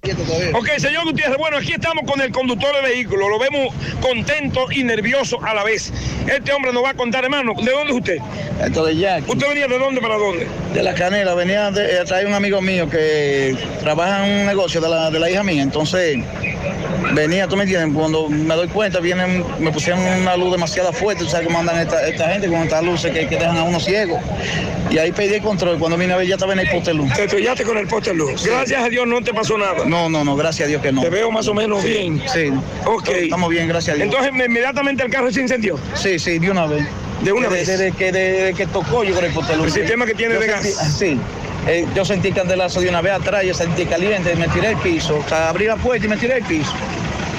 Ok, 0.54 0.70
señor 0.78 1.06
Gutiérrez, 1.06 1.38
bueno, 1.38 1.58
aquí 1.58 1.74
estamos 1.74 2.04
con 2.10 2.22
el 2.22 2.32
conductor 2.32 2.74
del 2.76 2.84
vehículo, 2.84 3.30
lo 3.30 3.40
vemos 3.40 3.74
contento 4.02 4.72
y 4.72 4.84
nervioso 4.84 5.44
a 5.44 5.54
la 5.54 5.64
vez. 5.64 5.94
Este 6.28 6.52
hombre 6.54 6.74
nos 6.74 6.84
va 6.84 6.92
a 6.92 6.94
contar, 6.94 7.24
hermano, 7.24 7.54
¿de 7.62 7.72
dónde 7.72 7.92
es 7.92 7.98
usted? 7.98 8.18
Esto 8.64 8.86
de 8.86 8.96
Jack. 8.96 9.28
¿Usted 9.28 9.48
venía 9.48 9.68
de 9.68 9.78
dónde 9.78 10.02
para 10.02 10.18
dónde? 10.18 10.48
De 10.74 10.84
la 10.84 10.94
canela, 10.94 11.34
venía 11.34 11.72
de, 11.72 11.91
eh, 11.92 12.04
trae 12.06 12.26
un 12.26 12.34
amigo 12.34 12.62
mío 12.62 12.90
que 12.90 13.56
trabaja 13.82 14.26
en 14.26 14.42
un 14.42 14.46
negocio 14.46 14.80
de 14.80 14.90
la, 14.90 15.12
de 15.12 15.20
la 15.20 15.30
hija 15.30 15.44
mía, 15.44 15.62
entonces 15.62 16.20
venía, 17.14 17.48
tú 17.48 17.58
me 17.58 17.64
entiendes, 17.64 17.94
cuando 17.94 18.30
me 18.30 18.56
doy 18.56 18.68
cuenta, 18.68 19.00
vienen, 19.00 19.44
me 19.60 19.72
pusieron 19.72 20.02
una 20.02 20.38
luz 20.38 20.52
demasiado 20.52 20.94
fuerte, 20.94 21.24
tú 21.24 21.30
sabes 21.30 21.48
cómo 21.48 21.60
andan 21.60 21.80
esta, 21.80 22.08
esta 22.08 22.30
gente 22.30 22.48
con 22.48 22.60
estas 22.60 22.84
luces 22.84 23.12
que, 23.12 23.28
que 23.28 23.36
dejan 23.38 23.58
a 23.58 23.64
uno 23.64 23.80
ciego. 23.80 24.20
Y 24.90 24.98
ahí 24.98 25.12
pedí 25.12 25.36
el 25.36 25.42
control, 25.42 25.80
cuando 25.80 25.98
vine 25.98 26.14
a 26.14 26.18
ver 26.18 26.28
ya 26.28 26.36
estaba 26.36 26.54
en 26.54 26.60
el 26.60 26.70
poste 26.70 26.92
de 26.92 26.98
luz. 26.98 27.14
Te 27.14 27.24
estrellaste 27.24 27.64
con 27.64 27.78
el 27.78 27.88
poste 27.88 28.10
de 28.12 28.18
luz. 28.18 28.46
Gracias 28.46 28.84
a 28.84 28.90
Dios 28.90 29.08
no 29.08 29.22
te 29.22 29.34
pasó 29.34 29.58
nada. 29.58 29.86
No, 29.86 30.10
no, 30.10 30.24
no, 30.24 30.36
gracias 30.36 30.66
a 30.66 30.70
Dios 30.70 30.82
que 30.82 30.92
no. 30.92 31.02
Te 31.02 31.10
veo 31.10 31.32
más 31.32 31.48
o 31.48 31.54
menos 31.54 31.84
bien. 31.84 32.22
Sí. 32.34 32.52
Ok. 32.86 33.08
Estamos 33.10 33.50
bien, 33.50 33.68
gracias 33.70 33.94
a 33.94 33.98
Dios. 33.98 34.06
Entonces 34.06 34.32
inmediatamente 34.34 35.04
el 35.04 35.10
carro 35.10 35.32
se 35.32 35.42
incendió. 35.42 35.80
Sí, 35.94 36.20
sí, 36.20 36.40
de 36.40 36.52
una 36.52 36.66
vez. 36.66 36.86
De 37.24 37.32
una 37.32 37.48
vez. 37.48 37.68
Desde 37.68 37.94
que, 37.94 38.12
desde 38.12 38.54
que 38.54 38.68
tocó 38.68 39.06
yo 39.06 39.16
con 39.16 39.24
el 39.24 39.32
poste 39.32 39.54
de 39.54 39.60
luz. 39.60 39.68
El 39.68 39.74
sistema 39.74 40.06
que 40.06 40.14
tiene 40.14 40.34
Yo 40.34 40.40
de 40.42 40.48
gas. 40.48 40.96
Sí. 40.98 41.18
Eh, 41.68 41.86
yo 41.96 42.04
sentí 42.06 42.32
candelazo 42.32 42.82
de 42.82 42.90
una 42.90 43.02
vez 43.02 43.14
atrás, 43.14 43.44
yo 43.46 43.54
sentí 43.54 43.86
caliente, 43.86 44.36
me 44.36 44.48
tiré 44.48 44.72
el 44.72 44.78
piso. 44.78 45.18
O 45.24 45.30
sea, 45.30 45.50
abrí 45.50 45.66
la 45.66 45.76
puerta 45.76 46.06
y 46.06 46.10
me 46.10 46.18
tiré 46.18 46.38
el 46.38 46.44
piso. 46.44 46.74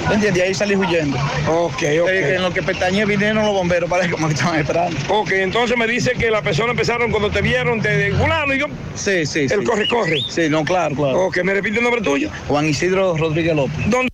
¿Me 0.07 0.15
entiendes? 0.15 0.43
Y 0.43 0.47
ahí 0.47 0.53
salí 0.53 0.75
huyendo. 0.75 1.17
Ok, 1.49 1.83
ok. 2.01 2.09
en 2.09 2.41
lo 2.41 2.51
que 2.53 2.61
pestañé 2.61 3.05
vinieron 3.05 3.45
los 3.45 3.53
bomberos, 3.53 3.89
parece 3.89 4.11
como 4.11 4.27
que 4.27 4.33
estaban 4.33 4.59
esperando. 4.59 4.97
Ok, 5.09 5.31
entonces 5.31 5.77
me 5.77 5.87
dice 5.87 6.11
que 6.11 6.29
las 6.29 6.41
personas 6.41 6.71
empezaron 6.71 7.09
cuando 7.09 7.29
te 7.29 7.41
vieron, 7.41 7.81
te 7.81 8.11
fulano 8.11 8.53
y 8.53 8.59
yo. 8.59 8.67
Sí, 8.95 9.25
sí, 9.25 9.41
El 9.41 9.49
sí. 9.61 9.63
corre, 9.63 9.87
corre. 9.87 10.19
Sí, 10.27 10.49
no, 10.49 10.63
claro, 10.65 10.95
claro. 10.95 11.27
Ok, 11.27 11.37
¿me 11.43 11.53
repite 11.53 11.77
el 11.77 11.83
nombre 11.83 12.01
tuyo? 12.01 12.29
Juan 12.47 12.67
Isidro 12.67 13.15
Rodríguez 13.17 13.55
López. 13.55 13.75
¿Dónde? 13.87 14.12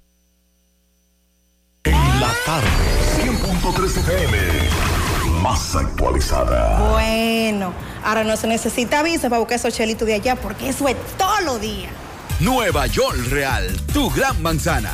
Más 5.70 5.76
actualizada. 5.76 6.92
Bueno, 6.92 7.74
ahora 8.04 8.24
no 8.24 8.36
se 8.38 8.48
necesita 8.48 9.04
visa 9.04 9.30
para 9.30 9.38
buscar 9.40 9.58
esos 9.58 9.74
chelitos 9.74 10.08
de 10.08 10.16
allá 10.16 10.36
porque 10.36 10.70
eso 10.70 10.88
es 10.88 10.96
todos 11.18 11.44
los 11.44 11.62
días. 11.62 11.92
Nueva 12.40 12.88
York 12.88 13.18
Real, 13.30 13.70
tu 13.94 14.10
gran 14.10 14.42
manzana. 14.42 14.94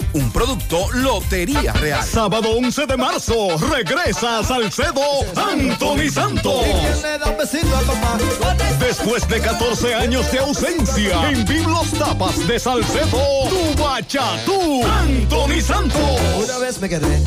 Un 0.13 0.29
producto 0.31 0.91
Lotería 0.91 1.71
Real. 1.73 2.03
Sábado 2.03 2.49
11 2.57 2.85
de 2.85 2.97
marzo, 2.97 3.57
regresa 3.69 4.39
a 4.39 4.43
Salcedo 4.43 5.01
Anthony 5.35 6.09
Santos. 6.11 6.65
Después 8.79 9.27
de 9.29 9.39
14 9.39 9.95
años 9.95 10.29
de 10.31 10.39
ausencia, 10.39 11.29
en 11.29 11.45
Biblos 11.45 11.91
Tapas 11.91 12.45
de 12.45 12.59
Salcedo, 12.59 13.47
tu 13.49 13.81
bachatú, 13.81 14.83
Anthony 14.85 15.61
Santos. 15.61 16.19
Una 16.43 16.57
vez 16.57 16.81
me 16.81 16.89
quedé 16.89 17.21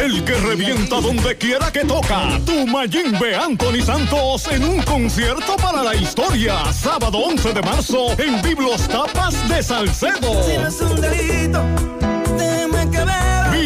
El 0.00 0.22
que 0.24 0.34
revienta 0.34 1.00
donde 1.00 1.36
quiera 1.36 1.72
que 1.72 1.84
toca. 1.84 2.38
Tu 2.44 2.66
Mayimbe 2.66 3.34
Anthony 3.34 3.82
Santos 3.84 4.46
en 4.50 4.64
un 4.64 4.82
concierto 4.82 5.56
para 5.56 5.82
la 5.82 5.94
historia. 5.94 6.72
Sábado 6.72 7.18
11 7.18 7.52
de 7.54 7.62
marzo 7.62 8.12
en 8.18 8.42
Biblos 8.42 8.86
Tapas 8.88 9.48
de 9.48 9.62
Salcedo. 9.62 10.42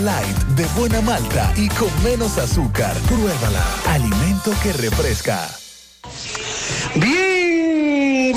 Light 0.00 0.38
de 0.56 0.64
buena 0.76 1.00
malta 1.02 1.52
y 1.56 1.68
con 1.68 1.90
menos 2.02 2.38
azúcar. 2.38 2.96
Pruébala. 3.08 3.62
Alimento 3.88 4.52
que 4.62 4.72
refresca. 4.72 5.48
Bien, 6.94 7.31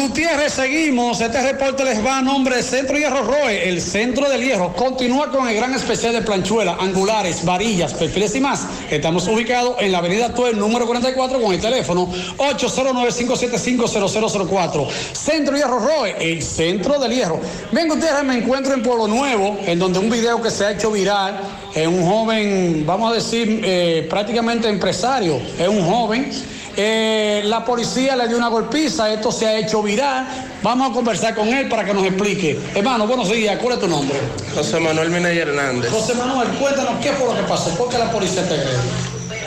Gutiérrez, 0.08 0.54
seguimos. 0.54 1.20
Este 1.20 1.42
reporte 1.42 1.84
les 1.84 2.06
va 2.06 2.20
a 2.20 2.22
nombre 2.22 2.58
de 2.58 2.62
Centro 2.62 2.96
Hierro 2.96 3.24
Roe, 3.24 3.68
el 3.68 3.82
centro 3.82 4.30
del 4.30 4.44
hierro. 4.44 4.72
Continúa 4.76 5.32
con 5.32 5.50
el 5.50 5.56
gran 5.56 5.74
especial 5.74 6.14
de 6.14 6.22
planchuela, 6.22 6.78
angulares, 6.80 7.44
varillas, 7.44 7.96
perfiles 7.96 8.36
y 8.36 8.40
más. 8.40 8.68
Estamos 8.92 9.28
ubicados 9.28 9.78
en 9.80 9.92
la 9.92 9.98
avenida 9.98 10.32
Tuel, 10.32 10.60
número 10.60 10.86
44, 10.86 11.42
con 11.42 11.56
el 11.56 11.60
teléfono 11.60 12.08
809-575-0004. 12.38 14.88
Centro 15.14 15.58
Hierro 15.58 15.80
Roe, 15.80 16.16
el 16.20 16.44
centro 16.44 17.00
del 17.00 17.12
hierro. 17.12 17.40
Bien, 17.72 17.88
Gutiérrez, 17.88 18.24
me 18.24 18.38
encuentro 18.38 18.76
en 18.76 18.84
Pueblo 18.84 19.08
Nuevo, 19.08 19.58
en 19.66 19.80
donde 19.80 19.98
un 19.98 20.12
video 20.12 20.40
que 20.40 20.52
se 20.52 20.68
ha 20.68 20.74
hecho 20.74 20.92
viral, 20.92 21.40
es 21.74 21.88
un 21.88 22.08
joven, 22.08 22.84
vamos 22.86 23.12
a 23.12 23.16
decir, 23.16 23.60
eh, 23.66 24.06
prácticamente 24.08 24.70
empresario, 24.70 25.42
es 25.58 25.68
un 25.68 25.84
joven. 25.84 26.30
Eh, 26.78 27.42
la 27.46 27.64
policía 27.64 28.16
le 28.16 28.28
dio 28.28 28.38
una 28.38 28.50
golpiza, 28.50 29.12
esto 29.14 29.32
se 29.32 29.46
ha 29.48 29.58
hecho 29.58 29.82
viral. 29.82 30.26
Vamos 30.62 30.92
a 30.92 30.94
conversar 30.94 31.34
con 31.36 31.48
él 31.48 31.70
para 31.70 31.86
que 31.86 31.94
nos 31.94 32.06
explique. 32.06 32.60
Hermano, 32.74 33.08
buenos 33.08 33.30
días, 33.32 33.58
¿cuál 33.62 33.76
es 33.76 33.80
tu 33.80 33.88
nombre? 33.88 34.18
José 34.54 34.80
Manuel 34.80 35.10
Minaya 35.10 35.44
Hernández. 35.44 35.90
José 35.92 36.14
Manuel, 36.16 36.48
cuéntanos 36.60 36.94
qué 37.02 37.12
fue 37.14 37.28
lo 37.28 37.36
que 37.36 37.44
pasó, 37.48 37.70
por 37.78 37.90
qué 37.90 37.98
la 37.98 38.12
policía 38.12 38.44
te 38.48 38.56
agredió. 38.56 38.80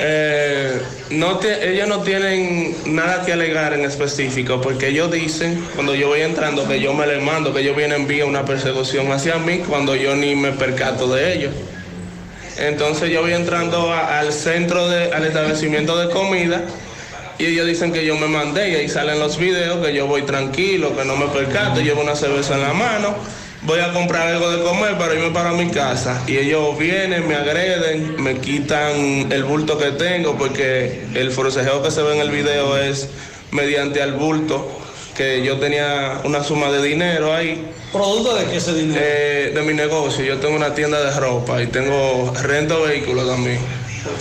Eh, 0.00 0.80
no 1.10 1.38
te- 1.38 1.72
ellos 1.72 1.88
no 1.88 2.02
tienen 2.02 2.76
nada 2.86 3.24
que 3.26 3.32
alegar 3.32 3.72
en 3.74 3.84
específico 3.84 4.60
porque 4.60 4.88
ellos 4.88 5.10
dicen 5.10 5.66
cuando 5.74 5.92
yo 5.96 6.06
voy 6.08 6.20
entrando 6.20 6.68
que 6.68 6.80
yo 6.80 6.94
me 6.94 7.04
les 7.06 7.20
mando, 7.20 7.52
que 7.52 7.60
ellos 7.62 7.76
vienen 7.76 8.06
vía 8.06 8.24
una 8.24 8.44
persecución 8.44 9.10
hacia 9.10 9.38
mí 9.38 9.58
cuando 9.68 9.96
yo 9.96 10.14
ni 10.14 10.36
me 10.36 10.52
percato 10.52 11.12
de 11.12 11.34
ellos. 11.34 11.52
Entonces 12.58 13.10
yo 13.10 13.22
voy 13.22 13.32
entrando 13.32 13.92
a- 13.92 14.20
al 14.20 14.32
centro, 14.32 14.88
de, 14.88 15.12
al 15.12 15.24
establecimiento 15.24 15.96
de 15.96 16.10
comida 16.14 16.62
y 17.38 17.46
ellos 17.46 17.66
dicen 17.66 17.92
que 17.92 18.04
yo 18.04 18.16
me 18.16 18.26
mandé 18.26 18.70
y 18.70 18.74
ahí 18.74 18.88
salen 18.88 19.18
los 19.18 19.38
videos 19.38 19.84
que 19.84 19.94
yo 19.94 20.06
voy 20.06 20.22
tranquilo, 20.22 20.96
que 20.96 21.04
no 21.04 21.16
me 21.16 21.26
percato, 21.26 21.80
llevo 21.80 22.02
una 22.02 22.16
cerveza 22.16 22.54
en 22.54 22.62
la 22.62 22.72
mano, 22.72 23.14
voy 23.62 23.80
a 23.80 23.92
comprar 23.92 24.28
algo 24.28 24.50
de 24.50 24.62
comer 24.62 24.98
para 24.98 25.14
irme 25.14 25.30
para 25.30 25.52
mi 25.52 25.68
casa 25.68 26.22
y 26.26 26.36
ellos 26.36 26.76
vienen, 26.78 27.28
me 27.28 27.36
agreden, 27.36 28.20
me 28.22 28.38
quitan 28.38 29.30
el 29.30 29.44
bulto 29.44 29.78
que 29.78 29.92
tengo 29.92 30.36
porque 30.36 31.04
el 31.14 31.30
forcejeo 31.30 31.82
que 31.82 31.90
se 31.90 32.02
ve 32.02 32.16
en 32.16 32.20
el 32.20 32.30
video 32.30 32.76
es 32.76 33.08
mediante 33.52 34.02
al 34.02 34.12
bulto 34.12 34.68
que 35.16 35.44
yo 35.44 35.58
tenía 35.58 36.20
una 36.24 36.44
suma 36.44 36.70
de 36.70 36.80
dinero 36.80 37.34
ahí. 37.34 37.64
¿Producto 37.92 38.36
de 38.36 38.44
qué 38.44 38.58
ese 38.58 38.72
dinero? 38.72 39.00
Eh, 39.02 39.52
de 39.52 39.62
mi 39.62 39.74
negocio. 39.74 40.24
Yo 40.24 40.38
tengo 40.38 40.54
una 40.54 40.74
tienda 40.74 41.00
de 41.02 41.18
ropa 41.18 41.60
y 41.60 41.66
tengo 41.66 42.32
rento 42.40 42.82
vehículos 42.82 43.26
también. 43.26 43.58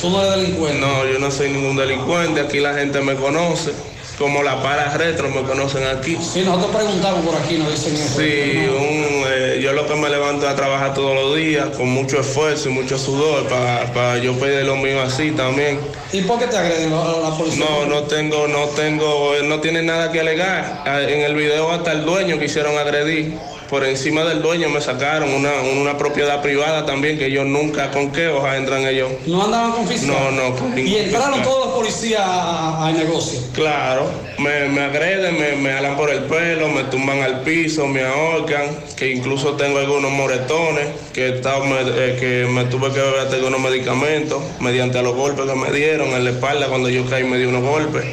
¿Tú 0.01 0.09
no 0.09 0.23
eres 0.23 0.35
delincuente? 0.37 0.79
No, 0.79 1.05
yo 1.05 1.19
no 1.19 1.31
soy 1.31 1.49
ningún 1.49 1.75
delincuente. 1.77 2.41
Aquí 2.41 2.59
la 2.59 2.73
gente 2.73 3.01
me 3.01 3.15
conoce. 3.15 3.71
Como 4.17 4.41
la 4.41 4.63
para 4.63 4.97
retro 4.97 5.29
me 5.29 5.43
conocen 5.43 5.83
aquí. 5.85 6.17
Sí, 6.19 6.41
nosotros 6.43 6.75
preguntamos 6.75 7.23
por 7.23 7.35
aquí, 7.35 7.57
nos 7.57 7.69
dicen 7.69 7.95
eso. 7.95 8.17
Sí, 8.19 8.67
un, 8.67 9.23
eh, 9.27 9.59
yo 9.61 9.73
lo 9.73 9.85
que 9.85 9.93
me 9.93 10.09
levanto 10.09 10.47
a 10.49 10.55
trabajar 10.55 10.95
todos 10.95 11.13
los 11.13 11.35
días 11.35 11.67
con 11.77 11.87
mucho 11.89 12.19
esfuerzo 12.19 12.69
y 12.69 12.71
mucho 12.71 12.97
sudor 12.97 13.47
para 13.47 14.17
yo 14.17 14.33
pedir 14.39 14.65
lo 14.65 14.75
mío 14.75 14.99
así 15.03 15.29
también. 15.33 15.79
¿Y 16.11 16.21
por 16.21 16.39
qué 16.39 16.47
te 16.47 16.57
agreden 16.57 16.89
la, 16.89 17.29
la 17.29 17.37
policía? 17.37 17.63
No, 17.63 17.85
no 17.85 18.01
tengo, 18.03 18.47
no 18.47 18.65
tengo, 18.69 19.33
no 19.43 19.59
tiene 19.59 19.83
nada 19.83 20.11
que 20.11 20.21
alegar. 20.21 20.81
Ah, 20.87 20.99
En 21.01 21.21
el 21.21 21.35
video 21.35 21.71
hasta 21.71 21.91
el 21.91 22.03
dueño 22.03 22.39
quisieron 22.39 22.75
agredir. 22.75 23.37
Por 23.69 23.83
encima 23.83 24.23
del 24.23 24.41
dueño 24.41 24.69
me 24.69 24.79
sacaron 24.79 25.29
una, 25.33 25.51
una 25.81 25.97
propiedad 25.97 26.41
privada 26.41 26.85
también 26.85 27.17
que 27.17 27.25
ellos 27.25 27.45
nunca, 27.45 27.91
¿con 27.91 28.13
qué 28.13 28.29
hoja 28.29 28.55
entran 28.55 28.87
ellos? 28.87 29.09
¿No 29.25 29.43
andaban 29.43 29.73
con 29.73 29.87
fiscal? 29.87 30.15
No, 30.15 30.31
no, 30.31 30.55
con 30.55 30.77
Y 30.77 30.95
entraron 30.95 31.41
todos 31.43 31.65
los 31.65 31.75
policías 31.75 32.21
al 32.25 32.97
negocio. 32.97 33.39
Claro, 33.53 34.09
me, 34.37 34.69
me 34.69 34.81
agreden, 34.83 35.37
me, 35.37 35.55
me 35.57 35.71
alan 35.73 35.97
por 35.97 36.09
el 36.09 36.23
pelo, 36.23 36.69
me 36.69 36.85
tumban 36.85 37.21
al 37.21 37.41
piso, 37.41 37.87
me 37.87 38.03
ahorcan, 38.03 38.67
que 38.95 39.11
incluso 39.11 39.53
tengo 39.53 39.79
algunos 39.79 40.11
moretones, 40.11 40.87
que, 41.13 41.35
estado- 41.35 41.65
me, 41.65 41.75
eh, 41.81 42.15
que 42.19 42.47
me 42.49 42.63
tuve 42.65 42.91
que 42.93 42.99
beber 43.01 43.19
hasta 43.19 43.35
algunos 43.35 43.59
medicamentos, 43.59 44.41
mediante 44.61 45.01
los 45.01 45.13
golpes 45.13 45.45
que 45.45 45.55
me 45.55 45.71
dieron 45.71 46.07
en 46.09 46.23
la 46.23 46.29
espalda 46.29 46.67
cuando 46.67 46.87
yo 46.89 47.05
caí 47.09 47.25
me 47.25 47.37
dio 47.37 47.49
unos 47.49 47.63
golpes, 47.63 48.05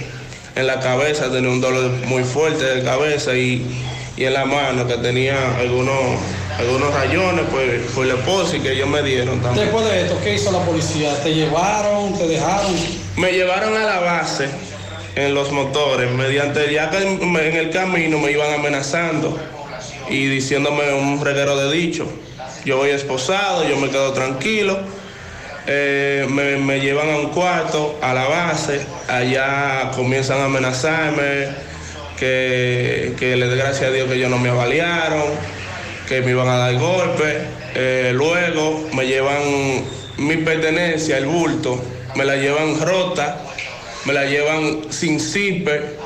en 0.56 0.66
la 0.66 0.80
cabeza 0.80 1.30
tenía 1.30 1.50
un 1.50 1.60
dolor 1.60 1.90
muy 2.06 2.24
fuerte 2.24 2.64
de 2.64 2.82
cabeza 2.82 3.34
y, 3.36 3.64
y 4.16 4.24
en 4.24 4.32
la 4.32 4.44
mano 4.44 4.86
que 4.86 4.96
tenía 4.98 5.56
algunos, 5.58 5.98
algunos 6.58 6.94
rayones 6.94 7.44
pues, 7.50 7.82
por 7.94 8.06
la 8.06 8.14
esposa 8.14 8.56
y 8.56 8.60
que 8.60 8.72
ellos 8.72 8.88
me 8.88 9.02
dieron 9.02 9.40
también. 9.40 9.66
Después 9.66 9.84
de 9.86 10.02
esto, 10.02 10.18
¿qué 10.22 10.34
hizo 10.34 10.52
la 10.52 10.60
policía? 10.60 11.14
¿Te 11.22 11.34
llevaron? 11.34 12.16
¿Te 12.16 12.26
dejaron? 12.26 12.72
Me 13.16 13.32
llevaron 13.32 13.76
a 13.76 13.84
la 13.84 14.00
base 14.00 14.48
en 15.16 15.34
los 15.34 15.50
motores, 15.52 16.10
mediante 16.10 16.72
ya 16.72 16.90
que 16.90 16.98
en 16.98 17.22
en 17.22 17.56
el 17.56 17.70
camino 17.70 18.18
me 18.18 18.32
iban 18.32 18.52
amenazando 18.52 19.38
y 20.08 20.26
diciéndome 20.26 20.92
un 20.94 21.24
reguero 21.24 21.56
de 21.56 21.74
dicho. 21.74 22.06
Yo 22.64 22.78
voy 22.78 22.90
esposado, 22.90 23.68
yo 23.68 23.76
me 23.76 23.90
quedo 23.90 24.12
tranquilo. 24.12 24.78
Eh, 25.66 26.26
me, 26.28 26.56
me 26.56 26.80
llevan 26.80 27.10
a 27.10 27.16
un 27.16 27.30
cuarto, 27.30 27.98
a 28.02 28.12
la 28.12 28.26
base, 28.26 28.84
allá 29.08 29.92
comienzan 29.94 30.40
a 30.40 30.44
amenazarme, 30.44 31.48
que, 32.18 33.14
que 33.18 33.36
le 33.36 33.48
dé 33.48 33.56
gracias 33.56 33.90
a 33.90 33.92
Dios 33.92 34.08
que 34.08 34.14
ellos 34.14 34.30
no 34.30 34.38
me 34.38 34.48
avaliaron, 34.48 35.24
que 36.08 36.20
me 36.22 36.30
iban 36.30 36.48
a 36.48 36.58
dar 36.58 36.74
golpes. 36.76 37.36
Eh, 37.74 38.12
luego 38.14 38.88
me 38.92 39.06
llevan 39.06 39.84
mi 40.18 40.36
pertenencia, 40.36 41.18
el 41.18 41.26
bulto, 41.26 41.82
me 42.14 42.24
la 42.24 42.36
llevan 42.36 42.80
rota 42.80 43.40
me 44.04 44.12
la 44.12 44.26
llevan 44.26 44.92
sin 44.92 45.18
zipper, 45.18 45.96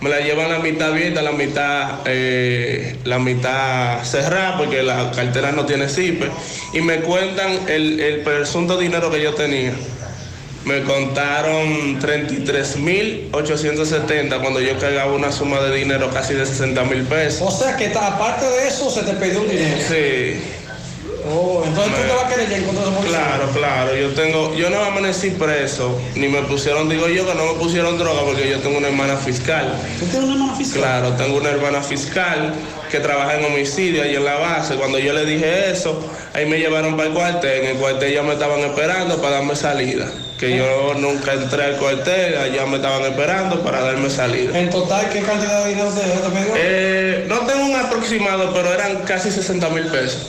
me 0.00 0.08
la 0.08 0.20
llevan 0.20 0.50
la 0.50 0.60
mitad 0.60 0.92
abierta, 0.92 1.20
la 1.20 1.32
mitad, 1.32 2.00
eh, 2.06 2.96
la 3.04 3.18
mitad 3.18 4.02
cerrada, 4.04 4.56
porque 4.56 4.82
la 4.82 5.10
cartera 5.10 5.52
no 5.52 5.66
tiene 5.66 5.88
zipper, 5.88 6.30
y 6.72 6.80
me 6.80 7.00
cuentan 7.00 7.68
el, 7.68 8.00
el 8.00 8.20
presunto 8.20 8.78
dinero 8.78 9.10
que 9.10 9.22
yo 9.22 9.34
tenía. 9.34 9.72
Me 10.64 10.82
contaron 10.82 12.00
33.870 12.00 14.40
cuando 14.40 14.60
yo 14.60 14.76
cargaba 14.78 15.12
una 15.12 15.30
suma 15.32 15.60
de 15.60 15.74
dinero 15.74 16.10
casi 16.10 16.34
de 16.34 16.44
60 16.44 16.84
mil 16.84 17.04
pesos. 17.04 17.40
O 17.42 17.50
sea 17.50 17.74
que 17.76 17.86
aparte 17.86 18.44
de 18.46 18.68
eso 18.68 18.90
se 18.90 19.02
te 19.02 19.14
pidió 19.14 19.40
un 19.40 19.48
dinero. 19.48 19.78
Sí. 19.88 20.38
Oh, 21.28 21.62
entonces 21.66 21.94
tú 21.94 22.02
te 22.02 22.14
vas 22.14 22.24
a 22.24 22.28
querer 22.28 22.48
ya 22.48 22.56
encontrar 22.56 22.88
a 22.88 22.90
policía. 22.90 23.18
Claro, 23.18 23.50
claro. 23.52 23.96
Yo 23.96 24.08
tengo, 24.10 24.54
yo 24.54 24.70
no 24.70 24.82
amanecí 24.82 25.30
preso, 25.30 26.00
ni 26.14 26.28
me 26.28 26.42
pusieron, 26.42 26.88
digo 26.88 27.08
yo 27.08 27.26
que 27.26 27.34
no 27.34 27.52
me 27.52 27.58
pusieron 27.58 27.98
droga 27.98 28.22
porque 28.22 28.48
yo 28.48 28.58
tengo 28.60 28.78
una 28.78 28.88
hermana 28.88 29.16
fiscal. 29.16 29.74
¿Tú 29.98 30.06
tienes 30.06 30.24
una 30.24 30.34
hermana 30.34 30.54
fiscal? 30.54 30.80
Claro, 30.80 31.12
tengo 31.14 31.36
una 31.36 31.50
hermana 31.50 31.82
fiscal 31.82 32.54
que 32.90 33.00
trabaja 33.00 33.38
en 33.38 33.44
homicidio 33.44 34.02
ahí 34.02 34.16
en 34.16 34.24
la 34.24 34.36
base. 34.36 34.74
Cuando 34.76 34.98
yo 34.98 35.12
le 35.12 35.24
dije 35.24 35.70
eso, 35.70 36.02
ahí 36.34 36.46
me 36.46 36.58
llevaron 36.58 36.96
para 36.96 37.08
el 37.08 37.14
cuartel. 37.14 37.64
En 37.64 37.70
el 37.70 37.76
cuartel 37.76 38.12
ya 38.12 38.22
me 38.22 38.32
estaban 38.32 38.60
esperando 38.60 39.20
para 39.20 39.36
darme 39.36 39.56
salida. 39.56 40.06
Que 40.38 40.56
yo 40.56 40.94
nunca 40.94 41.34
entré 41.34 41.64
al 41.64 41.76
cuartel, 41.76 42.38
allá 42.38 42.64
me 42.64 42.76
estaban 42.76 43.02
esperando 43.02 43.62
para 43.62 43.82
darme 43.82 44.08
salida. 44.08 44.58
En 44.58 44.70
total, 44.70 45.08
¿qué 45.10 45.20
cantidad 45.20 45.64
de 45.64 45.70
dinero 45.70 45.90
te, 45.90 46.00
te? 46.00 46.50
Eh, 46.56 47.26
no 47.28 47.40
tengo 47.40 47.66
un 47.66 47.76
aproximado, 47.76 48.52
pero 48.54 48.72
eran 48.72 49.02
casi 49.04 49.30
60 49.30 49.68
mil 49.68 49.84
pesos. 49.84 50.28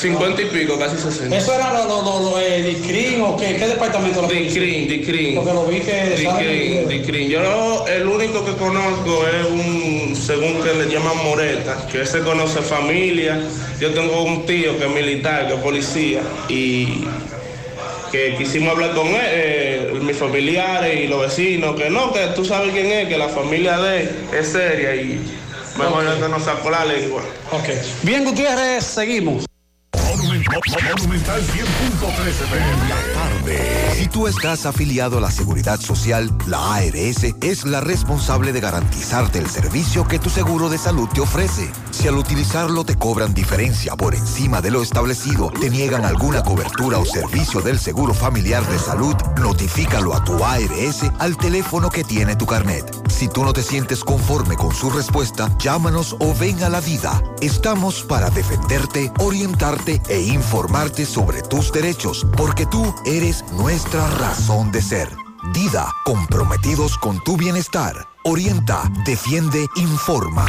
50 0.00 0.42
y 0.42 0.44
pico, 0.46 0.78
casi 0.78 0.96
60. 0.96 1.36
¿Eso 1.36 1.54
era 1.54 1.72
lo, 1.74 1.84
lo, 1.84 2.02
lo, 2.02 2.30
lo, 2.30 2.40
eh, 2.40 2.62
DICRIN 2.62 3.20
o 3.20 3.36
qué? 3.36 3.56
¿Qué 3.56 3.68
departamento? 3.68 4.22
DICRIN, 4.22 4.88
DICRIN. 4.88 5.34
Porque 5.34 5.52
lo 5.52 5.66
vi 5.66 5.80
que... 5.80 6.16
DICRIN, 6.16 6.88
DICRIN. 6.88 7.28
Yo 7.28 7.86
el 7.86 8.06
único 8.06 8.42
que 8.42 8.52
conozco 8.54 9.26
es 9.26 9.46
un, 9.50 10.16
según 10.16 10.62
que 10.62 10.72
le 10.72 10.90
llaman 10.90 11.18
Moreta, 11.22 11.86
que 11.92 12.02
ese 12.02 12.20
conoce 12.20 12.62
familia. 12.62 13.42
Yo 13.78 13.92
tengo 13.92 14.22
un 14.22 14.46
tío 14.46 14.78
que 14.78 14.86
es 14.86 14.90
militar, 14.90 15.48
que 15.48 15.54
es 15.54 15.60
policía, 15.60 16.22
y 16.48 17.04
que 18.10 18.36
quisimos 18.36 18.70
hablar 18.70 18.94
con 18.94 19.06
él, 19.08 19.20
eh, 19.22 19.92
mis 20.00 20.16
familiares 20.16 20.98
y 20.98 21.08
los 21.08 21.20
vecinos, 21.20 21.76
que 21.76 21.90
no, 21.90 22.10
que 22.12 22.26
tú 22.34 22.44
sabes 22.44 22.72
quién 22.72 22.86
es, 22.86 23.08
que 23.08 23.18
la 23.18 23.28
familia 23.28 23.78
de 23.78 24.00
él 24.00 24.10
es 24.38 24.48
seria 24.48 24.96
y 24.96 25.20
mejor 25.78 26.06
es 26.06 26.22
que 26.22 26.28
nos 26.28 26.42
sacó 26.42 26.70
la 26.70 26.86
lengua. 26.86 27.22
Ok. 27.52 27.68
Bien, 28.02 28.24
Gutiérrez, 28.24 28.84
seguimos. 28.84 29.49
Monumental 30.50 31.40
100.13 31.42 32.88
La 32.88 33.14
tarde. 33.14 33.94
Si 33.94 34.08
tú 34.08 34.26
estás 34.26 34.66
afiliado 34.66 35.18
a 35.18 35.20
la 35.20 35.30
Seguridad 35.30 35.78
Social, 35.78 36.28
la 36.48 36.74
ARS 36.74 37.22
es 37.40 37.64
la 37.64 37.80
responsable 37.80 38.52
de 38.52 38.60
garantizarte 38.60 39.38
el 39.38 39.48
servicio 39.48 40.08
que 40.08 40.18
tu 40.18 40.28
seguro 40.28 40.68
de 40.68 40.78
salud 40.78 41.08
te 41.08 41.20
ofrece. 41.20 41.70
Si 42.00 42.08
al 42.08 42.16
utilizarlo 42.16 42.82
te 42.82 42.96
cobran 42.96 43.34
diferencia 43.34 43.94
por 43.94 44.14
encima 44.14 44.62
de 44.62 44.70
lo 44.70 44.80
establecido, 44.80 45.50
te 45.50 45.68
niegan 45.68 46.02
alguna 46.06 46.42
cobertura 46.42 46.96
o 46.96 47.04
servicio 47.04 47.60
del 47.60 47.78
Seguro 47.78 48.14
Familiar 48.14 48.66
de 48.68 48.78
Salud, 48.78 49.14
notifícalo 49.38 50.14
a 50.14 50.24
tu 50.24 50.42
ARS 50.42 51.02
al 51.18 51.36
teléfono 51.36 51.90
que 51.90 52.02
tiene 52.02 52.36
tu 52.36 52.46
carnet. 52.46 52.90
Si 53.10 53.28
tú 53.28 53.44
no 53.44 53.52
te 53.52 53.62
sientes 53.62 54.02
conforme 54.02 54.56
con 54.56 54.74
su 54.74 54.88
respuesta, 54.88 55.54
llámanos 55.58 56.16
o 56.20 56.34
ven 56.34 56.62
a 56.62 56.70
la 56.70 56.80
vida. 56.80 57.22
Estamos 57.42 58.02
para 58.02 58.30
defenderte, 58.30 59.12
orientarte 59.18 60.00
e 60.08 60.22
informarte 60.22 61.04
sobre 61.04 61.42
tus 61.42 61.70
derechos, 61.70 62.26
porque 62.34 62.64
tú 62.64 62.94
eres 63.04 63.44
nuestra 63.52 64.08
razón 64.12 64.72
de 64.72 64.80
ser. 64.80 65.14
Dida, 65.52 65.92
comprometidos 66.06 66.96
con 66.96 67.22
tu 67.24 67.36
bienestar. 67.36 68.08
Orienta, 68.24 68.90
defiende, 69.04 69.66
informa. 69.76 70.46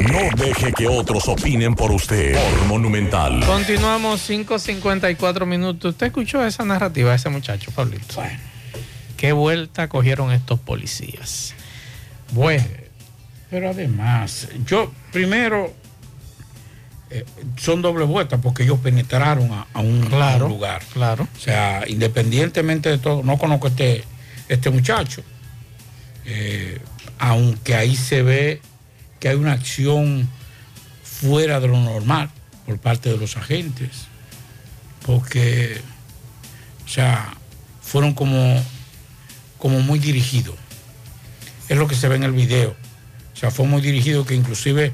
No 0.00 0.44
deje 0.44 0.72
que 0.72 0.88
otros 0.88 1.28
opinen 1.28 1.74
por 1.74 1.92
usted. 1.92 2.34
Por 2.34 2.66
Monumental. 2.66 3.44
Continuamos 3.44 4.28
5.54 4.28 5.46
minutos. 5.46 5.92
¿Usted 5.92 6.06
escuchó 6.06 6.44
esa 6.44 6.64
narrativa 6.64 7.10
de 7.10 7.16
ese 7.16 7.28
muchacho, 7.28 7.70
Pablito? 7.72 8.14
Bueno. 8.14 8.38
¿Qué 9.16 9.32
vuelta 9.32 9.88
cogieron 9.88 10.32
estos 10.32 10.58
policías? 10.60 11.54
Bueno. 12.32 12.64
Pero 13.50 13.70
además, 13.70 14.48
yo 14.66 14.90
primero 15.12 15.72
eh, 17.10 17.24
son 17.56 17.82
doble 17.82 18.04
vuelta 18.06 18.38
porque 18.38 18.62
ellos 18.62 18.78
penetraron 18.78 19.52
a, 19.52 19.66
a 19.74 19.80
un, 19.80 20.00
Claro, 20.06 20.44
a 20.44 20.48
un 20.48 20.52
lugar. 20.54 20.82
Claro. 20.94 21.28
O 21.36 21.38
sea, 21.38 21.84
independientemente 21.86 22.88
de 22.88 22.98
todo, 22.98 23.22
no 23.22 23.36
conozco 23.36 23.68
este, 23.68 24.02
este 24.48 24.70
muchacho, 24.70 25.22
eh, 26.24 26.80
aunque 27.18 27.74
ahí 27.74 27.94
se 27.94 28.22
ve 28.22 28.62
que 29.22 29.28
hay 29.28 29.36
una 29.36 29.52
acción 29.52 30.28
fuera 31.04 31.60
de 31.60 31.68
lo 31.68 31.78
normal 31.78 32.28
por 32.66 32.78
parte 32.78 33.08
de 33.08 33.16
los 33.16 33.36
agentes, 33.36 34.08
porque, 35.06 35.80
o 36.84 36.88
sea, 36.88 37.32
fueron 37.80 38.14
como, 38.14 38.60
como 39.58 39.78
muy 39.78 40.00
dirigidos. 40.00 40.56
Es 41.68 41.78
lo 41.78 41.86
que 41.86 41.94
se 41.94 42.08
ve 42.08 42.16
en 42.16 42.24
el 42.24 42.32
video. 42.32 42.74
O 43.32 43.36
sea, 43.36 43.52
fue 43.52 43.64
muy 43.64 43.80
dirigido 43.80 44.26
que 44.26 44.34
inclusive 44.34 44.92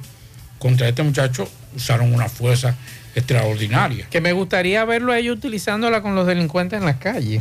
contra 0.59 0.91
este 0.91 1.03
muchacho 1.03 1.49
usaron 1.75 2.13
una 2.13 2.29
fuerza 2.29 2.77
extraordinaria. 3.15 4.11
Que 4.11 4.21
me 4.21 4.33
gustaría 4.33 4.85
verlo 4.85 5.13
a 5.13 5.19
ellos 5.19 5.39
utilizándola 5.39 6.03
con 6.03 6.15
los 6.15 6.27
delincuentes 6.27 6.79
en 6.79 6.85
la 6.85 6.99
calle. 6.99 7.41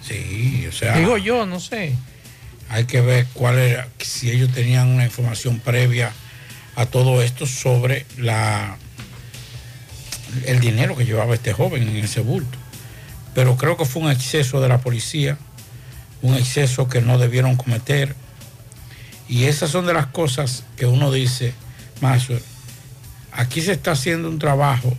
Sí, 0.00 0.64
o 0.66 0.72
sea. 0.72 0.96
Digo 0.96 1.18
yo, 1.18 1.44
no 1.44 1.60
sé. 1.60 1.94
Hay 2.68 2.84
que 2.86 3.00
ver 3.00 3.26
cuál 3.34 3.58
era, 3.58 3.88
si 3.98 4.30
ellos 4.30 4.50
tenían 4.52 4.88
una 4.88 5.04
información 5.04 5.60
previa 5.60 6.12
a 6.76 6.86
todo 6.86 7.22
esto 7.22 7.46
sobre 7.46 8.06
la 8.16 8.76
el 10.46 10.58
dinero 10.60 10.96
que 10.96 11.04
llevaba 11.04 11.34
este 11.34 11.52
joven 11.52 11.88
en 11.88 11.96
ese 11.96 12.20
bulto. 12.20 12.58
Pero 13.34 13.56
creo 13.56 13.76
que 13.76 13.84
fue 13.84 14.02
un 14.02 14.10
exceso 14.10 14.60
de 14.60 14.68
la 14.68 14.80
policía, 14.80 15.38
un 16.22 16.34
exceso 16.34 16.88
que 16.88 17.00
no 17.00 17.18
debieron 17.18 17.56
cometer. 17.56 18.14
Y 19.28 19.44
esas 19.44 19.70
son 19.70 19.86
de 19.86 19.94
las 19.94 20.06
cosas 20.06 20.64
que 20.76 20.86
uno 20.86 21.12
dice, 21.12 21.54
Maxwell, 22.00 22.42
aquí 23.32 23.60
se 23.60 23.72
está 23.72 23.92
haciendo 23.92 24.28
un 24.28 24.38
trabajo, 24.38 24.96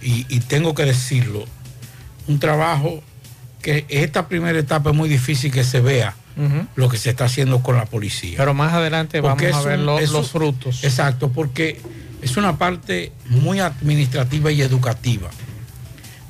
y, 0.00 0.26
y 0.28 0.40
tengo 0.40 0.74
que 0.74 0.84
decirlo, 0.84 1.44
un 2.26 2.38
trabajo 2.38 3.02
que 3.60 3.86
esta 3.88 4.28
primera 4.28 4.58
etapa 4.58 4.90
es 4.90 4.96
muy 4.96 5.08
difícil 5.08 5.52
que 5.52 5.64
se 5.64 5.80
vea 5.80 6.14
Lo 6.76 6.88
que 6.88 6.96
se 6.98 7.10
está 7.10 7.26
haciendo 7.26 7.62
con 7.62 7.76
la 7.76 7.84
policía. 7.86 8.34
Pero 8.38 8.54
más 8.54 8.72
adelante 8.72 9.20
Porque 9.20 9.50
vamos 9.50 9.66
a 9.66 9.68
ver 9.68 9.78
un- 9.80 9.86
los 10.12 10.30
frutos. 10.30 10.82
Exacto, 10.84 11.30
porque 11.30 11.80
es 12.22 12.36
una 12.36 12.56
parte 12.58 13.12
muy 13.26 13.60
administrativa 13.60 14.50
y 14.50 14.62
educativa. 14.62 15.28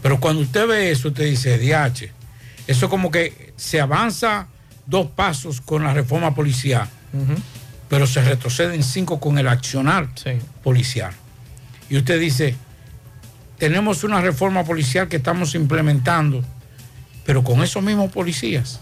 Pero 0.02 0.18
cuando 0.18 0.42
usted 0.42 0.66
ve 0.66 0.90
eso, 0.90 1.08
usted 1.08 1.24
dice, 1.24 1.58
DH, 1.58 2.10
eso 2.66 2.88
como 2.88 3.10
que 3.10 3.52
se 3.56 3.80
avanza 3.80 4.48
dos 4.86 5.06
pasos 5.08 5.60
con 5.60 5.84
la 5.84 5.94
reforma 5.94 6.34
policial, 6.34 6.88
pero 7.88 8.06
se 8.06 8.22
retroceden 8.22 8.82
cinco 8.82 9.20
con 9.20 9.38
el 9.38 9.46
accionar 9.46 10.08
policial. 10.64 11.12
Y 11.88 11.96
usted 11.98 12.18
dice, 12.18 12.56
tenemos 13.58 14.02
una 14.02 14.20
reforma 14.20 14.64
policial 14.64 15.06
que 15.08 15.16
estamos 15.18 15.54
implementando, 15.54 16.42
pero 17.24 17.44
con 17.44 17.62
esos 17.62 17.82
mismos 17.82 18.10
policías, 18.10 18.80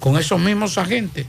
con 0.00 0.18
esos 0.18 0.40
mismos 0.40 0.78
agentes, 0.78 1.26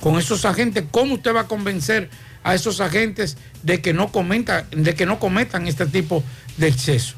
con 0.00 0.18
esos 0.18 0.44
agentes, 0.44 0.84
¿cómo 0.90 1.14
usted 1.14 1.34
va 1.34 1.42
a 1.42 1.48
convencer 1.48 2.10
a 2.42 2.54
esos 2.54 2.80
agentes 2.80 3.38
de 3.62 3.80
que 3.80 3.94
no 3.94 4.12
cometa, 4.12 4.66
de 4.70 4.94
que 4.94 5.06
no 5.06 5.18
cometan 5.18 5.66
este 5.66 5.86
tipo 5.86 6.22
de 6.58 6.68
exceso? 6.68 7.14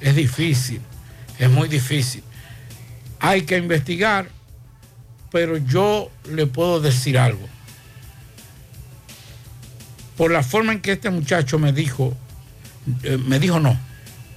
Es 0.00 0.14
difícil, 0.14 0.80
es 1.38 1.50
muy 1.50 1.68
difícil. 1.68 2.22
Hay 3.18 3.42
que 3.42 3.58
investigar, 3.58 4.28
pero 5.30 5.58
yo 5.58 6.10
le 6.30 6.46
puedo 6.46 6.80
decir 6.80 7.18
algo. 7.18 7.46
Por 10.16 10.30
la 10.30 10.42
forma 10.42 10.72
en 10.72 10.80
que 10.80 10.92
este 10.92 11.10
muchacho 11.10 11.58
me 11.58 11.72
dijo, 11.72 12.16
eh, 13.02 13.18
me 13.18 13.40
dijo 13.40 13.58
no, 13.58 13.78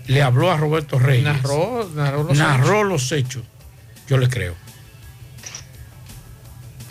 le 0.07 0.23
habló 0.23 0.51
a 0.51 0.57
Roberto 0.57 0.97
Reyes. 0.97 1.23
Narró, 1.23 1.89
narró 1.95 2.23
los 2.23 2.37
narró 2.37 2.79
hechos. 2.79 2.87
los 2.87 3.11
hechos. 3.11 3.43
Yo 4.07 4.17
le 4.17 4.27
creo. 4.27 4.55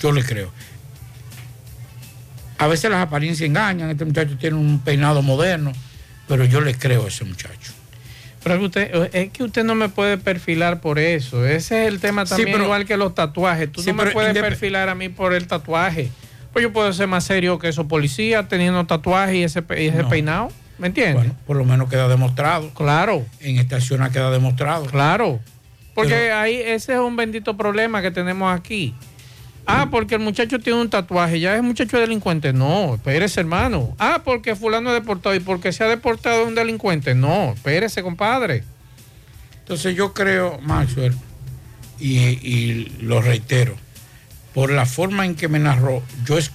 Yo 0.00 0.12
le 0.12 0.22
creo. 0.24 0.50
A 2.58 2.66
veces 2.66 2.90
las 2.90 3.02
apariencias 3.02 3.46
engañan. 3.48 3.90
Este 3.90 4.04
muchacho 4.04 4.36
tiene 4.38 4.56
un 4.56 4.80
peinado 4.80 5.22
moderno, 5.22 5.72
pero 6.28 6.44
yo 6.44 6.60
le 6.60 6.74
creo 6.74 7.04
a 7.04 7.08
ese 7.08 7.24
muchacho. 7.24 7.72
Pero 8.42 8.54
es 8.54 8.58
que 8.60 8.66
usted, 8.66 9.14
es 9.14 9.30
que 9.30 9.42
usted 9.44 9.64
no 9.64 9.74
me 9.74 9.88
puede 9.90 10.16
perfilar 10.18 10.80
por 10.80 10.98
eso. 10.98 11.46
Ese 11.46 11.82
es 11.86 11.88
el 11.92 12.00
tema 12.00 12.24
Sí, 12.24 12.30
también, 12.30 12.52
pero- 12.52 12.64
igual 12.64 12.86
que 12.86 12.96
los 12.96 13.14
tatuajes. 13.14 13.70
Tú 13.70 13.82
Sí, 13.82 13.88
no 13.92 14.02
me 14.04 14.10
puedes 14.10 14.32
perfilar 14.38 14.88
a 14.88 14.94
mí 14.94 15.08
por 15.10 15.34
el 15.34 15.46
tatuaje. 15.46 16.10
Pues 16.52 16.62
yo 16.62 16.72
puedo 16.72 16.92
ser 16.92 17.06
más 17.06 17.24
serio 17.24 17.58
que 17.58 17.68
esos 17.68 17.86
policías 17.86 18.48
teniendo 18.48 18.84
tatuajes 18.86 19.36
y 19.36 19.42
ese, 19.44 19.62
y 19.78 19.86
ese 19.88 20.02
No. 20.02 20.08
peinado. 20.08 20.50
¿Me 20.78 20.86
entiendes? 20.86 21.16
Bueno, 21.16 21.36
por 21.46 21.56
lo 21.58 21.64
menos 21.64 21.90
queda 21.90 22.08
demostrado. 22.08 22.70
Claro. 22.74 23.24
En 23.40 23.58
esta 23.58 23.76
acción 23.76 24.10
queda 24.10 24.30
demostrado. 24.30 24.86
Claro. 24.86 25.38
Porque 25.94 26.32
ahí 26.32 26.56
ese 26.56 26.94
es 26.94 26.98
un 26.98 27.16
bendito 27.16 27.56
problema 27.58 28.00
que 28.00 28.10
tenemos 28.10 28.52
aquí. 28.58 28.94
Ah, 29.72 29.88
porque 29.90 30.16
el 30.16 30.20
muchacho 30.20 30.58
tiene 30.58 30.80
un 30.80 30.90
tatuaje, 30.90 31.38
ya 31.38 31.54
es 31.56 31.62
muchacho 31.62 31.98
delincuente. 31.98 32.52
No, 32.52 32.94
espérese, 32.94 33.40
hermano. 33.40 33.94
Ah, 33.98 34.22
porque 34.24 34.56
fulano 34.56 34.90
es 34.90 34.94
deportado 35.00 35.34
y 35.34 35.40
porque 35.40 35.72
se 35.72 35.84
ha 35.84 35.88
deportado 35.88 36.46
un 36.46 36.54
delincuente. 36.54 37.14
No, 37.14 37.52
espérese, 37.52 38.02
compadre. 38.02 38.64
Entonces 39.60 39.94
yo 39.94 40.12
creo, 40.12 40.58
Maxwell, 40.62 41.14
y, 42.00 42.18
y 42.18 42.96
lo 43.00 43.22
reitero, 43.22 43.76
por 44.54 44.72
la 44.72 44.86
forma 44.86 45.24
en 45.24 45.36
que 45.36 45.46
me 45.48 45.60
narró, 45.60 46.02
yo 46.24 46.38
es 46.38 46.50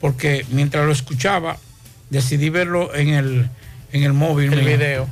porque 0.00 0.44
mientras 0.50 0.84
lo 0.84 0.92
escuchaba, 0.92 1.58
decidí 2.10 2.50
verlo 2.50 2.94
en 2.94 3.08
el, 3.10 3.48
en 3.92 4.02
el 4.02 4.12
móvil. 4.12 4.52
El 4.52 4.64
video. 4.64 5.08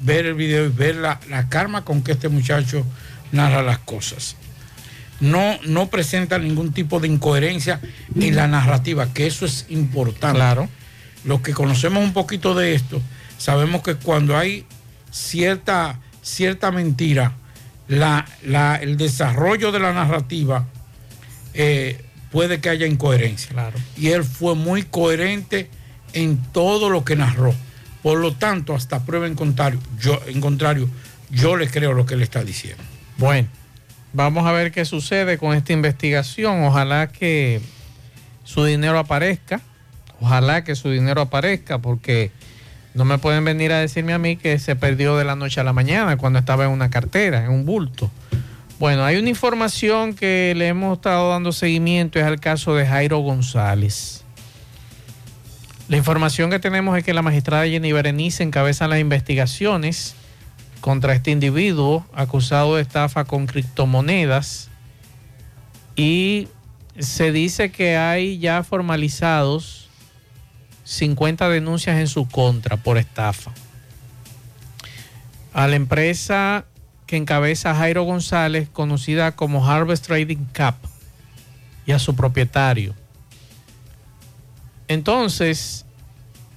Ver 0.00 0.26
el 0.26 0.34
video 0.34 0.66
y 0.66 0.68
ver 0.68 0.96
la, 0.96 1.20
la 1.30 1.48
calma 1.48 1.84
con 1.84 2.02
que 2.02 2.12
este 2.12 2.28
muchacho 2.28 2.84
narra 3.30 3.62
las 3.62 3.78
cosas. 3.78 4.36
No, 5.22 5.58
no 5.66 5.86
presenta 5.88 6.38
ningún 6.38 6.72
tipo 6.72 6.98
de 7.00 7.06
incoherencia 7.08 7.80
en 8.14 8.34
la 8.36 8.46
narrativa, 8.48 9.12
que 9.14 9.26
eso 9.26 9.46
es 9.46 9.66
importante. 9.70 10.36
Claro. 10.38 10.68
Los 11.24 11.40
que 11.42 11.52
conocemos 11.54 12.02
un 12.02 12.12
poquito 12.12 12.54
de 12.54 12.74
esto, 12.74 13.00
sabemos 13.38 13.82
que 13.82 13.94
cuando 13.94 14.36
hay 14.36 14.66
cierta, 15.12 15.98
cierta 16.22 16.70
mentira, 16.72 17.34
la, 17.88 18.26
la- 18.44 18.76
el 18.76 18.96
desarrollo 18.96 19.70
de 19.70 19.78
la 19.78 19.92
narrativa 19.92 20.66
eh, 21.54 22.04
puede 22.30 22.60
que 22.60 22.68
haya 22.70 22.86
incoherencia. 22.86 23.50
Claro. 23.50 23.78
Y 23.96 24.08
él 24.08 24.24
fue 24.24 24.54
muy 24.54 24.82
coherente 24.82 25.70
en 26.14 26.38
todo 26.52 26.90
lo 26.90 27.04
que 27.04 27.14
narró. 27.16 27.54
Por 28.02 28.18
lo 28.18 28.32
tanto, 28.34 28.74
hasta 28.74 29.04
prueba 29.04 29.26
en 29.28 29.34
contrario, 29.36 29.78
yo, 30.00 30.20
en 30.26 30.40
contrario, 30.40 30.88
yo 31.30 31.56
le 31.56 31.68
creo 31.68 31.92
lo 31.92 32.04
que 32.06 32.14
él 32.14 32.22
está 32.22 32.42
diciendo. 32.42 32.82
Bueno, 33.18 33.48
vamos 34.12 34.46
a 34.46 34.52
ver 34.52 34.72
qué 34.72 34.84
sucede 34.84 35.38
con 35.38 35.54
esta 35.54 35.72
investigación. 35.72 36.64
Ojalá 36.64 37.08
que 37.08 37.60
su 38.44 38.64
dinero 38.64 38.98
aparezca. 38.98 39.60
Ojalá 40.20 40.64
que 40.64 40.74
su 40.74 40.90
dinero 40.90 41.20
aparezca 41.20 41.78
porque 41.78 42.30
no 42.94 43.04
me 43.04 43.18
pueden 43.18 43.44
venir 43.44 43.72
a 43.72 43.78
decirme 43.78 44.12
a 44.12 44.18
mí 44.18 44.36
que 44.36 44.58
se 44.58 44.76
perdió 44.76 45.16
de 45.16 45.24
la 45.24 45.34
noche 45.34 45.60
a 45.60 45.64
la 45.64 45.72
mañana 45.72 46.16
cuando 46.16 46.38
estaba 46.38 46.64
en 46.64 46.70
una 46.70 46.90
cartera, 46.90 47.44
en 47.44 47.50
un 47.50 47.64
bulto. 47.64 48.10
Bueno, 48.78 49.04
hay 49.04 49.16
una 49.16 49.28
información 49.28 50.14
que 50.14 50.54
le 50.56 50.68
hemos 50.68 50.98
estado 50.98 51.30
dando 51.30 51.52
seguimiento, 51.52 52.18
es 52.18 52.24
al 52.24 52.40
caso 52.40 52.74
de 52.74 52.86
Jairo 52.86 53.18
González. 53.18 54.24
La 55.88 55.96
información 55.96 56.50
que 56.50 56.58
tenemos 56.58 56.96
es 56.96 57.04
que 57.04 57.14
la 57.14 57.22
magistrada 57.22 57.66
Jenny 57.66 57.92
Berenice 57.92 58.42
encabeza 58.42 58.88
las 58.88 58.98
investigaciones 58.98 60.14
contra 60.82 61.14
este 61.14 61.30
individuo 61.30 62.04
acusado 62.12 62.76
de 62.76 62.82
estafa 62.82 63.24
con 63.24 63.46
criptomonedas 63.46 64.68
y 65.96 66.48
se 66.98 67.32
dice 67.32 67.70
que 67.70 67.96
hay 67.96 68.38
ya 68.38 68.62
formalizados 68.62 69.88
50 70.84 71.48
denuncias 71.48 71.98
en 71.98 72.08
su 72.08 72.28
contra 72.28 72.76
por 72.76 72.98
estafa. 72.98 73.52
A 75.54 75.68
la 75.68 75.76
empresa 75.76 76.66
que 77.06 77.16
encabeza 77.16 77.74
Jairo 77.74 78.02
González, 78.02 78.68
conocida 78.68 79.36
como 79.36 79.66
Harvest 79.66 80.06
Trading 80.06 80.46
Cap, 80.52 80.76
y 81.86 81.92
a 81.92 81.98
su 81.98 82.14
propietario. 82.14 82.94
Entonces, 84.88 85.84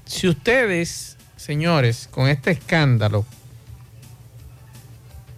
si 0.06 0.28
ustedes, 0.28 1.18
señores, 1.36 2.08
con 2.12 2.28
este 2.28 2.52
escándalo, 2.52 3.26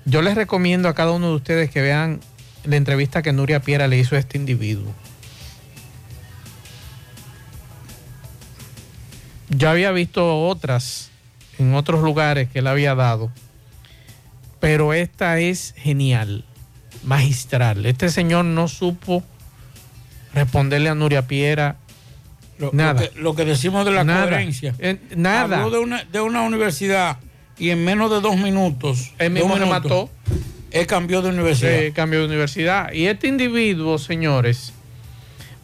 yo 0.07 0.21
les 0.21 0.35
recomiendo 0.35 0.87
a 0.87 0.95
cada 0.95 1.11
uno 1.11 1.27
de 1.27 1.35
ustedes 1.35 1.69
que 1.69 1.81
vean 1.81 2.21
la 2.63 2.77
entrevista 2.77 3.21
que 3.21 3.33
Nuria 3.33 3.59
Piera 3.61 3.87
le 3.87 3.97
hizo 3.97 4.15
a 4.15 4.19
este 4.19 4.37
individuo. 4.37 4.93
Yo 9.49 9.69
había 9.69 9.91
visto 9.91 10.45
otras 10.47 11.11
en 11.59 11.73
otros 11.75 12.01
lugares 12.03 12.47
que 12.49 12.59
él 12.59 12.67
había 12.67 12.95
dado, 12.95 13.31
pero 14.61 14.93
esta 14.93 15.39
es 15.39 15.73
genial, 15.77 16.45
magistral. 17.03 17.85
Este 17.85 18.09
señor 18.09 18.45
no 18.45 18.69
supo 18.69 19.23
responderle 20.33 20.87
a 20.89 20.95
Nuria 20.95 21.27
Piera 21.27 21.75
Lo, 22.59 22.69
nada. 22.71 23.01
Lo 23.01 23.09
que, 23.11 23.19
lo 23.19 23.35
que 23.35 23.45
decimos 23.45 23.83
de 23.85 23.91
la 23.91 24.05
Nada. 24.05 24.29
coherencia. 24.29 24.73
Eh, 24.79 24.99
nada. 25.17 25.57
Habló 25.63 25.71
de 25.71 25.79
una, 25.79 26.03
de 26.05 26.21
una 26.21 26.43
universidad 26.43 27.17
y 27.59 27.69
en 27.69 27.83
menos 27.83 28.11
de 28.11 28.21
dos 28.21 28.37
minutos. 28.37 29.11
Él 29.17 29.31
mismo 29.31 29.49
minuto, 29.49 29.65
remató. 29.65 30.09
Él 30.71 30.85
cambió 30.85 31.21
de 31.21 31.29
universidad. 31.29 31.79
Sí, 31.79 31.91
cambio 31.91 32.19
de 32.19 32.25
universidad. 32.25 32.91
Y 32.91 33.07
este 33.07 33.27
individuo, 33.27 33.97
señores, 33.97 34.73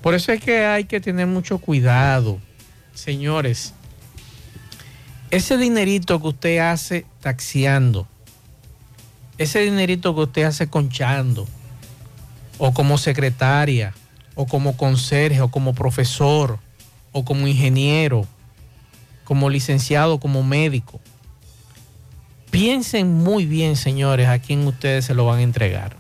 por 0.02 0.16
eso 0.16 0.32
es 0.32 0.42
que 0.42 0.66
hay 0.66 0.86
que 0.86 1.00
tener 1.00 1.28
mucho 1.28 1.60
cuidado, 1.60 2.40
señores. 2.94 3.74
Ese 5.32 5.58
dinerito 5.58 6.22
que 6.22 6.28
usted 6.28 6.58
hace 6.60 7.06
taxiando, 7.22 8.08
ese 9.38 9.60
dinerito 9.62 10.14
que 10.14 10.22
usted 10.22 10.44
hace 10.44 10.68
conchando, 10.68 11.48
o 12.58 12.74
como 12.74 12.98
secretaria, 12.98 13.94
o 14.36 14.46
como 14.46 14.78
conserje, 14.78 15.42
o 15.42 15.50
como 15.50 15.74
profesor, 15.74 16.60
o 17.12 17.26
como 17.26 17.48
ingeniero, 17.48 18.28
como 19.24 19.50
licenciado, 19.50 20.20
como 20.20 20.44
médico. 20.44 21.00
Piensen 22.54 23.12
muy 23.12 23.48
bien, 23.48 23.76
señores, 23.76 24.28
a 24.28 24.38
quién 24.38 24.68
ustedes 24.68 25.06
se 25.06 25.16
lo 25.16 25.26
van 25.26 25.40
a 25.40 25.42
entregar. 25.42 25.96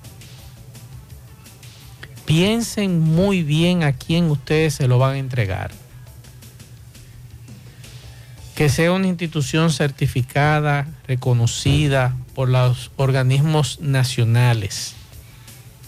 Piensen 2.28 2.99
muy 2.99 3.41
bien 3.41 3.82
a 3.82 3.93
quién 3.93 4.30
ustedes 4.30 4.76
se 4.76 4.88
lo 4.88 4.99
van 4.99 5.16
a 5.16 5.18
entregar. 5.18 5.72
Que 8.54 8.70
sea 8.70 8.91
una 8.91 9.08
institución 9.08 9.72
certificada, 9.72 10.86
reconocida 11.08 12.16
por 12.36 12.49
los 12.49 12.91
organismos 12.97 13.80
nacionales. 13.80 14.93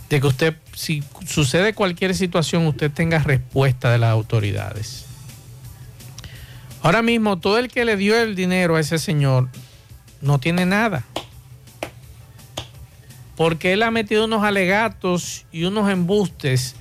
De 0.10 0.20
que 0.20 0.26
usted, 0.26 0.56
si 0.74 1.04
sucede 1.28 1.76
cualquier 1.76 2.16
situación, 2.16 2.66
usted 2.66 2.92
tenga 2.92 3.20
respuesta 3.20 3.92
de 3.92 4.00
las 4.00 4.10
autoridades. 4.10 5.06
Ahora 6.82 7.04
mismo, 7.04 7.38
todo 7.38 7.60
el 7.60 7.68
que 7.68 7.86
le 7.86 7.98
dio 7.98 8.20
el 8.20 8.34
dinero 8.34 8.78
a 8.78 8.80
ese 8.80 8.98
señor 8.98 9.48
no 10.22 10.40
tiene 10.40 10.66
nada. 10.66 11.04
Porque 13.36 13.74
él 13.74 13.84
ha 13.84 13.92
metido 13.92 14.26
unos 14.26 14.44
alegatos 14.44 15.46
y 15.52 15.66
unos 15.66 15.90
embustes 15.90 16.76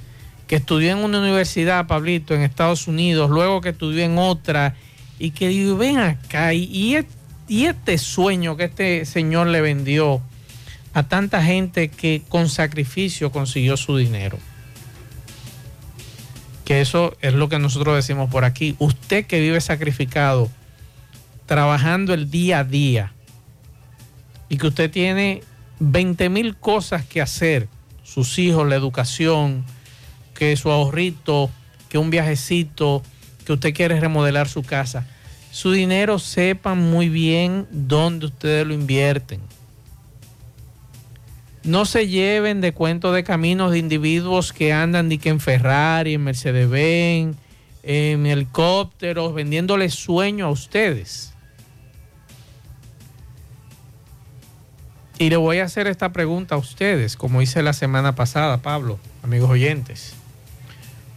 que 0.47 0.57
estudió 0.57 0.93
en 0.93 0.99
una 0.99 1.21
universidad, 1.21 1.87
Pablito, 1.87 2.35
en 2.35 2.43
Estados 2.43 2.87
Unidos, 2.87 3.31
luego 3.31 3.61
que 3.61 3.71
estudió 3.71 4.05
en 4.05 4.19
otra, 4.19 4.77
y 5.19 5.31
que 5.31 5.49
digo, 5.49 5.77
ven 5.77 5.99
acá, 5.99 6.53
y, 6.53 7.05
y 7.49 7.65
este 7.65 7.99
sueño 7.99 8.57
que 8.57 8.65
este 8.65 9.05
señor 9.05 9.49
le 9.49 9.61
vendió 9.61 10.23
a 10.93 11.03
tanta 11.03 11.43
gente 11.43 11.89
que 11.89 12.23
con 12.29 12.49
sacrificio 12.49 13.33
consiguió 13.33 13.77
su 13.77 13.97
dinero. 13.97 14.39
Que 16.65 16.81
eso 16.81 17.17
es 17.21 17.35
lo 17.35 17.49
que 17.49 17.59
nosotros 17.59 17.97
decimos 17.97 18.31
por 18.31 18.45
aquí. 18.45 18.77
Usted 18.79 19.27
que 19.27 19.41
vive 19.41 19.61
sacrificado, 19.61 20.51
trabajando 21.47 22.15
el 22.15 22.31
día 22.31 22.61
a 22.61 22.65
día, 22.65 23.13
y 24.55 24.57
que 24.57 24.69
usted 24.69 24.89
tiene 24.89 25.43
20 25.81 26.29
mil 26.29 26.57
cosas 26.57 27.05
que 27.05 27.21
hacer, 27.21 27.67
sus 28.05 28.39
hijos, 28.39 28.69
la 28.69 28.77
educación, 28.77 29.65
que 30.33 30.57
su 30.57 30.71
ahorrito, 30.71 31.51
que 31.89 31.99
un 31.99 32.09
viajecito, 32.09 33.03
que 33.45 33.53
usted 33.53 33.75
quiere 33.75 33.99
remodelar 33.99 34.49
su 34.49 34.63
casa, 34.63 35.09
su 35.51 35.73
dinero 35.73 36.21
sepan 36.21 36.79
muy 36.89 37.09
bien 37.09 37.67
dónde 37.73 38.27
ustedes 38.27 38.65
lo 38.65 38.75
invierten. 38.75 39.41
No 41.65 41.85
se 41.85 42.07
lleven 42.07 42.61
de 42.61 42.73
cuento 42.73 43.11
de 43.11 43.25
caminos 43.25 43.73
de 43.73 43.79
individuos 43.81 44.53
que 44.53 44.73
andan 44.73 45.09
ni 45.09 45.19
que 45.19 45.31
en 45.31 45.41
Ferrari, 45.41 46.15
en 46.15 46.23
Mercedes-Benz, 46.23 47.37
en 47.83 48.25
helicópteros, 48.25 49.35
vendiéndoles 49.35 49.95
sueño 49.95 50.47
a 50.47 50.51
ustedes. 50.51 51.34
Y 55.19 55.31
le 55.31 55.37
voy 55.37 55.59
a 55.59 55.65
hacer 55.65 55.87
esta 55.87 56.13
pregunta 56.13 56.57
a 56.57 56.59
ustedes, 56.59 57.17
como 57.17 57.41
hice 57.41 57.63
la 57.63 57.73
semana 57.73 58.17
pasada, 58.17 58.63
Pablo, 58.63 58.99
amigos 59.23 59.49
oyentes. 59.49 60.15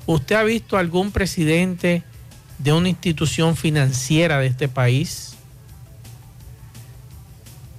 ¿Usted 0.05 0.35
ha 0.35 0.43
visto 0.43 0.77
algún 0.77 1.11
presidente 1.11 2.03
de 2.59 2.73
una 2.73 2.89
institución 2.89 3.55
financiera 3.55 4.37
de 4.37 4.47
este 4.47 4.67
país 4.67 5.35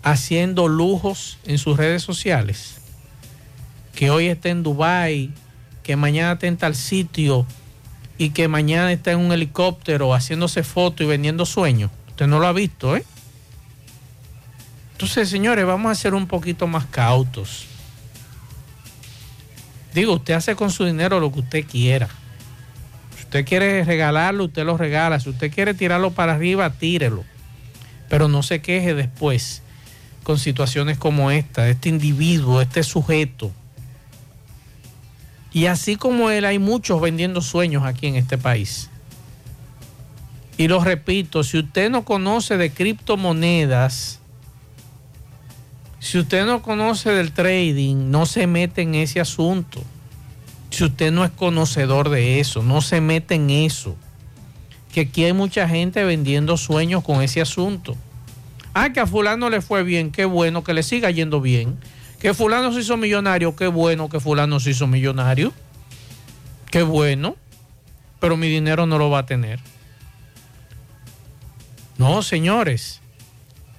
haciendo 0.03 0.67
lujos 0.67 1.39
en 1.45 1.59
sus 1.59 1.77
redes 1.77 2.03
sociales? 2.03 2.79
Que 3.95 4.11
hoy 4.11 4.27
está 4.27 4.49
en 4.49 4.65
Dubái, 4.65 5.33
que 5.85 5.95
mañana 5.95 6.33
está 6.33 6.49
en 6.49 6.57
tal 6.57 6.75
sitio 6.75 7.47
y 8.19 8.31
que 8.31 8.49
mañana 8.49 8.93
está 8.93 9.13
en 9.13 9.21
un 9.21 9.33
helicóptero 9.33 10.13
haciéndose 10.13 10.65
fotos 10.65 11.05
y 11.05 11.09
vendiendo 11.09 11.47
sueños. 11.47 11.93
Usted 12.09 12.27
no 12.27 12.41
lo 12.41 12.49
ha 12.49 12.53
visto, 12.53 12.97
¿eh? 12.97 13.05
Entonces, 14.99 15.29
señores, 15.29 15.65
vamos 15.65 15.93
a 15.93 15.95
ser 15.95 16.13
un 16.13 16.27
poquito 16.27 16.67
más 16.67 16.85
cautos. 16.87 17.67
Digo, 19.95 20.15
usted 20.15 20.35
hace 20.35 20.57
con 20.57 20.73
su 20.73 20.85
dinero 20.85 21.21
lo 21.21 21.31
que 21.31 21.39
usted 21.39 21.65
quiera. 21.65 22.09
Si 23.17 23.23
usted 23.23 23.47
quiere 23.47 23.85
regalarlo, 23.85 24.47
usted 24.47 24.65
lo 24.65 24.77
regala. 24.77 25.21
Si 25.21 25.31
usted 25.31 25.55
quiere 25.55 25.73
tirarlo 25.73 26.11
para 26.11 26.33
arriba, 26.33 26.71
tírelo. 26.71 27.25
Pero 28.09 28.27
no 28.27 28.43
se 28.43 28.61
queje 28.61 28.95
después 28.95 29.63
con 30.25 30.37
situaciones 30.37 30.99
como 30.99 31.31
esta, 31.31 31.69
este 31.69 31.91
individuo, 31.91 32.61
este 32.61 32.83
sujeto. 32.83 33.53
Y 35.53 35.67
así 35.67 35.95
como 35.95 36.31
él, 36.31 36.45
hay 36.45 36.59
muchos 36.59 37.01
vendiendo 37.01 37.41
sueños 37.41 37.85
aquí 37.85 38.09
en 38.09 38.17
este 38.17 38.37
país. 38.37 38.91
Y 40.57 40.67
lo 40.67 40.83
repito, 40.83 41.45
si 41.45 41.59
usted 41.59 41.89
no 41.89 42.05
conoce 42.05 42.57
de 42.57 42.73
criptomonedas, 42.73 44.19
si 46.01 46.19
usted 46.19 46.47
no 46.47 46.63
conoce 46.63 47.11
del 47.11 47.33
trading, 47.33 48.11
no 48.11 48.27
se 48.27 48.47
mete 48.47 48.83
en 48.83 48.95
ese 48.95 49.21
asunto. 49.21 49.83
Si 50.71 50.85
usted 50.85 51.11
no 51.11 51.25
es 51.25 51.31
conocedor 51.31 52.09
de 52.09 52.41
eso, 52.41 52.63
no 52.63 52.81
se 52.81 53.01
mete 53.01 53.35
en 53.35 53.51
eso. 53.51 53.97
Que 54.93 55.03
aquí 55.03 55.25
hay 55.25 55.33
mucha 55.33 55.69
gente 55.69 56.05
vendiendo 56.05 56.57
sueños 56.57 57.03
con 57.03 57.23
ese 57.23 57.41
asunto. 57.41 57.97
Ah, 58.75 58.93
que 58.93 59.01
a 59.01 59.07
fulano 59.07 59.51
le 59.51 59.61
fue 59.61 59.83
bien, 59.83 60.13
qué 60.13 60.25
bueno, 60.25 60.63
que 60.63 60.75
le 60.75 60.83
siga 60.83 61.11
yendo 61.11 61.41
bien. 61.41 61.79
Que 62.21 62.35
fulano 62.35 62.73
se 62.73 62.81
hizo 62.81 62.97
millonario, 62.97 63.57
qué 63.57 63.67
bueno 63.67 64.09
que 64.09 64.21
fulano 64.21 64.61
se 64.61 64.71
hizo 64.71 64.87
millonario. 64.87 65.53
Qué 66.71 66.83
bueno, 66.83 67.37
pero 68.21 68.37
mi 68.37 68.49
dinero 68.49 68.87
no 68.87 68.99
lo 68.99 69.11
va 69.11 69.21
a 69.21 69.27
tener. 69.27 69.59
No, 71.97 72.23
señores, 72.23 73.01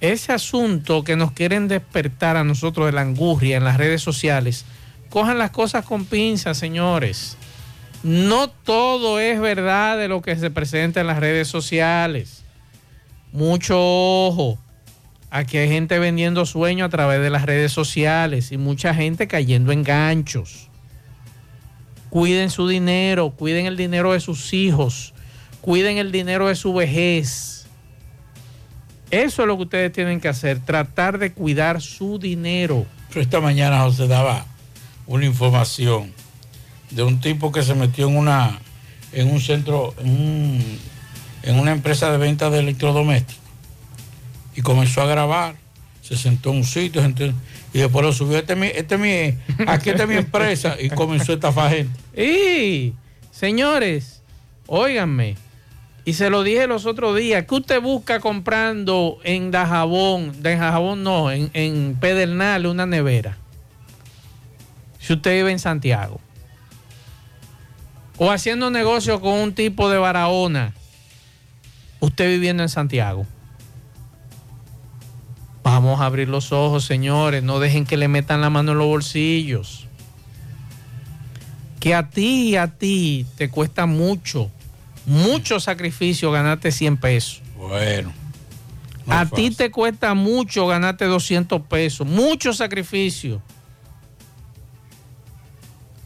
ese 0.00 0.32
asunto 0.32 1.04
que 1.04 1.16
nos 1.16 1.32
quieren 1.32 1.68
despertar 1.68 2.36
a 2.36 2.44
nosotros 2.44 2.86
de 2.86 2.92
la 2.92 3.02
angurria 3.02 3.56
en 3.56 3.64
las 3.64 3.76
redes 3.76 4.02
sociales, 4.02 4.64
cojan 5.10 5.38
las 5.38 5.50
cosas 5.50 5.84
con 5.84 6.04
pinzas, 6.06 6.56
señores. 6.56 7.36
No 8.02 8.48
todo 8.48 9.20
es 9.20 9.40
verdad 9.40 9.98
de 9.98 10.08
lo 10.08 10.22
que 10.22 10.36
se 10.36 10.50
presenta 10.50 11.02
en 11.02 11.06
las 11.06 11.18
redes 11.18 11.48
sociales. 11.48 12.44
Mucho 13.32 13.76
ojo. 13.78 14.58
Aquí 15.30 15.58
hay 15.58 15.68
gente 15.68 15.98
vendiendo 15.98 16.46
sueños 16.46 16.86
a 16.86 16.90
través 16.90 17.20
de 17.20 17.30
las 17.30 17.44
redes 17.44 17.70
sociales 17.70 18.50
y 18.50 18.56
mucha 18.56 18.94
gente 18.94 19.28
cayendo 19.28 19.70
en 19.70 19.84
ganchos. 19.84 20.68
Cuiden 22.08 22.50
su 22.50 22.66
dinero, 22.66 23.30
cuiden 23.30 23.66
el 23.66 23.76
dinero 23.76 24.12
de 24.12 24.20
sus 24.20 24.52
hijos, 24.52 25.14
cuiden 25.60 25.98
el 25.98 26.10
dinero 26.10 26.48
de 26.48 26.56
su 26.56 26.74
vejez. 26.74 27.59
Eso 29.10 29.42
es 29.42 29.48
lo 29.48 29.56
que 29.56 29.62
ustedes 29.64 29.92
tienen 29.92 30.20
que 30.20 30.28
hacer, 30.28 30.60
tratar 30.60 31.18
de 31.18 31.32
cuidar 31.32 31.80
su 31.80 32.18
dinero. 32.18 32.86
Pero 33.08 33.20
esta 33.22 33.40
mañana 33.40 33.80
José 33.82 34.06
daba 34.06 34.46
una 35.06 35.26
información 35.26 36.12
de 36.90 37.02
un 37.02 37.20
tipo 37.20 37.50
que 37.52 37.62
se 37.62 37.74
metió 37.74 38.08
en 38.08 38.16
una 38.16 38.58
en 39.12 39.28
un 39.30 39.40
centro, 39.40 39.92
en, 39.98 40.08
un- 40.08 40.78
en 41.42 41.58
una 41.58 41.72
empresa 41.72 42.12
de 42.12 42.18
venta 42.18 42.48
de 42.50 42.60
electrodomésticos 42.60 43.40
y 44.54 44.60
comenzó 44.62 45.02
a 45.02 45.06
grabar, 45.06 45.56
se 46.02 46.16
sentó 46.16 46.50
en 46.50 46.58
un 46.58 46.64
sitio 46.64 47.02
gente- 47.02 47.32
y 47.72 47.78
después 47.80 48.04
lo 48.04 48.12
subió, 48.12 48.38
este 48.38 48.78
este 48.78 48.94
es 48.96 49.00
mi, 49.00 49.64
aquí 49.66 49.90
está 49.90 50.06
mi 50.06 50.14
empresa 50.16 50.76
y 50.80 50.90
comenzó 50.90 51.32
a 51.32 51.34
estafar 51.36 51.70
gente. 51.72 51.98
Y, 52.16 52.94
señores, 53.32 54.22
óiganme, 54.66 55.36
y 56.10 56.12
se 56.12 56.28
lo 56.28 56.42
dije 56.42 56.66
los 56.66 56.86
otros 56.86 57.16
días, 57.16 57.44
¿qué 57.48 57.54
usted 57.54 57.80
busca 57.80 58.18
comprando 58.18 59.18
en 59.22 59.52
Dajabón? 59.52 60.42
De 60.42 60.56
Dajabón 60.56 61.04
no, 61.04 61.30
en, 61.30 61.50
en 61.52 61.96
Pedernal, 62.00 62.66
una 62.66 62.84
nevera. 62.84 63.38
Si 64.98 65.12
usted 65.12 65.36
vive 65.36 65.52
en 65.52 65.60
Santiago. 65.60 66.20
O 68.18 68.32
haciendo 68.32 68.72
negocio 68.72 69.20
con 69.20 69.34
un 69.34 69.54
tipo 69.54 69.88
de 69.88 69.98
Barahona. 69.98 70.74
Usted 72.00 72.26
viviendo 72.26 72.64
en 72.64 72.68
Santiago. 72.68 73.24
Vamos 75.62 76.00
a 76.00 76.06
abrir 76.06 76.28
los 76.28 76.50
ojos, 76.50 76.84
señores. 76.84 77.44
No 77.44 77.60
dejen 77.60 77.86
que 77.86 77.96
le 77.96 78.08
metan 78.08 78.40
la 78.40 78.50
mano 78.50 78.72
en 78.72 78.78
los 78.78 78.88
bolsillos 78.88 79.86
que 81.78 81.94
a 81.94 82.10
ti 82.10 82.50
y 82.50 82.56
a 82.56 82.66
ti 82.66 83.26
te 83.36 83.48
cuesta 83.48 83.86
mucho, 83.86 84.50
mucho 85.06 85.60
sacrificio 85.60 86.30
ganarte 86.30 86.72
100 86.72 86.96
pesos. 86.96 87.42
Bueno. 87.56 88.12
a 89.06 89.26
ti 89.26 89.50
te 89.50 89.70
cuesta 89.70 90.14
mucho 90.14 90.66
ganarte 90.66 91.04
200 91.04 91.62
pesos, 91.62 92.06
mucho 92.06 92.52
sacrificio. 92.52 93.42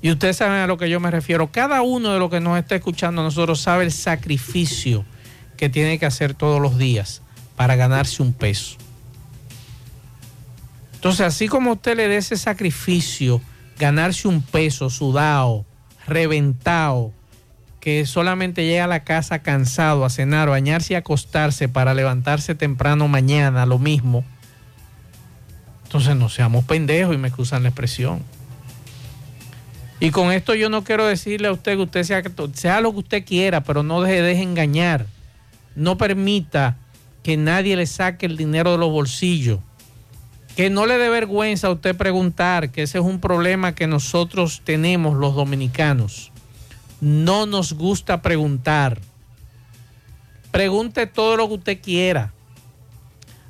Y 0.03 0.11
ustedes 0.11 0.37
saben 0.37 0.59
a 0.59 0.67
lo 0.67 0.77
que 0.77 0.91
yo 0.91 1.01
me 1.01 1.11
refiero. 1.11 1.51
Cada 1.51 1.81
uno 1.81 2.13
de 2.13 2.19
los 2.19 2.31
que 2.31 2.41
nos 2.41 2.59
está 2.59 2.75
escuchando 2.75 3.23
a 3.23 3.25
nosotros 3.25 3.61
sabe 3.61 3.85
el 3.85 3.93
sacrificio 3.93 5.05
que 5.57 5.71
tiene 5.71 5.99
que 5.99 6.05
hacer 6.05 6.35
todos 6.35 6.61
los 6.61 6.77
días 6.77 7.23
para 7.57 7.77
ganarse 7.77 8.23
un 8.23 8.35
peso. 8.35 8.77
Entonces, 11.05 11.23
así 11.27 11.49
como 11.49 11.73
usted 11.73 11.97
le 11.97 12.09
dé 12.09 12.17
ese 12.17 12.37
sacrificio, 12.37 13.41
ganarse 13.79 14.29
un 14.29 14.43
peso 14.43 14.91
sudado, 14.91 15.65
reventado, 16.07 17.13
que 17.85 18.07
solamente 18.07 18.65
llega 18.65 18.85
a 18.85 18.89
la 18.89 19.05
casa 19.05 19.41
cansado 19.41 20.07
a 20.07 20.11
cenar, 20.11 20.49
bañarse 20.49 20.95
y 20.95 20.97
acostarse 20.97 21.69
para 21.69 21.93
levantarse 21.93 22.55
temprano 22.55 23.09
mañana, 23.09 23.67
lo 23.67 23.79
mismo. 23.79 24.25
Entonces 25.83 26.17
no 26.17 26.31
seamos 26.31 26.65
pendejos 26.65 27.15
y 27.15 27.19
me 27.19 27.29
excusan 27.29 27.63
la 27.63 27.69
expresión. 27.69 28.23
Y 30.01 30.13
con 30.13 30.33
esto 30.33 30.55
yo 30.55 30.71
no 30.71 30.83
quiero 30.83 31.05
decirle 31.05 31.49
a 31.49 31.53
usted 31.53 31.77
que 31.77 31.83
usted 31.83 32.05
sea, 32.05 32.23
sea 32.55 32.81
lo 32.81 32.91
que 32.93 33.01
usted 33.01 33.25
quiera, 33.27 33.63
pero 33.65 33.83
no 33.83 34.01
deje, 34.01 34.23
deje 34.23 34.43
engañar. 34.43 35.05
No 35.77 35.99
permita 35.99 36.79
que 37.23 37.37
nadie 37.37 37.77
le 37.77 37.85
saque 37.85 38.25
el 38.25 38.39
dinero 38.39 38.73
de 38.73 38.79
los 38.79 38.91
bolsillos. 38.91 39.61
Que 40.57 40.71
no 40.71 40.87
le 40.87 40.97
dé 40.97 41.11
vergüenza 41.11 41.67
a 41.67 41.73
usted 41.73 41.95
preguntar, 41.95 42.71
que 42.71 42.85
ese 42.85 42.97
es 42.97 43.05
un 43.05 43.21
problema 43.21 43.75
que 43.75 43.87
nosotros 43.87 44.63
tenemos 44.65 45.19
los 45.19 45.35
dominicanos. 45.35 46.33
No 47.05 47.45
nos 47.45 47.75
gusta 47.75 48.23
preguntar. 48.23 48.99
Pregunte 50.51 51.07
todo 51.07 51.37
lo 51.37 51.49
que 51.49 51.55
usted 51.55 51.81
quiera. 51.83 52.33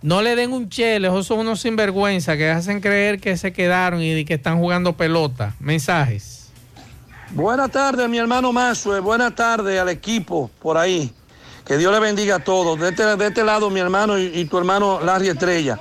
No 0.00 0.22
le 0.22 0.34
den 0.34 0.54
un 0.54 0.70
chele, 0.70 1.08
esos 1.08 1.26
son 1.26 1.40
unos 1.40 1.60
sinvergüenza 1.60 2.38
que 2.38 2.48
hacen 2.48 2.80
creer 2.80 3.20
que 3.20 3.36
se 3.36 3.52
quedaron 3.52 4.00
y 4.00 4.24
que 4.24 4.32
están 4.32 4.58
jugando 4.58 4.94
pelota. 4.94 5.52
Mensajes. 5.60 6.48
Buenas 7.32 7.70
tardes, 7.70 8.08
mi 8.08 8.16
hermano 8.16 8.50
Mazue. 8.50 9.00
Buenas 9.00 9.34
tardes 9.34 9.78
al 9.78 9.90
equipo 9.90 10.50
por 10.62 10.78
ahí. 10.78 11.12
Que 11.72 11.78
Dios 11.78 11.90
le 11.90 12.00
bendiga 12.00 12.34
a 12.34 12.38
todos. 12.38 12.78
De 12.78 12.90
este, 12.90 13.02
de 13.16 13.26
este 13.28 13.42
lado, 13.42 13.70
mi 13.70 13.80
hermano 13.80 14.18
y, 14.18 14.44
tu 14.44 14.58
hermano 14.58 15.00
Larry 15.00 15.30
Estrella. 15.30 15.78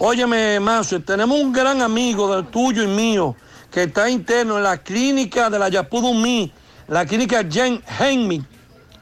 Óyeme, 0.00 0.58
Mazue, 0.58 0.98
tenemos 0.98 1.38
un 1.38 1.52
gran 1.52 1.80
amigo 1.80 2.34
del 2.34 2.46
tuyo 2.46 2.82
y 2.82 2.88
mío 2.88 3.36
que 3.70 3.84
está 3.84 4.10
interno 4.10 4.56
en 4.56 4.64
la 4.64 4.78
clínica 4.78 5.48
de 5.48 5.60
la 5.60 5.68
Yapudumí, 5.68 6.52
la 6.88 7.06
clínica 7.06 7.44
Jen 7.48 7.80
Henry 8.00 8.44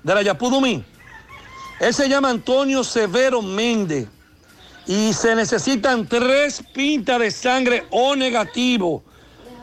de 0.03 0.15
la 0.15 0.21
Yapudumí. 0.21 0.85
Él 1.81 1.95
se 1.95 2.07
llama 2.07 2.29
Antonio 2.29 2.85
Severo 2.85 3.41
Méndez 3.41 4.07
y 4.87 5.15
se 5.15 5.35
necesitan 5.35 6.07
tres 6.07 6.63
pintas 6.75 7.19
de 7.19 7.31
sangre 7.31 7.87
O 7.89 8.15
negativo 8.15 9.03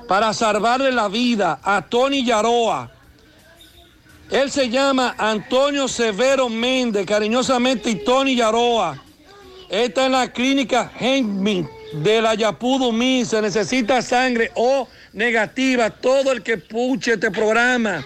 para 0.07 0.33
salvarle 0.33 0.91
la 0.91 1.07
vida 1.07 1.59
a 1.61 1.83
Tony 1.83 2.25
Yaroa. 2.25 2.96
Él 4.29 4.51
se 4.51 4.69
llama 4.69 5.15
Antonio 5.17 5.87
Severo 5.87 6.49
Méndez, 6.49 7.05
cariñosamente 7.05 7.89
y 7.89 7.95
Tony 7.95 8.35
Yaroa. 8.35 9.01
Está 9.69 10.05
en 10.05 10.11
la 10.13 10.31
clínica 10.31 10.91
Henmin 10.99 11.67
de 11.93 12.21
la 12.21 12.35
Yapudumí. 12.35 13.23
Se 13.25 13.41
necesita 13.41 14.01
sangre 14.01 14.51
O 14.55 14.87
negativa. 15.13 15.89
Todo 15.89 16.31
el 16.31 16.43
que 16.43 16.57
puche 16.57 17.13
este 17.13 17.31
programa, 17.31 18.05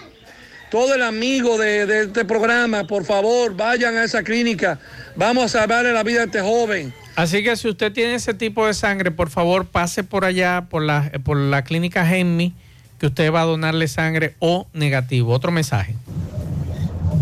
todo 0.70 0.94
el 0.94 1.02
amigo 1.02 1.58
de, 1.58 1.86
de 1.86 2.04
este 2.04 2.24
programa, 2.24 2.84
por 2.84 3.04
favor, 3.04 3.56
vayan 3.56 3.96
a 3.96 4.04
esa 4.04 4.22
clínica. 4.22 4.78
Vamos 5.16 5.44
a 5.44 5.60
salvarle 5.60 5.92
la 5.92 6.04
vida 6.04 6.22
a 6.22 6.24
este 6.24 6.40
joven. 6.40 6.94
Así 7.16 7.42
que 7.42 7.56
si 7.56 7.68
usted 7.68 7.92
tiene 7.92 8.14
ese 8.14 8.32
tipo 8.32 8.66
de 8.66 8.74
sangre, 8.74 9.10
por 9.10 9.28
favor 9.28 9.66
pase 9.66 10.02
por 10.02 10.24
allá, 10.24 10.66
por 10.70 10.82
la, 10.82 11.10
por 11.24 11.36
la 11.36 11.62
clínica 11.62 12.06
Genmi, 12.06 12.54
que 13.02 13.08
usted 13.08 13.32
va 13.34 13.40
a 13.40 13.46
donarle 13.46 13.88
sangre 13.88 14.36
O 14.38 14.68
negativo. 14.72 15.34
Otro 15.34 15.50
mensaje. 15.50 15.96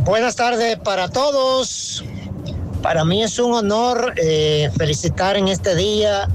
Buenas 0.05 0.37
tardes 0.37 0.77
para 0.79 1.09
todos. 1.09 2.05
Para 2.83 3.07
mí 3.07 3.23
es 3.23 3.39
un 3.39 3.55
honor 3.55 4.13
eh, 4.19 4.71
felicitar 4.77 5.39
en 5.39 5.49
este 5.49 5.75
día, 5.75 6.29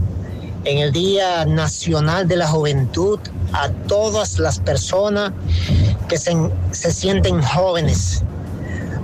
en 0.64 0.80
el 0.80 0.92
Día 0.92 1.46
Nacional 1.46 2.28
de 2.28 2.38
la 2.38 2.48
Juventud, 2.48 3.20
a 3.54 3.70
todas 3.70 4.40
las 4.40 4.60
personas 4.60 5.32
que 6.10 6.18
se, 6.18 6.36
se 6.72 6.92
sienten 6.92 7.40
jóvenes. 7.44 8.24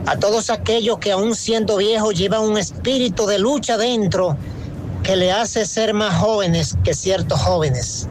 A 0.08 0.18
todos 0.18 0.50
aquellos 0.50 0.98
que 0.98 1.12
aún 1.12 1.36
siendo 1.36 1.78
viejos 1.78 2.16
llevan 2.16 2.42
un 2.42 2.58
espíritu 2.58 3.28
de 3.28 3.38
lucha 3.38 3.78
dentro 3.78 4.36
que 5.04 5.16
le 5.16 5.32
hace 5.32 5.68
ser 5.68 5.94
más 5.94 6.16
jóvenes 6.16 6.76
que 6.84 6.96
ciertos 6.96 7.40
jóvenes. 7.40 8.08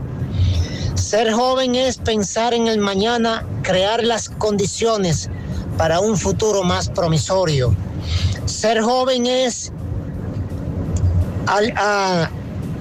Ser 1.10 1.32
joven 1.32 1.74
es 1.74 1.96
pensar 1.98 2.54
en 2.54 2.68
el 2.68 2.78
mañana, 2.78 3.44
crear 3.64 4.04
las 4.04 4.28
condiciones 4.28 5.28
para 5.76 5.98
un 5.98 6.16
futuro 6.16 6.62
más 6.62 6.88
promisorio. 6.88 7.74
Ser 8.44 8.80
joven 8.80 9.26
es 9.26 9.72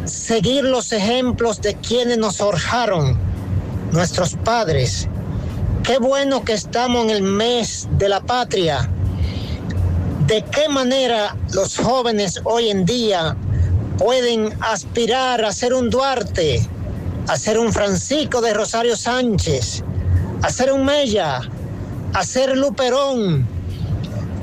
seguir 0.05 0.63
los 0.63 0.91
ejemplos 0.91 1.59
de 1.59 1.73
quienes 1.73 2.19
nos 2.19 2.37
forjaron, 2.37 3.17
nuestros 3.93 4.35
padres. 4.35 5.07
Qué 5.81 5.97
bueno 5.97 6.43
que 6.45 6.53
estamos 6.53 7.05
en 7.05 7.09
el 7.09 7.23
mes 7.23 7.87
de 7.97 8.09
la 8.09 8.21
patria. 8.21 8.87
¿De 10.27 10.43
qué 10.43 10.69
manera 10.69 11.35
los 11.51 11.79
jóvenes 11.79 12.39
hoy 12.43 12.69
en 12.69 12.85
día 12.85 13.35
pueden 13.97 14.55
aspirar 14.61 15.43
a 15.43 15.51
ser 15.51 15.73
un 15.73 15.89
Duarte, 15.89 16.69
a 17.27 17.37
ser 17.37 17.59
un 17.59 17.71
Francisco 17.71 18.41
de 18.41 18.53
Rosario 18.53 18.95
Sánchez, 18.95 19.83
a 20.41 20.49
ser 20.49 20.71
un 20.71 20.85
Mella, 20.85 21.41
a 22.13 22.23
ser 22.23 22.57
Luperón? 22.57 23.47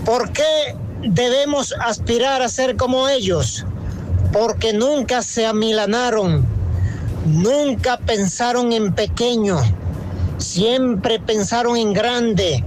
¿Por 0.05 0.32
qué 0.32 0.77
debemos 1.03 1.74
aspirar 1.81 2.43
a 2.43 2.48
ser 2.48 2.77
como 2.77 3.09
ellos? 3.09 3.65
Porque 4.32 4.73
nunca 4.73 5.23
se 5.23 5.47
amilanaron, 5.47 6.44
nunca 7.27 7.98
pensaron 7.98 8.73
en 8.73 8.94
pequeño, 8.94 9.59
siempre 10.39 11.19
pensaron 11.19 11.77
en 11.77 11.93
grande. 11.93 12.65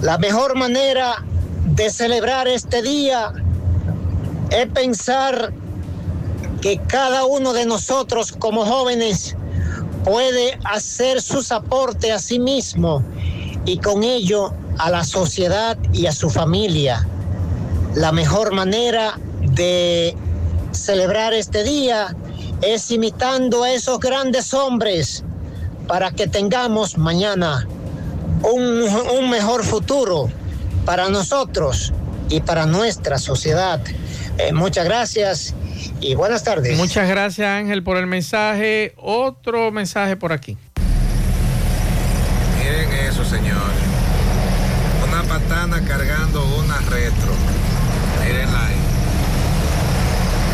La 0.00 0.18
mejor 0.18 0.56
manera 0.56 1.24
de 1.66 1.90
celebrar 1.90 2.48
este 2.48 2.82
día 2.82 3.32
es 4.50 4.66
pensar 4.68 5.52
que 6.60 6.78
cada 6.78 7.24
uno 7.24 7.52
de 7.52 7.66
nosotros 7.66 8.32
como 8.32 8.64
jóvenes 8.64 9.36
puede 10.04 10.58
hacer 10.64 11.20
sus 11.20 11.52
aportes 11.52 12.12
a 12.12 12.18
sí 12.18 12.38
mismo 12.38 13.02
y 13.64 13.78
con 13.78 14.04
ello 14.04 14.52
a 14.78 14.90
la 14.90 15.04
sociedad 15.04 15.76
y 15.92 16.06
a 16.06 16.12
su 16.12 16.30
familia. 16.30 17.06
La 17.94 18.12
mejor 18.12 18.52
manera 18.52 19.18
de 19.40 20.16
celebrar 20.72 21.34
este 21.34 21.64
día 21.64 22.14
es 22.62 22.90
imitando 22.90 23.64
a 23.64 23.72
esos 23.72 23.98
grandes 23.98 24.54
hombres 24.54 25.24
para 25.88 26.10
que 26.10 26.26
tengamos 26.26 26.98
mañana 26.98 27.66
un, 28.42 28.82
un 29.18 29.30
mejor 29.30 29.64
futuro 29.64 30.28
para 30.84 31.08
nosotros 31.08 31.92
y 32.28 32.40
para 32.40 32.66
nuestra 32.66 33.18
sociedad. 33.18 33.80
Eh, 34.38 34.52
muchas 34.52 34.84
gracias 34.84 35.54
y 36.00 36.14
buenas 36.14 36.44
tardes. 36.44 36.76
Muchas 36.76 37.08
gracias 37.08 37.48
Ángel 37.48 37.82
por 37.82 37.96
el 37.96 38.06
mensaje. 38.06 38.94
Otro 38.96 39.70
mensaje 39.70 40.16
por 40.16 40.32
aquí. 40.32 40.56
Miren 42.58 42.92
eso, 43.08 43.24
señores. 43.24 43.56
Una 45.06 45.22
patana 45.22 45.82
cargando 45.86 46.44
una 46.58 46.78
retro. 46.80 47.32
Mírenla 48.24 48.66
ahí. 48.66 48.76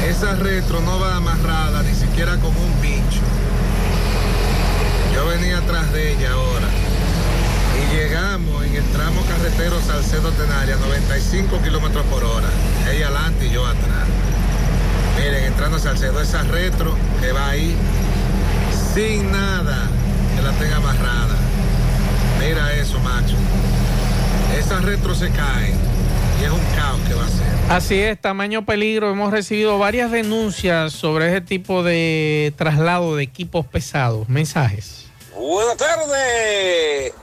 Esa 0.08 0.34
retro 0.34 0.80
no 0.80 0.98
va 0.98 1.16
amarrada 1.16 1.82
ni 1.82 1.94
siquiera 1.94 2.36
con 2.36 2.56
un 2.56 2.72
pincho. 2.80 3.20
Yo 5.14 5.26
venía 5.26 5.58
atrás 5.58 5.92
de 5.92 6.12
ella 6.12 6.32
ahora. 6.32 6.68
Y 7.78 7.94
llegamos 7.94 8.64
en 8.64 8.76
el 8.76 8.84
tramo 8.90 9.22
carretero 9.26 9.80
Salcedo 9.80 10.30
Tenaria, 10.32 10.76
95 10.76 11.60
kilómetros 11.62 12.04
por 12.06 12.24
hora. 12.24 12.48
Ella 12.90 13.06
adelante 13.08 13.46
y 13.46 13.50
yo 13.50 13.66
atrás. 13.66 14.08
Miren, 15.16 15.44
entrando 15.44 15.76
a 15.76 15.80
Salcedo, 15.80 16.20
esa 16.20 16.42
retro 16.42 16.96
que 17.20 17.32
va 17.32 17.50
ahí 17.50 17.76
sin 18.94 19.30
nada 19.30 19.88
que 20.34 20.42
la 20.42 20.52
tenga 20.52 20.76
amarrada. 20.76 21.36
Mira 22.38 22.74
eso, 22.74 22.98
macho. 23.00 23.36
Esas 24.58 24.84
retro 24.84 25.14
se 25.14 25.30
caen 25.30 25.76
y 26.40 26.44
es 26.44 26.50
un 26.50 26.60
caos 26.76 27.00
que 27.06 27.14
va 27.14 27.24
a 27.24 27.28
ser. 27.28 27.52
Así 27.70 28.00
es, 28.00 28.20
tamaño 28.20 28.64
peligro. 28.64 29.10
Hemos 29.10 29.30
recibido 29.30 29.78
varias 29.78 30.10
denuncias 30.10 30.92
sobre 30.92 31.28
ese 31.28 31.40
tipo 31.40 31.82
de 31.82 32.52
traslado 32.56 33.16
de 33.16 33.22
equipos 33.22 33.64
pesados. 33.66 34.28
Mensajes. 34.28 35.06
Buenas 35.34 35.76
tardes. 35.76 37.14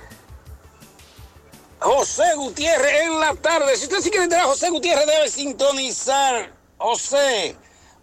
José 1.79 2.23
Gutiérrez 2.35 3.03
en 3.03 3.19
la 3.19 3.33
tarde. 3.35 3.75
Si 3.77 3.83
usted 3.83 3.99
sí 3.99 4.09
quiere 4.09 4.25
entrar 4.25 4.41
a 4.41 4.45
José 4.45 4.69
Gutiérrez, 4.69 5.05
debe 5.05 5.29
sintonizar. 5.29 6.51
José, 6.77 7.55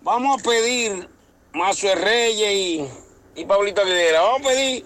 vamos 0.07 0.41
a 0.41 0.45
pedir 0.45 1.09
Mazo 1.53 1.93
Reyes 1.97 2.53
y, 2.53 2.89
y 3.35 3.45
Pablito 3.45 3.81
Aguilera. 3.81 4.21
Vamos 4.21 4.43
a 4.43 4.51
pedir 4.51 4.85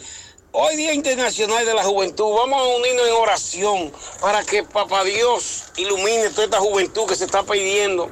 hoy 0.50 0.76
Día 0.76 0.94
Internacional 0.94 1.66
de 1.66 1.74
la 1.74 1.84
Juventud. 1.84 2.34
Vamos 2.36 2.58
a 2.58 2.76
unirnos 2.78 3.06
en 3.06 3.12
oración 3.12 3.92
para 4.22 4.42
que 4.42 4.62
Papá 4.62 5.04
Dios 5.04 5.64
ilumine 5.76 6.30
toda 6.30 6.44
esta 6.44 6.58
juventud 6.58 7.06
que 7.06 7.16
se 7.16 7.26
está 7.26 7.42
pidiendo. 7.42 8.08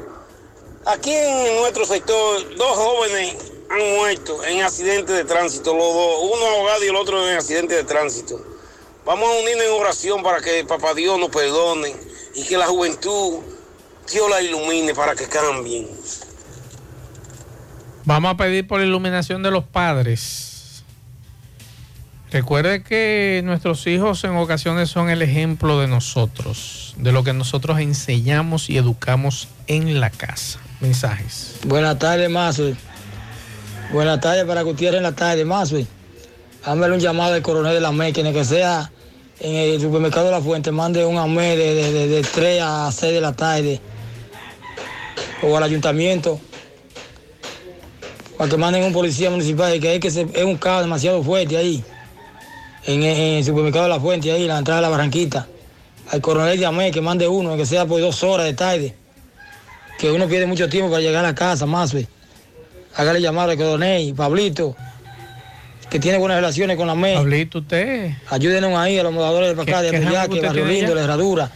Aquí 0.85 1.15
en 1.15 1.57
nuestro 1.57 1.87
sector, 1.87 2.57
dos 2.57 2.77
jóvenes 2.77 3.37
han 3.71 3.97
muerto 3.97 4.45
en 4.45 4.61
accidentes 4.61 5.17
de 5.17 5.25
tránsito, 5.25 5.73
los 5.75 5.95
dos, 5.95 6.19
uno 6.25 6.47
ahogado 6.47 6.85
y 6.85 6.89
el 6.89 6.97
otro 6.97 7.27
en 7.27 7.39
accidente 7.39 7.75
de 7.75 7.85
tránsito. 7.85 8.39
Vamos 9.07 9.31
a 9.31 9.41
unirnos 9.41 9.65
en 9.65 9.73
oración 9.73 10.23
para 10.23 10.43
que 10.43 10.63
Papá 10.67 10.93
Dios 10.93 11.19
nos 11.19 11.31
perdone 11.31 11.97
y 12.35 12.45
que 12.45 12.59
la 12.59 12.67
juventud, 12.67 13.39
Dios 14.13 14.29
la 14.29 14.43
ilumine 14.43 14.95
para 14.95 15.15
que 15.15 15.27
cambien. 15.27 15.89
Vamos 18.09 18.33
a 18.33 18.37
pedir 18.39 18.67
por 18.67 18.81
la 18.81 18.87
iluminación 18.87 19.43
de 19.43 19.51
los 19.51 19.65
padres. 19.65 20.83
Recuerde 22.31 22.83
que 22.83 23.43
nuestros 23.45 23.87
hijos 23.87 24.25
en 24.25 24.35
ocasiones 24.35 24.89
son 24.89 25.11
el 25.11 25.21
ejemplo 25.21 25.79
de 25.79 25.89
nosotros, 25.89 26.95
de 26.97 27.13
lo 27.13 27.23
que 27.23 27.35
nosotros 27.35 27.81
enseñamos 27.81 28.71
y 28.71 28.79
educamos 28.79 29.49
en 29.67 30.01
la 30.01 30.09
casa. 30.09 30.59
Mensajes. 30.81 31.57
Buenas 31.67 31.99
tardes, 31.99 32.31
Mazo. 32.31 32.73
Buenas 33.93 34.21
tardes 34.21 34.47
para 34.47 34.63
Gutiérrez 34.63 34.97
en 34.97 35.03
la 35.03 35.13
tarde, 35.13 35.45
Mazo. 35.45 35.77
Hámele 36.65 36.95
un 36.95 37.01
llamado 37.01 37.35
al 37.35 37.43
coronel 37.43 37.75
de 37.75 37.81
la 37.81 37.93
máquina 37.93 38.33
que 38.33 38.43
sea 38.43 38.91
en 39.39 39.55
el 39.55 39.83
supermercado 39.83 40.25
de 40.25 40.33
la 40.33 40.41
Fuente, 40.41 40.73
mande 40.73 41.05
un 41.05 41.19
AME 41.19 41.59
de, 41.59 41.75
de, 41.75 41.93
de, 41.93 42.09
de 42.09 42.23
3 42.23 42.63
a 42.63 42.91
6 42.91 43.13
de 43.13 43.21
la 43.21 43.35
tarde. 43.35 43.83
O 45.43 45.55
al 45.55 45.63
ayuntamiento, 45.63 46.41
para 48.39 48.49
que 48.51 48.57
manden 48.57 48.85
un 48.85 48.93
policía 48.93 49.29
municipal, 49.31 49.79
que 49.81 49.95
es 49.97 50.01
que 50.01 50.11
se- 50.11 50.29
es 50.33 50.45
un 50.45 50.57
caos 50.57 50.83
demasiado 50.83 51.23
fuerte 51.23 51.57
ahí, 51.57 51.83
en, 52.87 53.03
en 53.03 53.39
el 53.39 53.45
supermercado 53.45 53.85
de 53.85 53.91
la 53.91 54.01
Fuente, 54.01 54.31
ahí, 54.33 54.43
en 54.43 54.49
la 54.49 54.59
entrada 54.59 54.81
de 54.81 54.83
la 54.87 54.89
Barranquita. 54.91 55.47
Al 56.11 56.21
coronel 56.23 56.59
llamé 56.59 56.91
que 56.91 57.01
mande 57.03 57.29
uno, 57.29 57.57
que 57.57 57.67
sea 57.67 57.85
por 57.85 58.01
dos 58.01 58.23
horas 58.23 58.47
de 58.47 58.55
tarde, 58.55 58.95
que 59.99 60.11
uno 60.11 60.27
pierde 60.29 60.47
mucho 60.47 60.69
tiempo 60.69 60.89
para 60.91 61.03
llegar 61.03 61.25
a 61.25 61.29
la 61.29 61.35
casa, 61.35 61.67
más. 61.67 61.93
ve. 61.93 62.07
Hágale 62.95 63.21
llamar 63.21 63.51
al 63.51 63.57
coronel, 63.59 64.15
Pablito, 64.15 64.75
que 65.91 65.99
tiene 65.99 66.19
buenas 66.19 66.37
relaciones 66.39 66.77
con 66.77 66.87
la 66.87 66.95
MEI. 66.95 67.17
Pablito, 67.17 67.59
usted. 67.59 68.13
Ayúdenos 68.31 68.73
ahí 68.79 68.99
a 68.99 69.03
los 69.03 69.13
moradores 69.13 69.55
de 69.57 69.63
acá, 69.63 69.83
de 69.83 69.91
¿Qué- 69.91 69.99
qué 69.99 70.05
rango 70.05 70.19
Apoyaque, 70.21 70.47
Barrio 70.47 70.65
Lindo? 70.67 70.95
La 70.95 71.03
Herradura. 71.03 71.51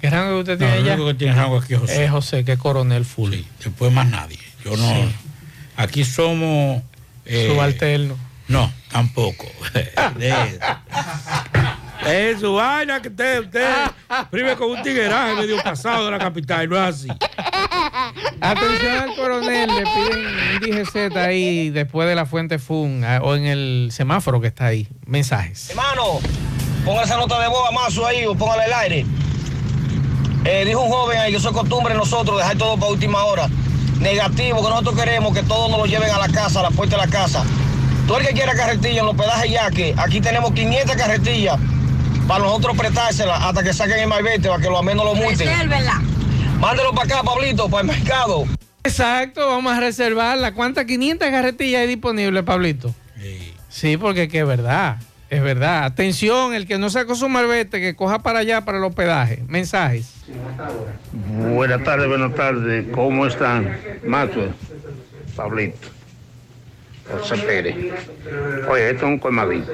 ¿Qué 0.00 0.10
rango 0.10 0.34
que 0.44 0.52
usted 0.52 0.52
No, 0.52 0.58
tiene 0.58 0.76
el 0.76 0.82
allá? 0.84 0.94
único 0.94 1.08
que 1.08 1.14
tiene 1.14 1.34
rango 1.34 1.56
aquí 1.58 1.74
es 1.74 1.80
José. 1.80 2.04
Es 2.04 2.10
José, 2.12 2.44
que 2.44 2.52
es 2.52 2.58
coronel 2.58 3.04
full. 3.04 3.34
Después 3.64 3.90
más 3.92 4.06
nadie. 4.08 4.38
Yo 4.64 4.76
no. 4.76 4.88
Sí. 4.94 5.08
Aquí 5.78 6.04
somos. 6.04 6.82
eh, 7.24 7.46
Subalterno. 7.50 8.16
No, 8.48 8.72
tampoco. 8.90 9.46
De- 10.16 10.58
Es 12.06 12.40
su 12.40 12.54
vaina 12.54 13.02
que 13.02 13.08
usted, 13.08 13.40
usted 13.44 13.68
prive 14.30 14.56
con 14.56 14.70
un 14.70 14.82
tigueraje 14.82 15.34
medio 15.34 15.62
pasado 15.62 16.06
de 16.06 16.10
la 16.12 16.18
capital, 16.18 16.68
no 16.68 16.76
es 16.76 16.94
así. 16.96 17.08
Atención 18.40 18.96
al 18.96 19.14
coronel, 19.16 19.68
le 19.68 19.82
piden 19.82 20.26
un 20.26 20.84
DGZ 20.84 21.16
ahí 21.16 21.70
después 21.70 22.08
de 22.08 22.14
la 22.14 22.24
fuente 22.24 22.58
FUN 22.58 23.04
ah, 23.04 23.20
o 23.22 23.34
en 23.36 23.44
el 23.46 23.88
semáforo 23.92 24.40
que 24.40 24.46
está 24.46 24.66
ahí. 24.66 24.88
Mensajes. 25.06 25.70
Hermano, 25.70 26.20
ponga 26.84 27.02
esa 27.02 27.16
nota 27.16 27.38
de 27.40 27.48
voz 27.48 27.68
a 27.68 27.72
Mazo 27.72 28.06
ahí 28.06 28.24
o 28.26 28.34
póngale 28.34 28.64
el 28.66 28.72
aire. 28.72 29.06
Eh, 30.44 30.64
dijo 30.64 30.80
un 30.82 30.90
joven 30.90 31.18
ahí 31.18 31.30
que 31.32 31.36
eso 31.38 31.48
es 31.48 31.54
costumbre 31.54 31.94
nosotros 31.94 32.38
dejar 32.38 32.56
todo 32.56 32.76
para 32.78 32.90
última 32.92 33.22
hora. 33.24 33.48
Negativo, 34.00 34.62
que 34.62 34.70
nosotros 34.70 34.96
queremos 34.96 35.34
que 35.34 35.42
todos 35.42 35.70
nos 35.70 35.78
lo 35.80 35.86
lleven 35.86 36.10
a 36.10 36.18
la 36.18 36.28
casa, 36.28 36.60
a 36.60 36.62
la 36.64 36.70
puerta 36.70 36.96
de 36.96 37.06
la 37.06 37.10
casa. 37.10 37.44
Todo 38.06 38.18
el 38.18 38.26
que 38.26 38.32
quiera 38.32 38.54
carretilla 38.54 39.00
en 39.00 39.06
los 39.06 39.16
pedajes 39.16 39.50
ya 39.50 39.70
que 39.70 39.94
aquí 39.96 40.20
tenemos 40.20 40.52
500 40.52 40.96
carretillas 40.96 41.58
para 42.26 42.44
nosotros 42.44 42.76
prestárselas 42.76 43.42
hasta 43.42 43.62
que 43.62 43.72
saquen 43.72 43.98
el 43.98 44.06
malvete 44.06 44.48
para 44.48 44.62
que 44.62 44.70
los 44.70 44.82
menos 44.82 45.04
lo 45.04 45.14
multen. 45.14 45.48
Mándelo 46.60 46.92
para 46.92 47.16
acá, 47.16 47.22
Pablito, 47.22 47.68
para 47.68 47.82
el 47.82 47.86
mercado. 47.88 48.44
Exacto, 48.84 49.46
vamos 49.48 49.72
a 49.72 49.80
reservarla. 49.80 50.54
¿Cuántas 50.54 50.86
500 50.86 51.28
carretillas 51.28 51.82
hay 51.82 51.86
disponibles, 51.88 52.42
Pablito? 52.44 52.94
Sí, 53.68 53.96
porque 53.96 54.24
es 54.24 54.28
que 54.28 54.40
es 54.40 54.46
verdad, 54.46 54.96
es 55.30 55.42
verdad. 55.42 55.84
Atención, 55.84 56.54
el 56.54 56.66
que 56.66 56.78
no 56.78 56.90
sacó 56.90 57.14
su 57.14 57.28
malvete, 57.28 57.80
que 57.80 57.94
coja 57.94 58.20
para 58.20 58.40
allá 58.40 58.64
para 58.64 58.78
el 58.78 58.84
hospedaje. 58.84 59.42
Mensajes. 59.48 60.14
Buenas 61.12 61.82
tardes, 61.84 62.08
buenas 62.08 62.34
tardes. 62.34 62.86
¿Cómo 62.92 63.26
están? 63.26 63.76
Maxwell, 64.04 64.52
Pablito, 65.36 65.88
José 67.10 67.36
Pérez. 67.38 67.76
Oye, 68.68 68.90
esto 68.90 69.06
es 69.06 69.12
un 69.12 69.18
colmadito. 69.18 69.72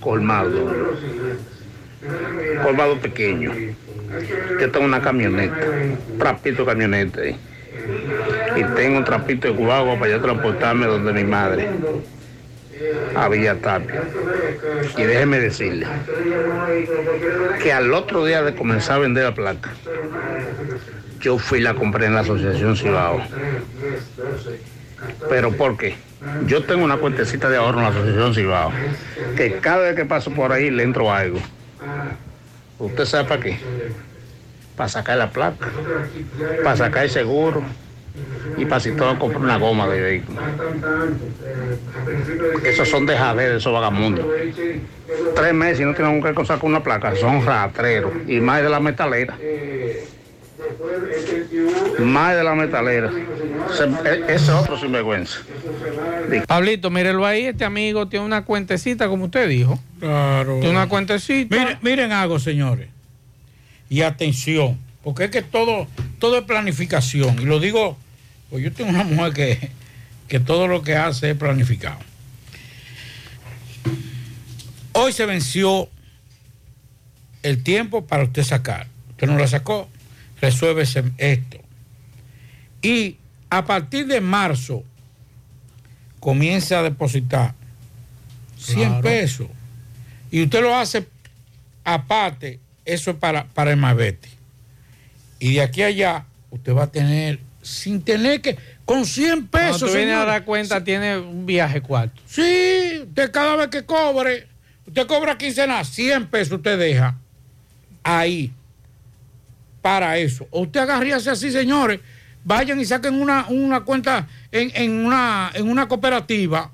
Colmado. 0.00 0.94
Colmado 2.62 2.98
pequeño. 2.98 3.52
Yo 4.60 4.70
tengo 4.70 4.84
una 4.84 5.00
camioneta, 5.00 5.56
trapito 6.18 6.66
camioneta. 6.66 7.20
Y 7.24 8.64
tengo 8.76 8.98
un 8.98 9.04
trapito 9.04 9.48
de 9.48 9.54
guagua 9.54 9.98
para 9.98 10.10
yo 10.12 10.20
transportarme 10.20 10.86
donde 10.86 11.12
mi 11.12 11.24
madre, 11.24 11.68
a 13.14 13.28
Villa 13.28 13.56
Tapia. 13.56 14.02
Y 14.96 15.02
déjeme 15.02 15.38
decirle 15.40 15.86
que 17.62 17.72
al 17.72 17.92
otro 17.92 18.24
día 18.24 18.42
de 18.42 18.54
comenzar 18.54 18.96
a 18.96 18.98
vender 19.00 19.24
la 19.24 19.34
placa, 19.34 19.70
yo 21.20 21.38
fui 21.38 21.60
la 21.60 21.74
compré 21.74 22.06
en 22.06 22.14
la 22.14 22.20
Asociación 22.20 22.76
Cibao. 22.76 23.20
¿Pero 25.28 25.52
por 25.52 25.76
qué? 25.76 25.96
Yo 26.46 26.62
tengo 26.64 26.84
una 26.84 26.96
cuentecita 26.98 27.48
de 27.48 27.56
ahorro 27.56 27.78
en 27.78 27.84
la 27.84 27.90
Asociación 27.90 28.34
Cibao, 28.34 28.72
que 29.36 29.58
cada 29.58 29.78
vez 29.78 29.96
que 29.96 30.04
paso 30.04 30.30
por 30.32 30.52
ahí 30.52 30.70
le 30.70 30.82
entro 30.82 31.12
algo. 31.12 31.40
¿Usted 32.78 33.04
sabe 33.04 33.28
para 33.28 33.40
qué? 33.40 33.58
Para 34.76 34.88
sacar 34.88 35.18
la 35.18 35.30
placa, 35.30 35.68
para 36.62 36.76
sacar 36.76 37.04
el 37.04 37.10
seguro 37.10 37.62
y 38.56 38.64
para 38.64 38.80
si 38.80 38.92
todo 38.92 39.18
comprar 39.18 39.42
una 39.42 39.56
goma 39.58 39.88
de 39.88 40.00
vehículo. 40.00 40.40
Esos 42.64 42.88
son 42.88 43.06
dejaderos, 43.06 43.58
esos 43.58 43.72
vagamundos. 43.72 44.26
Tres 45.34 45.54
meses 45.54 45.80
y 45.80 45.84
no 45.84 45.94
tienen 45.94 46.22
que 46.22 46.44
sacar 46.44 46.64
una 46.64 46.82
placa, 46.82 47.14
son 47.16 47.44
ratreros 47.44 48.12
y 48.26 48.40
más 48.40 48.62
de 48.62 48.68
la 48.68 48.80
metalera. 48.80 49.36
Más 51.98 52.36
de 52.36 52.44
la 52.44 52.54
metalera. 52.54 53.10
E- 54.04 54.22
Ese 54.28 54.34
es 54.34 54.48
otro 54.50 54.78
sinvergüenza. 54.78 55.38
Pablito, 56.46 56.90
mírelo 56.90 57.26
ahí, 57.26 57.44
este 57.46 57.64
amigo 57.64 58.08
tiene 58.08 58.24
una 58.24 58.44
cuentecita, 58.44 59.08
como 59.08 59.26
usted 59.26 59.48
dijo. 59.48 59.78
Claro. 60.00 60.54
Tiene 60.60 60.70
una 60.70 60.88
cuentecita. 60.88 61.56
Miren, 61.56 61.78
miren 61.82 62.12
algo, 62.12 62.38
señores. 62.38 62.88
Y 63.88 64.02
atención, 64.02 64.78
porque 65.02 65.24
es 65.24 65.30
que 65.30 65.42
todo, 65.42 65.86
todo 66.18 66.38
es 66.38 66.44
planificación. 66.44 67.38
Y 67.40 67.44
lo 67.44 67.60
digo, 67.60 67.96
pues 68.52 68.62
yo 68.62 68.70
tengo 68.70 68.90
una 68.90 69.02
mujer 69.02 69.32
que, 69.32 69.70
que 70.28 70.38
todo 70.38 70.68
lo 70.68 70.82
que 70.82 70.94
hace 70.94 71.30
es 71.30 71.36
planificado. 71.38 71.96
Hoy 74.92 75.10
se 75.14 75.24
venció 75.24 75.88
el 77.42 77.62
tiempo 77.62 78.04
para 78.06 78.24
usted 78.24 78.42
sacar. 78.44 78.88
Usted 79.12 79.26
no 79.26 79.38
la 79.38 79.46
sacó, 79.46 79.88
resuelve 80.38 80.82
esto. 81.16 81.56
Y 82.82 83.16
a 83.48 83.64
partir 83.64 84.06
de 84.06 84.20
marzo 84.20 84.84
comienza 86.20 86.80
a 86.80 86.82
depositar 86.82 87.54
100 88.58 88.76
Claro. 88.88 89.00
pesos. 89.02 89.46
Y 90.30 90.42
usted 90.42 90.60
lo 90.60 90.76
hace 90.76 91.08
aparte, 91.84 92.60
eso 92.84 93.12
es 93.12 93.16
para, 93.16 93.46
para 93.46 93.70
el 93.70 93.78
Mavete. 93.78 94.28
Y 95.38 95.54
de 95.54 95.62
aquí 95.62 95.82
a 95.82 95.86
allá, 95.86 96.26
usted 96.50 96.74
va 96.74 96.82
a 96.84 96.92
tener, 96.92 97.40
sin 97.62 98.02
tener 98.02 98.40
que, 98.42 98.58
con 98.84 99.06
100 99.06 99.46
Cuando 99.46 99.50
pesos. 99.50 99.80
tú 99.80 99.86
vienes 99.96 100.14
a 100.14 100.18
señores. 100.18 100.26
dar 100.26 100.44
cuenta, 100.44 100.84
tiene 100.84 101.18
un 101.18 101.46
viaje 101.46 101.80
cuarto. 101.80 102.20
Sí, 102.26 103.00
usted 103.02 103.30
cada 103.30 103.56
vez 103.56 103.68
que 103.68 103.84
cobre, 103.84 104.48
usted 104.86 105.06
cobra 105.06 105.38
quincena, 105.38 105.82
100 105.84 106.26
pesos 106.26 106.54
usted 106.58 106.78
deja 106.78 107.16
ahí 108.02 108.52
para 109.80 110.18
eso. 110.18 110.46
O 110.50 110.62
usted 110.62 110.80
agarríase 110.80 111.30
así, 111.30 111.50
señores, 111.50 112.00
vayan 112.44 112.80
y 112.80 112.84
saquen 112.84 113.14
una, 113.20 113.46
una 113.48 113.80
cuenta 113.82 114.28
en, 114.50 114.70
en 114.74 115.06
una, 115.06 115.50
en 115.54 115.68
una 115.68 115.88
cooperativa. 115.88 116.70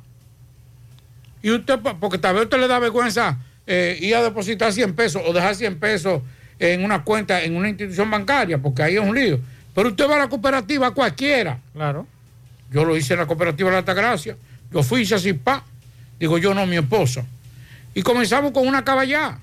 Y 1.42 1.50
usted, 1.50 1.78
porque 2.00 2.18
tal 2.18 2.34
vez 2.34 2.44
usted 2.44 2.58
le 2.58 2.66
da 2.68 2.78
vergüenza 2.78 3.38
eh, 3.66 3.96
ir 4.00 4.14
a 4.14 4.22
depositar 4.22 4.72
100 4.72 4.94
pesos 4.94 5.22
o 5.24 5.32
dejar 5.32 5.54
100 5.54 5.78
pesos 5.78 6.22
en 6.58 6.82
una 6.82 7.04
cuenta 7.04 7.42
en 7.42 7.54
una 7.54 7.68
institución 7.68 8.10
bancaria, 8.10 8.58
porque 8.58 8.82
ahí 8.82 8.96
es 8.96 9.00
un 9.00 9.14
lío. 9.14 9.38
Pero 9.78 9.90
usted 9.90 10.10
va 10.10 10.16
a 10.16 10.18
la 10.18 10.28
cooperativa 10.28 10.90
cualquiera. 10.90 11.60
Claro. 11.72 12.04
Yo 12.68 12.84
lo 12.84 12.96
hice 12.96 13.12
en 13.12 13.20
la 13.20 13.26
cooperativa 13.26 13.68
de 13.68 13.74
la 13.74 13.78
Altagracia. 13.78 14.36
Yo 14.72 14.82
fui 14.82 15.02
hice 15.02 15.14
así, 15.14 15.34
pa. 15.34 15.62
Digo 16.18 16.36
yo, 16.36 16.52
no, 16.52 16.66
mi 16.66 16.74
esposa. 16.74 17.24
Y 17.94 18.02
comenzamos 18.02 18.50
con 18.50 18.66
una 18.66 18.82
caballá. 18.82 19.38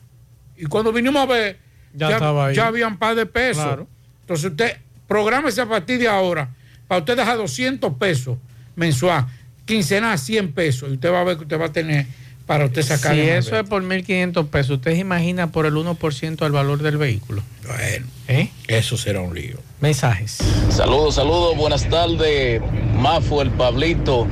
Y 0.57 0.65
cuando 0.65 0.91
vinimos 0.91 1.21
a 1.21 1.25
ver, 1.25 1.59
Ya 1.93 2.19
ya 2.51 2.67
había 2.67 2.85
un 2.85 2.97
par 2.97 3.15
de 3.15 3.25
pesos. 3.25 3.63
Claro. 3.63 3.87
Entonces 4.23 4.51
usted, 4.51 4.77
prográmese 5.07 5.61
a 5.61 5.67
partir 5.67 5.99
de 5.99 6.09
ahora, 6.09 6.49
para 6.89 6.99
usted 6.99 7.15
dejar 7.15 7.37
200 7.37 7.93
pesos 7.93 8.37
mensual, 8.75 9.27
quincenal 9.63 10.19
100 10.19 10.51
pesos, 10.51 10.89
y 10.89 10.95
usted 10.95 11.13
va 11.13 11.21
a 11.21 11.23
ver 11.23 11.37
que 11.37 11.43
usted 11.43 11.61
va 11.61 11.67
a 11.67 11.71
tener 11.71 12.07
para 12.45 12.65
usted 12.65 12.83
sacar. 12.83 13.13
Si 13.15 13.21
eso 13.21 13.57
es 13.57 13.67
por 13.67 13.83
1.500 13.83 14.47
pesos, 14.47 14.77
¿usted 14.77 14.93
se 14.93 14.99
imagina 14.99 15.51
por 15.51 15.65
el 15.65 15.73
1% 15.73 16.35
del 16.37 16.51
valor 16.51 16.81
del 16.81 16.97
vehículo? 16.97 17.41
Bueno, 17.65 18.05
¿Eh? 18.27 18.49
eso 18.67 18.97
será 18.97 19.21
un 19.21 19.33
lío. 19.33 19.57
Mensajes. 19.81 20.37
Saludos, 20.69 21.15
saludos, 21.15 21.55
buenas 21.57 21.87
tardes. 21.89 22.61
Mafo, 22.95 23.41
el 23.41 23.51
Pablito, 23.51 24.27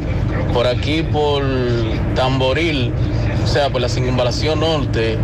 por 0.53 0.67
aquí 0.67 1.03
por 1.03 1.43
Tamboril, 2.15 2.91
o 3.43 3.47
sea, 3.47 3.69
por 3.69 3.81
la 3.81 3.89
circunvalación 3.89 4.59
norte, 4.59 5.17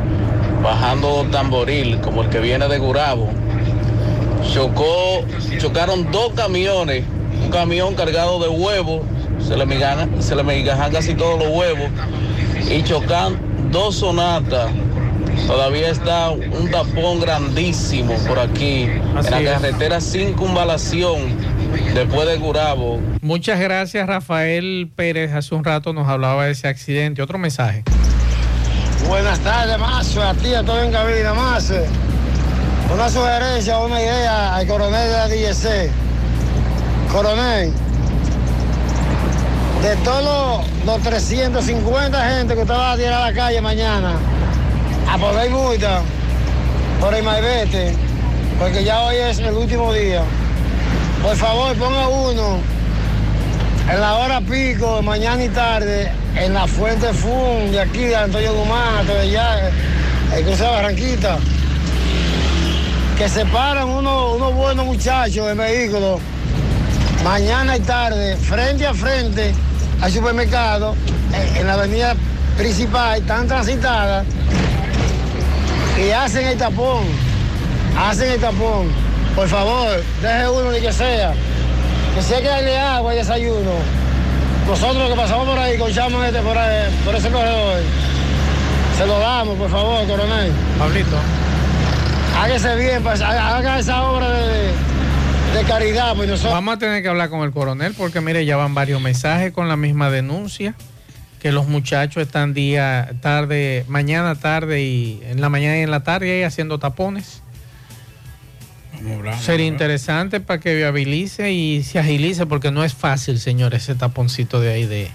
bajando 0.64 1.26
Tamboril, 1.32 2.00
como 2.02 2.24
el 2.24 2.30
que 2.30 2.40
viene 2.40 2.68
de 2.68 2.78
Gurabo. 2.80 3.30
Chocó, 4.52 5.24
chocaron 5.60 6.12
dos 6.12 6.34
camiones, 6.34 7.04
un 7.44 7.52
camión 7.52 7.94
cargado 7.96 8.40
de 8.40 8.50
huevos, 8.50 9.02
se 9.46 9.56
le 9.56 9.66
migajan, 9.66 10.22
se 10.22 10.36
le 10.36 10.44
migajan 10.44 10.92
casi 10.92 11.14
todos 11.14 11.40
los 11.40 11.50
huevos, 11.50 11.90
y 12.70 12.84
chocan 12.84 13.38
dos 13.72 13.98
sonatas. 13.98 14.72
Todavía 15.48 15.90
está 15.90 16.30
un 16.32 16.70
tapón 16.70 17.22
grandísimo 17.22 18.14
por 18.28 18.40
aquí, 18.40 18.88
Así 19.16 19.28
en 19.28 19.32
la 19.32 19.40
es. 19.40 19.50
carretera 19.62 20.02
Circunvalación, 20.02 21.22
después 21.94 22.28
de 22.28 22.38
Gurabo. 22.38 23.00
Muchas 23.22 23.60
gracias, 23.60 24.06
Rafael 24.08 24.92
Pérez. 24.96 25.34
Hace 25.34 25.56
un 25.56 25.64
rato 25.64 25.94
nos 25.94 26.08
hablaba 26.08 26.46
de 26.46 26.52
ese 26.52 26.68
accidente. 26.68 27.22
Otro 27.22 27.38
mensaje. 27.38 27.84
Buenas 29.08 29.40
tardes, 29.40 29.80
Mazo, 29.80 30.22
a 30.22 30.34
ti, 30.34 30.54
a 30.54 30.62
todo 30.64 30.84
en 30.84 30.92
cabina, 30.92 31.34
Mazo. 31.34 31.76
Una 32.94 33.10
sugerencia, 33.10 33.80
una 33.80 34.02
idea 34.02 34.56
al 34.56 34.68
coronel 34.68 35.08
de 35.08 35.14
la 35.14 35.28
DGC. 35.28 35.90
Coronel, 37.12 37.72
de 39.82 39.96
todos 39.98 40.68
los, 40.86 40.86
los 40.86 41.02
350 41.04 42.30
gente 42.30 42.54
que 42.54 42.62
estaba 42.62 42.92
a 42.92 42.98
tirar 42.98 43.14
a 43.14 43.26
la 43.28 43.34
calle 43.34 43.62
mañana 43.62 44.18
a 45.10 45.18
poder 45.18 45.50
multa 45.50 46.02
por 47.00 47.14
el 47.14 47.24
malvete, 47.24 47.96
porque 48.60 48.84
ya 48.84 49.02
hoy 49.04 49.16
es 49.16 49.40
el 49.40 49.54
último 49.54 49.94
día. 49.94 50.22
Por 51.24 51.36
favor, 51.38 51.76
ponga 51.78 52.10
uno 52.10 52.60
en 53.90 54.02
la 54.02 54.16
hora 54.18 54.42
pico, 54.42 55.02
mañana 55.02 55.46
y 55.46 55.50
tarde, 55.50 56.12
en 56.36 56.54
la 56.54 56.68
fuente 56.68 57.14
FUN 57.14 57.72
de 57.72 57.80
aquí 57.80 58.00
de 58.00 58.16
Antonio 58.18 58.54
Guzmán, 58.54 59.08
de 59.08 59.20
allá, 59.20 59.72
el 60.36 60.44
cruce 60.44 60.64
de 60.64 60.70
Barranquita, 60.70 61.38
que 63.18 63.30
se 63.30 63.46
paran 63.46 63.88
unos, 63.88 64.36
unos 64.36 64.54
buenos 64.54 64.86
muchachos 64.86 65.50
en 65.50 65.58
vehículos, 65.58 66.20
mañana 67.24 67.78
y 67.78 67.80
tarde, 67.80 68.36
frente 68.36 68.86
a 68.86 68.94
frente 68.94 69.54
al 70.02 70.12
supermercado, 70.12 70.96
en, 71.34 71.58
en 71.58 71.68
la 71.68 71.74
avenida 71.74 72.16
principal, 72.58 73.22
tan 73.24 73.48
transitada, 73.48 74.24
y 75.98 76.12
hacen 76.12 76.48
el 76.48 76.58
tapón, 76.58 77.06
hacen 77.98 78.32
el 78.32 78.40
tapón. 78.40 78.88
Por 79.36 79.48
favor, 79.48 80.04
deje 80.22 80.50
uno 80.50 80.72
ni 80.72 80.82
que 80.82 80.92
sea. 80.92 81.34
Que 82.16 82.22
sea 82.22 82.42
que 82.42 82.48
darle 82.48 82.78
agua 82.78 83.14
y 83.14 83.18
desayuno. 83.18 83.72
Nosotros 84.68 85.10
que 85.10 85.16
pasamos 85.16 85.48
por 85.48 85.58
ahí, 85.58 85.78
conchamos 85.78 86.26
este 86.26 86.40
por, 86.42 86.58
ahí, 86.58 86.90
por 87.06 87.16
ese 87.16 87.30
corredor, 87.30 87.82
se 88.98 89.06
lo 89.06 89.20
damos, 89.20 89.58
por 89.58 89.70
favor, 89.70 90.06
coronel. 90.08 90.52
Pablito. 90.78 91.18
Hágase 92.38 92.76
bien, 92.76 93.04
pues, 93.04 93.22
haga 93.22 93.80
esa 93.80 94.04
obra 94.04 94.30
de, 94.30 94.72
de 95.54 95.64
caridad, 95.64 96.16
pues 96.16 96.30
nosotros. 96.30 96.54
Vamos 96.54 96.76
a 96.76 96.80
tener 96.80 97.02
que 97.02 97.10
hablar 97.10 97.30
con 97.30 97.42
el 97.42 97.52
coronel 97.52 97.94
porque 97.98 98.22
mire, 98.22 98.46
ya 98.46 98.56
van 98.58 98.74
varios 98.76 99.02
mensajes 99.02 99.52
con 99.52 99.68
la 99.68 99.76
misma 99.76 100.10
denuncia 100.10 100.76
que 101.40 101.52
los 101.52 101.68
muchachos 101.68 102.22
están 102.22 102.54
día, 102.54 103.16
tarde, 103.22 103.86
mañana, 103.88 104.36
tarde 104.36 104.84
y 104.84 105.22
en 105.24 105.42
la 105.42 105.50
mañana 105.50 105.78
y 105.78 105.82
en 105.82 105.92
la 105.92 106.04
tarde 106.04 106.32
ahí 106.32 106.44
haciendo 106.44 106.80
tapones. 106.80 107.42
Sería 109.42 109.66
interesante 109.66 110.42
para 110.42 110.60
que 110.60 110.76
viabilice 110.76 111.52
y 111.54 111.84
se 111.84 112.00
agilice 112.00 112.46
porque 112.46 112.70
no 112.70 112.84
es 112.84 112.94
fácil, 112.94 113.40
señor, 113.40 113.74
ese 113.74 113.96
taponcito 113.96 114.60
de 114.60 114.74
ahí 114.74 114.86
de, 114.86 115.10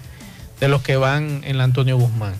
de 0.59 0.67
los 0.67 0.81
que 0.81 0.97
van 0.97 1.41
en 1.43 1.59
la 1.59 1.65
Antonio 1.65 1.95
Guzmán. 1.97 2.33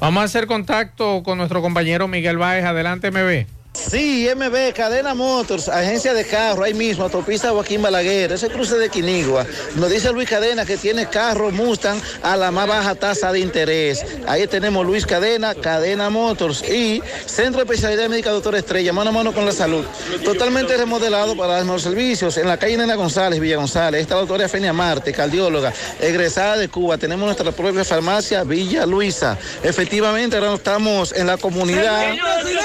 Vamos 0.00 0.22
a 0.22 0.24
hacer 0.24 0.46
contacto 0.46 1.22
con 1.22 1.36
nuestro 1.36 1.60
compañero 1.60 2.08
Miguel 2.08 2.38
Báez. 2.38 2.64
Adelante, 2.64 3.10
MB. 3.10 3.61
Sí, 3.74 4.28
MB, 4.34 4.74
Cadena 4.74 5.14
Motors, 5.14 5.68
agencia 5.68 6.12
de 6.12 6.26
carro, 6.26 6.62
ahí 6.62 6.74
mismo, 6.74 7.04
autopista 7.04 7.50
Joaquín 7.50 7.80
Balaguer, 7.80 8.30
ese 8.30 8.50
cruce 8.50 8.76
de 8.76 8.90
Quinigua. 8.90 9.46
Nos 9.76 9.90
dice 9.90 10.12
Luis 10.12 10.28
Cadena 10.28 10.66
que 10.66 10.76
tiene 10.76 11.06
carro 11.06 11.50
Mustang 11.50 11.98
a 12.22 12.36
la 12.36 12.50
más 12.50 12.68
baja 12.68 12.94
tasa 12.94 13.32
de 13.32 13.40
interés. 13.40 14.04
Ahí 14.26 14.46
tenemos 14.46 14.84
Luis 14.84 15.06
Cadena, 15.06 15.54
Cadena 15.54 16.10
Motors 16.10 16.62
y 16.68 17.02
Centro 17.24 17.64
de 17.64 17.72
Especialidad 17.72 18.10
Médica 18.10 18.30
Doctor 18.30 18.56
Estrella, 18.56 18.92
mano 18.92 19.08
a 19.08 19.12
mano 19.14 19.32
con 19.32 19.46
la 19.46 19.52
salud. 19.52 19.84
Totalmente 20.22 20.76
remodelado 20.76 21.34
para 21.34 21.54
dar 21.54 21.62
mejores 21.62 21.82
servicios. 21.82 22.36
En 22.36 22.48
la 22.48 22.58
calle 22.58 22.76
Nena 22.76 22.94
González, 22.94 23.40
Villa 23.40 23.56
González, 23.56 24.02
está 24.02 24.14
la 24.14 24.20
doctora 24.20 24.48
Fenia 24.50 24.74
Marte, 24.74 25.12
cardióloga, 25.12 25.72
egresada 25.98 26.58
de 26.58 26.68
Cuba. 26.68 26.98
Tenemos 26.98 27.24
nuestra 27.24 27.50
propia 27.52 27.84
farmacia, 27.84 28.44
Villa 28.44 28.84
Luisa. 28.84 29.38
Efectivamente, 29.62 30.36
ahora 30.36 30.54
estamos 30.54 31.12
en 31.12 31.26
la 31.26 31.38
comunidad 31.38 32.10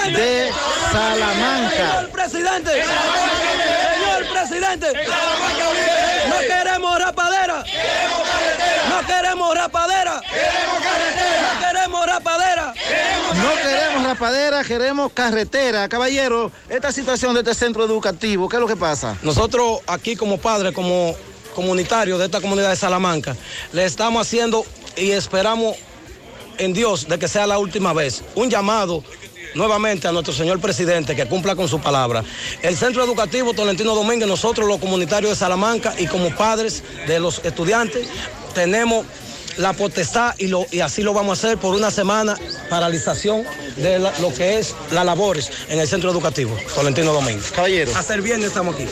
de 0.05 0.49
Salamanca. 0.97 1.69
Señor 1.69 2.09
presidente, 2.09 2.71
señor 3.93 4.33
presidente, 4.33 4.87
no 6.27 6.39
queremos 6.39 6.99
rapadera, 6.99 7.63
no 8.89 9.05
queremos 9.05 9.55
rapadera, 9.55 10.15
no 10.15 11.67
queremos 11.67 12.05
rapadera. 12.07 12.73
No 13.35 13.55
queremos 13.61 14.03
rapadera, 14.03 14.63
queremos 14.63 15.11
carretera. 15.13 15.87
Caballero, 15.87 16.51
esta 16.67 16.91
situación 16.91 17.35
de 17.35 17.41
este 17.41 17.53
centro 17.53 17.85
educativo, 17.85 18.49
¿qué 18.49 18.55
es 18.55 18.61
lo 18.61 18.67
que 18.67 18.75
pasa? 18.75 19.15
Nosotros 19.21 19.81
aquí 19.85 20.15
como 20.15 20.39
padres, 20.39 20.73
como 20.73 21.15
comunitarios 21.53 22.17
de 22.17 22.25
esta 22.25 22.41
comunidad 22.41 22.71
de 22.71 22.75
Salamanca, 22.75 23.35
le 23.71 23.85
estamos 23.85 24.25
haciendo 24.25 24.65
y 24.95 25.11
esperamos 25.11 25.75
en 26.57 26.73
Dios 26.73 27.07
de 27.07 27.19
que 27.19 27.27
sea 27.27 27.45
la 27.45 27.59
última 27.59 27.93
vez. 27.93 28.23
Un 28.33 28.49
llamado 28.49 29.03
nuevamente 29.55 30.07
a 30.07 30.11
nuestro 30.11 30.33
señor 30.33 30.59
presidente 30.59 31.15
que 31.15 31.25
cumpla 31.25 31.55
con 31.55 31.67
su 31.67 31.79
palabra. 31.79 32.23
El 32.61 32.75
Centro 32.77 33.03
Educativo 33.03 33.53
Tolentino 33.53 33.95
Domínguez, 33.95 34.27
nosotros 34.27 34.67
los 34.67 34.79
comunitarios 34.79 35.31
de 35.31 35.35
Salamanca 35.35 35.93
y 35.97 36.07
como 36.07 36.29
padres 36.35 36.83
de 37.07 37.19
los 37.19 37.43
estudiantes, 37.43 38.07
tenemos 38.53 39.05
la 39.57 39.73
potestad 39.73 40.33
y, 40.37 40.47
lo, 40.47 40.65
y 40.71 40.79
así 40.81 41.01
lo 41.03 41.13
vamos 41.13 41.37
a 41.43 41.47
hacer 41.47 41.57
por 41.57 41.75
una 41.75 41.91
semana, 41.91 42.35
paralización 42.69 43.43
de 43.77 43.99
la- 43.99 44.13
lo 44.19 44.33
que 44.33 44.59
es 44.59 44.75
las 44.91 45.05
labores 45.05 45.49
en 45.69 45.79
el 45.79 45.87
Centro 45.87 46.09
Educativo 46.11 46.55
Tolentino 46.75 47.13
Domínguez. 47.13 47.51
Caballero. 47.51 47.91
Hasta 47.95 48.13
el 48.15 48.21
viernes 48.21 48.47
estamos 48.47 48.75
aquí. 48.75 48.85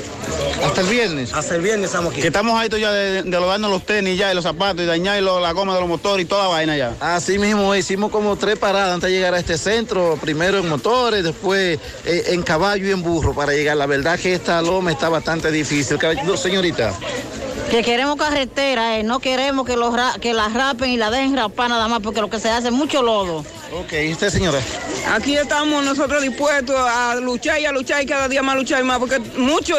Hasta 0.63 0.81
el 0.81 0.87
viernes. 0.87 1.33
Hasta 1.33 1.55
el 1.55 1.61
viernes 1.61 1.85
estamos 1.89 2.11
aquí. 2.11 2.21
Que 2.21 2.27
estamos 2.27 2.59
ahí 2.59 2.69
ya 2.79 2.91
de, 2.91 3.23
de 3.23 3.29
lo 3.39 3.47
darnos 3.47 3.69
los 3.71 3.85
tenis 3.85 4.17
ya 4.17 4.31
y 4.31 4.35
los 4.35 4.43
zapatos 4.43 4.81
y 4.81 4.85
dañar 4.85 5.21
lo- 5.21 5.39
la 5.39 5.51
goma 5.51 5.73
de 5.73 5.79
los 5.79 5.89
motores 5.89 6.25
y 6.25 6.27
toda 6.27 6.43
la 6.43 6.49
vaina 6.49 6.75
ya. 6.77 6.93
Así 6.99 7.37
mismo 7.37 7.73
hicimos 7.75 8.11
como 8.11 8.35
tres 8.35 8.57
paradas 8.57 8.93
antes 8.93 9.09
de 9.09 9.15
llegar 9.15 9.33
a 9.33 9.39
este 9.39 9.57
centro, 9.57 10.17
primero 10.21 10.57
en 10.59 10.67
motores, 10.69 11.23
después 11.23 11.79
eh, 12.05 12.23
en 12.27 12.41
caballo 12.43 12.87
y 12.87 12.91
en 12.91 13.01
burro 13.01 13.33
para 13.33 13.53
llegar. 13.53 13.77
La 13.77 13.85
verdad 13.85 14.19
que 14.19 14.33
esta 14.33 14.61
loma 14.61 14.91
está 14.91 15.09
bastante 15.09 15.51
difícil. 15.51 15.97
Señorita. 16.37 16.93
Que 17.69 17.83
queremos 17.83 18.15
carretera, 18.15 18.97
eh, 18.99 19.03
no 19.03 19.19
queremos 19.19 19.65
que, 19.65 19.75
los 19.75 19.93
ra- 19.93 20.15
que 20.21 20.33
la 20.33 20.47
rapen 20.49 20.91
y 20.91 20.97
la 20.97 21.09
dejen 21.11 21.35
rapar 21.35 21.69
nada 21.69 21.87
más, 21.87 21.99
porque 22.01 22.21
lo 22.21 22.29
que 22.29 22.39
se 22.39 22.49
hace 22.49 22.67
es 22.67 22.73
mucho 22.73 23.01
lodo. 23.01 23.39
Ok, 23.73 23.91
¿y 24.07 24.11
usted 24.13 24.29
señora? 24.29 24.59
Aquí 25.11 25.35
estamos 25.35 25.83
nosotros 25.83 26.21
dispuestos 26.21 26.75
a 26.77 27.15
luchar 27.15 27.59
y 27.59 27.65
a 27.65 27.71
luchar 27.71 28.01
y 28.03 28.05
cada 28.05 28.29
día 28.29 28.41
más 28.43 28.55
luchar 28.55 28.79
y 28.81 28.83
más, 28.85 28.99
porque 28.99 29.19
muchos, 29.37 29.77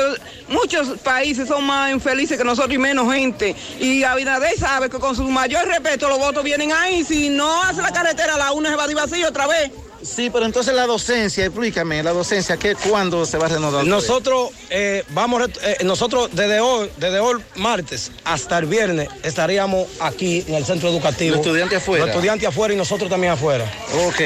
muchos 0.49 0.99
países 0.99 1.49
son 1.49 1.65
más 1.65 1.91
infelices 1.93 2.37
que 2.37 2.45
nosotros 2.45 2.75
y 2.75 2.79
menos 2.79 3.11
gente. 3.15 3.55
Y 3.81 4.03
Abinader 4.03 4.59
sabe 4.59 4.91
que 4.91 4.99
con 4.99 5.17
su 5.17 5.23
mayor 5.25 5.67
respeto 5.67 6.09
los 6.09 6.19
votos 6.19 6.45
vienen 6.45 6.73
ahí. 6.73 7.03
Si 7.05 7.31
no 7.31 7.63
hace 7.63 7.81
la 7.81 7.93
carretera, 7.93 8.37
la 8.37 8.53
una 8.53 8.69
se 8.71 8.77
va 8.77 8.85
a 8.85 8.91
ir 8.91 8.97
vacía 8.97 9.29
otra 9.29 9.47
vez. 9.47 9.71
Sí, 10.07 10.31
pero 10.31 10.47
entonces 10.47 10.75
la 10.75 10.87
docencia, 10.87 11.45
explícame, 11.45 12.03
la 12.03 12.13
docencia, 12.13 12.57
¿qué, 12.57 12.75
¿cuándo 12.75 13.27
se 13.27 13.39
va 13.39 13.47
a 13.47 13.49
renovar? 13.49 13.85
Nosotros 13.85 14.51
eh, 14.71 15.05
vamos, 15.11 15.51
eh, 15.63 15.79
nosotros 15.85 16.31
desde 16.33 16.61
hoy, 16.61 16.91
desde 16.97 17.19
hoy 17.19 17.43
martes 17.57 18.13
hasta 18.25 18.59
el 18.59 18.67
viernes 18.67 19.09
estaríamos 19.23 19.87
aquí 20.01 20.45
en 20.47 20.55
el 20.55 20.65
centro 20.65 20.89
educativo. 20.89 21.37
Los 21.37 21.45
estudiantes 21.45 21.79
afuera. 21.79 22.07
Los 22.07 22.15
estudiantes 22.15 22.49
afuera 22.49 22.75
y 22.75 22.77
nosotros 22.77 23.11
también 23.11 23.33
afuera. 23.33 23.65
Ok. 24.07 24.21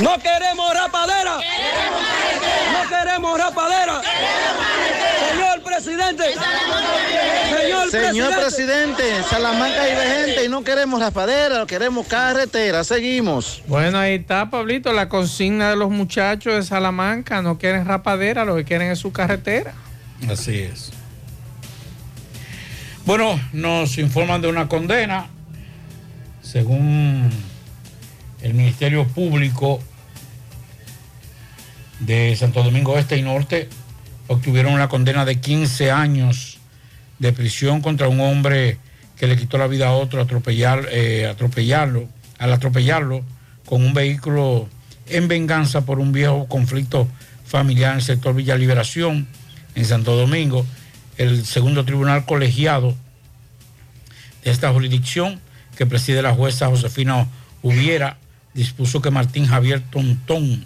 No 0.00 0.18
queremos 0.18 0.74
rapadera. 0.74 1.38
No 2.72 2.88
queremos 2.88 3.38
rapadera. 3.38 4.00
Señor 5.30 5.62
presidente. 5.62 6.24
Señor, 7.60 7.90
Señor 7.90 8.34
presidente. 8.34 9.02
presidente, 9.02 9.28
Salamanca 9.28 9.82
hay 9.82 9.94
de 9.94 10.24
gente 10.24 10.44
y 10.44 10.48
no 10.48 10.64
queremos 10.64 11.00
raspadera, 11.00 11.66
queremos 11.66 12.06
carretera. 12.06 12.82
Seguimos. 12.84 13.62
Bueno, 13.66 13.98
ahí 13.98 14.14
está, 14.14 14.48
Pablito, 14.48 14.92
la 14.92 15.08
consigna 15.08 15.70
de 15.70 15.76
los 15.76 15.90
muchachos 15.90 16.54
de 16.54 16.62
Salamanca. 16.62 17.42
No 17.42 17.58
quieren 17.58 17.84
rapadera, 17.84 18.44
lo 18.44 18.56
que 18.56 18.64
quieren 18.64 18.90
es 18.90 18.98
su 18.98 19.12
carretera. 19.12 19.74
Así 20.30 20.58
es. 20.60 20.92
Bueno, 23.04 23.38
nos 23.52 23.98
informan 23.98 24.40
de 24.40 24.48
una 24.48 24.68
condena. 24.68 25.28
Según 26.42 27.30
el 28.42 28.54
Ministerio 28.54 29.06
Público 29.06 29.82
de 32.00 32.34
Santo 32.36 32.62
Domingo 32.62 32.98
Este 32.98 33.16
y 33.16 33.22
Norte, 33.22 33.68
obtuvieron 34.26 34.72
una 34.72 34.88
condena 34.88 35.24
de 35.24 35.40
15 35.40 35.90
años 35.90 36.58
de 37.18 37.32
prisión 37.32 37.80
contra 37.80 38.08
un 38.08 38.20
hombre 38.20 38.78
que 39.16 39.26
le 39.26 39.36
quitó 39.36 39.58
la 39.58 39.66
vida 39.66 39.88
a 39.88 39.92
otro 39.92 40.22
atropellar, 40.22 40.88
eh, 40.90 41.26
atropellarlo, 41.26 42.08
al 42.38 42.52
atropellarlo 42.52 43.22
con 43.66 43.84
un 43.84 43.92
vehículo 43.92 44.68
en 45.06 45.28
venganza 45.28 45.84
por 45.84 45.98
un 45.98 46.12
viejo 46.12 46.46
conflicto 46.48 47.06
familiar 47.44 47.92
en 47.92 47.98
el 47.98 48.02
sector 48.04 48.34
Villa 48.34 48.56
Liberación, 48.56 49.28
en 49.74 49.84
Santo 49.84 50.16
Domingo. 50.16 50.64
El 51.18 51.44
segundo 51.44 51.84
tribunal 51.84 52.24
colegiado 52.24 52.94
de 54.44 54.50
esta 54.50 54.72
jurisdicción, 54.72 55.40
que 55.76 55.86
preside 55.86 56.22
la 56.22 56.32
jueza 56.32 56.68
Josefina 56.68 57.26
Hubiera, 57.62 58.16
dispuso 58.54 59.02
que 59.02 59.10
Martín 59.10 59.46
Javier 59.46 59.82
Tontón, 59.90 60.64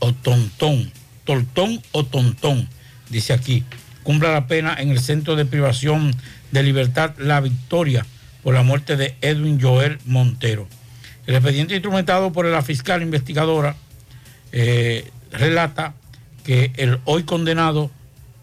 o 0.00 0.12
Tontón, 0.12 0.90
Toltón 1.24 1.80
o 1.92 2.04
Tontón, 2.04 2.68
dice 3.08 3.32
aquí, 3.32 3.64
cumpla 4.02 4.32
la 4.32 4.46
pena 4.46 4.74
en 4.78 4.90
el 4.90 5.00
Centro 5.00 5.36
de 5.36 5.44
Privación 5.44 6.14
de 6.50 6.62
Libertad 6.62 7.14
La 7.18 7.40
Victoria 7.40 8.04
por 8.42 8.54
la 8.54 8.62
muerte 8.62 8.96
de 8.96 9.14
Edwin 9.20 9.60
Joel 9.60 9.98
Montero. 10.04 10.66
El 11.26 11.36
expediente 11.36 11.74
instrumentado 11.74 12.32
por 12.32 12.46
la 12.46 12.62
fiscal 12.62 13.02
investigadora 13.02 13.76
eh, 14.52 15.08
relata 15.30 15.94
que 16.44 16.72
el 16.76 16.98
hoy 17.04 17.22
condenado 17.22 17.90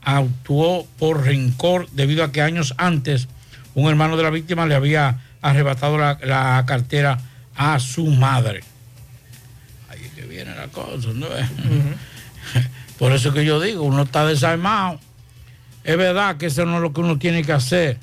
actuó 0.03 0.87
por 0.97 1.25
rencor 1.25 1.89
debido 1.91 2.23
a 2.23 2.31
que 2.31 2.41
años 2.41 2.73
antes 2.77 3.27
un 3.73 3.89
hermano 3.89 4.15
de 4.15 4.23
la 4.23 4.29
víctima 4.29 4.65
le 4.65 4.75
había 4.75 5.19
arrebatado 5.41 5.97
la 5.97 6.63
cartera 6.65 7.19
a 7.55 7.79
su 7.79 8.05
madre. 8.05 8.61
Viene 10.37 10.53
la 10.53 10.67
cosa, 10.67 11.09
¿no? 11.15 11.25
Por 12.99 13.11
eso 13.11 13.33
que 13.33 13.43
yo 13.43 13.59
digo, 13.59 13.81
uno 13.81 14.03
está 14.03 14.23
desarmado. 14.23 14.99
Es 15.83 15.97
verdad 15.97 16.37
que 16.37 16.45
eso 16.45 16.63
no 16.63 16.75
es 16.75 16.83
lo 16.83 16.93
que 16.93 17.01
uno 17.01 17.17
tiene 17.17 17.43
que 17.43 17.53
hacer. 17.53 17.97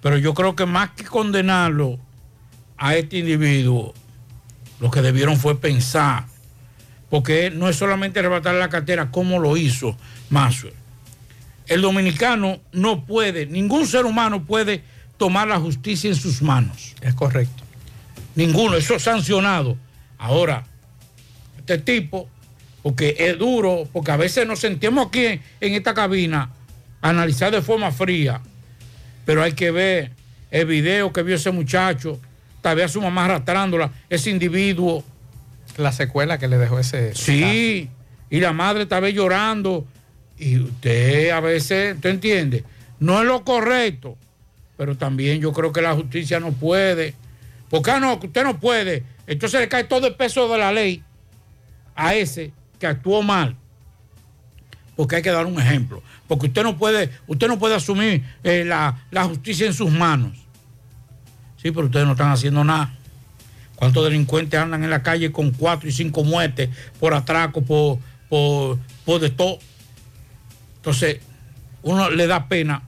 Pero 0.00 0.16
yo 0.16 0.32
creo 0.32 0.54
que 0.54 0.64
más 0.64 0.90
que 0.90 1.02
condenarlo 1.02 1.98
a 2.78 2.94
este 2.94 3.18
individuo, 3.18 3.92
lo 4.78 4.92
que 4.92 5.02
debieron 5.02 5.38
fue 5.38 5.60
pensar. 5.60 6.26
Porque 7.08 7.50
no 7.50 7.68
es 7.68 7.74
solamente 7.74 8.20
arrebatar 8.20 8.54
la 8.54 8.68
cartera, 8.68 9.10
como 9.10 9.40
lo 9.40 9.56
hizo 9.56 9.96
Maxwell. 10.28 10.74
El 11.66 11.82
dominicano 11.82 12.60
no 12.70 13.06
puede, 13.06 13.46
ningún 13.46 13.88
ser 13.88 14.04
humano 14.04 14.44
puede 14.44 14.84
tomar 15.16 15.48
la 15.48 15.58
justicia 15.58 16.08
en 16.08 16.14
sus 16.14 16.42
manos. 16.42 16.94
Es 17.00 17.14
correcto. 17.14 17.64
Ninguno, 18.36 18.76
eso 18.76 18.94
es 18.94 19.02
sancionado. 19.02 19.76
Ahora, 20.16 20.69
este 21.70 21.98
tipo, 21.98 22.28
porque 22.82 23.16
es 23.18 23.38
duro, 23.38 23.88
porque 23.92 24.10
a 24.10 24.16
veces 24.16 24.46
nos 24.46 24.60
sentimos 24.60 25.08
aquí 25.08 25.26
en, 25.26 25.42
en 25.60 25.74
esta 25.74 25.94
cabina 25.94 26.50
a 27.00 27.08
analizar 27.08 27.52
de 27.52 27.62
forma 27.62 27.90
fría, 27.92 28.40
pero 29.24 29.42
hay 29.42 29.52
que 29.52 29.70
ver 29.70 30.10
el 30.50 30.66
video 30.66 31.12
que 31.12 31.22
vio 31.22 31.36
ese 31.36 31.50
muchacho, 31.50 32.18
tal 32.60 32.76
vez 32.76 32.86
a 32.86 32.88
su 32.88 33.00
mamá 33.00 33.26
arrastrándola, 33.26 33.90
ese 34.08 34.30
individuo. 34.30 35.04
La 35.76 35.92
secuela 35.92 36.38
que 36.38 36.48
le 36.48 36.58
dejó 36.58 36.78
ese. 36.78 37.14
Sí, 37.14 37.88
y 38.28 38.40
la 38.40 38.52
madre 38.52 38.86
tal 38.86 39.02
vez 39.02 39.14
llorando, 39.14 39.86
y 40.38 40.58
usted 40.58 41.30
a 41.30 41.40
veces, 41.40 41.94
¿usted 41.94 42.10
entiende? 42.10 42.64
No 42.98 43.20
es 43.20 43.26
lo 43.26 43.44
correcto, 43.44 44.16
pero 44.76 44.96
también 44.96 45.40
yo 45.40 45.52
creo 45.52 45.72
que 45.72 45.82
la 45.82 45.94
justicia 45.94 46.40
no 46.40 46.52
puede. 46.52 47.14
Porque 47.68 47.92
ah, 47.92 48.00
no, 48.00 48.14
usted 48.14 48.42
no 48.42 48.58
puede. 48.58 49.04
Entonces 49.26 49.60
le 49.60 49.68
cae 49.68 49.84
todo 49.84 50.08
el 50.08 50.16
peso 50.16 50.48
de 50.48 50.58
la 50.58 50.72
ley 50.72 51.02
a 52.00 52.14
ese 52.14 52.52
que 52.78 52.86
actuó 52.86 53.22
mal. 53.22 53.54
Porque 54.96 55.16
hay 55.16 55.22
que 55.22 55.30
dar 55.30 55.44
un 55.44 55.60
ejemplo. 55.60 56.02
Porque 56.26 56.46
usted 56.46 56.62
no 56.62 56.78
puede, 56.78 57.10
usted 57.26 57.46
no 57.46 57.58
puede 57.58 57.74
asumir 57.74 58.24
eh, 58.42 58.64
la, 58.64 59.04
la 59.10 59.24
justicia 59.24 59.66
en 59.66 59.74
sus 59.74 59.90
manos. 59.90 60.32
Sí, 61.56 61.70
pero 61.70 61.86
ustedes 61.86 62.06
no 62.06 62.12
están 62.12 62.32
haciendo 62.32 62.64
nada. 62.64 62.94
¿Cuántos 63.76 64.04
delincuentes 64.04 64.58
andan 64.58 64.82
en 64.82 64.90
la 64.90 65.02
calle 65.02 65.30
con 65.30 65.50
cuatro 65.50 65.88
y 65.88 65.92
cinco 65.92 66.24
muertes 66.24 66.70
por 66.98 67.12
atraco, 67.12 67.62
por, 67.62 67.98
por, 68.30 68.78
por 69.04 69.20
de 69.20 69.30
todo? 69.30 69.58
Entonces, 70.76 71.18
uno 71.82 72.10
le 72.10 72.26
da 72.26 72.48
pena 72.48 72.82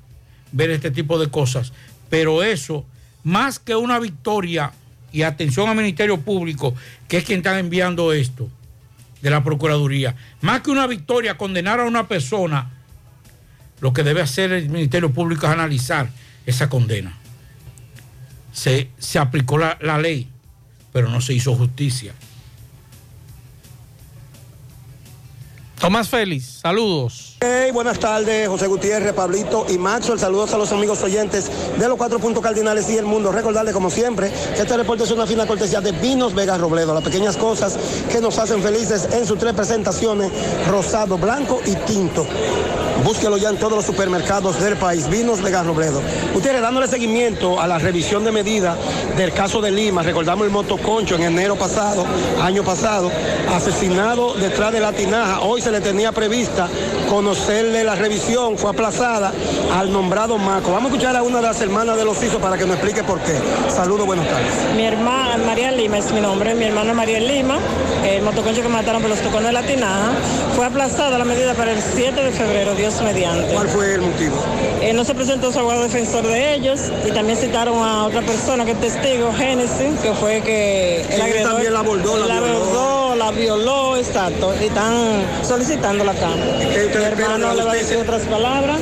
ver 0.53 0.71
este 0.71 0.91
tipo 0.91 1.19
de 1.19 1.29
cosas. 1.29 1.73
Pero 2.09 2.43
eso, 2.43 2.87
más 3.25 3.59
que 3.59 3.77
una 3.77 3.99
victoria, 3.99 4.73
y 5.13 5.23
atención 5.23 5.69
al 5.69 5.77
Ministerio 5.77 6.19
Público, 6.19 6.75
que 7.09 7.19
es 7.19 7.25
quien 7.25 7.39
está 7.39 7.59
enviando 7.59 8.15
esto, 8.15 8.49
de 9.23 9.31
la 9.31 9.43
Procuraduría, 9.45 10.17
más 10.41 10.61
que 10.61 10.71
una 10.71 10.87
victoria, 10.87 11.39
condenar 11.39 11.81
a 11.81 11.85
una 11.85 12.09
persona, 12.09 12.71
lo 13.81 13.93
que 13.93 14.03
debe 14.03 14.21
hacer 14.21 14.53
el 14.53 14.69
Ministerio 14.69 15.13
Público 15.13 15.47
es 15.47 15.53
analizar 15.53 16.11
esa 16.45 16.69
condena. 16.69 17.17
Se, 18.53 18.91
se 18.99 19.19
aplicó 19.19 19.59
la, 19.59 19.79
la 19.81 19.99
ley, 19.99 20.29
pero 20.93 21.09
no 21.09 21.21
se 21.21 21.35
hizo 21.35 21.55
justicia. 21.55 22.13
Tomás 25.83 26.09
Félix, 26.09 26.61
saludos. 26.63 27.35
Hey, 27.41 27.73
buenas 27.73 27.99
tardes, 27.99 28.47
José 28.47 28.69
Gutiérrez, 28.69 29.13
Pablito 29.15 29.67
y 29.69 29.79
Macho. 29.79 30.17
Saludos 30.17 30.55
a 30.55 30.57
los 30.57 30.71
amigos 30.71 31.03
oyentes 31.03 31.51
de 31.77 31.89
los 31.89 31.99
cuatro 31.99 32.21
puntos 32.21 32.41
cardinales 32.41 32.89
y 32.89 32.99
el 32.99 33.05
mundo. 33.05 33.33
Recordarles, 33.33 33.75
como 33.75 33.91
siempre, 33.91 34.31
que 34.55 34.63
este 34.63 34.77
reporte 34.77 35.03
es 35.03 35.11
una 35.11 35.27
fina 35.27 35.45
cortesía 35.45 35.81
de 35.81 35.91
Vinos 35.91 36.35
Vega 36.35 36.57
Robledo. 36.57 36.95
Las 36.95 37.03
pequeñas 37.03 37.37
cosas 37.37 37.77
que 38.13 38.21
nos 38.21 38.39
hacen 38.39 38.63
felices 38.63 39.09
en 39.13 39.27
sus 39.27 39.41
tres 39.41 39.55
presentaciones: 39.55 40.31
rosado, 40.69 41.19
blanco 41.19 41.61
y 41.67 41.75
tinto. 41.75 42.29
Búsquelo 43.03 43.37
ya 43.37 43.49
en 43.49 43.57
todos 43.57 43.73
los 43.73 43.85
supermercados 43.85 44.61
del 44.61 44.77
país. 44.77 45.09
Vinos 45.09 45.43
Vega 45.43 45.65
Robledo. 45.65 46.01
Ustedes 46.33 46.63
dándole 46.63 46.87
seguimiento 46.87 47.61
a 47.61 47.67
la 47.67 47.81
revisión 47.81 48.23
de 48.23 48.31
medida 48.31 48.77
del 49.17 49.33
caso 49.33 49.61
de 49.61 49.73
Lima. 49.73 50.05
Recordamos 50.05 50.47
el 50.47 50.53
motoconcho 50.53 51.17
en 51.17 51.23
enero 51.23 51.57
pasado, 51.57 52.07
año 52.41 52.63
pasado, 52.63 53.11
asesinado 53.53 54.35
detrás 54.35 54.73
de 54.73 54.79
la 54.79 54.93
tinaja. 54.93 55.41
Hoy 55.41 55.61
se 55.61 55.72
le 55.73 55.81
tenía 55.81 56.13
prevista 56.13 56.69
conocerle 57.09 57.83
la 57.85 57.95
revisión, 57.95 58.57
fue 58.57 58.71
aplazada 58.71 59.33
al 59.77 59.93
nombrado 59.93 60.39
Maco. 60.39 60.71
Vamos 60.71 60.91
a 60.91 60.95
escuchar 60.95 61.17
a 61.17 61.23
una 61.23 61.39
de 61.39 61.43
las 61.43 61.61
hermanas 61.61 61.97
de 61.97 62.05
los 62.05 62.23
hijos 62.23 62.41
para 62.41 62.57
que 62.57 62.65
nos 62.65 62.77
explique 62.77 63.03
por 63.03 63.19
qué. 63.21 63.35
Saludos, 63.75 64.07
buenas 64.07 64.27
tardes. 64.29 64.53
Mi 64.77 64.85
hermana, 64.85 65.39
María 65.45 65.71
Lima 65.73 65.99
es 65.99 66.13
mi 66.13 66.21
nombre, 66.21 66.55
mi 66.55 66.65
hermana 66.65 66.93
María 66.95 67.21
Lima, 67.21 67.59
el 68.07 68.23
motoconcho 68.23 68.63
que 68.63 68.69
mataron 68.69 69.01
por 69.03 69.11
los 69.11 69.21
tocones 69.21 69.47
de 69.49 69.53
la 69.53 69.63
tinaja, 69.63 70.13
fue 70.57 70.67
aplazada 70.67 71.19
la 71.19 71.25
medida 71.25 71.55
para 71.55 71.73
el 71.73 71.81
7 71.83 72.23
de 72.23 72.31
febrero, 72.31 72.75
Dios 72.75 73.01
mediante. 73.03 73.53
¿Cuál 73.55 73.69
fue 73.69 73.95
el 73.95 74.03
motivo? 74.03 74.37
Eh, 74.81 74.93
no 74.93 75.05
se 75.05 75.15
presentó 75.15 75.53
su 75.53 75.59
abogado 75.59 75.83
defensor 75.83 76.27
de 76.27 76.55
ellos 76.55 76.81
y 77.07 77.11
también 77.13 77.39
citaron 77.39 77.79
a 77.83 78.05
otra 78.05 78.21
persona 78.23 78.65
que 78.65 78.73
es 78.73 78.81
testigo, 78.81 79.33
Génesis, 79.37 79.99
que 80.03 80.13
fue 80.15 80.41
que 80.43 81.03
el 81.03 81.13
Sí, 81.15 81.21
agredor 81.21 81.53
también 81.53 81.73
la 81.73 81.81
abordó, 81.81 82.17
la 82.17 82.41
violó. 82.41 82.57
abordó, 82.57 83.02
la 83.25 83.31
violó, 83.31 83.97
exacto, 83.97 84.53
y 84.61 84.65
están 84.65 85.23
solicitando 85.43 86.03
la 86.05 86.13
cama. 86.15 86.35
qué 86.59 86.91
Mi 86.99 87.05
hermano 87.05 87.49
la 87.49 87.55
le 87.55 87.63
va 87.65 87.73
a 87.73 87.75
decir 87.75 87.99
justicia? 87.99 88.03
otras 88.03 88.23
palabras. 88.23 88.79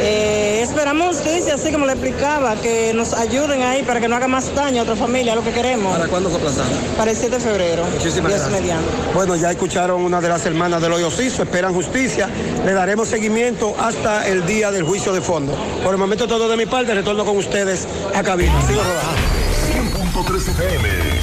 Eh, 0.00 0.60
esperamos 0.62 1.16
justicia, 1.16 1.54
así 1.54 1.72
como 1.72 1.86
le 1.86 1.92
explicaba, 1.92 2.54
que 2.56 2.92
nos 2.94 3.12
ayuden 3.14 3.62
ahí 3.62 3.82
para 3.82 4.00
que 4.00 4.06
no 4.08 4.14
haga 4.16 4.28
más 4.28 4.54
daño 4.54 4.80
a 4.80 4.82
otra 4.84 4.94
familia, 4.96 5.34
lo 5.34 5.42
que 5.42 5.50
queremos. 5.50 5.92
¿Para 5.96 6.08
cuándo 6.08 6.30
fue 6.30 6.38
aplazada? 6.38 6.68
Para 6.96 7.10
el 7.10 7.16
7 7.16 7.34
de 7.36 7.40
febrero. 7.42 7.84
Muchísimas 7.94 8.32
Dios 8.32 8.42
gracias. 8.42 8.60
mediante. 8.60 8.88
Bueno, 9.14 9.34
ya 9.36 9.50
escucharon 9.50 10.02
una 10.02 10.20
de 10.20 10.28
las 10.28 10.46
hermanas 10.46 10.80
del 10.80 10.92
hoyo 10.92 11.10
Ciso, 11.10 11.42
esperan 11.42 11.74
justicia. 11.74 12.28
Le 12.64 12.72
daremos 12.72 13.08
seguimiento 13.08 13.74
hasta 13.80 14.28
el 14.28 14.46
día 14.46 14.70
del 14.70 14.84
juicio 14.84 15.12
de 15.12 15.20
fondo. 15.20 15.54
Por 15.82 15.92
el 15.94 15.98
momento 15.98 16.28
todo 16.28 16.48
de 16.48 16.56
mi 16.56 16.66
parte, 16.66 16.94
retorno 16.94 17.24
con 17.24 17.36
ustedes 17.36 17.88
a 18.14 18.22
cabina. 18.22 18.52
Sigo 18.68 18.80
rodando. 18.82 20.28
100.3 20.28 20.48
FM. 20.48 21.17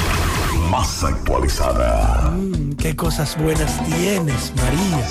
Más 0.69 1.03
actualizada. 1.03 2.33
Qué 2.77 2.95
cosas 2.95 3.37
buenas 3.37 3.83
tienes, 3.85 4.53
María. 4.55 5.07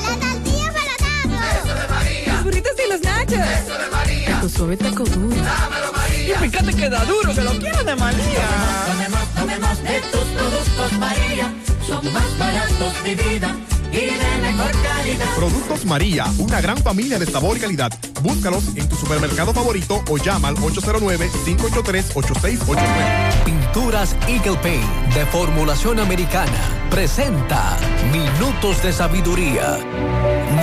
Los 2.27 2.45
burritos 2.45 2.73
y 2.85 2.91
los 2.91 3.01
nachos. 3.01 3.33
Eso 3.33 3.79
de 3.79 3.91
María. 3.91 4.41
Tu 4.41 4.49
suave 4.49 4.77
taco 4.77 5.05
duro. 5.05 5.37
Dámelo, 5.37 5.93
María. 5.93 6.35
Y 6.35 6.49
fíjate 6.49 6.75
que 6.75 6.89
da 6.89 7.05
duro, 7.05 7.35
que 7.35 7.43
lo 7.43 7.53
quiero 7.53 7.85
de 7.85 7.97
María. 7.97 8.49
Tomemos, 8.87 9.29
tomemos 9.35 9.83
de 9.83 10.01
tus 10.13 10.25
productos 10.25 10.93
María. 10.99 11.53
Son 11.87 12.13
más 12.13 12.39
baratos 12.39 13.05
de 13.05 13.15
vida 13.15 13.57
y 13.95 14.07
de 14.07 14.39
mejor 14.43 14.73
calidad. 14.83 15.35
Productos 15.37 15.85
María, 15.85 16.25
una 16.39 16.61
gran 16.61 16.79
familia 16.79 17.17
de 17.19 17.27
sabor 17.27 17.57
y 17.57 17.61
calidad. 17.61 17.93
Búscalos 18.23 18.65
en 18.77 18.89
tu 18.89 18.97
supermercado 18.97 19.55
favorito 19.55 20.03
o 20.09 20.19
llama 20.19 20.49
al 20.49 20.57
809-583-8689. 20.57 23.45
Pinturas 23.45 24.17
Eagle 24.27 24.59
Paint 24.59 25.15
de 25.15 25.25
formulación 25.27 26.01
americana 26.01 26.89
presenta 26.91 27.79
Minutos 28.13 28.83
de 28.83 28.93
Sabiduría. 28.93 29.79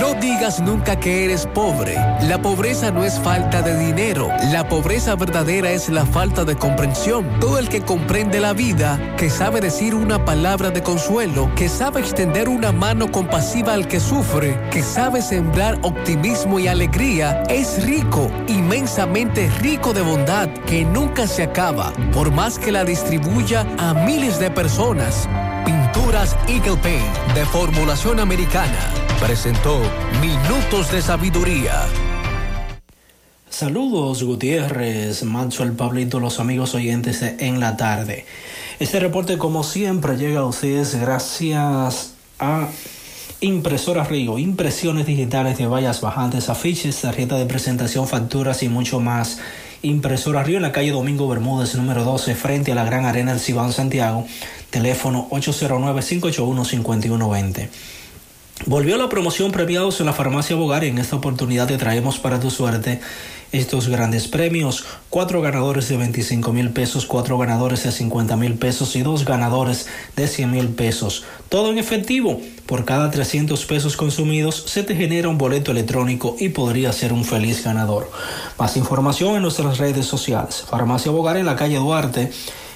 No 0.02 0.14
digas 0.14 0.58
nunca 0.58 0.98
que 0.98 1.24
eres 1.24 1.46
pobre. 1.46 1.94
La 2.22 2.42
pobreza 2.42 2.90
no 2.90 3.04
es 3.04 3.20
falta 3.20 3.62
de 3.62 3.78
dinero. 3.78 4.30
La 4.50 4.68
pobreza 4.68 5.14
verdadera 5.14 5.70
es 5.70 5.88
la 5.88 6.04
falta 6.04 6.44
de 6.44 6.56
comprensión. 6.56 7.38
Todo 7.38 7.60
el 7.60 7.68
que 7.68 7.82
comprende 7.82 8.40
la 8.40 8.52
vida, 8.52 8.98
que 9.16 9.30
sabe 9.30 9.60
decir 9.60 9.94
una 9.94 10.24
palabra 10.24 10.70
de 10.70 10.82
consuelo, 10.82 11.54
que 11.54 11.68
sabe 11.68 12.00
extender 12.00 12.48
una 12.48 12.72
mano 12.72 13.12
compasiva 13.12 13.74
al 13.74 13.86
que 13.86 14.00
sufre, 14.00 14.58
que 14.72 14.82
sabe 14.82 15.22
sembrar 15.22 15.78
optimismo 15.82 16.58
y 16.58 16.66
alegría, 16.66 17.44
es 17.48 17.86
rico, 17.86 18.28
inmensamente 18.48 19.48
rico 19.60 19.92
de 19.92 20.02
bondad, 20.02 20.48
que 20.66 20.84
nunca 20.84 21.28
se 21.28 21.44
acaba, 21.44 21.92
por 22.12 22.32
más 22.32 22.58
que 22.58 22.72
la 22.72 22.84
distribuya 22.84 23.64
a 23.78 23.94
miles 23.94 24.40
de 24.40 24.50
personas. 24.50 25.28
Pinturas 25.64 26.36
Eagle 26.48 26.76
Paint 26.78 27.34
de 27.36 27.46
formulación 27.46 28.18
americana 28.18 29.01
presentó 29.22 29.80
Minutos 30.20 30.90
de 30.90 31.00
Sabiduría. 31.00 31.86
Saludos 33.48 34.24
Gutiérrez, 34.24 35.22
Maxwell, 35.22 35.74
Pablito, 35.74 36.18
los 36.18 36.40
amigos 36.40 36.74
oyentes 36.74 37.22
En 37.22 37.60
la 37.60 37.76
Tarde. 37.76 38.26
Este 38.80 38.98
reporte 38.98 39.38
como 39.38 39.62
siempre 39.62 40.16
llega 40.16 40.40
a 40.40 40.44
ustedes 40.44 40.96
gracias 40.96 42.14
a 42.40 42.66
Impresoras 43.40 44.08
Río, 44.08 44.40
impresiones 44.40 45.06
digitales 45.06 45.56
de 45.56 45.68
vallas 45.68 46.00
bajantes, 46.00 46.48
afiches, 46.48 47.00
tarjeta 47.00 47.36
de 47.36 47.46
presentación, 47.46 48.08
facturas 48.08 48.64
y 48.64 48.68
mucho 48.68 48.98
más. 48.98 49.38
Impresora 49.82 50.42
Río 50.42 50.56
en 50.56 50.62
la 50.62 50.72
calle 50.72 50.90
Domingo 50.90 51.28
Bermúdez, 51.28 51.76
número 51.76 52.02
12, 52.02 52.34
frente 52.34 52.72
a 52.72 52.74
la 52.74 52.84
Gran 52.84 53.04
Arena 53.04 53.30
del 53.30 53.40
Cibao 53.40 53.70
Santiago. 53.70 54.26
Teléfono 54.70 55.28
809-581-5120. 55.30 57.68
Volvió 58.66 58.96
la 58.96 59.08
promoción 59.08 59.50
premiados 59.50 59.98
en 59.98 60.06
la 60.06 60.12
farmacia 60.12 60.54
Bogar 60.54 60.84
y 60.84 60.88
en 60.88 60.98
esta 60.98 61.16
oportunidad 61.16 61.66
te 61.66 61.78
traemos 61.78 62.20
para 62.20 62.38
tu 62.38 62.48
suerte 62.48 63.00
estos 63.50 63.88
grandes 63.88 64.28
premios. 64.28 64.84
Cuatro 65.10 65.40
ganadores 65.42 65.88
de 65.88 65.96
25 65.96 66.52
mil 66.52 66.70
pesos, 66.70 67.06
cuatro 67.06 67.38
ganadores 67.38 67.82
de 67.82 67.90
50 67.90 68.36
mil 68.36 68.54
pesos 68.54 68.94
y 68.94 69.02
dos 69.02 69.24
ganadores 69.24 69.88
de 70.14 70.28
100 70.28 70.50
mil 70.50 70.68
pesos. 70.68 71.24
Todo 71.48 71.72
en 71.72 71.78
efectivo. 71.78 72.40
Por 72.66 72.84
cada 72.84 73.10
300 73.10 73.66
pesos 73.66 73.96
consumidos 73.96 74.62
se 74.66 74.84
te 74.84 74.94
genera 74.94 75.28
un 75.28 75.38
boleto 75.38 75.72
electrónico 75.72 76.36
y 76.38 76.50
podría 76.50 76.92
ser 76.92 77.12
un 77.12 77.24
feliz 77.24 77.64
ganador. 77.64 78.10
Más 78.58 78.76
información 78.76 79.34
en 79.34 79.42
nuestras 79.42 79.78
redes 79.78 80.06
sociales. 80.06 80.64
Farmacia 80.68 81.10
Bogar 81.10 81.36
en 81.36 81.46
la 81.46 81.56
calle 81.56 81.76
Duarte 81.76 82.30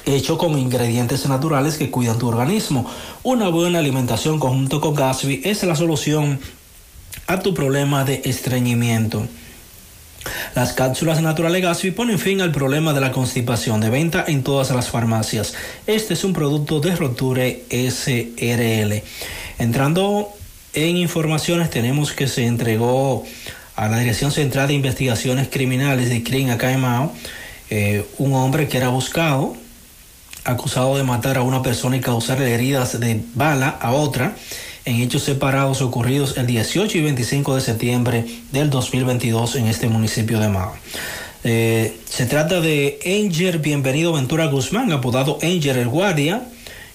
Hecho 0.06 0.38
con 0.38 0.57
ingredientes 0.57 1.28
naturales 1.28 1.78
que 1.78 1.91
cuidan 1.91 2.18
tu 2.18 2.28
organismo. 2.28 2.90
Una 3.23 3.49
buena 3.49 3.80
alimentación 3.80 4.40
conjunto 4.40 4.82
con 4.82 4.95
Gasby 4.95 5.41
es 5.45 5.64
la 5.64 5.76
solución 5.76 6.40
a 7.28 7.40
tu 7.40 7.53
problema 7.53 8.03
de 8.03 8.22
estreñimiento. 8.26 9.28
Las 10.56 10.73
cápsulas 10.73 11.22
naturales 11.22 11.61
Gasby 11.61 11.91
ponen 11.91 12.19
fin 12.19 12.41
al 12.41 12.52
problema 12.52 12.93
de 12.93 13.02
la 13.02 13.11
constipación 13.11 13.81
de 13.81 13.89
venta 13.89 14.23
en 14.27 14.43
todas 14.43 14.72
las 14.72 14.89
farmacias. 14.89 15.53
Este 15.88 16.14
es 16.14 16.23
un 16.23 16.34
producto 16.34 16.80
de 16.80 16.95
Roture 16.95 17.64
SRL. 17.69 19.03
Entrando 19.57 20.30
en 20.73 20.98
informaciones, 20.98 21.69
tenemos 21.69 22.11
que 22.11 22.27
se 22.27 22.45
entregó 22.45 23.26
a 23.76 23.88
la 23.88 23.99
Dirección 23.99 24.31
Central 24.31 24.68
de 24.68 24.73
Investigaciones 24.76 25.48
Criminales 25.49 26.10
de 26.10 26.23
CRIM 26.23 26.49
acá 26.49 26.72
en 26.72 26.84
eh, 27.69 28.06
un 28.18 28.34
hombre 28.34 28.68
que 28.68 28.77
era 28.77 28.89
buscado, 28.89 29.56
acusado 30.43 30.98
de 30.98 31.03
matar 31.03 31.38
a 31.38 31.41
una 31.41 31.61
persona 31.61 31.95
y 31.95 32.02
causarle 32.02 32.53
heridas 32.53 32.99
de 32.99 33.22
bala 33.34 33.69
a 33.69 33.91
otra 33.91 34.35
en 34.85 35.01
hechos 35.01 35.23
separados 35.23 35.81
ocurridos 35.81 36.37
el 36.37 36.47
18 36.47 36.97
y 36.97 37.01
25 37.01 37.55
de 37.55 37.61
septiembre 37.61 38.25
del 38.51 38.69
2022 38.69 39.55
en 39.55 39.67
este 39.67 39.87
municipio 39.87 40.39
de 40.39 40.49
Mao. 40.49 40.73
Eh, 41.43 41.97
se 42.05 42.25
trata 42.25 42.61
de 42.61 42.99
Angel 43.05 43.59
Bienvenido 43.59 44.13
Ventura 44.13 44.45
Guzmán, 44.45 44.91
apodado 44.91 45.37
Angel 45.41 45.77
el 45.77 45.87
Guardia, 45.87 46.43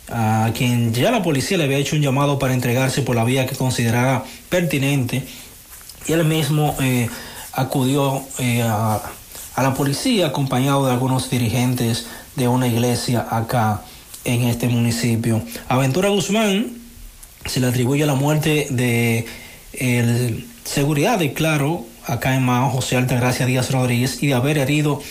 a 0.08 0.50
quien 0.56 0.94
ya 0.94 1.10
la 1.10 1.22
policía 1.22 1.58
le 1.58 1.64
había 1.64 1.78
hecho 1.78 1.96
un 1.96 2.02
llamado 2.02 2.38
para 2.38 2.54
entregarse 2.54 3.02
por 3.02 3.16
la 3.16 3.24
vía 3.24 3.46
que 3.46 3.56
considerara 3.56 4.24
pertinente 4.48 5.24
y 6.06 6.12
él 6.12 6.24
mismo 6.24 6.76
eh, 6.80 7.08
acudió 7.52 8.22
eh, 8.38 8.62
a, 8.62 9.00
a 9.54 9.62
la 9.62 9.74
policía 9.74 10.28
acompañado 10.28 10.86
de 10.86 10.92
algunos 10.92 11.28
dirigentes 11.28 12.06
de 12.36 12.46
una 12.46 12.68
iglesia 12.68 13.26
acá 13.28 13.82
en 14.24 14.44
este 14.44 14.68
municipio. 14.68 15.42
A 15.68 15.76
Ventura 15.76 16.10
Guzmán 16.10 16.85
se 17.46 17.60
le 17.60 17.66
atribuye 17.66 18.06
la 18.06 18.14
muerte 18.14 18.66
de 18.70 19.26
el 19.72 20.46
seguridad 20.64 21.18
de 21.18 21.32
claro 21.32 21.86
acá 22.04 22.34
en 22.34 22.42
Mao 22.42 22.70
José 22.70 22.96
Altagracia 22.96 23.46
Díaz 23.46 23.70
Rodríguez 23.70 24.22
y 24.22 24.28
de 24.28 24.34
haber 24.34 24.58
herido 24.58 25.02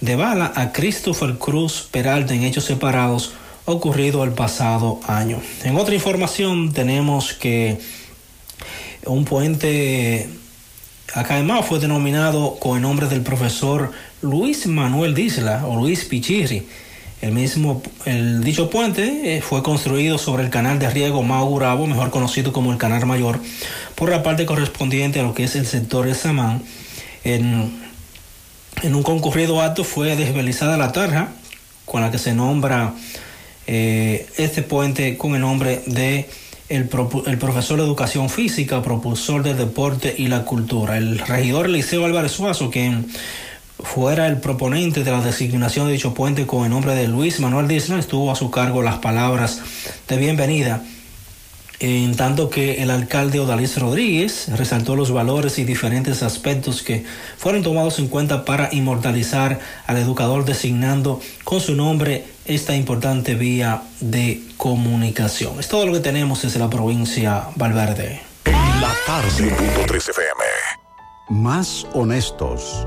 de 0.00 0.16
bala 0.16 0.52
a 0.54 0.72
Christopher 0.72 1.38
Cruz 1.38 1.88
Peralta 1.90 2.34
en 2.34 2.42
hechos 2.42 2.64
separados 2.64 3.32
ocurrido 3.64 4.24
el 4.24 4.32
pasado 4.32 5.00
año. 5.06 5.40
En 5.64 5.76
otra 5.76 5.94
información 5.94 6.72
tenemos 6.72 7.32
que 7.32 7.78
un 9.06 9.24
puente 9.24 10.28
acá 11.14 11.38
en 11.38 11.46
Mao 11.46 11.62
fue 11.62 11.78
denominado 11.78 12.56
con 12.58 12.76
el 12.76 12.82
nombre 12.82 13.06
del 13.06 13.22
profesor 13.22 13.92
Luis 14.22 14.66
Manuel 14.66 15.14
Disla 15.14 15.66
o 15.66 15.76
Luis 15.76 16.04
Pichirri. 16.04 16.66
El 17.22 17.30
mismo, 17.30 17.80
el 18.04 18.42
dicho 18.42 18.68
puente 18.68 19.36
eh, 19.36 19.42
fue 19.42 19.62
construido 19.62 20.18
sobre 20.18 20.42
el 20.42 20.50
canal 20.50 20.80
de 20.80 20.90
riego 20.90 21.22
Mao 21.22 21.46
Gurabo, 21.46 21.86
mejor 21.86 22.10
conocido 22.10 22.52
como 22.52 22.72
el 22.72 22.78
Canal 22.78 23.06
Mayor, 23.06 23.38
por 23.94 24.10
la 24.10 24.24
parte 24.24 24.44
correspondiente 24.44 25.20
a 25.20 25.22
lo 25.22 25.32
que 25.32 25.44
es 25.44 25.54
el 25.54 25.64
sector 25.64 26.04
de 26.04 26.16
Samán. 26.16 26.64
En, 27.22 27.80
en 28.82 28.94
un 28.96 29.04
concurrido 29.04 29.62
acto 29.62 29.84
fue 29.84 30.16
desvelizada 30.16 30.76
la 30.76 30.90
tarja 30.90 31.28
con 31.84 32.00
la 32.00 32.10
que 32.10 32.18
se 32.18 32.34
nombra 32.34 32.92
eh, 33.68 34.26
este 34.36 34.62
puente 34.62 35.16
con 35.16 35.36
el 35.36 35.42
nombre 35.42 35.82
de 35.86 36.28
el, 36.68 36.90
el, 37.26 37.38
profesor 37.38 37.78
de 37.78 37.84
educación 37.84 38.30
física, 38.30 38.82
propulsor 38.82 39.44
del 39.44 39.58
deporte 39.58 40.12
y 40.18 40.26
la 40.26 40.44
cultura. 40.44 40.96
El 40.96 41.20
regidor 41.20 41.68
Liceo 41.68 42.04
Álvarez 42.04 42.32
Suazo, 42.32 42.70
quien 42.70 43.06
fuera 43.82 44.26
el 44.26 44.38
proponente 44.38 45.04
de 45.04 45.10
la 45.10 45.20
designación 45.20 45.86
de 45.86 45.92
dicho 45.92 46.14
puente 46.14 46.46
con 46.46 46.64
el 46.64 46.70
nombre 46.70 46.94
de 46.94 47.08
Luis 47.08 47.40
Manuel 47.40 47.68
Disney, 47.68 47.98
estuvo 47.98 48.30
a 48.30 48.36
su 48.36 48.50
cargo 48.50 48.82
las 48.82 48.98
palabras 48.98 49.60
de 50.08 50.16
bienvenida, 50.16 50.82
en 51.80 52.14
tanto 52.16 52.48
que 52.48 52.82
el 52.82 52.90
alcalde 52.90 53.40
Odalis 53.40 53.76
Rodríguez 53.78 54.46
resaltó 54.56 54.94
los 54.94 55.10
valores 55.10 55.58
y 55.58 55.64
diferentes 55.64 56.22
aspectos 56.22 56.82
que 56.82 57.04
fueron 57.36 57.62
tomados 57.62 57.98
en 57.98 58.06
cuenta 58.06 58.44
para 58.44 58.72
inmortalizar 58.72 59.58
al 59.86 59.96
educador 59.96 60.44
designando 60.44 61.20
con 61.42 61.60
su 61.60 61.74
nombre 61.74 62.24
esta 62.44 62.76
importante 62.76 63.34
vía 63.34 63.82
de 64.00 64.42
comunicación. 64.56 65.58
Es 65.58 65.68
todo 65.68 65.86
lo 65.86 65.92
que 65.92 66.00
tenemos 66.00 66.42
desde 66.42 66.60
la 66.60 66.70
provincia 66.70 67.48
Valverde. 67.56 68.20
En 68.44 68.80
la 68.80 68.94
tarde, 69.04 69.50
punto 69.50 69.80
3 69.86 70.08
FM. 70.08 70.44
Más 71.30 71.86
honestos 71.94 72.86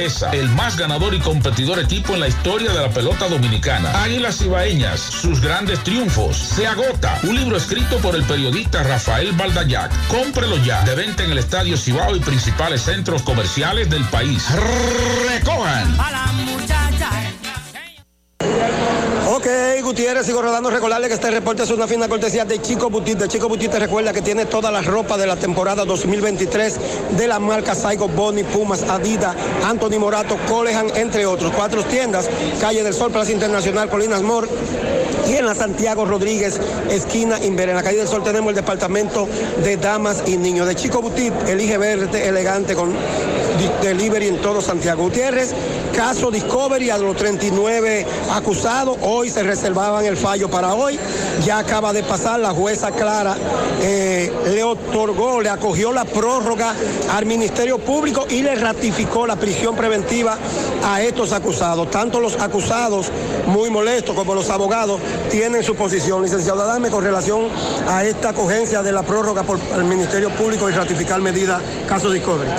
el 0.01 0.49
más 0.49 0.77
ganador 0.77 1.13
y 1.13 1.19
competidor 1.19 1.77
equipo 1.77 2.15
en 2.15 2.21
la 2.21 2.27
historia 2.27 2.71
de 2.71 2.81
la 2.81 2.89
pelota 2.89 3.29
dominicana. 3.29 4.01
Águilas 4.01 4.41
Ibaeñas, 4.41 4.99
sus 4.99 5.39
grandes 5.39 5.83
triunfos. 5.83 6.37
Se 6.37 6.65
agota. 6.65 7.19
Un 7.21 7.35
libro 7.35 7.55
escrito 7.55 7.97
por 7.97 8.15
el 8.15 8.23
periodista 8.23 8.81
Rafael 8.81 9.31
Baldayac. 9.33 9.91
Cómprelo 10.07 10.57
ya. 10.57 10.81
De 10.85 10.95
venta 10.95 11.23
en 11.23 11.31
el 11.31 11.37
Estadio 11.37 11.77
Cibao 11.77 12.15
y 12.15 12.19
principales 12.19 12.81
centros 12.81 13.21
comerciales 13.21 13.91
del 13.91 14.03
país. 14.05 14.43
Recojan. 15.29 15.95
Ok, 19.41 19.47
Gutiérrez, 19.81 20.27
sigo 20.27 20.39
rodando. 20.39 20.69
Recordarle 20.69 21.07
que 21.07 21.15
este 21.15 21.31
reporte 21.31 21.63
es 21.63 21.71
una 21.71 21.87
fina 21.87 22.07
cortesía 22.07 22.45
de 22.45 22.61
Chico 22.61 22.91
Butit. 22.91 23.17
De 23.17 23.27
Chico 23.27 23.49
Butit 23.49 23.71
te 23.71 23.79
recuerda 23.79 24.13
que 24.13 24.21
tiene 24.21 24.45
toda 24.45 24.69
la 24.69 24.83
ropa 24.83 25.17
de 25.17 25.25
la 25.25 25.35
temporada 25.35 25.83
2023 25.83 26.75
de 27.17 27.27
la 27.27 27.39
marca 27.39 27.73
Saigo 27.73 28.07
Boni, 28.07 28.43
Pumas, 28.43 28.83
Adidas, 28.83 29.35
Anthony 29.63 29.97
Morato, 29.97 30.37
Colehan, 30.47 30.95
entre 30.95 31.25
otros. 31.25 31.51
Cuatro 31.55 31.81
tiendas, 31.81 32.29
Calle 32.59 32.83
del 32.83 32.93
Sol, 32.93 33.11
Plaza 33.11 33.31
Internacional, 33.31 33.89
Colinas 33.89 34.21
Mor. 34.21 34.47
Y 35.27 35.33
en 35.33 35.47
la 35.47 35.55
Santiago 35.55 36.05
Rodríguez, 36.05 36.61
esquina 36.91 37.43
Inver. 37.43 37.69
En 37.69 37.77
la 37.77 37.83
calle 37.83 37.97
del 37.97 38.07
Sol 38.07 38.23
tenemos 38.23 38.49
el 38.49 38.55
departamento 38.57 39.27
de 39.63 39.75
damas 39.75 40.21
y 40.27 40.37
niños. 40.37 40.67
De 40.67 40.75
Chico 40.75 41.01
Butit, 41.01 41.33
elige 41.47 41.79
verte 41.79 42.27
elegante 42.27 42.75
con 42.75 42.93
delivery 43.81 44.27
en 44.27 44.41
todo 44.41 44.61
Santiago. 44.61 45.03
Gutiérrez, 45.03 45.53
caso 45.95 46.31
Discovery 46.31 46.89
a 46.89 46.97
los 46.97 47.15
39 47.15 48.05
acusados. 48.31 48.97
Hoy 49.01 49.29
se 49.29 49.43
reservaban 49.43 50.05
el 50.05 50.17
fallo 50.17 50.49
para 50.49 50.73
hoy. 50.73 50.99
Ya 51.45 51.57
acaba 51.57 51.93
de 51.93 52.03
pasar, 52.03 52.39
la 52.39 52.51
jueza 52.51 52.91
Clara 52.91 53.35
eh, 53.81 54.31
le 54.53 54.63
otorgó, 54.63 55.41
le 55.41 55.49
acogió 55.49 55.91
la 55.91 56.05
prórroga 56.05 56.73
al 57.11 57.25
Ministerio 57.25 57.79
Público 57.79 58.25
y 58.29 58.41
le 58.41 58.55
ratificó 58.55 59.25
la 59.25 59.35
prisión 59.35 59.75
preventiva 59.75 60.37
a 60.83 61.01
estos 61.01 61.31
acusados. 61.33 61.89
Tanto 61.89 62.19
los 62.19 62.39
acusados, 62.39 63.11
muy 63.47 63.69
molestos, 63.69 64.15
como 64.15 64.35
los 64.35 64.49
abogados, 64.49 64.99
tienen 65.29 65.63
su 65.63 65.75
posición. 65.75 66.21
Licenciado 66.21 66.61
Adame, 66.61 66.89
con 66.89 67.03
relación 67.03 67.47
a 67.87 68.03
esta 68.03 68.29
acogencia 68.29 68.81
de 68.83 68.91
la 68.91 69.03
prórroga 69.03 69.43
por 69.43 69.59
el 69.75 69.83
Ministerio 69.83 70.29
Público 70.29 70.69
y 70.69 70.73
ratificar 70.73 71.21
medidas, 71.21 71.61
caso 71.87 72.09
Discovery. 72.11 72.49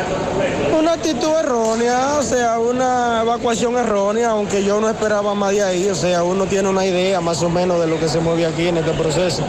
Una 0.79 0.92
actitud 0.93 1.31
errónea, 1.39 2.19
o 2.19 2.23
sea, 2.23 2.59
una 2.59 3.23
evacuación 3.23 3.77
errónea, 3.77 4.31
aunque 4.31 4.63
yo 4.63 4.81
no 4.81 4.89
esperaba 4.89 5.35
más 5.35 5.53
de 5.53 5.63
ahí, 5.63 5.89
o 5.89 5.95
sea, 5.95 6.23
uno 6.23 6.47
tiene 6.47 6.69
una 6.69 6.85
idea 6.85 7.21
más 7.21 7.43
o 7.43 7.49
menos 7.49 7.81
de 7.81 7.87
lo 7.87 7.99
que 7.99 8.09
se 8.09 8.21
mueve 8.21 8.47
aquí 8.47 8.69
en 8.69 8.77
este 8.79 8.93
proceso. 8.93 9.43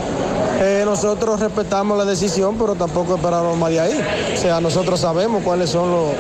Eh, 0.62 0.84
nosotros 0.86 1.40
respetamos 1.40 1.98
la 1.98 2.06
decisión, 2.06 2.58
pero 2.58 2.76
tampoco 2.76 3.16
esperábamos 3.16 3.58
más 3.58 3.72
de 3.72 3.80
ahí. 3.80 4.02
O 4.34 4.38
sea, 4.38 4.62
nosotros 4.62 5.00
sabemos 5.00 5.44
cuáles 5.44 5.70
son 5.70 5.92
los, 5.92 6.12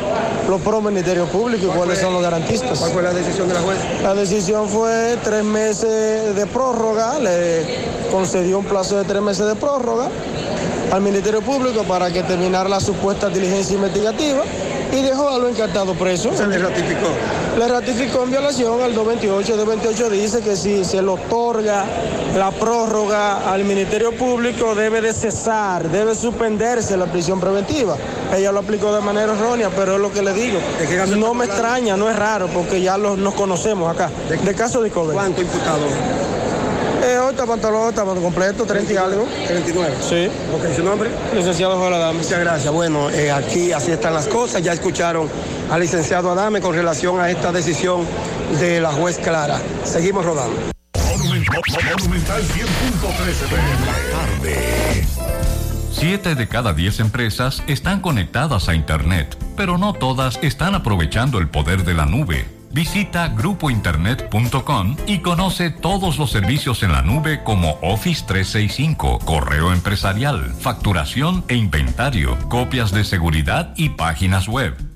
los 0.49 0.61
pro 0.61 0.81
ministerios 0.81 1.29
públicos 1.29 1.69
y 1.73 1.77
cuáles 1.77 1.99
son 1.99 2.13
los 2.13 2.21
garantistas. 2.21 2.77
¿Cuál 2.79 2.91
fue 2.91 3.03
la 3.03 3.13
decisión 3.13 3.47
de 3.47 3.53
la 3.53 3.61
jueza? 3.61 3.81
La 4.01 4.15
decisión 4.15 4.67
fue 4.67 5.17
tres 5.23 5.43
meses 5.43 6.35
de 6.35 6.45
prórroga, 6.47 7.19
le 7.19 7.63
concedió 8.11 8.59
un 8.59 8.65
plazo 8.65 8.97
de 8.97 9.05
tres 9.05 9.21
meses 9.21 9.45
de 9.45 9.55
prórroga 9.55 10.09
al 10.91 11.01
Ministerio 11.01 11.41
Público 11.41 11.83
para 11.83 12.11
que 12.11 12.23
terminara 12.23 12.67
la 12.67 12.79
supuesta 12.79 13.29
diligencia 13.29 13.75
investigativa 13.75 14.43
y 14.93 15.01
dejó 15.01 15.29
a 15.29 15.37
lo 15.37 15.49
encartado 15.49 15.93
preso. 15.93 16.35
Se 16.35 16.47
le 16.47 16.57
ratificó. 16.57 17.07
Le 17.57 17.67
ratificó 17.67 18.23
en 18.23 18.31
violación 18.31 18.81
al 18.81 18.93
228. 18.93 19.51
El 19.53 19.57
228 19.65 20.09
dice 20.09 20.41
que 20.41 20.55
si 20.55 20.85
se 20.85 21.01
le 21.01 21.09
otorga 21.09 21.85
la 22.37 22.51
prórroga 22.51 23.51
al 23.51 23.63
Ministerio 23.63 24.11
Público 24.11 24.75
debe 24.75 25.01
de 25.01 25.13
cesar, 25.13 25.89
debe 25.89 26.15
suspenderse 26.15 26.97
la 26.97 27.05
prisión 27.05 27.39
preventiva. 27.39 27.95
Ella 28.35 28.51
lo 28.51 28.59
aplicó 28.59 28.93
de 28.93 29.01
manera 29.01 29.33
errónea, 29.33 29.69
pero 29.75 29.95
es 29.95 30.01
lo 30.01 30.11
que 30.11 30.21
le 30.21 30.33
digo. 30.33 30.59
No 31.17 31.33
me 31.33 31.45
extraña, 31.45 31.95
no 31.97 32.09
es 32.09 32.15
raro, 32.15 32.47
porque 32.47 32.81
ya 32.81 32.97
los, 32.97 33.17
nos 33.17 33.33
conocemos 33.33 33.93
acá. 33.93 34.09
De, 34.29 34.55
caso 34.55 34.81
de 34.81 34.89
Cover. 34.89 35.13
¿Cuánto 35.13 35.41
imputado? 35.41 35.81
Eh, 37.03 37.17
hoy 37.17 37.31
está 37.31 37.45
pantalón, 37.45 37.89
está 37.89 38.05
completo, 38.05 38.65
30 38.65 38.93
y 38.93 38.95
algo. 38.95 39.27
39. 39.47 39.93
Sí. 40.07 40.29
Ok, 40.55 40.73
¿su 40.73 40.83
nombre? 40.83 41.09
Licenciado 41.35 41.77
Joel 41.77 41.95
Adame. 41.95 42.19
Muchas 42.19 42.39
gracias. 42.39 42.73
Bueno, 42.73 43.09
eh, 43.09 43.29
aquí 43.29 43.73
así 43.73 43.91
están 43.91 44.13
las 44.13 44.27
cosas. 44.27 44.63
Ya 44.63 44.71
escucharon 44.71 45.29
al 45.69 45.81
licenciado 45.81 46.31
Adame 46.31 46.61
con 46.61 46.73
relación 46.73 47.19
a 47.19 47.29
esta 47.29 47.51
decisión 47.51 48.05
de 48.59 48.79
la 48.79 48.93
juez 48.93 49.17
Clara. 49.17 49.59
Seguimos 49.83 50.23
rodando. 50.25 50.55
Monumental 51.13 52.41
100.13 52.41 53.49
de 53.49 53.57
la 53.85 53.97
tarde. 54.11 55.07
Siete 55.91 56.35
de 56.35 56.47
cada 56.47 56.73
diez 56.73 56.99
empresas 56.99 57.63
están 57.67 57.99
conectadas 57.99 58.69
a 58.69 58.75
Internet, 58.75 59.37
pero 59.57 59.77
no 59.77 59.93
todas 59.93 60.39
están 60.41 60.73
aprovechando 60.73 61.39
el 61.39 61.49
poder 61.49 61.83
de 61.83 61.93
la 61.93 62.05
nube. 62.05 62.62
Visita 62.73 63.27
grupointernet.com 63.27 64.97
y 65.05 65.19
conoce 65.19 65.69
todos 65.69 66.17
los 66.17 66.31
servicios 66.31 66.81
en 66.81 66.91
la 66.91 67.03
nube 67.03 67.43
como 67.43 67.77
Office 67.83 68.23
365, 68.25 69.19
correo 69.19 69.71
empresarial, 69.71 70.53
facturación 70.55 71.45
e 71.49 71.55
inventario, 71.55 72.35
copias 72.49 72.91
de 72.91 73.03
seguridad 73.03 73.75
y 73.77 73.89
páginas 73.89 74.47
web. 74.47 74.75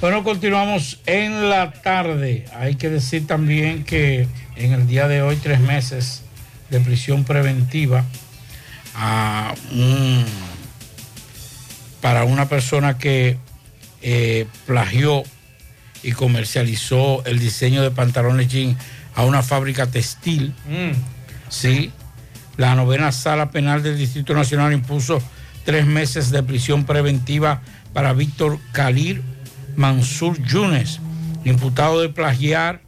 Bueno, 0.00 0.24
continuamos 0.24 0.98
en 1.06 1.50
la 1.50 1.72
tarde. 1.72 2.46
Hay 2.54 2.76
que 2.76 2.88
decir 2.88 3.26
también 3.26 3.84
que 3.84 4.26
en 4.56 4.72
el 4.72 4.86
día 4.86 5.08
de 5.08 5.20
hoy 5.22 5.36
tres 5.36 5.60
meses 5.60 6.22
de 6.70 6.80
prisión 6.80 7.24
preventiva 7.24 8.04
a 8.94 9.54
un- 9.72 10.24
para 12.00 12.24
una 12.24 12.48
persona 12.48 12.96
que 12.96 13.36
eh, 14.02 14.46
plagió 14.66 15.22
y 16.02 16.12
comercializó 16.12 17.22
el 17.26 17.38
diseño 17.38 17.82
de 17.82 17.90
pantalones 17.90 18.48
jean 18.48 18.78
a 19.14 19.24
una 19.26 19.42
fábrica 19.42 19.86
textil. 19.86 20.54
Sí, 21.50 21.92
la 22.56 22.74
novena 22.74 23.12
sala 23.12 23.50
penal 23.50 23.82
del 23.82 23.98
Distrito 23.98 24.32
Nacional 24.32 24.72
impuso 24.72 25.20
tres 25.66 25.84
meses 25.84 26.30
de 26.30 26.42
prisión 26.42 26.84
preventiva 26.86 27.60
para 27.92 28.14
Víctor 28.14 28.58
Khalil 28.72 29.22
Mansur 29.76 30.42
Yunes, 30.44 31.00
imputado 31.44 32.00
de 32.00 32.08
plagiar 32.08 32.82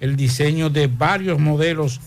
el 0.00 0.16
diseño 0.16 0.70
de 0.70 0.86
varios 0.86 1.38
modelos 1.38 2.00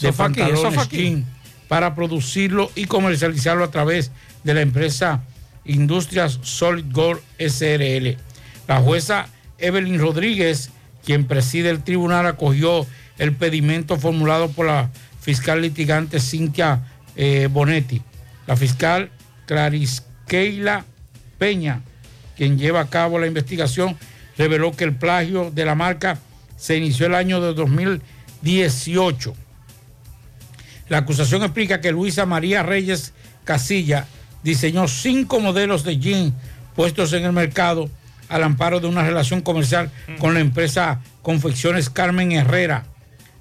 de 0.00 0.12
pantalones 0.12 0.88
jean 0.90 1.24
para 1.68 1.94
producirlo 1.94 2.70
y 2.74 2.86
comercializarlo 2.86 3.64
a 3.64 3.70
través 3.70 4.10
de 4.44 4.54
la 4.54 4.62
empresa 4.62 5.22
Industrias 5.64 6.38
Solid 6.42 6.86
Gold 6.90 7.20
SRL. 7.38 8.16
La 8.66 8.80
jueza 8.80 9.28
Evelyn 9.58 9.98
Rodríguez, 10.00 10.70
quien 11.04 11.26
preside 11.26 11.70
el 11.70 11.82
tribunal, 11.82 12.26
acogió 12.26 12.86
el 13.18 13.34
pedimento 13.34 13.98
formulado 13.98 14.50
por 14.50 14.66
la 14.66 14.90
fiscal 15.20 15.60
litigante 15.60 16.20
Cintia 16.20 16.82
eh, 17.16 17.48
Bonetti. 17.50 18.02
La 18.46 18.56
fiscal 18.56 19.10
Clariskeila 19.46 20.84
Peña, 21.38 21.82
quien 22.38 22.56
lleva 22.56 22.80
a 22.80 22.88
cabo 22.88 23.18
la 23.18 23.26
investigación, 23.26 23.98
reveló 24.38 24.74
que 24.74 24.84
el 24.84 24.94
plagio 24.94 25.50
de 25.50 25.64
la 25.64 25.74
marca 25.74 26.20
se 26.56 26.76
inició 26.76 27.06
el 27.06 27.16
año 27.16 27.40
de 27.40 27.52
2018. 27.52 29.34
La 30.88 30.98
acusación 30.98 31.42
explica 31.42 31.80
que 31.80 31.90
Luisa 31.90 32.24
María 32.24 32.62
Reyes 32.62 33.12
Casilla 33.44 34.06
diseñó 34.44 34.86
cinco 34.86 35.40
modelos 35.40 35.82
de 35.82 35.98
jean 35.98 36.32
puestos 36.76 37.12
en 37.12 37.24
el 37.24 37.32
mercado 37.32 37.90
al 38.28 38.44
amparo 38.44 38.78
de 38.78 38.86
una 38.86 39.02
relación 39.02 39.40
comercial 39.40 39.90
con 40.20 40.34
la 40.34 40.40
empresa 40.40 41.00
Confecciones 41.22 41.90
Carmen 41.90 42.30
Herrera, 42.30 42.84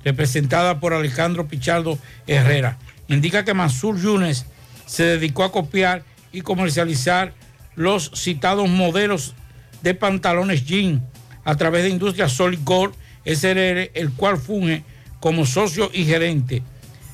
representada 0.03 0.79
por 0.79 0.93
Alejandro 0.93 1.47
Pichardo 1.47 1.99
Herrera. 2.25 2.77
Indica 3.07 3.45
que 3.45 3.53
Mansur 3.53 4.01
Yunes 4.01 4.47
se 4.87 5.03
dedicó 5.03 5.43
a 5.43 5.51
copiar 5.51 6.03
y 6.31 6.41
comercializar 6.41 7.33
los 7.77 8.11
citados 8.15 8.67
modelos 8.67 9.35
de 9.83 9.93
pantalones 9.93 10.65
jean 10.65 11.07
a 11.45 11.55
través 11.55 11.83
de 11.83 11.89
Industria 11.89 12.27
Solid 12.27 12.59
Gold 12.63 12.93
SRL, 13.23 13.91
el 13.93 14.11
cual 14.15 14.37
funge 14.37 14.83
como 15.19 15.45
socio 15.45 15.89
y 15.93 16.03
gerente, 16.03 16.63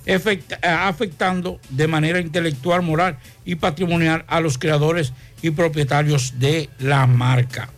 eh, 0.06 0.38
afectando 0.64 1.60
de 1.70 1.88
manera 1.88 2.20
intelectual, 2.20 2.82
moral 2.82 3.18
y 3.46 3.56
patrimonial 3.56 4.24
a 4.28 4.40
los 4.40 4.58
creadores 4.58 5.14
y 5.42 5.52
propietarios 5.52 6.40
de 6.40 6.70
la 6.80 7.06
marca. 7.08 7.70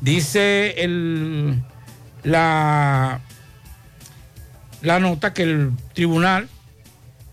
Dice 0.00 0.82
el, 0.82 1.62
la, 2.22 3.20
la 4.80 5.00
nota 5.00 5.34
que 5.34 5.42
el 5.42 5.72
tribunal 5.94 6.48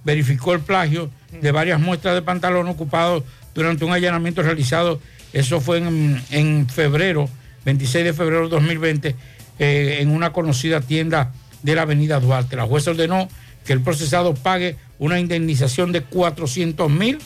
verificó 0.03 0.53
el 0.53 0.60
plagio 0.60 1.10
de 1.31 1.51
varias 1.51 1.80
muestras 1.80 2.15
de 2.15 2.22
pantalón 2.22 2.68
ocupados 2.68 3.23
durante 3.53 3.85
un 3.85 3.93
allanamiento 3.93 4.41
realizado, 4.41 4.99
eso 5.34 5.61
fue 5.61 5.77
en, 5.77 6.21
en 6.31 6.67
febrero, 6.69 7.30
26 7.65 8.05
de 8.05 8.13
febrero 8.13 8.43
de 8.43 8.49
2020, 8.49 9.15
eh, 9.59 9.97
en 9.99 10.09
una 10.09 10.34
conocida 10.34 10.81
tienda 10.81 11.31
de 11.61 11.75
la 11.75 11.84
avenida 11.84 12.19
Duarte. 12.19 12.55
La 12.55 12.65
jueza 12.65 12.91
ordenó 12.91 13.27
que 13.65 13.73
el 13.73 13.81
procesado 13.81 14.34
pague 14.34 14.75
una 14.99 15.19
indemnización 15.19 15.91
de 15.91 16.01
400 16.01 16.89
mil 16.89 17.19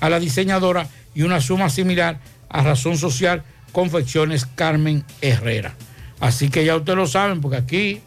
a 0.00 0.08
la 0.08 0.20
diseñadora 0.20 0.88
y 1.14 1.22
una 1.22 1.40
suma 1.40 1.68
similar 1.68 2.18
a 2.48 2.62
Razón 2.62 2.96
Social 2.96 3.42
Confecciones 3.72 4.46
Carmen 4.46 5.04
Herrera. 5.20 5.74
Así 6.20 6.48
que 6.48 6.64
ya 6.64 6.76
ustedes 6.76 6.96
lo 6.96 7.06
saben, 7.06 7.40
porque 7.40 7.58
aquí 7.58 8.00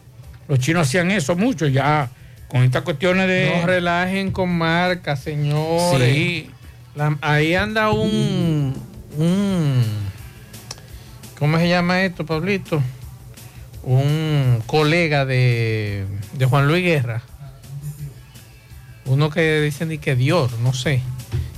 los 0.48 0.58
chinos 0.58 0.88
hacían 0.88 1.10
eso 1.10 1.36
mucho, 1.36 1.66
ya 1.66 2.10
con 2.48 2.62
estas 2.62 2.82
cuestiones 2.82 3.28
de... 3.28 3.58
No 3.60 3.66
relajen 3.66 4.32
con 4.32 4.50
marcas, 4.50 5.20
señores. 5.20 6.14
Sí. 6.14 6.50
La- 6.98 7.16
ahí 7.20 7.54
anda 7.54 7.90
un, 7.92 8.74
un. 9.16 9.82
¿Cómo 11.38 11.56
se 11.58 11.68
llama 11.68 12.02
esto, 12.02 12.26
Pablito? 12.26 12.82
un 13.84 14.60
colega 14.66 15.24
de, 15.24 16.04
de 16.34 16.44
Juan 16.46 16.66
Luis 16.66 16.82
Guerra, 16.84 17.22
uno 19.06 19.30
que 19.30 19.60
dicen 19.62 19.96
que 19.98 20.14
Dior, 20.16 20.50
no 20.58 20.74
sé, 20.74 21.00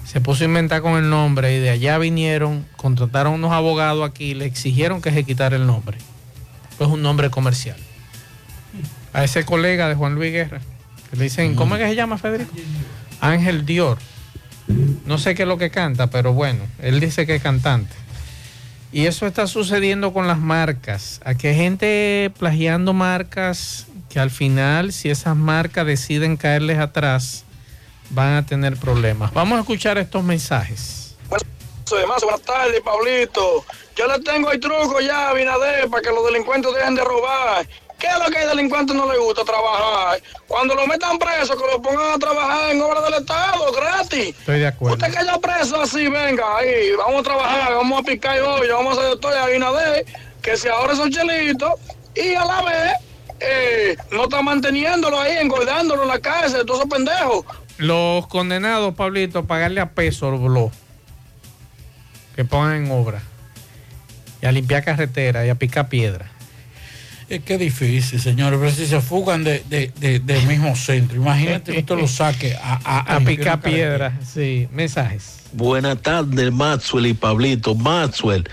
se 0.07 0.21
puso 0.21 0.45
a 0.45 0.47
inventar 0.47 0.81
con 0.83 0.97
el 1.03 1.09
nombre 1.11 1.57
y 1.57 1.59
de 1.59 1.71
allá 1.71 1.97
vinieron, 1.99 2.67
contrataron 2.77 3.33
unos 3.33 3.51
abogados 3.53 4.09
aquí 4.09 4.27
y 4.27 4.35
le 4.35 4.45
exigieron 4.45 5.01
que 5.03 5.11
se 5.11 5.25
quitara 5.25 5.57
el 5.57 5.67
nombre. 5.67 5.99
Pues 6.79 6.89
un 6.91 7.03
nombre 7.03 7.31
comercial. 7.31 7.77
A 9.13 9.25
ese 9.25 9.45
colega 9.45 9.89
de 9.89 9.97
Juan 9.97 10.15
Luis 10.15 10.31
Guerra, 10.31 10.61
que 11.11 11.17
le 11.17 11.25
dicen, 11.25 11.57
¿cómo 11.57 11.75
es 11.75 11.81
que 11.83 11.89
se 11.89 11.97
llama 11.97 12.17
Federico? 12.19 12.53
Ángel 13.21 13.65
Dior. 13.67 13.99
No 15.07 15.19
sé 15.19 15.35
qué 15.35 15.43
es 15.43 15.49
lo 15.49 15.59
que 15.59 15.71
canta, 15.71 16.09
pero 16.09 16.33
bueno, 16.33 16.61
él 16.81 17.01
dice 17.01 17.27
que 17.27 17.37
es 17.37 17.43
cantante. 17.43 17.95
Y 18.93 19.07
eso 19.07 19.27
está 19.27 19.47
sucediendo 19.47 20.13
con 20.13 20.27
las 20.27 20.39
marcas. 20.39 21.21
Aquí 21.25 21.47
hay 21.47 21.55
gente 21.55 22.33
plagiando 22.39 22.93
marcas 22.93 23.87
que 24.09 24.19
al 24.19 24.31
final, 24.31 24.93
si 24.93 25.11
esas 25.11 25.37
marcas 25.37 25.87
deciden 25.87 26.37
caerles 26.37 26.79
atrás, 26.79 27.45
van 28.11 28.35
a 28.35 28.47
tener 28.47 28.77
problemas. 28.77 29.33
Vamos 29.33 29.59
a 29.59 29.61
escuchar 29.61 29.99
estos 29.99 30.25
mensajes. 30.25 31.17
Más 32.07 32.23
buenas 32.23 32.43
tardes, 32.43 32.81
Pablito. 32.83 33.65
Yo 33.97 34.07
le 34.07 34.21
tengo 34.21 34.53
el 34.53 34.61
truco 34.61 35.01
ya, 35.01 35.33
Binader, 35.33 35.89
para 35.91 36.03
que 36.03 36.11
los 36.11 36.25
delincuentes 36.25 36.73
dejen 36.73 36.95
de 36.95 37.03
robar. 37.03 37.67
¿Qué 38.01 38.07
es 38.07 38.19
lo 38.19 38.31
que 38.31 38.39
al 38.39 38.49
delincuente 38.49 38.95
no 38.95 39.13
le 39.13 39.19
gusta 39.19 39.45
trabajar? 39.45 40.21
Cuando 40.49 40.75
lo 40.75 40.87
metan 40.87 41.19
preso, 41.19 41.55
que 41.55 41.65
lo 41.71 41.83
pongan 41.83 42.15
a 42.15 42.19
trabajar 42.19 42.71
en 42.71 42.81
obra 42.81 43.03
del 43.03 43.15
Estado, 43.21 43.73
gratis. 43.73 44.29
Estoy 44.39 44.61
de 44.61 44.67
acuerdo. 44.67 44.97
Usted 44.97 45.13
cayó 45.13 45.39
preso 45.41 45.83
así, 45.83 46.09
venga, 46.09 46.57
ahí, 46.57 46.93
vamos 46.97 47.21
a 47.21 47.23
trabajar, 47.23 47.75
vamos 47.75 48.01
a 48.01 48.03
picar 48.03 48.41
hoy, 48.41 48.69
vamos 48.69 48.97
a 48.97 49.01
hacer 49.01 49.13
esto 49.13 49.29
a 49.29 49.47
Binader, 49.49 50.07
que 50.41 50.57
se 50.57 50.71
ahorre 50.71 50.95
esos 50.95 51.11
chelitos 51.11 51.75
y 52.15 52.35
a 52.35 52.45
la 52.45 52.63
vez 52.63 52.93
eh, 53.41 53.97
no 54.11 54.25
está 54.25 54.41
manteniéndolo 54.41 55.21
ahí, 55.21 55.37
engordándolo 55.37 56.03
en 56.03 56.09
la 56.09 56.19
cárcel, 56.21 56.65
todos 56.65 56.81
esos 56.81 56.91
pendejos. 56.91 57.45
Los 57.77 58.27
condenados, 58.29 58.95
Pablito, 58.95 59.45
pagarle 59.45 59.81
a 59.83 59.91
peso 59.91 60.31
blog 60.39 60.71
que 62.35 62.45
pongan 62.47 62.87
en 62.87 62.91
obra 62.91 63.21
y 64.41 64.47
a 64.47 64.53
limpiar 64.53 64.85
carretera 64.85 65.45
y 65.45 65.51
a 65.51 65.55
picar 65.55 65.91
piedra. 65.91 66.31
Es 67.31 67.43
que 67.45 67.55
es 67.55 67.61
difícil, 67.61 68.21
señores, 68.21 68.59
pero 68.59 68.73
si 68.73 68.87
se 68.87 69.01
fugan 69.01 69.45
de, 69.45 69.63
de- 69.71 69.93
de- 70.01 70.19
del 70.19 70.47
mismo 70.49 70.75
centro, 70.75 71.17
imagínate 71.17 71.73
que 71.73 71.79
usted 71.79 71.97
lo 71.97 72.09
saque 72.09 72.57
a, 72.57 72.81
a, 72.85 73.17
A 73.17 73.21
picar 73.21 73.61
piedra, 73.61 74.19
sí. 74.27 74.67
Mensajes. 74.73 75.37
Buenas 75.53 76.03
tardes, 76.03 76.53
Maxwell 76.53 77.07
y 77.07 77.15
Pablito. 77.15 77.77
Maxwell, 77.77 78.49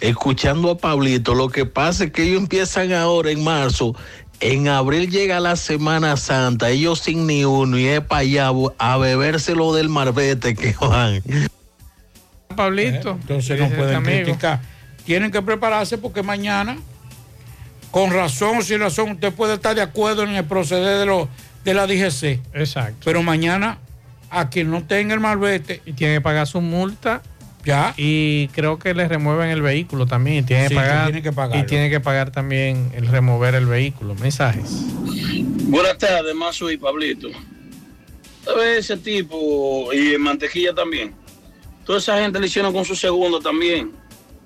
escuchando 0.00 0.70
a 0.70 0.78
Pablito, 0.78 1.34
lo 1.34 1.48
que 1.48 1.66
pasa 1.66 2.04
es 2.04 2.12
que 2.12 2.22
ellos 2.22 2.40
empiezan 2.40 2.92
ahora 2.92 3.32
en 3.32 3.42
marzo. 3.42 3.96
En 4.38 4.68
abril 4.68 5.10
llega 5.10 5.40
la 5.40 5.56
Semana 5.56 6.16
Santa, 6.16 6.70
ellos 6.70 7.00
sin 7.00 7.26
ni 7.26 7.44
uno, 7.44 7.78
y 7.78 7.86
es 7.86 8.00
para 8.00 8.20
allá 8.20 8.52
a 8.78 8.96
beberse 8.96 9.56
lo 9.56 9.74
del 9.74 9.88
marbete 9.88 10.54
que 10.54 10.72
van. 10.80 11.20
Pablito. 12.56 13.18
Entonces 13.20 13.58
no 13.58 13.68
pueden 13.70 14.02
criticar. 14.04 14.60
Tienen 15.04 15.30
que 15.32 15.42
prepararse 15.42 15.98
porque 15.98 16.22
mañana, 16.22 16.78
con 17.90 18.12
razón 18.12 18.58
o 18.58 18.62
sin 18.62 18.80
razón, 18.80 19.12
usted 19.12 19.32
puede 19.32 19.54
estar 19.54 19.74
de 19.74 19.82
acuerdo 19.82 20.22
en 20.22 20.30
el 20.30 20.44
proceder 20.44 20.98
de, 20.98 21.06
lo, 21.06 21.28
de 21.64 21.74
la 21.74 21.86
DGC. 21.86 22.40
Exacto. 22.54 22.98
Pero 23.04 23.22
mañana, 23.22 23.78
a 24.30 24.48
quien 24.48 24.70
no 24.70 24.84
tenga 24.84 25.14
el 25.14 25.20
malvete. 25.20 25.82
Y 25.86 25.92
tiene 25.92 26.14
que 26.14 26.20
pagar 26.20 26.46
su 26.46 26.60
multa. 26.60 27.22
Ya. 27.64 27.92
Y 27.96 28.48
creo 28.48 28.78
que 28.78 28.94
le 28.94 29.06
remueven 29.06 29.50
el 29.50 29.60
vehículo 29.60 30.06
también. 30.06 30.38
Y 30.38 30.42
tiene, 30.44 30.68
Sí, 30.68 30.74
que, 30.74 30.74
que 30.74 30.80
pagar, 30.80 31.04
tiene 31.06 31.22
que 31.22 31.32
pagarlo. 31.32 31.62
y 31.62 31.66
tiene 31.66 31.90
que 31.90 32.00
pagar 32.00 32.30
también 32.30 32.90
el 32.94 33.06
remover 33.06 33.54
el 33.54 33.66
vehículo. 33.66 34.14
Mensajes. 34.14 34.70
Buenas 35.64 35.98
tardes, 35.98 36.34
Mazo 36.34 36.70
y 36.70 36.76
Pablito. 36.78 37.28
¿Sabes 38.44 38.78
ese 38.90 38.96
tipo? 38.96 39.92
Y 39.92 40.14
en 40.14 40.22
mantequilla 40.22 40.72
también. 40.74 41.12
Toda 41.84 41.98
esa 41.98 42.18
gente 42.20 42.40
le 42.40 42.46
hicieron 42.46 42.72
con 42.72 42.84
su 42.84 42.94
segundo 42.96 43.40
también. 43.40 43.90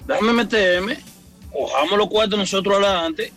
Déjame 0.09 0.33
meterme, 0.33 0.99
cojamos 1.55 1.97
los 1.97 2.09
cuartos 2.09 2.39
nosotros 2.39 2.77
adelante, 2.77 3.33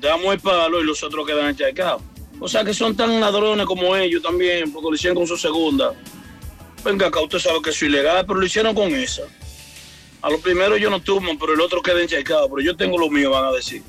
damos 0.00 0.34
el 0.34 0.40
palo 0.40 0.80
y 0.80 0.84
los 0.84 1.02
otros 1.02 1.26
quedan 1.26 1.48
encharcados. 1.48 2.02
O 2.40 2.48
sea 2.48 2.64
que 2.64 2.74
son 2.74 2.96
tan 2.96 3.20
ladrones 3.20 3.66
como 3.66 3.94
ellos 3.96 4.22
también, 4.22 4.72
porque 4.72 4.88
lo 4.88 4.94
hicieron 4.94 5.16
con 5.16 5.26
su 5.26 5.36
segunda. 5.36 5.92
Venga 6.84 7.06
acá, 7.06 7.20
usted 7.20 7.38
sabe 7.38 7.60
que 7.62 7.70
es 7.70 7.82
ilegal, 7.82 8.24
pero 8.26 8.40
lo 8.40 8.46
hicieron 8.46 8.74
con 8.74 8.92
esa. 8.94 9.22
A 10.22 10.30
lo 10.30 10.38
primero 10.40 10.76
yo 10.76 10.90
no 10.90 11.00
tumo, 11.00 11.38
pero 11.38 11.54
el 11.54 11.60
otro 11.60 11.82
queda 11.82 12.02
encharcado, 12.02 12.48
pero 12.48 12.62
yo 12.62 12.76
tengo 12.76 12.98
lo 12.98 13.08
mío, 13.08 13.30
van 13.30 13.44
a 13.44 13.52
decir. 13.52 13.82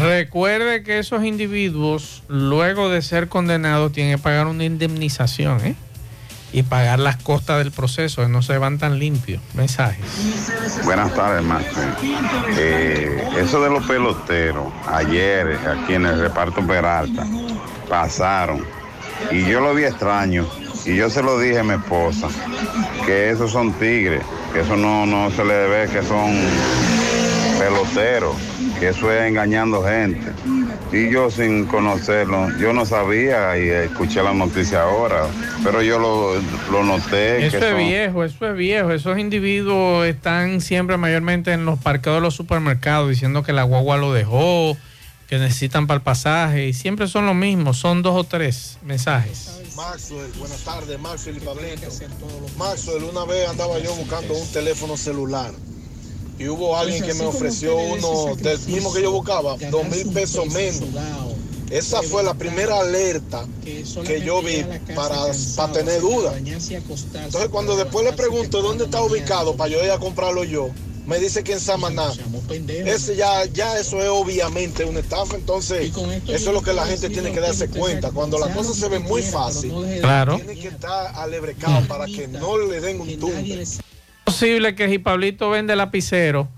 Recuerde 0.00 0.82
que 0.82 0.98
esos 0.98 1.24
individuos, 1.24 2.22
luego 2.28 2.90
de 2.90 3.00
ser 3.00 3.28
condenados, 3.28 3.92
tienen 3.92 4.16
que 4.16 4.22
pagar 4.22 4.46
una 4.46 4.64
indemnización 4.64 5.64
¿eh? 5.64 5.74
Y 6.52 6.62
pagar 6.62 6.98
las 6.98 7.16
costas 7.16 7.58
del 7.58 7.72
proceso, 7.72 8.28
no 8.28 8.42
se 8.42 8.58
van 8.58 8.78
tan 8.78 8.98
limpios. 8.98 9.40
Mensajes. 9.54 10.04
Buenas 10.84 11.14
tardes, 11.14 11.42
Maxwell. 11.42 11.94
Eh, 12.58 13.28
eso 13.38 13.62
de 13.62 13.70
los 13.70 13.84
peloteros, 13.86 14.66
ayer 14.86 15.58
aquí 15.66 15.94
en 15.94 16.06
el 16.06 16.20
reparto 16.20 16.66
Peralta, 16.66 17.26
pasaron 17.88 18.64
y 19.30 19.44
yo 19.44 19.60
lo 19.60 19.74
vi 19.74 19.84
extraño 19.84 20.46
y 20.84 20.96
yo 20.96 21.08
se 21.08 21.22
lo 21.22 21.38
dije 21.38 21.60
a 21.60 21.64
mi 21.64 21.74
esposa, 21.74 22.28
que 23.06 23.30
esos 23.30 23.52
son 23.52 23.72
tigres, 23.74 24.22
que 24.52 24.60
eso 24.60 24.76
no, 24.76 25.06
no 25.06 25.30
se 25.30 25.44
le 25.44 25.54
debe, 25.54 25.88
que 25.88 26.02
son 26.02 26.32
peloteros, 27.58 28.34
que 28.82 28.88
eso 28.88 29.12
es 29.12 29.28
engañando 29.28 29.84
gente. 29.84 30.32
Y 30.92 31.08
yo 31.08 31.30
sin 31.30 31.66
conocerlo, 31.66 32.48
yo 32.58 32.72
no 32.72 32.84
sabía 32.84 33.56
y 33.56 33.68
escuché 33.68 34.20
la 34.24 34.34
noticia 34.34 34.82
ahora, 34.82 35.28
pero 35.62 35.82
yo 35.82 36.00
lo, 36.00 36.34
lo 36.72 36.82
noté. 36.82 37.46
Eso 37.46 37.58
que 37.60 37.64
es 37.64 37.70
son- 37.70 37.78
viejo, 37.78 38.24
eso 38.24 38.48
es 38.50 38.56
viejo. 38.56 38.90
Esos 38.90 39.18
individuos 39.20 40.04
están 40.06 40.60
siempre 40.60 40.96
mayormente 40.96 41.52
en 41.52 41.64
los 41.64 41.78
parqueos 41.78 42.16
de 42.16 42.22
los 42.22 42.34
supermercados 42.34 43.08
diciendo 43.08 43.44
que 43.44 43.52
la 43.52 43.62
guagua 43.62 43.98
lo 43.98 44.12
dejó, 44.12 44.76
que 45.28 45.38
necesitan 45.38 45.86
para 45.86 45.98
el 45.98 46.02
pasaje 46.02 46.66
y 46.66 46.72
siempre 46.72 47.06
son 47.06 47.24
los 47.26 47.36
mismos, 47.36 47.78
son 47.78 48.02
dos 48.02 48.16
o 48.16 48.24
tres 48.24 48.78
mensajes. 48.84 49.60
Maxwell, 49.76 50.30
buenas 50.40 50.64
tardes, 50.64 50.98
Maxwell 50.98 51.36
y 51.36 51.40
Pablito. 51.40 51.86
Maxwell, 52.58 53.04
una 53.04 53.24
vez 53.26 53.48
andaba 53.48 53.78
yo 53.78 53.94
buscando 53.94 54.34
un 54.34 54.52
teléfono 54.52 54.96
celular 54.96 55.52
y 56.42 56.48
hubo 56.48 56.76
alguien 56.76 57.04
que 57.04 57.14
me 57.14 57.24
ofreció 57.24 57.76
uno 57.76 58.34
del 58.36 58.58
mismo 58.66 58.92
que 58.92 59.02
yo 59.02 59.12
buscaba, 59.12 59.56
dos 59.70 59.88
mil 59.88 60.08
pesos 60.12 60.46
menos. 60.48 60.82
Esa 61.70 62.02
fue 62.02 62.22
la 62.22 62.34
primera 62.34 62.80
alerta 62.80 63.46
que 63.64 64.20
yo 64.20 64.42
vi 64.42 64.64
para, 64.94 65.16
para 65.56 65.72
tener 65.72 66.00
dudas. 66.00 66.34
Entonces 66.36 67.48
cuando 67.50 67.76
después 67.76 68.04
le 68.04 68.12
pregunto 68.12 68.60
dónde 68.60 68.84
está 68.84 69.02
ubicado 69.02 69.56
para 69.56 69.70
yo 69.70 69.82
ir 69.82 69.90
a 69.90 69.98
comprarlo 69.98 70.44
yo, 70.44 70.68
me 71.06 71.18
dice 71.18 71.42
que 71.42 71.54
en 71.54 71.60
Samaná. 71.60 72.12
Ese 72.84 73.16
ya, 73.16 73.44
ya 73.46 73.78
eso 73.78 74.00
es 74.02 74.08
obviamente 74.08 74.84
una 74.84 75.00
estafa, 75.00 75.34
entonces 75.36 75.90
eso 76.28 76.48
es 76.50 76.54
lo 76.54 76.62
que 76.62 76.72
la 76.72 76.86
gente 76.86 77.08
tiene 77.08 77.32
que 77.32 77.40
darse 77.40 77.68
cuenta. 77.68 78.10
Cuando 78.10 78.38
la 78.38 78.52
cosa 78.52 78.74
se 78.74 78.88
ve 78.88 78.98
muy 78.98 79.22
fácil, 79.22 79.72
Claro. 80.00 80.36
tiene 80.36 80.54
que 80.60 80.68
estar 80.68 81.14
alebrecado 81.16 81.86
para 81.88 82.06
que 82.06 82.28
no 82.28 82.58
le 82.58 82.80
den 82.80 83.00
un 83.00 83.18
tumbe. 83.18 83.64
Es 84.26 84.34
posible 84.34 84.74
que 84.74 84.88
si 84.88 84.98
Pablito 84.98 85.50
vende 85.50 85.76
lapicero, 85.76 86.48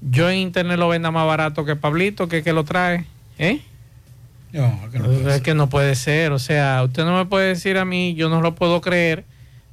yo 0.00 0.30
en 0.30 0.38
internet 0.38 0.78
lo 0.78 0.88
venda 0.88 1.10
más 1.10 1.26
barato 1.26 1.64
que 1.64 1.76
Pablito, 1.76 2.28
que 2.28 2.42
que 2.42 2.52
lo 2.52 2.64
trae. 2.64 3.06
¿Eh? 3.38 3.60
es 4.52 5.40
que 5.40 5.54
no 5.54 5.68
puede 5.68 5.94
ser. 5.94 6.32
O 6.32 6.38
sea, 6.38 6.82
usted 6.84 7.04
no 7.04 7.16
me 7.16 7.26
puede 7.26 7.48
decir 7.48 7.78
a 7.78 7.84
mí, 7.84 8.14
yo 8.14 8.28
no 8.28 8.42
lo 8.42 8.54
puedo 8.54 8.80
creer, 8.80 9.24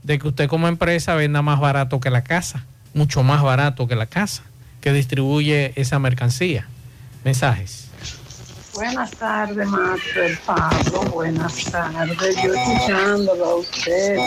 de 0.04 0.18
que 0.18 0.28
usted 0.30 0.48
como 0.48 0.68
empresa 0.68 1.16
venda 1.16 1.42
más 1.42 1.60
barato 1.60 2.00
que 2.00 2.10
la 2.10 2.24
casa. 2.24 2.66
Mucho 2.94 3.22
más 3.22 3.44
barato 3.44 3.88
que 3.88 3.96
la 3.96 4.06
casa 4.06 4.44
que 4.82 4.94
distribuye 4.94 5.74
esa 5.76 6.00
mercancía. 6.00 6.68
Mensajes. 7.24 7.90
Buenas 8.74 9.12
tardes, 9.12 9.68
Maxwell 9.68 10.38
Pablo. 10.46 11.02
Buenas 11.12 11.66
tardes. 11.66 12.36
Yo 12.42 12.54
escuchándolo 12.54 13.46
a 13.46 13.56
usted, 13.56 14.18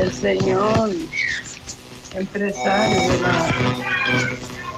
el 0.00 0.12
señor 0.12 0.90
empresario 2.14 3.00
de 3.12 3.20
la, 3.20 3.50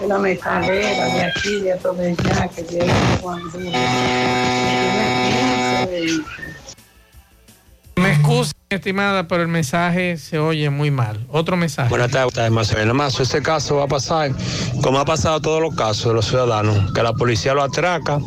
de 0.01 0.07
la 0.09 0.19
mejadera 0.19 1.05
de 1.07 1.23
aquí, 1.25 1.61
de 1.61 1.73
Atobellá, 1.73 2.49
que 2.55 2.63
llega 2.63 2.93
a 2.93 3.19
Guandú. 3.21 3.59
Tiene 3.59 3.73
15 5.85 5.91
vehículos. 5.91 6.56
Me 7.99 8.13
excusa, 8.13 8.53
estimada, 8.69 9.27
pero 9.27 9.41
el 9.41 9.49
mensaje 9.49 10.19
se 10.19 10.39
oye 10.39 10.69
muy 10.69 10.91
mal. 10.91 11.19
Otro 11.31 11.57
mensaje. 11.57 11.89
Buenas 11.89 12.11
tardes. 12.11 12.51
Más, 12.93 13.21
este 13.21 13.41
caso 13.41 13.77
va 13.77 13.85
a 13.85 13.89
pasar, 13.89 14.33
como 14.83 14.99
ha 14.99 15.07
pasado 15.07 15.41
todos 15.41 15.63
los 15.63 15.75
casos 15.75 16.09
de 16.09 16.13
los 16.15 16.27
ciudadanos, 16.27 16.93
que 16.93 17.03
la 17.03 17.15
policía 17.15 17.55
lo 17.55 17.63
atraca, 17.63 18.19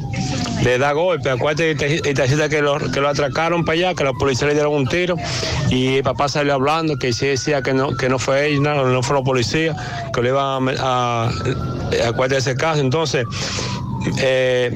le 0.63 0.79
da 0.79 0.93
golpe, 0.93 1.29
acuérdate 1.29 1.71
y 1.71 1.75
te 1.75 2.49
que 2.49 2.61
lo, 2.63 2.79
que 2.79 2.99
lo 2.99 3.09
atracaron 3.09 3.63
para 3.63 3.77
allá, 3.77 3.93
que 3.93 4.03
la 4.03 4.13
policía 4.13 4.47
le 4.47 4.55
dieron 4.55 4.73
un 4.73 4.87
tiro 4.87 5.15
y 5.69 5.97
el 5.97 6.03
papá 6.03 6.27
salió 6.29 6.55
hablando 6.55 6.97
que 6.97 7.13
sí 7.13 7.27
decía 7.27 7.61
que 7.61 7.73
no, 7.73 7.95
que 7.95 8.09
no 8.09 8.17
fue 8.17 8.47
él, 8.47 8.63
no, 8.63 8.85
no 8.85 9.03
fue 9.03 9.17
la 9.17 9.23
policía, 9.23 9.75
que 10.11 10.21
le 10.23 10.29
iban 10.29 10.67
a, 10.79 11.25
a, 11.25 11.29
acuérdate 12.07 12.35
de 12.35 12.37
ese 12.39 12.55
caso. 12.55 12.81
Entonces, 12.81 13.23
eh, 14.17 14.75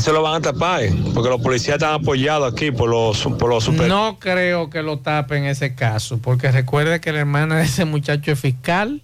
eso 0.00 0.12
lo 0.12 0.22
van 0.22 0.36
a 0.36 0.40
tapar, 0.40 0.82
eh, 0.82 0.94
porque 1.14 1.28
los 1.28 1.40
policías 1.40 1.74
están 1.76 1.94
apoyados 1.94 2.52
aquí 2.52 2.70
por 2.70 2.88
los, 2.88 3.22
por 3.38 3.50
los 3.50 3.64
super... 3.64 3.86
No 3.86 4.18
creo 4.18 4.70
que 4.70 4.82
lo 4.82 4.98
tapen 4.98 5.44
en 5.44 5.50
ese 5.50 5.74
caso, 5.74 6.18
porque 6.18 6.50
recuerde 6.50 7.00
que 7.00 7.12
la 7.12 7.20
hermana 7.20 7.58
de 7.58 7.64
ese 7.64 7.84
muchacho 7.84 8.32
es 8.32 8.40
fiscal. 8.40 9.02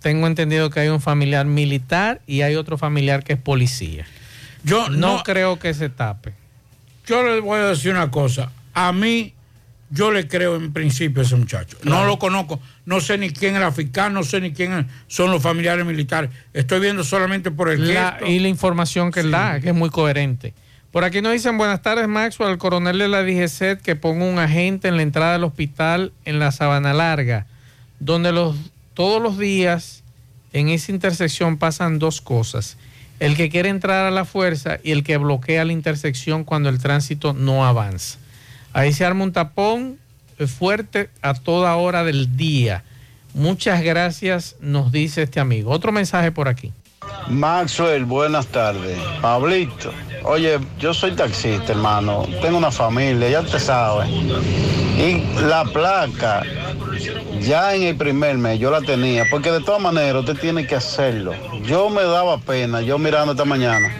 Tengo 0.00 0.26
entendido 0.26 0.70
que 0.70 0.80
hay 0.80 0.88
un 0.88 1.00
familiar 1.00 1.46
militar 1.46 2.20
y 2.26 2.42
hay 2.42 2.56
otro 2.56 2.78
familiar 2.78 3.22
que 3.22 3.34
es 3.34 3.38
policía. 3.38 4.06
Yo 4.64 4.88
no, 4.88 5.16
no- 5.16 5.22
creo 5.22 5.58
que 5.58 5.74
se 5.74 5.88
tape. 5.90 6.32
Yo 7.06 7.22
les 7.22 7.40
voy 7.42 7.60
a 7.60 7.66
decir 7.66 7.92
una 7.92 8.10
cosa. 8.10 8.50
A 8.74 8.92
mí, 8.92 9.32
yo 9.90 10.10
le 10.10 10.26
creo 10.26 10.56
en 10.56 10.72
principio 10.72 11.22
a 11.22 11.24
ese 11.24 11.36
muchacho. 11.36 11.76
No 11.84 12.04
lo 12.06 12.18
conozco. 12.18 12.60
No 12.84 13.00
sé 13.00 13.18
ni 13.18 13.30
quién 13.30 13.56
era 13.56 13.70
fiscal, 13.72 14.12
no 14.12 14.22
sé 14.24 14.40
ni 14.40 14.52
quién 14.52 14.86
son 15.06 15.30
los 15.30 15.42
familiares 15.42 15.84
militares. 15.86 16.30
Estoy 16.52 16.80
viendo 16.80 17.04
solamente 17.04 17.50
por 17.50 17.70
el 17.70 17.94
La- 17.94 18.18
y 18.26 18.38
la 18.40 18.48
información 18.48 19.10
que 19.12 19.20
él 19.20 19.30
da, 19.30 19.60
que 19.60 19.68
es 19.70 19.74
muy 19.74 19.90
coherente. 19.90 20.54
Por 20.92 21.04
aquí 21.04 21.20
nos 21.20 21.32
dicen, 21.32 21.58
buenas 21.58 21.82
tardes 21.82 22.08
Maxwell, 22.08 22.50
al 22.50 22.58
coronel 22.58 22.98
de 22.98 23.08
la 23.08 23.22
DGC 23.22 23.80
que 23.82 23.96
ponga 23.96 24.24
un 24.24 24.38
agente 24.38 24.88
en 24.88 24.96
la 24.96 25.02
entrada 25.02 25.34
del 25.34 25.44
hospital 25.44 26.12
en 26.24 26.38
la 26.38 26.52
Sabana 26.52 26.94
Larga, 26.94 27.46
donde 28.00 28.32
los, 28.32 28.56
todos 28.94 29.22
los 29.22 29.38
días 29.38 30.02
en 30.52 30.68
esa 30.70 30.92
intersección 30.92 31.58
pasan 31.58 31.98
dos 31.98 32.20
cosas. 32.22 32.78
El 33.20 33.36
que 33.36 33.50
quiere 33.50 33.68
entrar 33.68 34.06
a 34.06 34.10
la 34.10 34.24
fuerza 34.24 34.78
y 34.82 34.92
el 34.92 35.02
que 35.04 35.16
bloquea 35.18 35.64
la 35.64 35.72
intersección 35.72 36.44
cuando 36.44 36.68
el 36.70 36.78
tránsito 36.78 37.34
no 37.34 37.66
avanza. 37.66 38.18
Ahí 38.76 38.92
se 38.92 39.06
arma 39.06 39.24
un 39.24 39.32
tapón 39.32 39.98
fuerte 40.58 41.08
a 41.22 41.32
toda 41.32 41.74
hora 41.76 42.04
del 42.04 42.36
día. 42.36 42.84
Muchas 43.32 43.82
gracias, 43.82 44.56
nos 44.60 44.92
dice 44.92 45.22
este 45.22 45.40
amigo. 45.40 45.70
Otro 45.70 45.92
mensaje 45.92 46.30
por 46.30 46.46
aquí. 46.46 46.74
Maxwell, 47.26 48.04
buenas 48.04 48.48
tardes. 48.48 48.98
Pablito, 49.22 49.94
oye, 50.24 50.58
yo 50.78 50.92
soy 50.92 51.12
taxista, 51.12 51.72
hermano. 51.72 52.26
Tengo 52.42 52.58
una 52.58 52.70
familia, 52.70 53.30
ya 53.30 53.42
te 53.44 53.58
sabes. 53.58 54.10
Y 54.10 55.24
la 55.40 55.64
placa, 55.72 56.42
ya 57.40 57.74
en 57.74 57.82
el 57.84 57.96
primer 57.96 58.36
mes 58.36 58.58
yo 58.58 58.70
la 58.70 58.82
tenía, 58.82 59.24
porque 59.30 59.52
de 59.52 59.60
todas 59.60 59.80
maneras 59.80 60.16
usted 60.16 60.38
tiene 60.38 60.66
que 60.66 60.74
hacerlo. 60.74 61.32
Yo 61.64 61.88
me 61.88 62.02
daba 62.02 62.36
pena, 62.36 62.82
yo 62.82 62.98
mirando 62.98 63.32
esta 63.32 63.46
mañana 63.46 63.90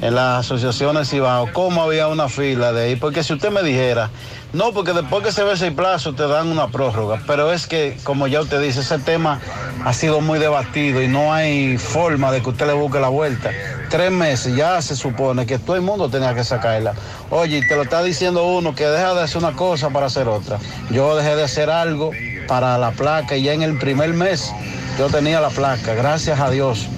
en 0.00 0.14
las 0.14 0.40
asociaciones 0.40 1.10
Cibao, 1.10 1.52
cómo 1.52 1.82
había 1.82 2.08
una 2.08 2.28
fila 2.28 2.72
de 2.72 2.84
ahí, 2.84 2.96
porque 2.96 3.22
si 3.22 3.32
usted 3.32 3.50
me 3.50 3.62
dijera, 3.62 4.10
no, 4.52 4.72
porque 4.72 4.92
después 4.92 5.22
que 5.22 5.32
se 5.32 5.44
ve 5.44 5.52
ese 5.52 5.70
plazo 5.72 6.14
te 6.14 6.26
dan 6.26 6.48
una 6.48 6.68
prórroga, 6.68 7.20
pero 7.26 7.52
es 7.52 7.66
que, 7.66 7.98
como 8.04 8.26
ya 8.26 8.40
usted 8.40 8.62
dice, 8.62 8.80
ese 8.80 8.98
tema 8.98 9.40
ha 9.84 9.92
sido 9.92 10.20
muy 10.20 10.38
debatido 10.38 11.02
y 11.02 11.08
no 11.08 11.32
hay 11.32 11.76
forma 11.76 12.32
de 12.32 12.40
que 12.40 12.50
usted 12.50 12.66
le 12.66 12.72
busque 12.72 12.98
la 12.98 13.08
vuelta. 13.08 13.50
Tres 13.90 14.10
meses, 14.10 14.56
ya 14.56 14.80
se 14.80 14.96
supone 14.96 15.46
que 15.46 15.58
todo 15.58 15.76
el 15.76 15.82
mundo 15.82 16.08
tenía 16.08 16.34
que 16.34 16.44
sacarla. 16.44 16.94
Oye, 17.30 17.60
te 17.66 17.76
lo 17.76 17.82
está 17.82 18.02
diciendo 18.02 18.46
uno 18.46 18.74
que 18.74 18.86
deja 18.86 19.14
de 19.14 19.22
hacer 19.22 19.38
una 19.38 19.52
cosa 19.52 19.90
para 19.90 20.06
hacer 20.06 20.28
otra. 20.28 20.58
Yo 20.90 21.16
dejé 21.16 21.36
de 21.36 21.44
hacer 21.44 21.68
algo 21.68 22.10
para 22.46 22.78
la 22.78 22.92
placa 22.92 23.36
y 23.36 23.42
ya 23.42 23.52
en 23.52 23.62
el 23.62 23.78
primer 23.78 24.14
mes 24.14 24.50
yo 24.98 25.08
tenía 25.08 25.40
la 25.40 25.50
placa, 25.50 25.94
gracias 25.94 26.40
a 26.40 26.50
Dios, 26.50 26.88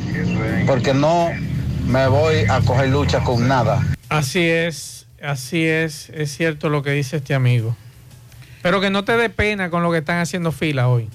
porque 0.67 0.95
no 0.95 1.31
me 1.91 2.07
voy 2.07 2.45
a 2.49 2.61
coger 2.61 2.89
lucha 2.89 3.21
con 3.21 3.49
nada. 3.49 3.85
Así 4.09 4.49
es, 4.49 5.07
así 5.23 5.67
es, 5.67 6.09
es 6.11 6.35
cierto 6.37 6.69
lo 6.69 6.83
que 6.83 6.93
dice 6.93 7.17
este 7.17 7.35
amigo. 7.35 7.77
Pero 8.63 8.81
que 8.81 8.91
no 8.91 9.05
te 9.05 9.17
dé 9.17 9.29
pena 9.31 9.71
con 9.71 9.83
lo 9.83 9.91
que 9.91 9.99
están 9.99 10.19
haciendo 10.19 10.53
fila 10.53 10.89
hoy. 10.89 11.09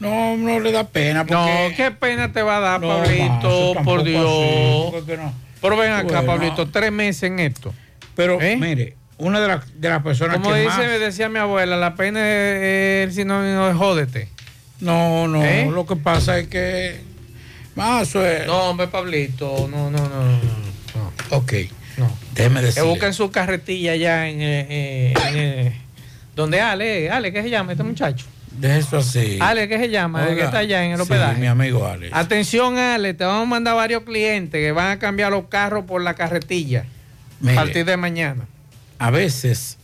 No, 0.00 0.36
no 0.36 0.58
le 0.60 0.72
da 0.72 0.88
pena. 0.88 1.24
No, 1.24 1.46
qué 1.76 1.90
pena 1.92 2.32
te 2.32 2.42
va 2.42 2.56
a 2.56 2.60
dar, 2.60 2.80
No, 2.80 2.88
Pablito, 2.88 3.74
por 3.84 4.02
Dios. 4.02 4.24
no. 4.24 5.32
Pero 5.60 5.76
ven 5.76 5.92
acá, 5.92 6.20
Bueno. 6.20 6.26
Pablito, 6.26 6.68
tres 6.68 6.90
meses 6.92 7.24
en 7.24 7.38
esto. 7.38 7.72
Pero 8.16 8.40
¿Eh? 8.40 8.56
mire, 8.56 8.96
una 9.18 9.40
de, 9.40 9.48
las 9.48 9.80
de 9.80 9.88
las 9.88 10.02
personas 10.02 10.36
Como 10.36 10.50
que 10.52 10.60
dice, 10.60 10.76
más... 10.88 11.00
decía 11.00 11.28
mi 11.28 11.38
abuela, 11.38 11.76
la 11.76 11.94
pena 11.94 12.20
es 12.20 13.06
el 13.08 13.12
sinónimo 13.12 13.66
de 13.66 13.72
jódete. 13.74 14.28
No, 14.80 15.28
no, 15.28 15.44
¿Eh? 15.44 15.68
lo 15.70 15.86
que 15.86 15.96
pasa 15.96 16.38
es 16.38 16.48
que... 16.48 17.00
Es... 17.76 18.46
No, 18.46 18.70
hombre, 18.70 18.86
Pablito, 18.88 19.68
no, 19.70 19.90
no, 19.90 19.98
no. 20.08 20.24
no. 20.24 21.12
Ok, 21.30 21.52
No. 21.96 22.10
déjeme 22.34 22.60
Que 22.60 22.66
decir. 22.66 22.82
busquen 22.84 23.12
su 23.14 23.30
carretilla 23.30 23.92
allá 23.92 24.28
en, 24.28 24.40
eh, 24.40 24.66
eh, 24.70 25.14
en, 25.28 25.36
eh, 25.36 25.80
donde 26.36 26.60
Ale, 26.60 27.10
Ale, 27.10 27.32
¿qué 27.32 27.42
se 27.42 27.50
llama 27.50 27.72
este 27.72 27.84
muchacho? 27.84 28.26
De 28.52 28.78
eso 28.78 28.98
así. 28.98 29.38
Ale, 29.40 29.66
¿qué 29.68 29.78
se 29.78 29.88
llama? 29.90 30.24
Que 30.26 30.32
Oiga, 30.34 30.44
está 30.44 30.58
allá 30.58 30.84
en 30.84 30.92
el 30.92 30.96
sí, 30.98 31.02
hospedaje. 31.02 31.40
mi 31.40 31.48
amigo 31.48 31.84
Ale. 31.86 32.10
Atención, 32.12 32.78
Ale, 32.78 33.12
te 33.14 33.24
vamos 33.24 33.42
a 33.46 33.50
mandar 33.50 33.74
varios 33.74 34.04
clientes 34.04 34.60
que 34.60 34.70
van 34.70 34.92
a 34.92 34.98
cambiar 35.00 35.32
los 35.32 35.46
carros 35.48 35.84
por 35.86 36.00
la 36.02 36.14
carretilla 36.14 36.84
Mire. 37.40 37.58
a 37.58 37.62
partir 37.64 37.84
de 37.84 37.96
mañana. 37.96 38.46
a 39.00 39.10
veces 39.10 39.76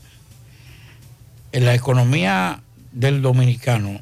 en 1.53 1.65
la 1.65 1.75
economía 1.75 2.61
del 2.93 3.23
dominicano 3.23 4.01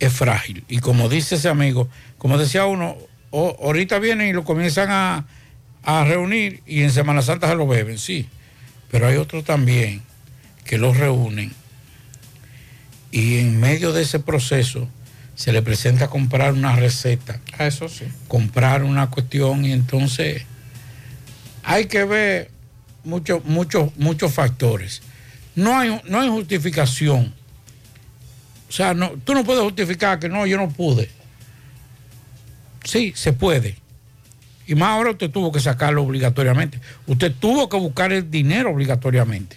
es 0.00 0.12
frágil. 0.12 0.64
Y 0.68 0.78
como 0.78 1.08
dice 1.08 1.36
ese 1.36 1.48
amigo, 1.48 1.88
como 2.18 2.38
decía 2.38 2.66
uno, 2.66 2.96
ahorita 3.32 3.98
vienen 3.98 4.28
y 4.28 4.32
lo 4.32 4.44
comienzan 4.44 4.90
a, 4.90 5.26
a 5.82 6.04
reunir 6.04 6.62
y 6.66 6.82
en 6.82 6.90
Semana 6.90 7.22
Santa 7.22 7.48
se 7.48 7.54
lo 7.54 7.66
beben, 7.66 7.98
sí. 7.98 8.28
Pero 8.90 9.06
hay 9.08 9.16
otros 9.16 9.44
también 9.44 10.02
que 10.64 10.78
los 10.78 10.96
reúnen 10.96 11.52
y 13.10 13.38
en 13.38 13.60
medio 13.60 13.92
de 13.92 14.02
ese 14.02 14.18
proceso 14.20 14.88
se 15.34 15.52
le 15.52 15.62
presenta 15.62 16.08
comprar 16.08 16.52
una 16.54 16.74
receta, 16.76 17.40
A 17.58 17.66
eso 17.66 17.88
sí. 17.88 18.04
comprar 18.26 18.82
una 18.84 19.10
cuestión 19.10 19.64
y 19.64 19.72
entonces 19.72 20.42
hay 21.62 21.86
que 21.86 22.04
ver 22.04 22.50
muchos 23.04 23.44
muchos 23.44 23.96
muchos 23.96 24.32
factores. 24.32 25.02
No 25.54 25.78
hay, 25.78 26.00
no 26.08 26.20
hay 26.20 26.28
justificación. 26.28 27.34
O 28.68 28.72
sea, 28.72 28.94
no, 28.94 29.10
tú 29.24 29.32
no 29.34 29.44
puedes 29.44 29.62
justificar 29.62 30.18
que 30.18 30.28
no, 30.28 30.46
yo 30.46 30.56
no 30.56 30.68
pude. 30.68 31.10
Sí, 32.84 33.12
se 33.16 33.32
puede. 33.32 33.76
Y 34.66 34.74
más 34.74 34.90
ahora 34.90 35.10
usted 35.12 35.30
tuvo 35.30 35.52
que 35.52 35.60
sacarlo 35.60 36.02
obligatoriamente. 36.02 36.80
Usted 37.06 37.32
tuvo 37.38 37.68
que 37.68 37.76
buscar 37.76 38.12
el 38.12 38.30
dinero 38.30 38.70
obligatoriamente. 38.70 39.56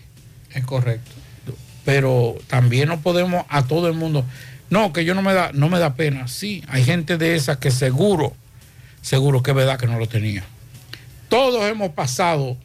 Es 0.53 0.63
correcto. 0.65 1.11
Pero 1.85 2.35
también 2.47 2.89
no 2.89 2.99
podemos 3.01 3.45
a 3.49 3.65
todo 3.65 3.87
el 3.87 3.93
mundo. 3.93 4.23
No, 4.69 4.93
que 4.93 5.05
yo 5.05 5.15
no 5.15 5.21
me 5.23 5.33
da, 5.33 5.51
no 5.53 5.69
me 5.69 5.79
da 5.79 5.95
pena. 5.95 6.27
Sí, 6.27 6.63
hay 6.67 6.83
gente 6.83 7.17
de 7.17 7.35
esas 7.35 7.57
que 7.57 7.71
seguro, 7.71 8.35
seguro 9.01 9.41
que 9.41 9.51
es 9.51 9.57
verdad 9.57 9.79
que 9.79 9.87
no 9.87 9.97
lo 9.97 10.07
tenía. 10.07 10.43
Todos 11.29 11.63
hemos 11.69 11.89
pasado 11.91 12.57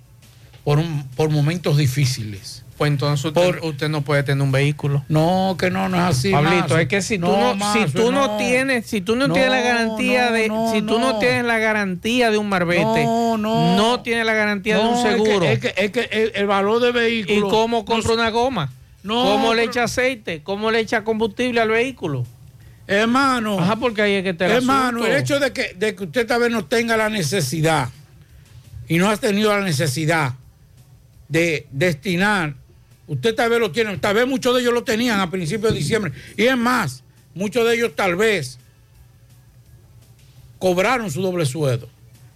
por, 0.65 0.79
un- 0.79 1.09
por 1.17 1.31
momentos 1.31 1.79
difíciles. 1.79 2.64
Pues 2.77 2.91
entonces 2.91 3.25
usted, 3.25 3.63
usted 3.63 3.89
no 3.89 4.03
puede 4.03 4.25
tener 4.25 4.43
un 4.43 4.51
vehículo. 4.51 5.05
No, 5.09 5.55
que 5.59 5.71
no, 5.71 5.89
no 5.89 5.97
es 5.97 6.03
así. 6.17 6.33
Pablito, 6.33 6.77
es 6.77 6.89
que 6.89 7.03
si 7.03 7.19
tú 7.21 7.27
No, 7.29 7.55
no, 7.55 7.73
si 7.73 7.85
tú 7.93 8.11
no, 8.11 8.27
no. 8.27 8.37
tienes, 8.37 8.87
si 8.87 9.01
tú 9.01 9.15
no, 9.15 9.29
No, 9.29 9.35
tienes 9.35 9.53
la 9.53 9.61
garantía 9.61 10.27
no, 10.27 10.33
de, 10.33 10.49
no, 10.49 10.73
si 10.73 10.83
tú 10.83 10.99
no 10.99 11.13
no. 11.13 11.19
tienes 11.21 11.45
la 11.45 11.59
garantía 11.59 12.33
de 12.33 12.39
un 12.39 12.49
marbete, 12.49 13.05
No, 13.05 13.37
no. 13.39 14.01
tienes 14.03 14.27
la 14.27 14.35
garantía 14.35 14.77
de 14.79 14.83
No, 14.83 14.91
un 14.91 14.97
es 14.99 15.05
que- 15.05 15.11
seguro. 15.25 15.47
Es 15.47 15.59
que, 15.61 15.75
es 15.77 15.91
que 15.93 16.01
el, 16.11 16.33
el 16.35 16.47
valor 16.49 16.81
de 16.83 16.89
¿Y 16.89 16.93
vehículo. 17.23 17.49
cómo 17.49 17.85
compra 17.85 18.13
una 18.15 18.31
goma? 18.31 18.73
No, 19.05 19.23
¿Cómo 19.23 19.55
le 19.55 19.63
echa 19.65 19.85
aceite? 19.85 20.43
¿Cómo 20.43 20.71
le 20.73 20.81
echa 20.81 21.05
combustible 21.05 21.61
al 21.61 21.69
vehículo? 21.69 22.27
Hermano. 22.89 23.61
Ajá, 23.61 23.77
porque 23.77 24.03
ahí 24.03 24.15
es 24.15 24.25
que 24.25 24.35
te 24.35 24.47
Hermano, 24.47 25.07
el 25.07 25.15
hecho 25.17 25.39
de 25.39 25.53
que, 25.53 25.75
de 25.79 25.95
que 25.95 26.05
usted 26.05 26.27
tal 26.27 26.41
vez 26.41 26.51
no 26.51 26.65
tenga 26.65 26.97
la 26.97 27.09
necesidad 27.09 27.89
y 28.89 28.99
no 28.99 29.09
ha 29.09 29.17
tenido 29.17 29.57
la 29.57 29.65
necesidad 29.65 30.33
de 31.29 31.67
destinar, 31.71 32.55
usted 33.07 33.35
tal 33.35 33.51
vez 33.51 33.61
lo 33.61 33.71
tiene, 33.71 33.97
tal 33.99 34.15
vez 34.15 34.27
muchos 34.27 34.55
de 34.55 34.61
ellos 34.61 34.73
lo 34.73 34.85
tenían 34.85 35.21
a 35.21 35.31
principios 35.31 35.73
de 35.73 35.79
diciembre. 35.79 36.13
Y 36.37 36.45
es 36.45 36.57
más, 36.57 37.03
muchos 37.35 37.67
de 37.67 37.75
ellos 37.75 37.93
tal 37.95 38.17
vez 38.17 38.59
cobraron 40.59 41.11
su 41.11 41.23
doble 41.23 41.47
sueldo. 41.47 41.89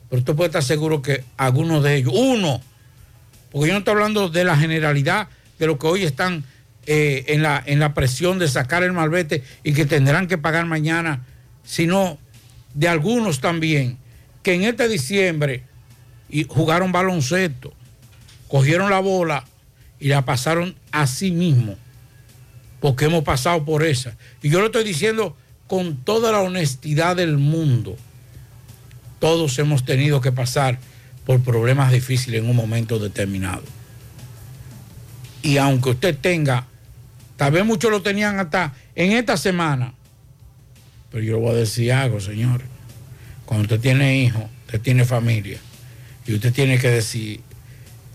Pero 0.08 0.20
usted 0.20 0.34
puede 0.34 0.48
estar 0.48 0.62
seguro 0.62 1.02
que 1.02 1.24
algunos 1.36 1.82
de 1.82 1.96
ellos, 1.96 2.12
uno, 2.14 2.60
porque 3.50 3.68
yo 3.68 3.74
no 3.74 3.78
estoy 3.80 3.92
hablando 3.92 4.28
de 4.28 4.44
la 4.44 4.56
generalidad 4.56 5.28
de 5.58 5.66
lo 5.66 5.78
que 5.78 5.86
hoy 5.86 6.04
están 6.04 6.44
eh, 6.86 7.24
en, 7.28 7.42
la, 7.42 7.62
en 7.66 7.78
la 7.78 7.94
presión 7.94 8.38
de 8.38 8.48
sacar 8.48 8.82
el 8.82 8.92
malvete 8.92 9.42
y 9.62 9.72
que 9.72 9.84
tendrán 9.84 10.26
que 10.28 10.38
pagar 10.38 10.66
mañana, 10.66 11.24
sino 11.64 12.18
de 12.74 12.88
algunos 12.88 13.40
también 13.40 13.98
que 14.42 14.54
en 14.54 14.64
este 14.64 14.88
diciembre 14.88 15.64
y 16.30 16.44
jugaron 16.44 16.92
baloncesto, 16.92 17.72
cogieron 18.48 18.90
la 18.90 19.00
bola 19.00 19.44
y 20.00 20.08
la 20.08 20.24
pasaron 20.24 20.74
a 20.92 21.06
sí 21.06 21.30
mismo, 21.30 21.76
porque 22.80 23.06
hemos 23.06 23.24
pasado 23.24 23.64
por 23.64 23.84
esa. 23.84 24.16
Y 24.42 24.50
yo 24.50 24.60
lo 24.60 24.66
estoy 24.66 24.84
diciendo 24.84 25.36
con 25.66 25.96
toda 25.96 26.32
la 26.32 26.40
honestidad 26.40 27.16
del 27.16 27.38
mundo. 27.38 27.96
Todos 29.18 29.58
hemos 29.58 29.84
tenido 29.84 30.20
que 30.20 30.32
pasar 30.32 30.78
por 31.26 31.40
problemas 31.40 31.92
difíciles 31.92 32.42
en 32.42 32.48
un 32.48 32.56
momento 32.56 32.98
determinado. 32.98 33.64
Y 35.42 35.58
aunque 35.58 35.90
usted 35.90 36.16
tenga, 36.16 36.66
tal 37.36 37.52
vez 37.52 37.64
muchos 37.64 37.90
lo 37.90 38.02
tenían 38.02 38.38
hasta 38.40 38.74
en 38.94 39.12
esta 39.12 39.36
semana, 39.36 39.94
pero 41.10 41.24
yo 41.24 41.34
le 41.34 41.40
voy 41.40 41.50
a 41.50 41.54
decir 41.54 41.92
algo, 41.92 42.20
señores. 42.20 42.66
cuando 43.44 43.62
usted 43.62 43.80
tiene 43.80 44.18
hijos, 44.18 44.44
usted 44.66 44.80
tiene 44.80 45.04
familia, 45.04 45.58
y 46.26 46.34
usted 46.34 46.52
tiene 46.52 46.78
que 46.78 46.90
decir, 46.90 47.40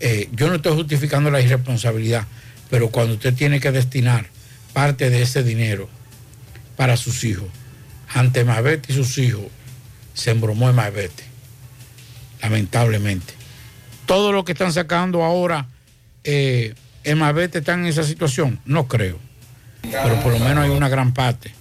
eh, 0.06 0.28
yo 0.32 0.48
no 0.48 0.56
estoy 0.56 0.74
justificando 0.74 1.30
la 1.30 1.40
irresponsabilidad, 1.40 2.26
pero 2.68 2.90
cuando 2.90 3.14
usted 3.14 3.32
tiene 3.32 3.58
que 3.58 3.72
destinar 3.72 4.26
parte 4.74 5.08
de 5.08 5.22
ese 5.22 5.42
dinero 5.42 5.88
para 6.76 6.98
sus 6.98 7.24
hijos, 7.24 7.46
ante 8.12 8.44
Mabete 8.44 8.92
y 8.92 8.96
sus 8.96 9.16
hijos, 9.16 9.44
se 10.12 10.32
embromó 10.32 10.68
en 10.68 10.76
Mabete, 10.76 11.24
lamentablemente. 12.42 13.32
Todo 14.04 14.30
lo 14.30 14.44
que 14.44 14.52
están 14.52 14.74
sacando 14.74 15.24
ahora, 15.24 15.68
eh, 16.22 16.74
en 17.02 17.16
Mabete 17.16 17.60
están 17.60 17.80
en 17.80 17.86
esa 17.86 18.04
situación, 18.04 18.60
no 18.66 18.86
creo, 18.86 19.18
pero 19.80 20.20
por 20.20 20.34
lo 20.34 20.38
menos 20.38 20.64
hay 20.64 20.70
una 20.70 20.90
gran 20.90 21.14
parte 21.14 21.54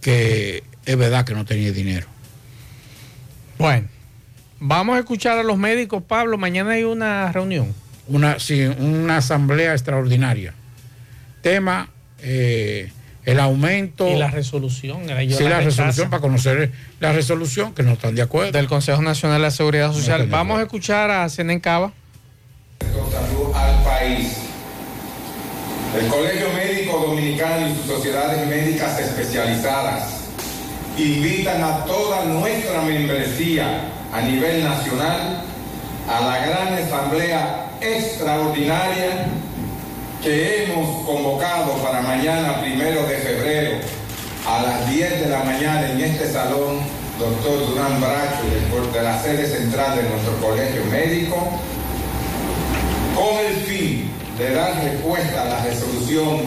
que 0.00 0.62
es 0.86 0.96
verdad 0.96 1.24
que 1.24 1.34
no 1.34 1.44
tenía 1.44 1.72
dinero. 1.72 2.06
Bueno, 3.58 3.88
vamos 4.60 4.96
a 4.96 5.00
escuchar 5.00 5.38
a 5.38 5.42
los 5.42 5.58
médicos, 5.58 6.02
Pablo. 6.06 6.38
Mañana 6.38 6.72
hay 6.72 6.84
una 6.84 7.32
reunión. 7.32 7.74
Una, 8.06 8.38
sí, 8.38 8.62
una 8.64 9.16
asamblea 9.16 9.72
extraordinaria. 9.72 10.54
Tema, 11.42 11.88
eh, 12.22 12.92
el 13.24 13.40
aumento. 13.40 14.08
Y 14.08 14.16
la 14.16 14.30
resolución. 14.30 15.02
Sí, 15.30 15.44
la 15.44 15.60
resolución 15.60 16.10
para 16.10 16.20
conocer 16.20 16.72
la 17.00 17.12
resolución, 17.12 17.74
que 17.74 17.82
no 17.82 17.92
están 17.92 18.14
de 18.14 18.22
acuerdo. 18.22 18.52
Del 18.52 18.68
Consejo 18.68 19.02
Nacional 19.02 19.38
de 19.38 19.42
la 19.42 19.50
Seguridad 19.50 19.92
Social. 19.92 20.26
Vamos 20.28 20.58
a 20.58 20.62
escuchar 20.62 21.10
a 21.10 21.28
Senen 21.28 21.60
Cava. 21.60 21.92
al 23.54 23.84
país. 23.84 24.36
El 25.98 26.06
Colegio 26.06 26.46
Médico 26.54 27.04
Dominicano 27.06 27.68
y 27.68 27.74
sus 27.74 27.86
sociedades 27.86 28.46
médicas 28.46 28.98
especializadas 29.00 30.20
invitan 30.96 31.62
a 31.64 31.84
toda 31.84 32.24
nuestra 32.26 32.82
membresía 32.82 33.99
a 34.12 34.20
nivel 34.22 34.64
nacional 34.64 35.42
a 36.08 36.20
la 36.20 36.38
gran 36.46 36.74
asamblea 36.74 37.66
extraordinaria 37.80 39.26
que 40.22 40.64
hemos 40.64 41.04
convocado 41.06 41.72
para 41.82 42.00
mañana, 42.02 42.60
primero 42.60 43.02
de 43.06 43.16
febrero, 43.16 43.78
a 44.46 44.62
las 44.62 44.88
10 44.90 45.20
de 45.20 45.26
la 45.28 45.42
mañana 45.44 45.90
en 45.90 46.00
este 46.00 46.30
salón, 46.30 46.78
doctor 47.18 47.66
Durán 47.68 48.00
Bracho, 48.00 48.42
de- 48.92 49.02
la 49.02 49.20
sede 49.22 49.46
central 49.46 49.96
de 49.96 50.02
nuestro 50.08 50.36
colegio 50.40 50.84
médico, 50.90 51.36
con 53.14 53.38
el 53.46 53.54
fin 53.64 54.10
de 54.38 54.54
dar 54.54 54.74
respuesta 54.82 55.42
a 55.42 55.44
la 55.46 55.64
resolución 55.64 56.40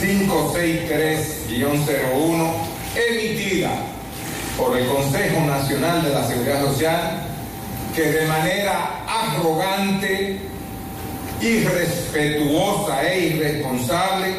563-01 0.00 2.52
emitida 3.08 3.70
por 4.56 4.76
el 4.76 4.86
Consejo 4.86 5.40
Nacional 5.40 6.02
de 6.02 6.10
la 6.10 6.26
Seguridad 6.26 6.64
Social, 6.64 7.26
que 7.94 8.02
de 8.02 8.26
manera 8.26 9.04
arrogante, 9.06 10.40
irrespetuosa 11.40 13.02
e 13.06 13.26
irresponsable 13.28 14.34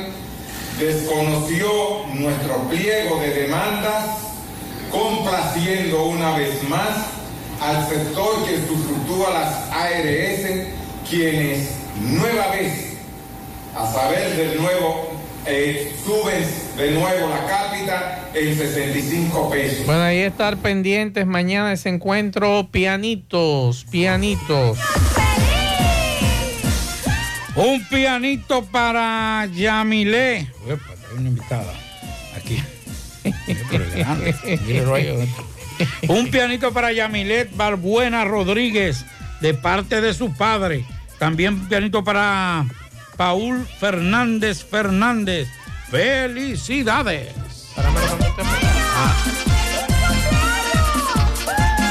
desconoció 0.80 2.06
nuestro 2.14 2.58
pliego 2.70 3.20
de 3.20 3.30
demandas, 3.30 4.06
complaciendo 4.92 6.06
una 6.06 6.38
vez 6.38 6.64
más 6.70 6.90
al 7.62 7.88
sector 7.88 8.46
que 8.46 8.56
usufructúa 8.56 9.30
las 9.32 9.72
ARS, 9.72 10.68
quienes 11.10 11.70
nueva 12.00 12.52
vez, 12.52 12.94
a 13.76 13.92
saber 13.92 14.36
del 14.36 14.62
nuevo, 14.62 15.10
eh, 15.46 15.96
suben 16.04 16.65
de 16.77 16.91
nuevo 16.91 17.30
la 17.30 17.45
cápita 17.45 18.30
en 18.34 18.57
65 18.57 19.49
pesos. 19.49 19.85
Bueno, 19.85 20.02
ahí 20.02 20.19
estar 20.19 20.57
pendientes 20.57 21.26
mañana 21.26 21.73
ese 21.73 21.89
encuentro. 21.89 22.68
Pianitos, 22.72 23.85
pianitos. 23.89 24.77
Un 27.56 27.85
pianito 27.85 28.65
para 28.65 29.47
Yamilé. 29.53 30.39
Epa, 30.68 30.93
hay 31.10 31.18
una 31.18 31.30
invitada 31.30 31.73
aquí. 32.35 32.61
Un 36.07 36.30
pianito 36.30 36.72
para 36.73 36.91
Yamilet 36.91 37.56
Barbuena 37.56 38.23
Rodríguez, 38.23 39.06
de 39.41 39.53
parte 39.53 40.02
de 40.02 40.14
su 40.14 40.34
padre. 40.34 40.85
También 41.19 41.53
un 41.56 41.68
pianito 41.68 42.03
para 42.03 42.65
Paul 43.18 43.65
Fernández 43.80 44.64
Fernández. 44.64 45.47
Felicidades. 45.90 47.34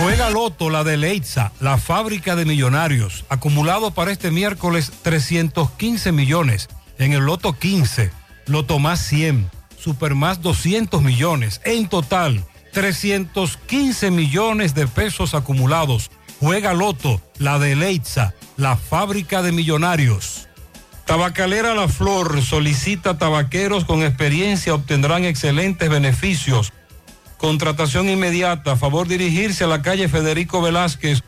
Juega 0.01 0.29
Loto, 0.31 0.69
la 0.69 0.85
de 0.85 0.97
Leitza, 0.97 1.53
la 1.61 1.79
fábrica 1.79 2.37
de 2.37 2.45
millonarios. 2.45 3.25
Acumulado 3.29 3.93
para 3.93 4.12
este 4.12 4.31
miércoles 4.31 4.93
315 5.03 6.12
millones. 6.12 6.69
En 6.99 7.12
el 7.12 7.25
Loto 7.25 7.55
15, 7.55 8.11
Loto 8.47 8.79
más 8.79 9.01
100, 9.01 9.51
Super 9.79 10.15
más 10.15 10.43
200 10.43 11.03
millones. 11.03 11.61
En 11.65 11.89
total, 11.89 12.45
315 12.73 14.11
millones 14.11 14.75
de 14.75 14.87
pesos 14.87 15.35
acumulados. 15.35 16.11
Juega 16.41 16.75
Loto, 16.75 17.21
la 17.39 17.59
de 17.59 17.77
Leitza, 17.77 18.35
la 18.57 18.77
fábrica 18.77 19.43
de 19.43 19.53
millonarios. 19.53 20.34
Tabacalera 21.07 21.75
La 21.75 21.89
Flor 21.89 22.43
solicita 22.43 23.19
tabaqueros 23.19 23.85
con 23.85 24.03
experiencia, 24.03 24.75
obtendrán 24.75 25.25
excelentes 25.25 25.91
beneficios. 25.91 26.73
Contratación 27.37 28.09
inmediata. 28.09 28.77
Favor 28.77 29.07
dirigirse 29.07 29.65
a 29.65 29.67
la 29.67 29.83
calle 29.83 30.09
Federico 30.09 30.63
Velázquez, 30.63 31.23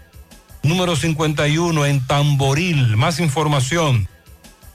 número 0.63 0.97
51 0.97 1.85
en 1.85 2.07
Tamboril. 2.07 2.97
Más 2.97 3.21
información. 3.21 4.09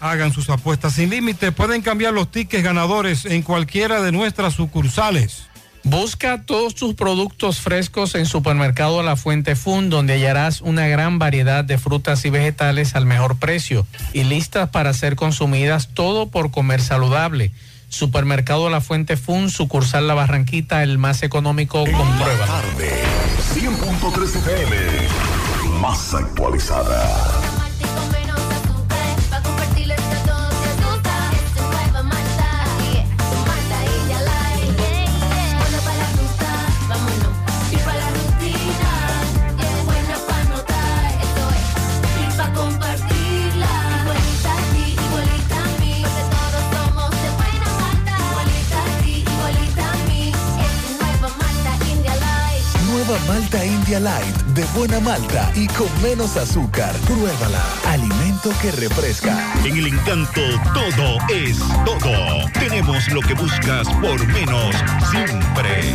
Hagan 0.00 0.34
sus 0.34 0.50
apuestas 0.50 0.92
sin 0.92 1.08
límite. 1.08 1.50
Pueden 1.50 1.80
cambiar 1.80 2.12
los 2.12 2.30
tickets 2.30 2.62
ganadores 2.62 3.24
en 3.24 3.40
cualquiera 3.40 4.02
de 4.02 4.12
nuestras 4.12 4.52
sucursales. 4.52 5.48
Busca 5.82 6.42
todos 6.42 6.74
tus 6.74 6.94
productos 6.94 7.60
frescos 7.60 8.14
en 8.14 8.26
Supermercado 8.26 9.02
La 9.02 9.16
Fuente 9.16 9.56
Fun, 9.56 9.88
donde 9.88 10.14
hallarás 10.14 10.60
una 10.60 10.88
gran 10.88 11.18
variedad 11.18 11.64
de 11.64 11.78
frutas 11.78 12.22
y 12.26 12.30
vegetales 12.30 12.96
al 12.96 13.06
mejor 13.06 13.38
precio 13.38 13.86
y 14.12 14.24
listas 14.24 14.68
para 14.68 14.92
ser 14.92 15.16
consumidas, 15.16 15.88
todo 15.94 16.26
por 16.26 16.50
comer 16.50 16.82
saludable. 16.82 17.52
Supermercado 17.96 18.68
La 18.68 18.82
Fuente 18.82 19.16
Fun, 19.16 19.48
sucursal 19.48 20.06
La 20.06 20.12
Barranquita, 20.12 20.82
el 20.82 20.98
más 20.98 21.22
económico, 21.22 21.78
compruébalo. 21.78 22.52
100.3 23.54 24.36
FM, 24.36 24.76
más 25.80 26.12
actualizada. 26.12 27.45
Nueva 53.06 53.24
Malta 53.26 53.64
India 53.64 54.00
Light 54.00 54.36
de 54.54 54.64
buena 54.76 54.98
malta 55.00 55.50
y 55.54 55.66
con 55.68 55.88
menos 56.02 56.36
azúcar. 56.36 56.94
Pruébala. 57.06 57.62
Alimento 57.86 58.50
que 58.60 58.72
refresca. 58.72 59.36
En 59.64 59.76
el 59.76 59.86
encanto 59.88 60.40
todo 60.74 61.18
es 61.32 61.58
todo. 61.84 62.50
Tenemos 62.52 63.08
lo 63.12 63.20
que 63.20 63.34
buscas 63.34 63.88
por 64.00 64.26
menos 64.26 64.74
siempre. 65.10 65.94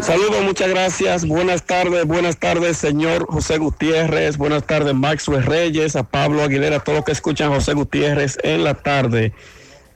Saludos, 0.01 0.43
muchas 0.45 0.69
gracias. 0.69 1.27
Buenas 1.27 1.65
tardes, 1.65 2.05
buenas 2.05 2.37
tardes, 2.37 2.77
señor 2.77 3.27
José 3.27 3.59
Gutiérrez. 3.59 4.37
Buenas 4.37 4.65
tardes, 4.65 4.95
Maxwell 4.95 5.43
Reyes, 5.43 5.97
a 5.97 6.05
Pablo 6.05 6.43
Aguilera, 6.43 6.77
a 6.77 6.81
todos 6.81 6.99
los 6.99 7.05
que 7.05 7.13
escuchan 7.13 7.53
José 7.53 7.75
Gutiérrez 7.75 8.39
en 8.45 8.63
la 8.63 8.75
tarde. 8.75 9.33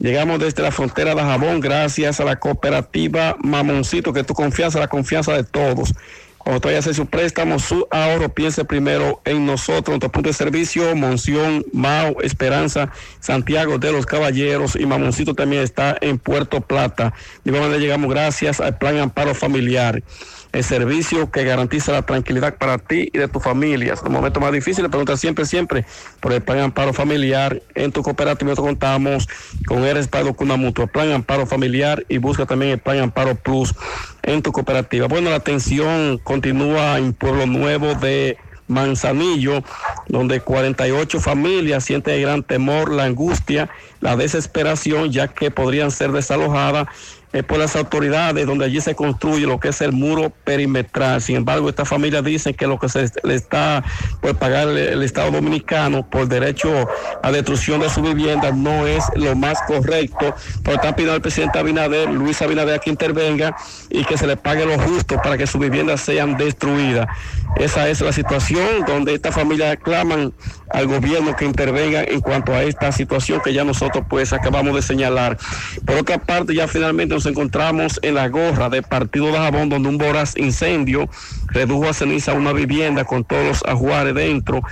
Llegamos 0.01 0.41
desde 0.41 0.63
la 0.63 0.73
frontera 0.73 1.15
de 1.15 1.21
Jabón 1.21 1.61
gracias 1.61 2.21
a 2.21 2.25
la 2.25 2.37
cooperativa 2.37 3.37
Mamoncito, 3.43 4.13
que 4.13 4.25
tu 4.25 4.35
confianza, 4.35 4.81
la 4.81 4.89
confianza 4.89 5.35
de 5.35 5.45
todos. 5.45 5.95
Cuando 6.43 6.61
vaya 6.61 6.79
a 6.79 6.81
hacer 6.81 6.95
su 6.95 7.05
préstamo, 7.05 7.59
su 7.59 7.87
ahorro, 7.91 8.31
piense 8.31 8.65
primero 8.65 9.21
en 9.27 9.45
nosotros, 9.45 9.91
nuestro 9.91 10.11
punto 10.11 10.31
de 10.31 10.33
servicio, 10.33 10.97
Monción, 10.97 11.67
Mao, 11.75 12.23
Esperanza, 12.23 12.91
Santiago 13.21 13.79
de 13.79 13.93
los 13.93 14.07
Caballeros 14.07 14.75
y 14.75 14.87
Mamoncito 14.87 15.35
también 15.35 15.63
está 15.63 15.99
en 16.01 16.19
Puerto 16.19 16.63
Plata. 16.63 17.13
De 17.45 17.51
igual 17.51 17.65
manera 17.65 17.79
llegamos 17.79 18.09
gracias 18.09 18.59
al 18.59 18.79
Plan 18.79 18.97
Amparo 18.99 19.35
Familiar 19.35 20.03
el 20.53 20.65
servicio 20.65 21.31
que 21.31 21.45
garantiza 21.45 21.93
la 21.93 22.03
tranquilidad 22.03 22.57
para 22.57 22.79
ti 22.79 23.09
y 23.13 23.19
de 23.19 23.29
tu 23.29 23.41
familia. 23.41 23.95
En 23.95 23.99
los 24.03 24.11
momentos 24.11 24.43
más 24.43 24.53
difíciles, 24.53 24.91
pregunta 24.91 25.17
siempre, 25.17 25.45
siempre 25.45 25.85
por 26.21 26.33
el 26.33 26.43
plan 26.43 26.59
amparo 26.59 26.93
familiar. 26.93 27.63
En 27.75 27.93
tu 27.93 28.03
cooperativa 28.03 28.51
nosotros 28.51 28.69
contamos 28.69 29.29
con 29.67 29.85
el 29.85 29.95
respaldo 29.95 30.35
con 30.35 30.49
una 30.49 30.57
mutua, 30.57 30.87
plan 30.87 31.13
amparo 31.13 31.47
familiar 31.47 32.05
y 32.09 32.19
busca 32.19 32.47
también 32.47 32.73
el 32.73 32.79
plan 32.79 32.99
amparo 32.99 33.35
plus 33.35 33.75
en 34.23 34.43
tu 34.43 34.53
cooperativa. 34.53 35.07
Bueno, 35.07 35.31
la 35.31 35.37
atención 35.37 36.19
continúa 36.19 36.99
en 36.99 37.13
Pueblo 37.13 37.47
Nuevo 37.47 37.95
de 37.95 38.37
Manzanillo, 38.71 39.65
donde 40.09 40.41
48 40.41 41.21
familias 41.21 41.85
sienten 41.85 42.23
gran 42.23 42.43
temor, 42.43 42.93
la 42.93 43.05
angustia, 43.05 43.69
la 44.01 44.17
desesperación, 44.17 45.11
ya 45.11 45.29
que 45.29 45.51
podrían 45.51 45.91
ser 45.91 46.13
desalojadas 46.13 46.87
eh, 47.33 47.45
por 47.45 47.59
las 47.59 47.77
autoridades, 47.77 48.45
donde 48.45 48.65
allí 48.65 48.81
se 48.81 48.97
construye 48.97 49.47
lo 49.47 49.61
que 49.61 49.69
es 49.69 49.81
el 49.81 49.93
muro 49.93 50.33
perimetral. 50.43 51.23
Sin 51.23 51.37
embargo, 51.37 51.69
estas 51.69 51.89
familias 51.89 52.25
dicen 52.25 52.55
que 52.55 52.67
lo 52.67 52.79
que 52.79 52.89
se 52.89 53.09
le 53.23 53.35
está 53.37 53.85
por 54.21 54.35
pagar 54.37 54.69
el, 54.69 55.01
Estado 55.03 55.31
Dominicano 55.31 56.09
por 56.09 56.27
derecho 56.27 56.89
a 57.23 57.31
destrucción 57.31 57.81
de 57.81 57.89
su 57.89 58.03
vivienda 58.03 58.51
no 58.51 58.87
es 58.87 59.05
lo 59.15 59.37
más 59.37 59.59
correcto. 59.69 60.35
Por 60.65 60.75
están 60.75 60.95
pidiendo 60.95 61.15
al 61.15 61.23
presidente 61.23 61.59
Abinader, 61.59 62.11
Luis 62.11 62.43
Abinader, 62.43 62.81
que 62.81 62.91
intervenga 62.91 63.57
y 63.91 64.05
que 64.05 64.19
se 64.19 64.27
le 64.27 64.37
pague 64.37 64.67
lo 64.67 64.77
justo 64.79 65.17
para 65.23 65.39
que 65.39 65.47
sus 65.47 65.61
viviendas 65.61 66.01
sean 66.01 66.37
destruidas. 66.37 67.07
Esa 67.57 67.89
es 67.89 68.01
la 68.01 68.13
situación 68.13 68.85
donde 68.87 69.15
estas 69.15 69.35
familias 69.35 69.77
claman 69.83 70.33
al 70.71 70.87
gobierno 70.87 71.35
que 71.37 71.45
intervenga 71.45 72.03
en 72.03 72.21
cuanto 72.21 72.53
a 72.55 72.63
esta 72.63 72.93
situación 72.93 73.41
que 73.45 73.53
ya 73.53 73.65
nosotros 73.65 74.05
pues 74.09 74.33
acabamos 74.33 74.75
de 74.75 74.83
señalar. 74.83 75.37
Por 75.85 75.97
otra 75.97 76.19
parte, 76.19 76.55
ya 76.55 76.69
finalmente 76.69 77.20
nos 77.21 77.27
encontramos 77.27 78.01
en 78.01 78.15
la 78.15 78.29
gorra 78.29 78.71
del 78.71 78.83
partido 78.83 79.27
de 79.27 79.37
Jabón, 79.37 79.69
donde 79.69 79.91
un 79.91 79.99
voraz 79.99 80.39
incendio 80.39 81.07
redujo 81.49 81.87
a 81.87 81.93
ceniza 81.93 82.33
una 82.33 82.55
vivienda 82.55 83.05
con 83.05 83.25
todos 83.25 83.45
los 83.45 83.65
ajuares 83.67 84.15
dentro. 84.15 84.63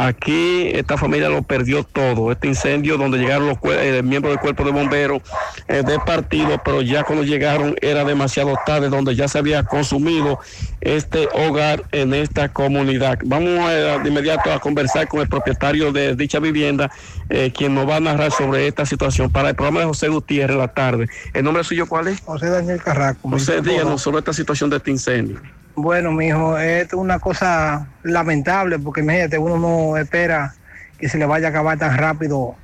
Aquí 0.00 0.70
esta 0.74 0.96
familia 0.96 1.28
lo 1.28 1.42
perdió 1.42 1.82
todo. 1.82 2.30
Este 2.30 2.46
incendio 2.46 2.96
donde 2.96 3.18
llegaron 3.18 3.48
los 3.48 3.58
eh, 3.64 4.00
miembros 4.04 4.32
del 4.32 4.40
cuerpo 4.40 4.62
de 4.62 4.70
bomberos 4.70 5.22
eh, 5.66 5.82
del 5.84 5.98
partido, 6.02 6.60
pero 6.64 6.82
ya 6.82 7.02
cuando 7.02 7.24
llegaron 7.24 7.74
era 7.80 8.04
demasiado 8.04 8.54
tarde, 8.64 8.90
donde 8.90 9.16
ya 9.16 9.26
se 9.26 9.38
había 9.38 9.64
consumido 9.64 10.38
este 10.80 11.28
hogar 11.32 11.82
en 11.90 12.14
esta 12.14 12.48
comunidad. 12.48 13.18
Vamos 13.24 13.68
eh, 13.72 13.98
de 14.00 14.08
inmediato 14.08 14.52
a 14.52 14.60
conversar 14.60 15.08
con 15.08 15.20
el 15.20 15.28
propietario 15.28 15.90
de 15.90 16.14
dicha 16.14 16.38
vivienda, 16.38 16.92
eh, 17.28 17.52
quien 17.52 17.74
nos 17.74 17.88
va 17.88 17.96
a 17.96 18.00
narrar 18.00 18.30
sobre 18.30 18.68
esta 18.68 18.86
situación 18.86 19.32
para 19.32 19.48
el 19.48 19.56
programa 19.56 19.80
de 19.80 19.86
José 19.86 20.06
Gutiérrez 20.06 20.56
la 20.56 20.68
tarde. 20.68 21.08
¿El 21.34 21.42
nombre 21.42 21.64
suyo 21.64 21.88
cuál 21.88 22.06
es? 22.06 22.20
José 22.20 22.48
Daniel 22.50 22.80
Carraco. 22.80 23.30
José, 23.30 23.62
díganos 23.62 24.00
sobre 24.00 24.20
esta 24.20 24.32
situación 24.32 24.70
de 24.70 24.76
este 24.76 24.92
incendio. 24.92 25.40
Bueno, 25.80 26.10
mijo, 26.10 26.58
es 26.58 26.92
una 26.92 27.20
cosa 27.20 27.86
lamentable 28.02 28.80
porque 28.80 29.00
imagínate, 29.00 29.38
uno 29.38 29.56
no 29.58 29.96
espera 29.96 30.52
que 30.98 31.08
se 31.08 31.18
le 31.18 31.24
vaya 31.24 31.46
a 31.46 31.50
acabar 31.50 31.78
tan 31.78 31.96
rápido 31.96 32.56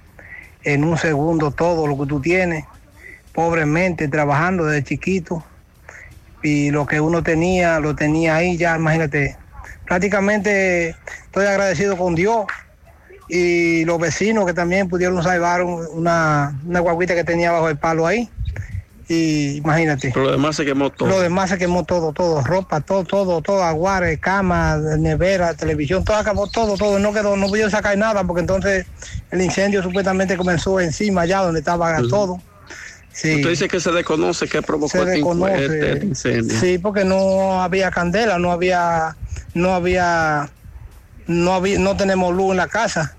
en 0.64 0.82
un 0.82 0.98
segundo 0.98 1.52
todo 1.52 1.86
lo 1.86 1.96
que 1.96 2.06
tú 2.06 2.20
tienes, 2.20 2.64
pobremente 3.32 4.08
trabajando 4.08 4.64
desde 4.64 4.82
chiquito 4.82 5.44
y 6.42 6.72
lo 6.72 6.86
que 6.86 7.00
uno 7.00 7.22
tenía, 7.22 7.78
lo 7.78 7.94
tenía 7.94 8.34
ahí 8.34 8.56
ya, 8.56 8.74
imagínate. 8.74 9.36
Prácticamente 9.86 10.96
estoy 11.26 11.46
agradecido 11.46 11.96
con 11.96 12.16
Dios 12.16 12.46
y 13.28 13.84
los 13.84 14.00
vecinos 14.00 14.44
que 14.44 14.54
también 14.54 14.88
pudieron 14.88 15.22
salvar 15.22 15.62
un- 15.62 15.86
una, 15.92 16.60
una 16.66 16.80
guaguita 16.80 17.14
que 17.14 17.22
tenía 17.22 17.52
bajo 17.52 17.68
el 17.68 17.78
palo 17.78 18.08
ahí. 18.08 18.28
Y 19.08 19.56
imagínate. 19.58 20.10
Pero 20.14 20.24
lo 20.26 20.32
demás 20.32 20.56
se 20.56 20.64
quemó 20.64 20.88
todo. 20.90 21.08
Lo 21.08 21.20
demás 21.20 21.50
se 21.50 21.58
quemó 21.58 21.84
todo, 21.84 22.12
todo, 22.12 22.40
ropa, 22.42 22.80
todo, 22.80 23.04
todo, 23.04 23.42
todo, 23.42 23.62
aguares, 23.62 24.18
cama, 24.18 24.78
nevera, 24.98 25.52
televisión, 25.54 26.04
todo 26.04 26.16
acabó, 26.16 26.46
todo, 26.46 26.76
todo, 26.76 26.98
no 26.98 27.12
quedó, 27.12 27.36
no 27.36 27.48
pudieron 27.48 27.70
sacar 27.70 27.98
nada 27.98 28.24
porque 28.24 28.40
entonces 28.40 28.86
el 29.30 29.42
incendio 29.42 29.82
supuestamente 29.82 30.36
comenzó 30.38 30.80
encima 30.80 31.22
allá 31.22 31.40
donde 31.40 31.60
estaba 31.60 31.98
todo. 32.08 32.40
Sí. 33.12 33.36
Usted 33.36 33.50
dice 33.50 33.68
que 33.68 33.78
se 33.78 33.92
desconoce 33.92 34.48
qué 34.48 34.60
provocó 34.62 34.98
este, 35.04 35.64
este- 35.64 35.92
este 35.92 36.06
incendio. 36.06 36.58
Sí, 36.58 36.78
porque 36.78 37.04
no 37.04 37.62
había 37.62 37.90
candela, 37.90 38.38
no 38.38 38.50
había, 38.50 39.16
no 39.52 39.74
había, 39.74 40.50
no 41.26 41.52
había, 41.54 41.78
no 41.78 41.96
tenemos 41.96 42.34
luz 42.34 42.52
en 42.52 42.56
la 42.56 42.66
casa, 42.68 43.14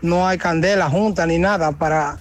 no 0.00 0.26
hay 0.26 0.38
candela 0.38 0.88
junta 0.88 1.26
ni 1.26 1.38
nada 1.38 1.72
para, 1.72 2.18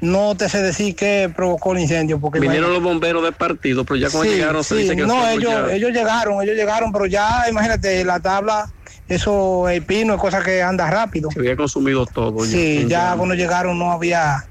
no 0.00 0.36
te 0.36 0.48
sé 0.48 0.62
decir 0.62 0.94
qué 0.94 1.30
provocó 1.34 1.72
el 1.72 1.80
incendio 1.80 2.20
porque 2.20 2.38
Vinieron 2.38 2.70
imagínate- 2.70 2.84
los 2.84 2.92
bomberos 2.92 3.22
del 3.24 3.32
partido, 3.34 3.84
pero 3.84 3.96
ya 3.98 4.10
cuando 4.10 4.30
Sí, 4.30 4.36
llegaron 4.38 4.62
se 4.64 4.74
sí, 4.76 4.82
dice 4.82 4.96
que 4.96 5.02
no, 5.02 5.28
ellos, 5.28 5.52
ya- 5.52 5.72
ellos 5.74 5.90
llegaron, 5.90 6.42
ellos 6.42 6.54
llegaron, 6.56 6.92
pero 6.92 7.06
ya 7.06 7.46
imagínate 7.48 8.04
la 8.04 8.20
tabla, 8.20 8.72
eso 9.08 9.68
el 9.68 9.84
pino 9.84 10.14
es 10.14 10.20
cosa 10.20 10.42
que 10.42 10.62
anda 10.62 10.88
rápido. 10.90 11.30
se 11.30 11.40
había 11.40 11.56
consumido 11.56 12.06
todo. 12.06 12.44
Sí, 12.44 12.86
ya 12.88 13.14
cuando 13.16 13.34
llegaron 13.34 13.78
no 13.78 13.90
había 13.92 14.48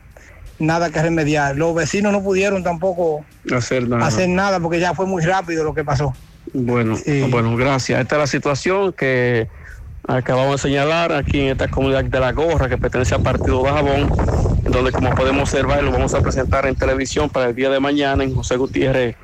nada 0.59 0.89
que 0.89 1.01
remediar. 1.01 1.55
Los 1.55 1.73
vecinos 1.75 2.11
no 2.11 2.21
pudieron 2.23 2.63
tampoco 2.63 3.25
hacer 3.55 3.87
nada. 3.87 4.05
hacer 4.07 4.27
nada 4.27 4.59
porque 4.59 4.79
ya 4.79 4.93
fue 4.93 5.05
muy 5.05 5.23
rápido 5.23 5.63
lo 5.63 5.73
que 5.73 5.83
pasó. 5.85 6.13
Bueno, 6.53 6.97
bueno, 7.29 7.55
gracias. 7.55 7.99
Esta 8.01 8.15
es 8.15 8.19
la 8.19 8.27
situación 8.27 8.93
que 8.93 9.47
Acabamos 10.07 10.53
de 10.53 10.69
señalar 10.69 11.11
aquí 11.11 11.41
en 11.41 11.47
esta 11.49 11.67
comunidad 11.67 12.05
de 12.05 12.19
La 12.19 12.31
Gorra 12.31 12.69
que 12.69 12.77
pertenece 12.77 13.13
al 13.13 13.23
partido 13.23 13.61
de 13.61 13.69
Jabón, 13.69 14.09
donde 14.63 14.93
como 14.93 15.13
podemos 15.13 15.41
observar 15.41 15.83
lo 15.83 15.91
vamos 15.91 16.13
a 16.13 16.21
presentar 16.21 16.65
en 16.65 16.75
televisión 16.75 17.29
para 17.29 17.47
el 17.47 17.55
día 17.55 17.69
de 17.69 17.81
mañana 17.81 18.23
en 18.23 18.33
José 18.33 18.55
Gutiérrez 18.55 19.17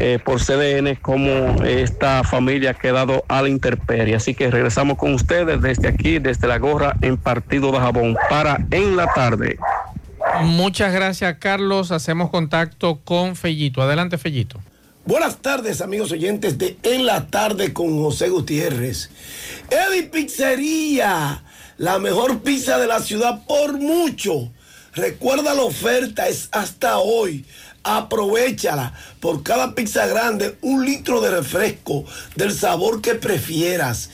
eh, 0.00 0.18
por 0.24 0.40
CDN 0.40 0.96
como 0.96 1.62
esta 1.62 2.24
familia 2.24 2.70
ha 2.70 2.74
quedado 2.74 3.24
a 3.28 3.42
la 3.42 3.48
intemperie. 3.48 4.16
Así 4.16 4.34
que 4.34 4.50
regresamos 4.50 4.98
con 4.98 5.14
ustedes 5.14 5.62
desde 5.62 5.86
aquí, 5.86 6.18
desde 6.18 6.48
La 6.48 6.58
Gorra 6.58 6.96
en 7.00 7.16
partido 7.16 7.70
de 7.70 7.78
Jabón 7.78 8.16
para 8.28 8.58
en 8.72 8.96
la 8.96 9.06
tarde. 9.14 9.56
Muchas 10.42 10.92
gracias, 10.92 11.36
Carlos. 11.38 11.92
Hacemos 11.92 12.30
contacto 12.30 12.98
con 13.04 13.36
Fellito. 13.36 13.82
Adelante, 13.82 14.18
Fellito. 14.18 14.58
Buenas 15.06 15.42
tardes, 15.42 15.82
amigos 15.82 16.12
oyentes 16.12 16.56
de 16.56 16.78
En 16.82 17.04
la 17.04 17.26
Tarde 17.26 17.74
con 17.74 17.94
José 18.02 18.30
Gutiérrez. 18.30 19.10
Eddie 19.68 20.04
Pizzería, 20.04 21.44
la 21.76 21.98
mejor 21.98 22.40
pizza 22.40 22.78
de 22.78 22.86
la 22.86 23.00
ciudad 23.00 23.44
por 23.46 23.74
mucho. 23.74 24.50
Recuerda 24.94 25.52
la 25.52 25.62
oferta, 25.62 26.26
es 26.28 26.48
hasta 26.52 27.00
hoy. 27.00 27.44
Aprovechala. 27.82 28.94
Por 29.20 29.42
cada 29.42 29.74
pizza 29.74 30.06
grande, 30.06 30.56
un 30.62 30.86
litro 30.86 31.20
de 31.20 31.32
refresco 31.32 32.06
del 32.36 32.54
sabor 32.54 33.02
que 33.02 33.14
prefieras. 33.14 34.08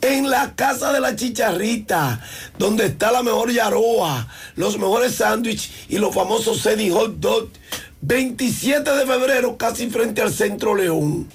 En 0.00 0.30
la 0.30 0.54
casa 0.54 0.92
de 0.92 1.00
la 1.00 1.16
chicharrita, 1.16 2.20
donde 2.56 2.86
está 2.86 3.10
la 3.10 3.24
mejor 3.24 3.50
yaroa, 3.50 4.28
los 4.54 4.78
mejores 4.78 5.16
sándwiches 5.16 5.72
y 5.88 5.98
los 5.98 6.14
famosos 6.14 6.64
Eddie 6.64 6.92
Hot 6.92 7.16
Dog. 7.18 7.48
27 8.00 8.90
de 8.90 9.06
febrero, 9.06 9.56
casi 9.56 9.88
frente 9.90 10.22
al 10.22 10.32
Centro 10.32 10.74
León. 10.74 11.28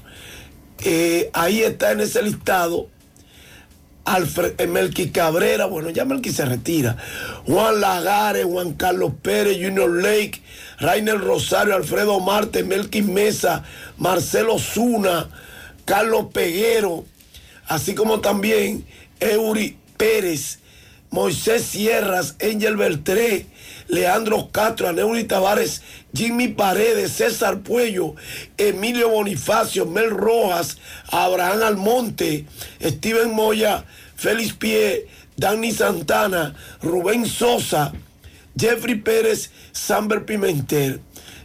Eh, 0.82 1.30
ahí 1.32 1.62
está 1.62 1.92
en 1.92 2.00
ese 2.00 2.22
listado 2.22 2.88
Alfred, 4.04 4.66
Melqui 4.66 5.10
Cabrera, 5.10 5.66
bueno, 5.66 5.90
ya 5.90 6.04
Melqui 6.04 6.32
se 6.32 6.44
retira. 6.44 6.96
Juan 7.46 7.80
Lagares, 7.80 8.44
Juan 8.44 8.72
Carlos 8.72 9.12
Pérez, 9.22 9.58
Junior 9.62 9.90
Lake, 9.90 10.42
Rainer 10.78 11.20
Rosario, 11.20 11.76
Alfredo 11.76 12.18
Marte, 12.20 12.64
Melqui 12.64 13.02
Mesa, 13.02 13.62
Marcelo 13.98 14.58
Zuna, 14.58 15.28
Carlos 15.84 16.26
Peguero, 16.32 17.04
así 17.66 17.94
como 17.94 18.20
también 18.20 18.86
Eury 19.20 19.76
Pérez, 19.96 20.58
Moisés 21.10 21.62
Sierras, 21.62 22.36
Angel 22.40 22.76
Beltré, 22.76 23.46
Leandro 23.88 24.50
Castro, 24.50 24.88
Aneuri 24.88 25.24
Tavares, 25.24 25.82
Jimmy 26.12 26.48
Paredes, 26.48 27.12
César 27.12 27.60
Puello, 27.60 28.14
Emilio 28.56 29.10
Bonifacio, 29.10 29.86
Mel 29.86 30.10
Rojas, 30.10 30.78
Abraham 31.10 31.62
Almonte, 31.62 32.46
Steven 32.80 33.32
Moya, 33.32 33.84
Félix 34.16 34.52
Pie, 34.52 35.06
Dani 35.36 35.72
Santana, 35.72 36.54
Rubén 36.82 37.26
Sosa, 37.26 37.92
Jeffrey 38.56 38.96
Pérez, 38.96 39.50
Samber 39.72 40.24
Pimentel. 40.24 41.00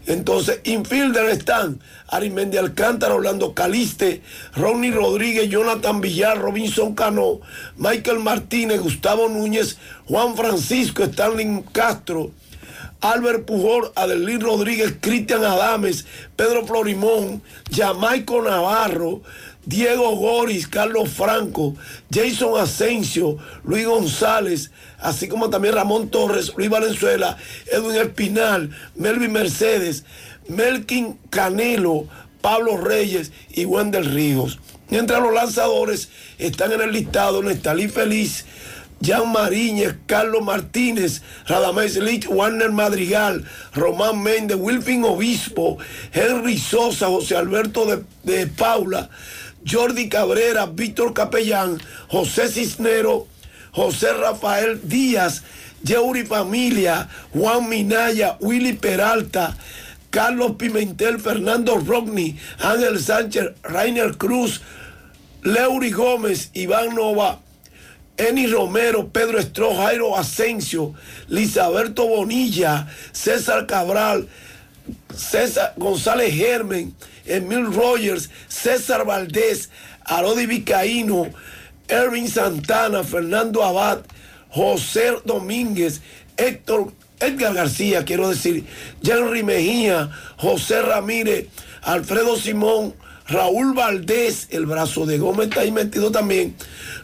Entonces, 0.07 0.59
infielder 0.65 1.29
están 1.29 1.79
Arimendi 2.07 2.57
Alcántara, 2.57 3.15
Orlando 3.15 3.55
Caliste, 3.55 4.21
Ronnie 4.55 4.91
Rodríguez, 4.91 5.49
Jonathan 5.49 5.99
Villar, 5.99 6.37
Robinson 6.37 6.93
Cano, 6.93 7.39
Michael 7.77 8.19
Martínez, 8.19 8.81
Gustavo 8.81 9.27
Núñez, 9.29 9.77
Juan 10.07 10.35
Francisco, 10.35 11.03
Stanley 11.03 11.63
Castro, 11.71 12.31
Albert 13.01 13.45
Pujol, 13.45 13.91
Adelín 13.95 14.41
Rodríguez, 14.41 14.95
Cristian 14.99 15.43
Adames, 15.43 16.05
Pedro 16.35 16.65
Florimón, 16.65 17.41
Jamaico 17.71 18.41
Navarro, 18.41 19.21
Diego 19.65 20.15
Goris, 20.15 20.67
Carlos 20.67 21.09
Franco, 21.09 21.75
Jason 22.11 22.59
Asensio, 22.59 23.37
Luis 23.63 23.85
González, 23.85 24.71
así 24.99 25.27
como 25.27 25.49
también 25.49 25.75
Ramón 25.75 26.09
Torres, 26.09 26.53
Luis 26.55 26.69
Valenzuela, 26.69 27.37
Edwin 27.71 27.97
Espinal, 27.97 28.69
Melvin 28.95 29.31
Mercedes, 29.31 30.05
Melkin 30.47 31.17
Canelo, 31.29 32.07
Pablo 32.41 32.77
Reyes 32.77 33.31
y 33.49 33.65
Wendel 33.65 34.05
Ríos. 34.05 34.59
Mientras 34.89 35.19
los 35.21 35.33
lanzadores 35.33 36.09
están 36.37 36.71
en 36.71 36.81
el 36.81 36.91
listado 36.91 37.41
Nestalí 37.41 37.87
Feliz, 37.87 38.45
Jan 39.05 39.31
Mariñez, 39.31 39.95
Carlos 40.07 40.41
Martínez, 40.41 41.21
Radamés 41.45 41.95
Lich, 41.97 42.27
Warner 42.27 42.71
Madrigal, 42.71 43.45
Román 43.73 44.23
Méndez, 44.23 44.57
Wilfin 44.57 45.03
Obispo, 45.03 45.77
Henry 46.11 46.57
Sosa, 46.57 47.07
José 47.07 47.35
Alberto 47.35 47.85
de, 47.85 48.03
de 48.23 48.47
Paula, 48.47 49.09
Jordi 49.63 50.09
Cabrera, 50.09 50.65
Víctor 50.65 51.13
Capellán, 51.13 51.79
José 52.07 52.47
Cisnero, 52.47 53.27
José 53.71 54.11
Rafael 54.13 54.79
Díaz, 54.83 55.43
Yeuri 55.83 56.25
Familia, 56.25 57.07
Juan 57.31 57.69
Minaya, 57.69 58.37
Willy 58.39 58.73
Peralta, 58.73 59.55
Carlos 60.09 60.53
Pimentel, 60.57 61.19
Fernando 61.19 61.77
Rodney, 61.77 62.39
Ángel 62.59 62.99
Sánchez, 62.99 63.51
Rainer 63.61 64.17
Cruz, 64.17 64.61
Leury 65.43 65.91
Gómez, 65.91 66.49
Iván 66.53 66.95
Nova, 66.95 67.44
Eni 68.17 68.47
Romero, 68.47 69.09
Pedro 69.09 69.39
Estro, 69.39 69.75
Jairo 69.75 70.15
Asensio, 70.15 70.93
Lisaberto 71.27 72.07
Bonilla, 72.07 72.87
César 73.11 73.65
Cabral, 73.67 74.27
César 75.13 75.73
González 75.75 76.33
Germen, 76.33 76.95
Emil 77.25 77.65
Rogers, 77.73 78.29
César 78.47 79.05
Valdés, 79.05 79.69
Arodi 80.05 80.45
Vicaíno, 80.45 81.27
Erwin 81.87 82.27
Santana, 82.29 83.03
Fernando 83.03 83.63
Abad, 83.63 83.99
José 84.49 85.17
Domínguez, 85.25 86.01
Héctor, 86.37 86.93
Edgar 87.19 87.53
García, 87.53 88.05
quiero 88.05 88.29
decir, 88.29 88.65
Henry 89.03 89.43
Mejía, 89.43 90.09
José 90.37 90.81
Ramírez, 90.81 91.47
Alfredo 91.81 92.37
Simón, 92.37 92.93
Raúl 93.27 93.73
Valdés, 93.73 94.47
el 94.51 94.67
brazo 94.67 95.05
de 95.05 95.17
Gómez 95.17 95.49
está 95.49 95.61
ahí 95.61 95.71
metido 95.71 96.11
también, 96.11 96.55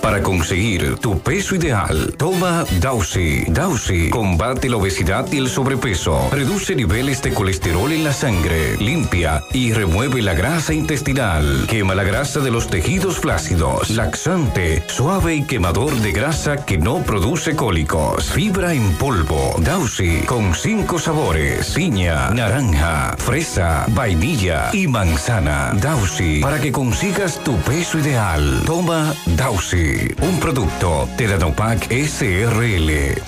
Para 0.00 0.20
conseguir 0.20 0.96
tu 0.96 1.20
peso 1.20 1.54
ideal, 1.54 2.12
toma 2.18 2.64
Dausi. 2.80 3.44
Dausi 3.46 4.10
combate 4.10 4.68
la 4.68 4.76
obesidad 4.76 5.30
y 5.30 5.38
el 5.38 5.48
sobrepeso, 5.48 6.28
reduce 6.32 6.74
niveles 6.74 7.22
de 7.22 7.32
colesterol 7.32 7.92
en 7.92 8.02
la 8.02 8.12
sangre, 8.12 8.76
limpia 8.78 9.44
y 9.52 9.72
remueve 9.72 10.20
la 10.20 10.34
grasa 10.34 10.74
intestinal, 10.74 11.66
quema 11.68 11.94
la 11.94 12.02
grasa 12.02 12.40
de 12.40 12.50
los 12.50 12.66
tejidos 12.66 13.20
flácidos, 13.20 13.90
laxante, 13.90 14.82
suave 14.88 15.36
y 15.36 15.44
quemador 15.44 15.94
de 15.94 16.10
grasa 16.10 16.56
que 16.56 16.78
no 16.78 16.98
produce 17.04 17.54
cólicos, 17.54 18.24
fibra 18.24 18.74
en 18.74 18.92
polvo. 18.94 19.54
Dausi 19.60 20.22
con 20.26 20.52
cinco 20.52 20.98
sabores: 20.98 21.70
piña, 21.70 22.28
naranja, 22.30 23.14
fresa, 23.18 23.86
vainilla 23.90 24.70
y 24.72 24.88
manzana. 24.88 25.72
Dausi 25.80 26.40
para 26.40 26.60
que 26.60 26.72
consigas 26.72 27.38
tu 27.44 27.56
peso 27.58 28.00
ideal. 28.00 28.31
Toma 28.64 29.14
Dausi, 29.36 30.14
un 30.22 30.40
producto 30.40 31.06
de 31.18 31.26
Danopac 31.26 31.86
SRL. 31.92 33.20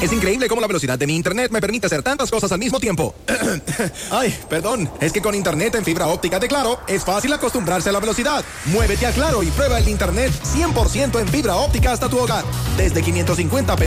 Es 0.00 0.12
increíble 0.12 0.48
cómo 0.48 0.60
la 0.60 0.66
velocidad 0.66 0.98
de 0.98 1.06
mi 1.06 1.16
internet 1.16 1.50
me 1.50 1.60
permite 1.60 1.86
hacer 1.86 2.02
tantas 2.02 2.30
cosas 2.30 2.52
al 2.52 2.58
mismo 2.58 2.78
tiempo. 2.78 3.14
Ay, 4.10 4.36
perdón. 4.48 4.90
Es 5.00 5.12
que 5.12 5.22
con 5.22 5.34
internet 5.34 5.74
en 5.76 5.84
fibra 5.84 6.08
óptica 6.08 6.38
de 6.38 6.46
Claro 6.46 6.78
es 6.86 7.04
fácil 7.04 7.32
acostumbrarse 7.32 7.88
a 7.88 7.92
la 7.92 8.00
velocidad. 8.00 8.44
Muévete 8.66 9.06
a 9.06 9.12
Claro 9.12 9.42
y 9.42 9.50
prueba 9.50 9.78
el 9.78 9.88
internet 9.88 10.30
100% 10.44 11.20
en 11.20 11.28
fibra 11.28 11.56
óptica 11.56 11.92
hasta 11.92 12.08
tu 12.08 12.18
hogar. 12.18 12.44
Desde 12.76 13.02
550 13.02 13.76
pesos 13.76 13.82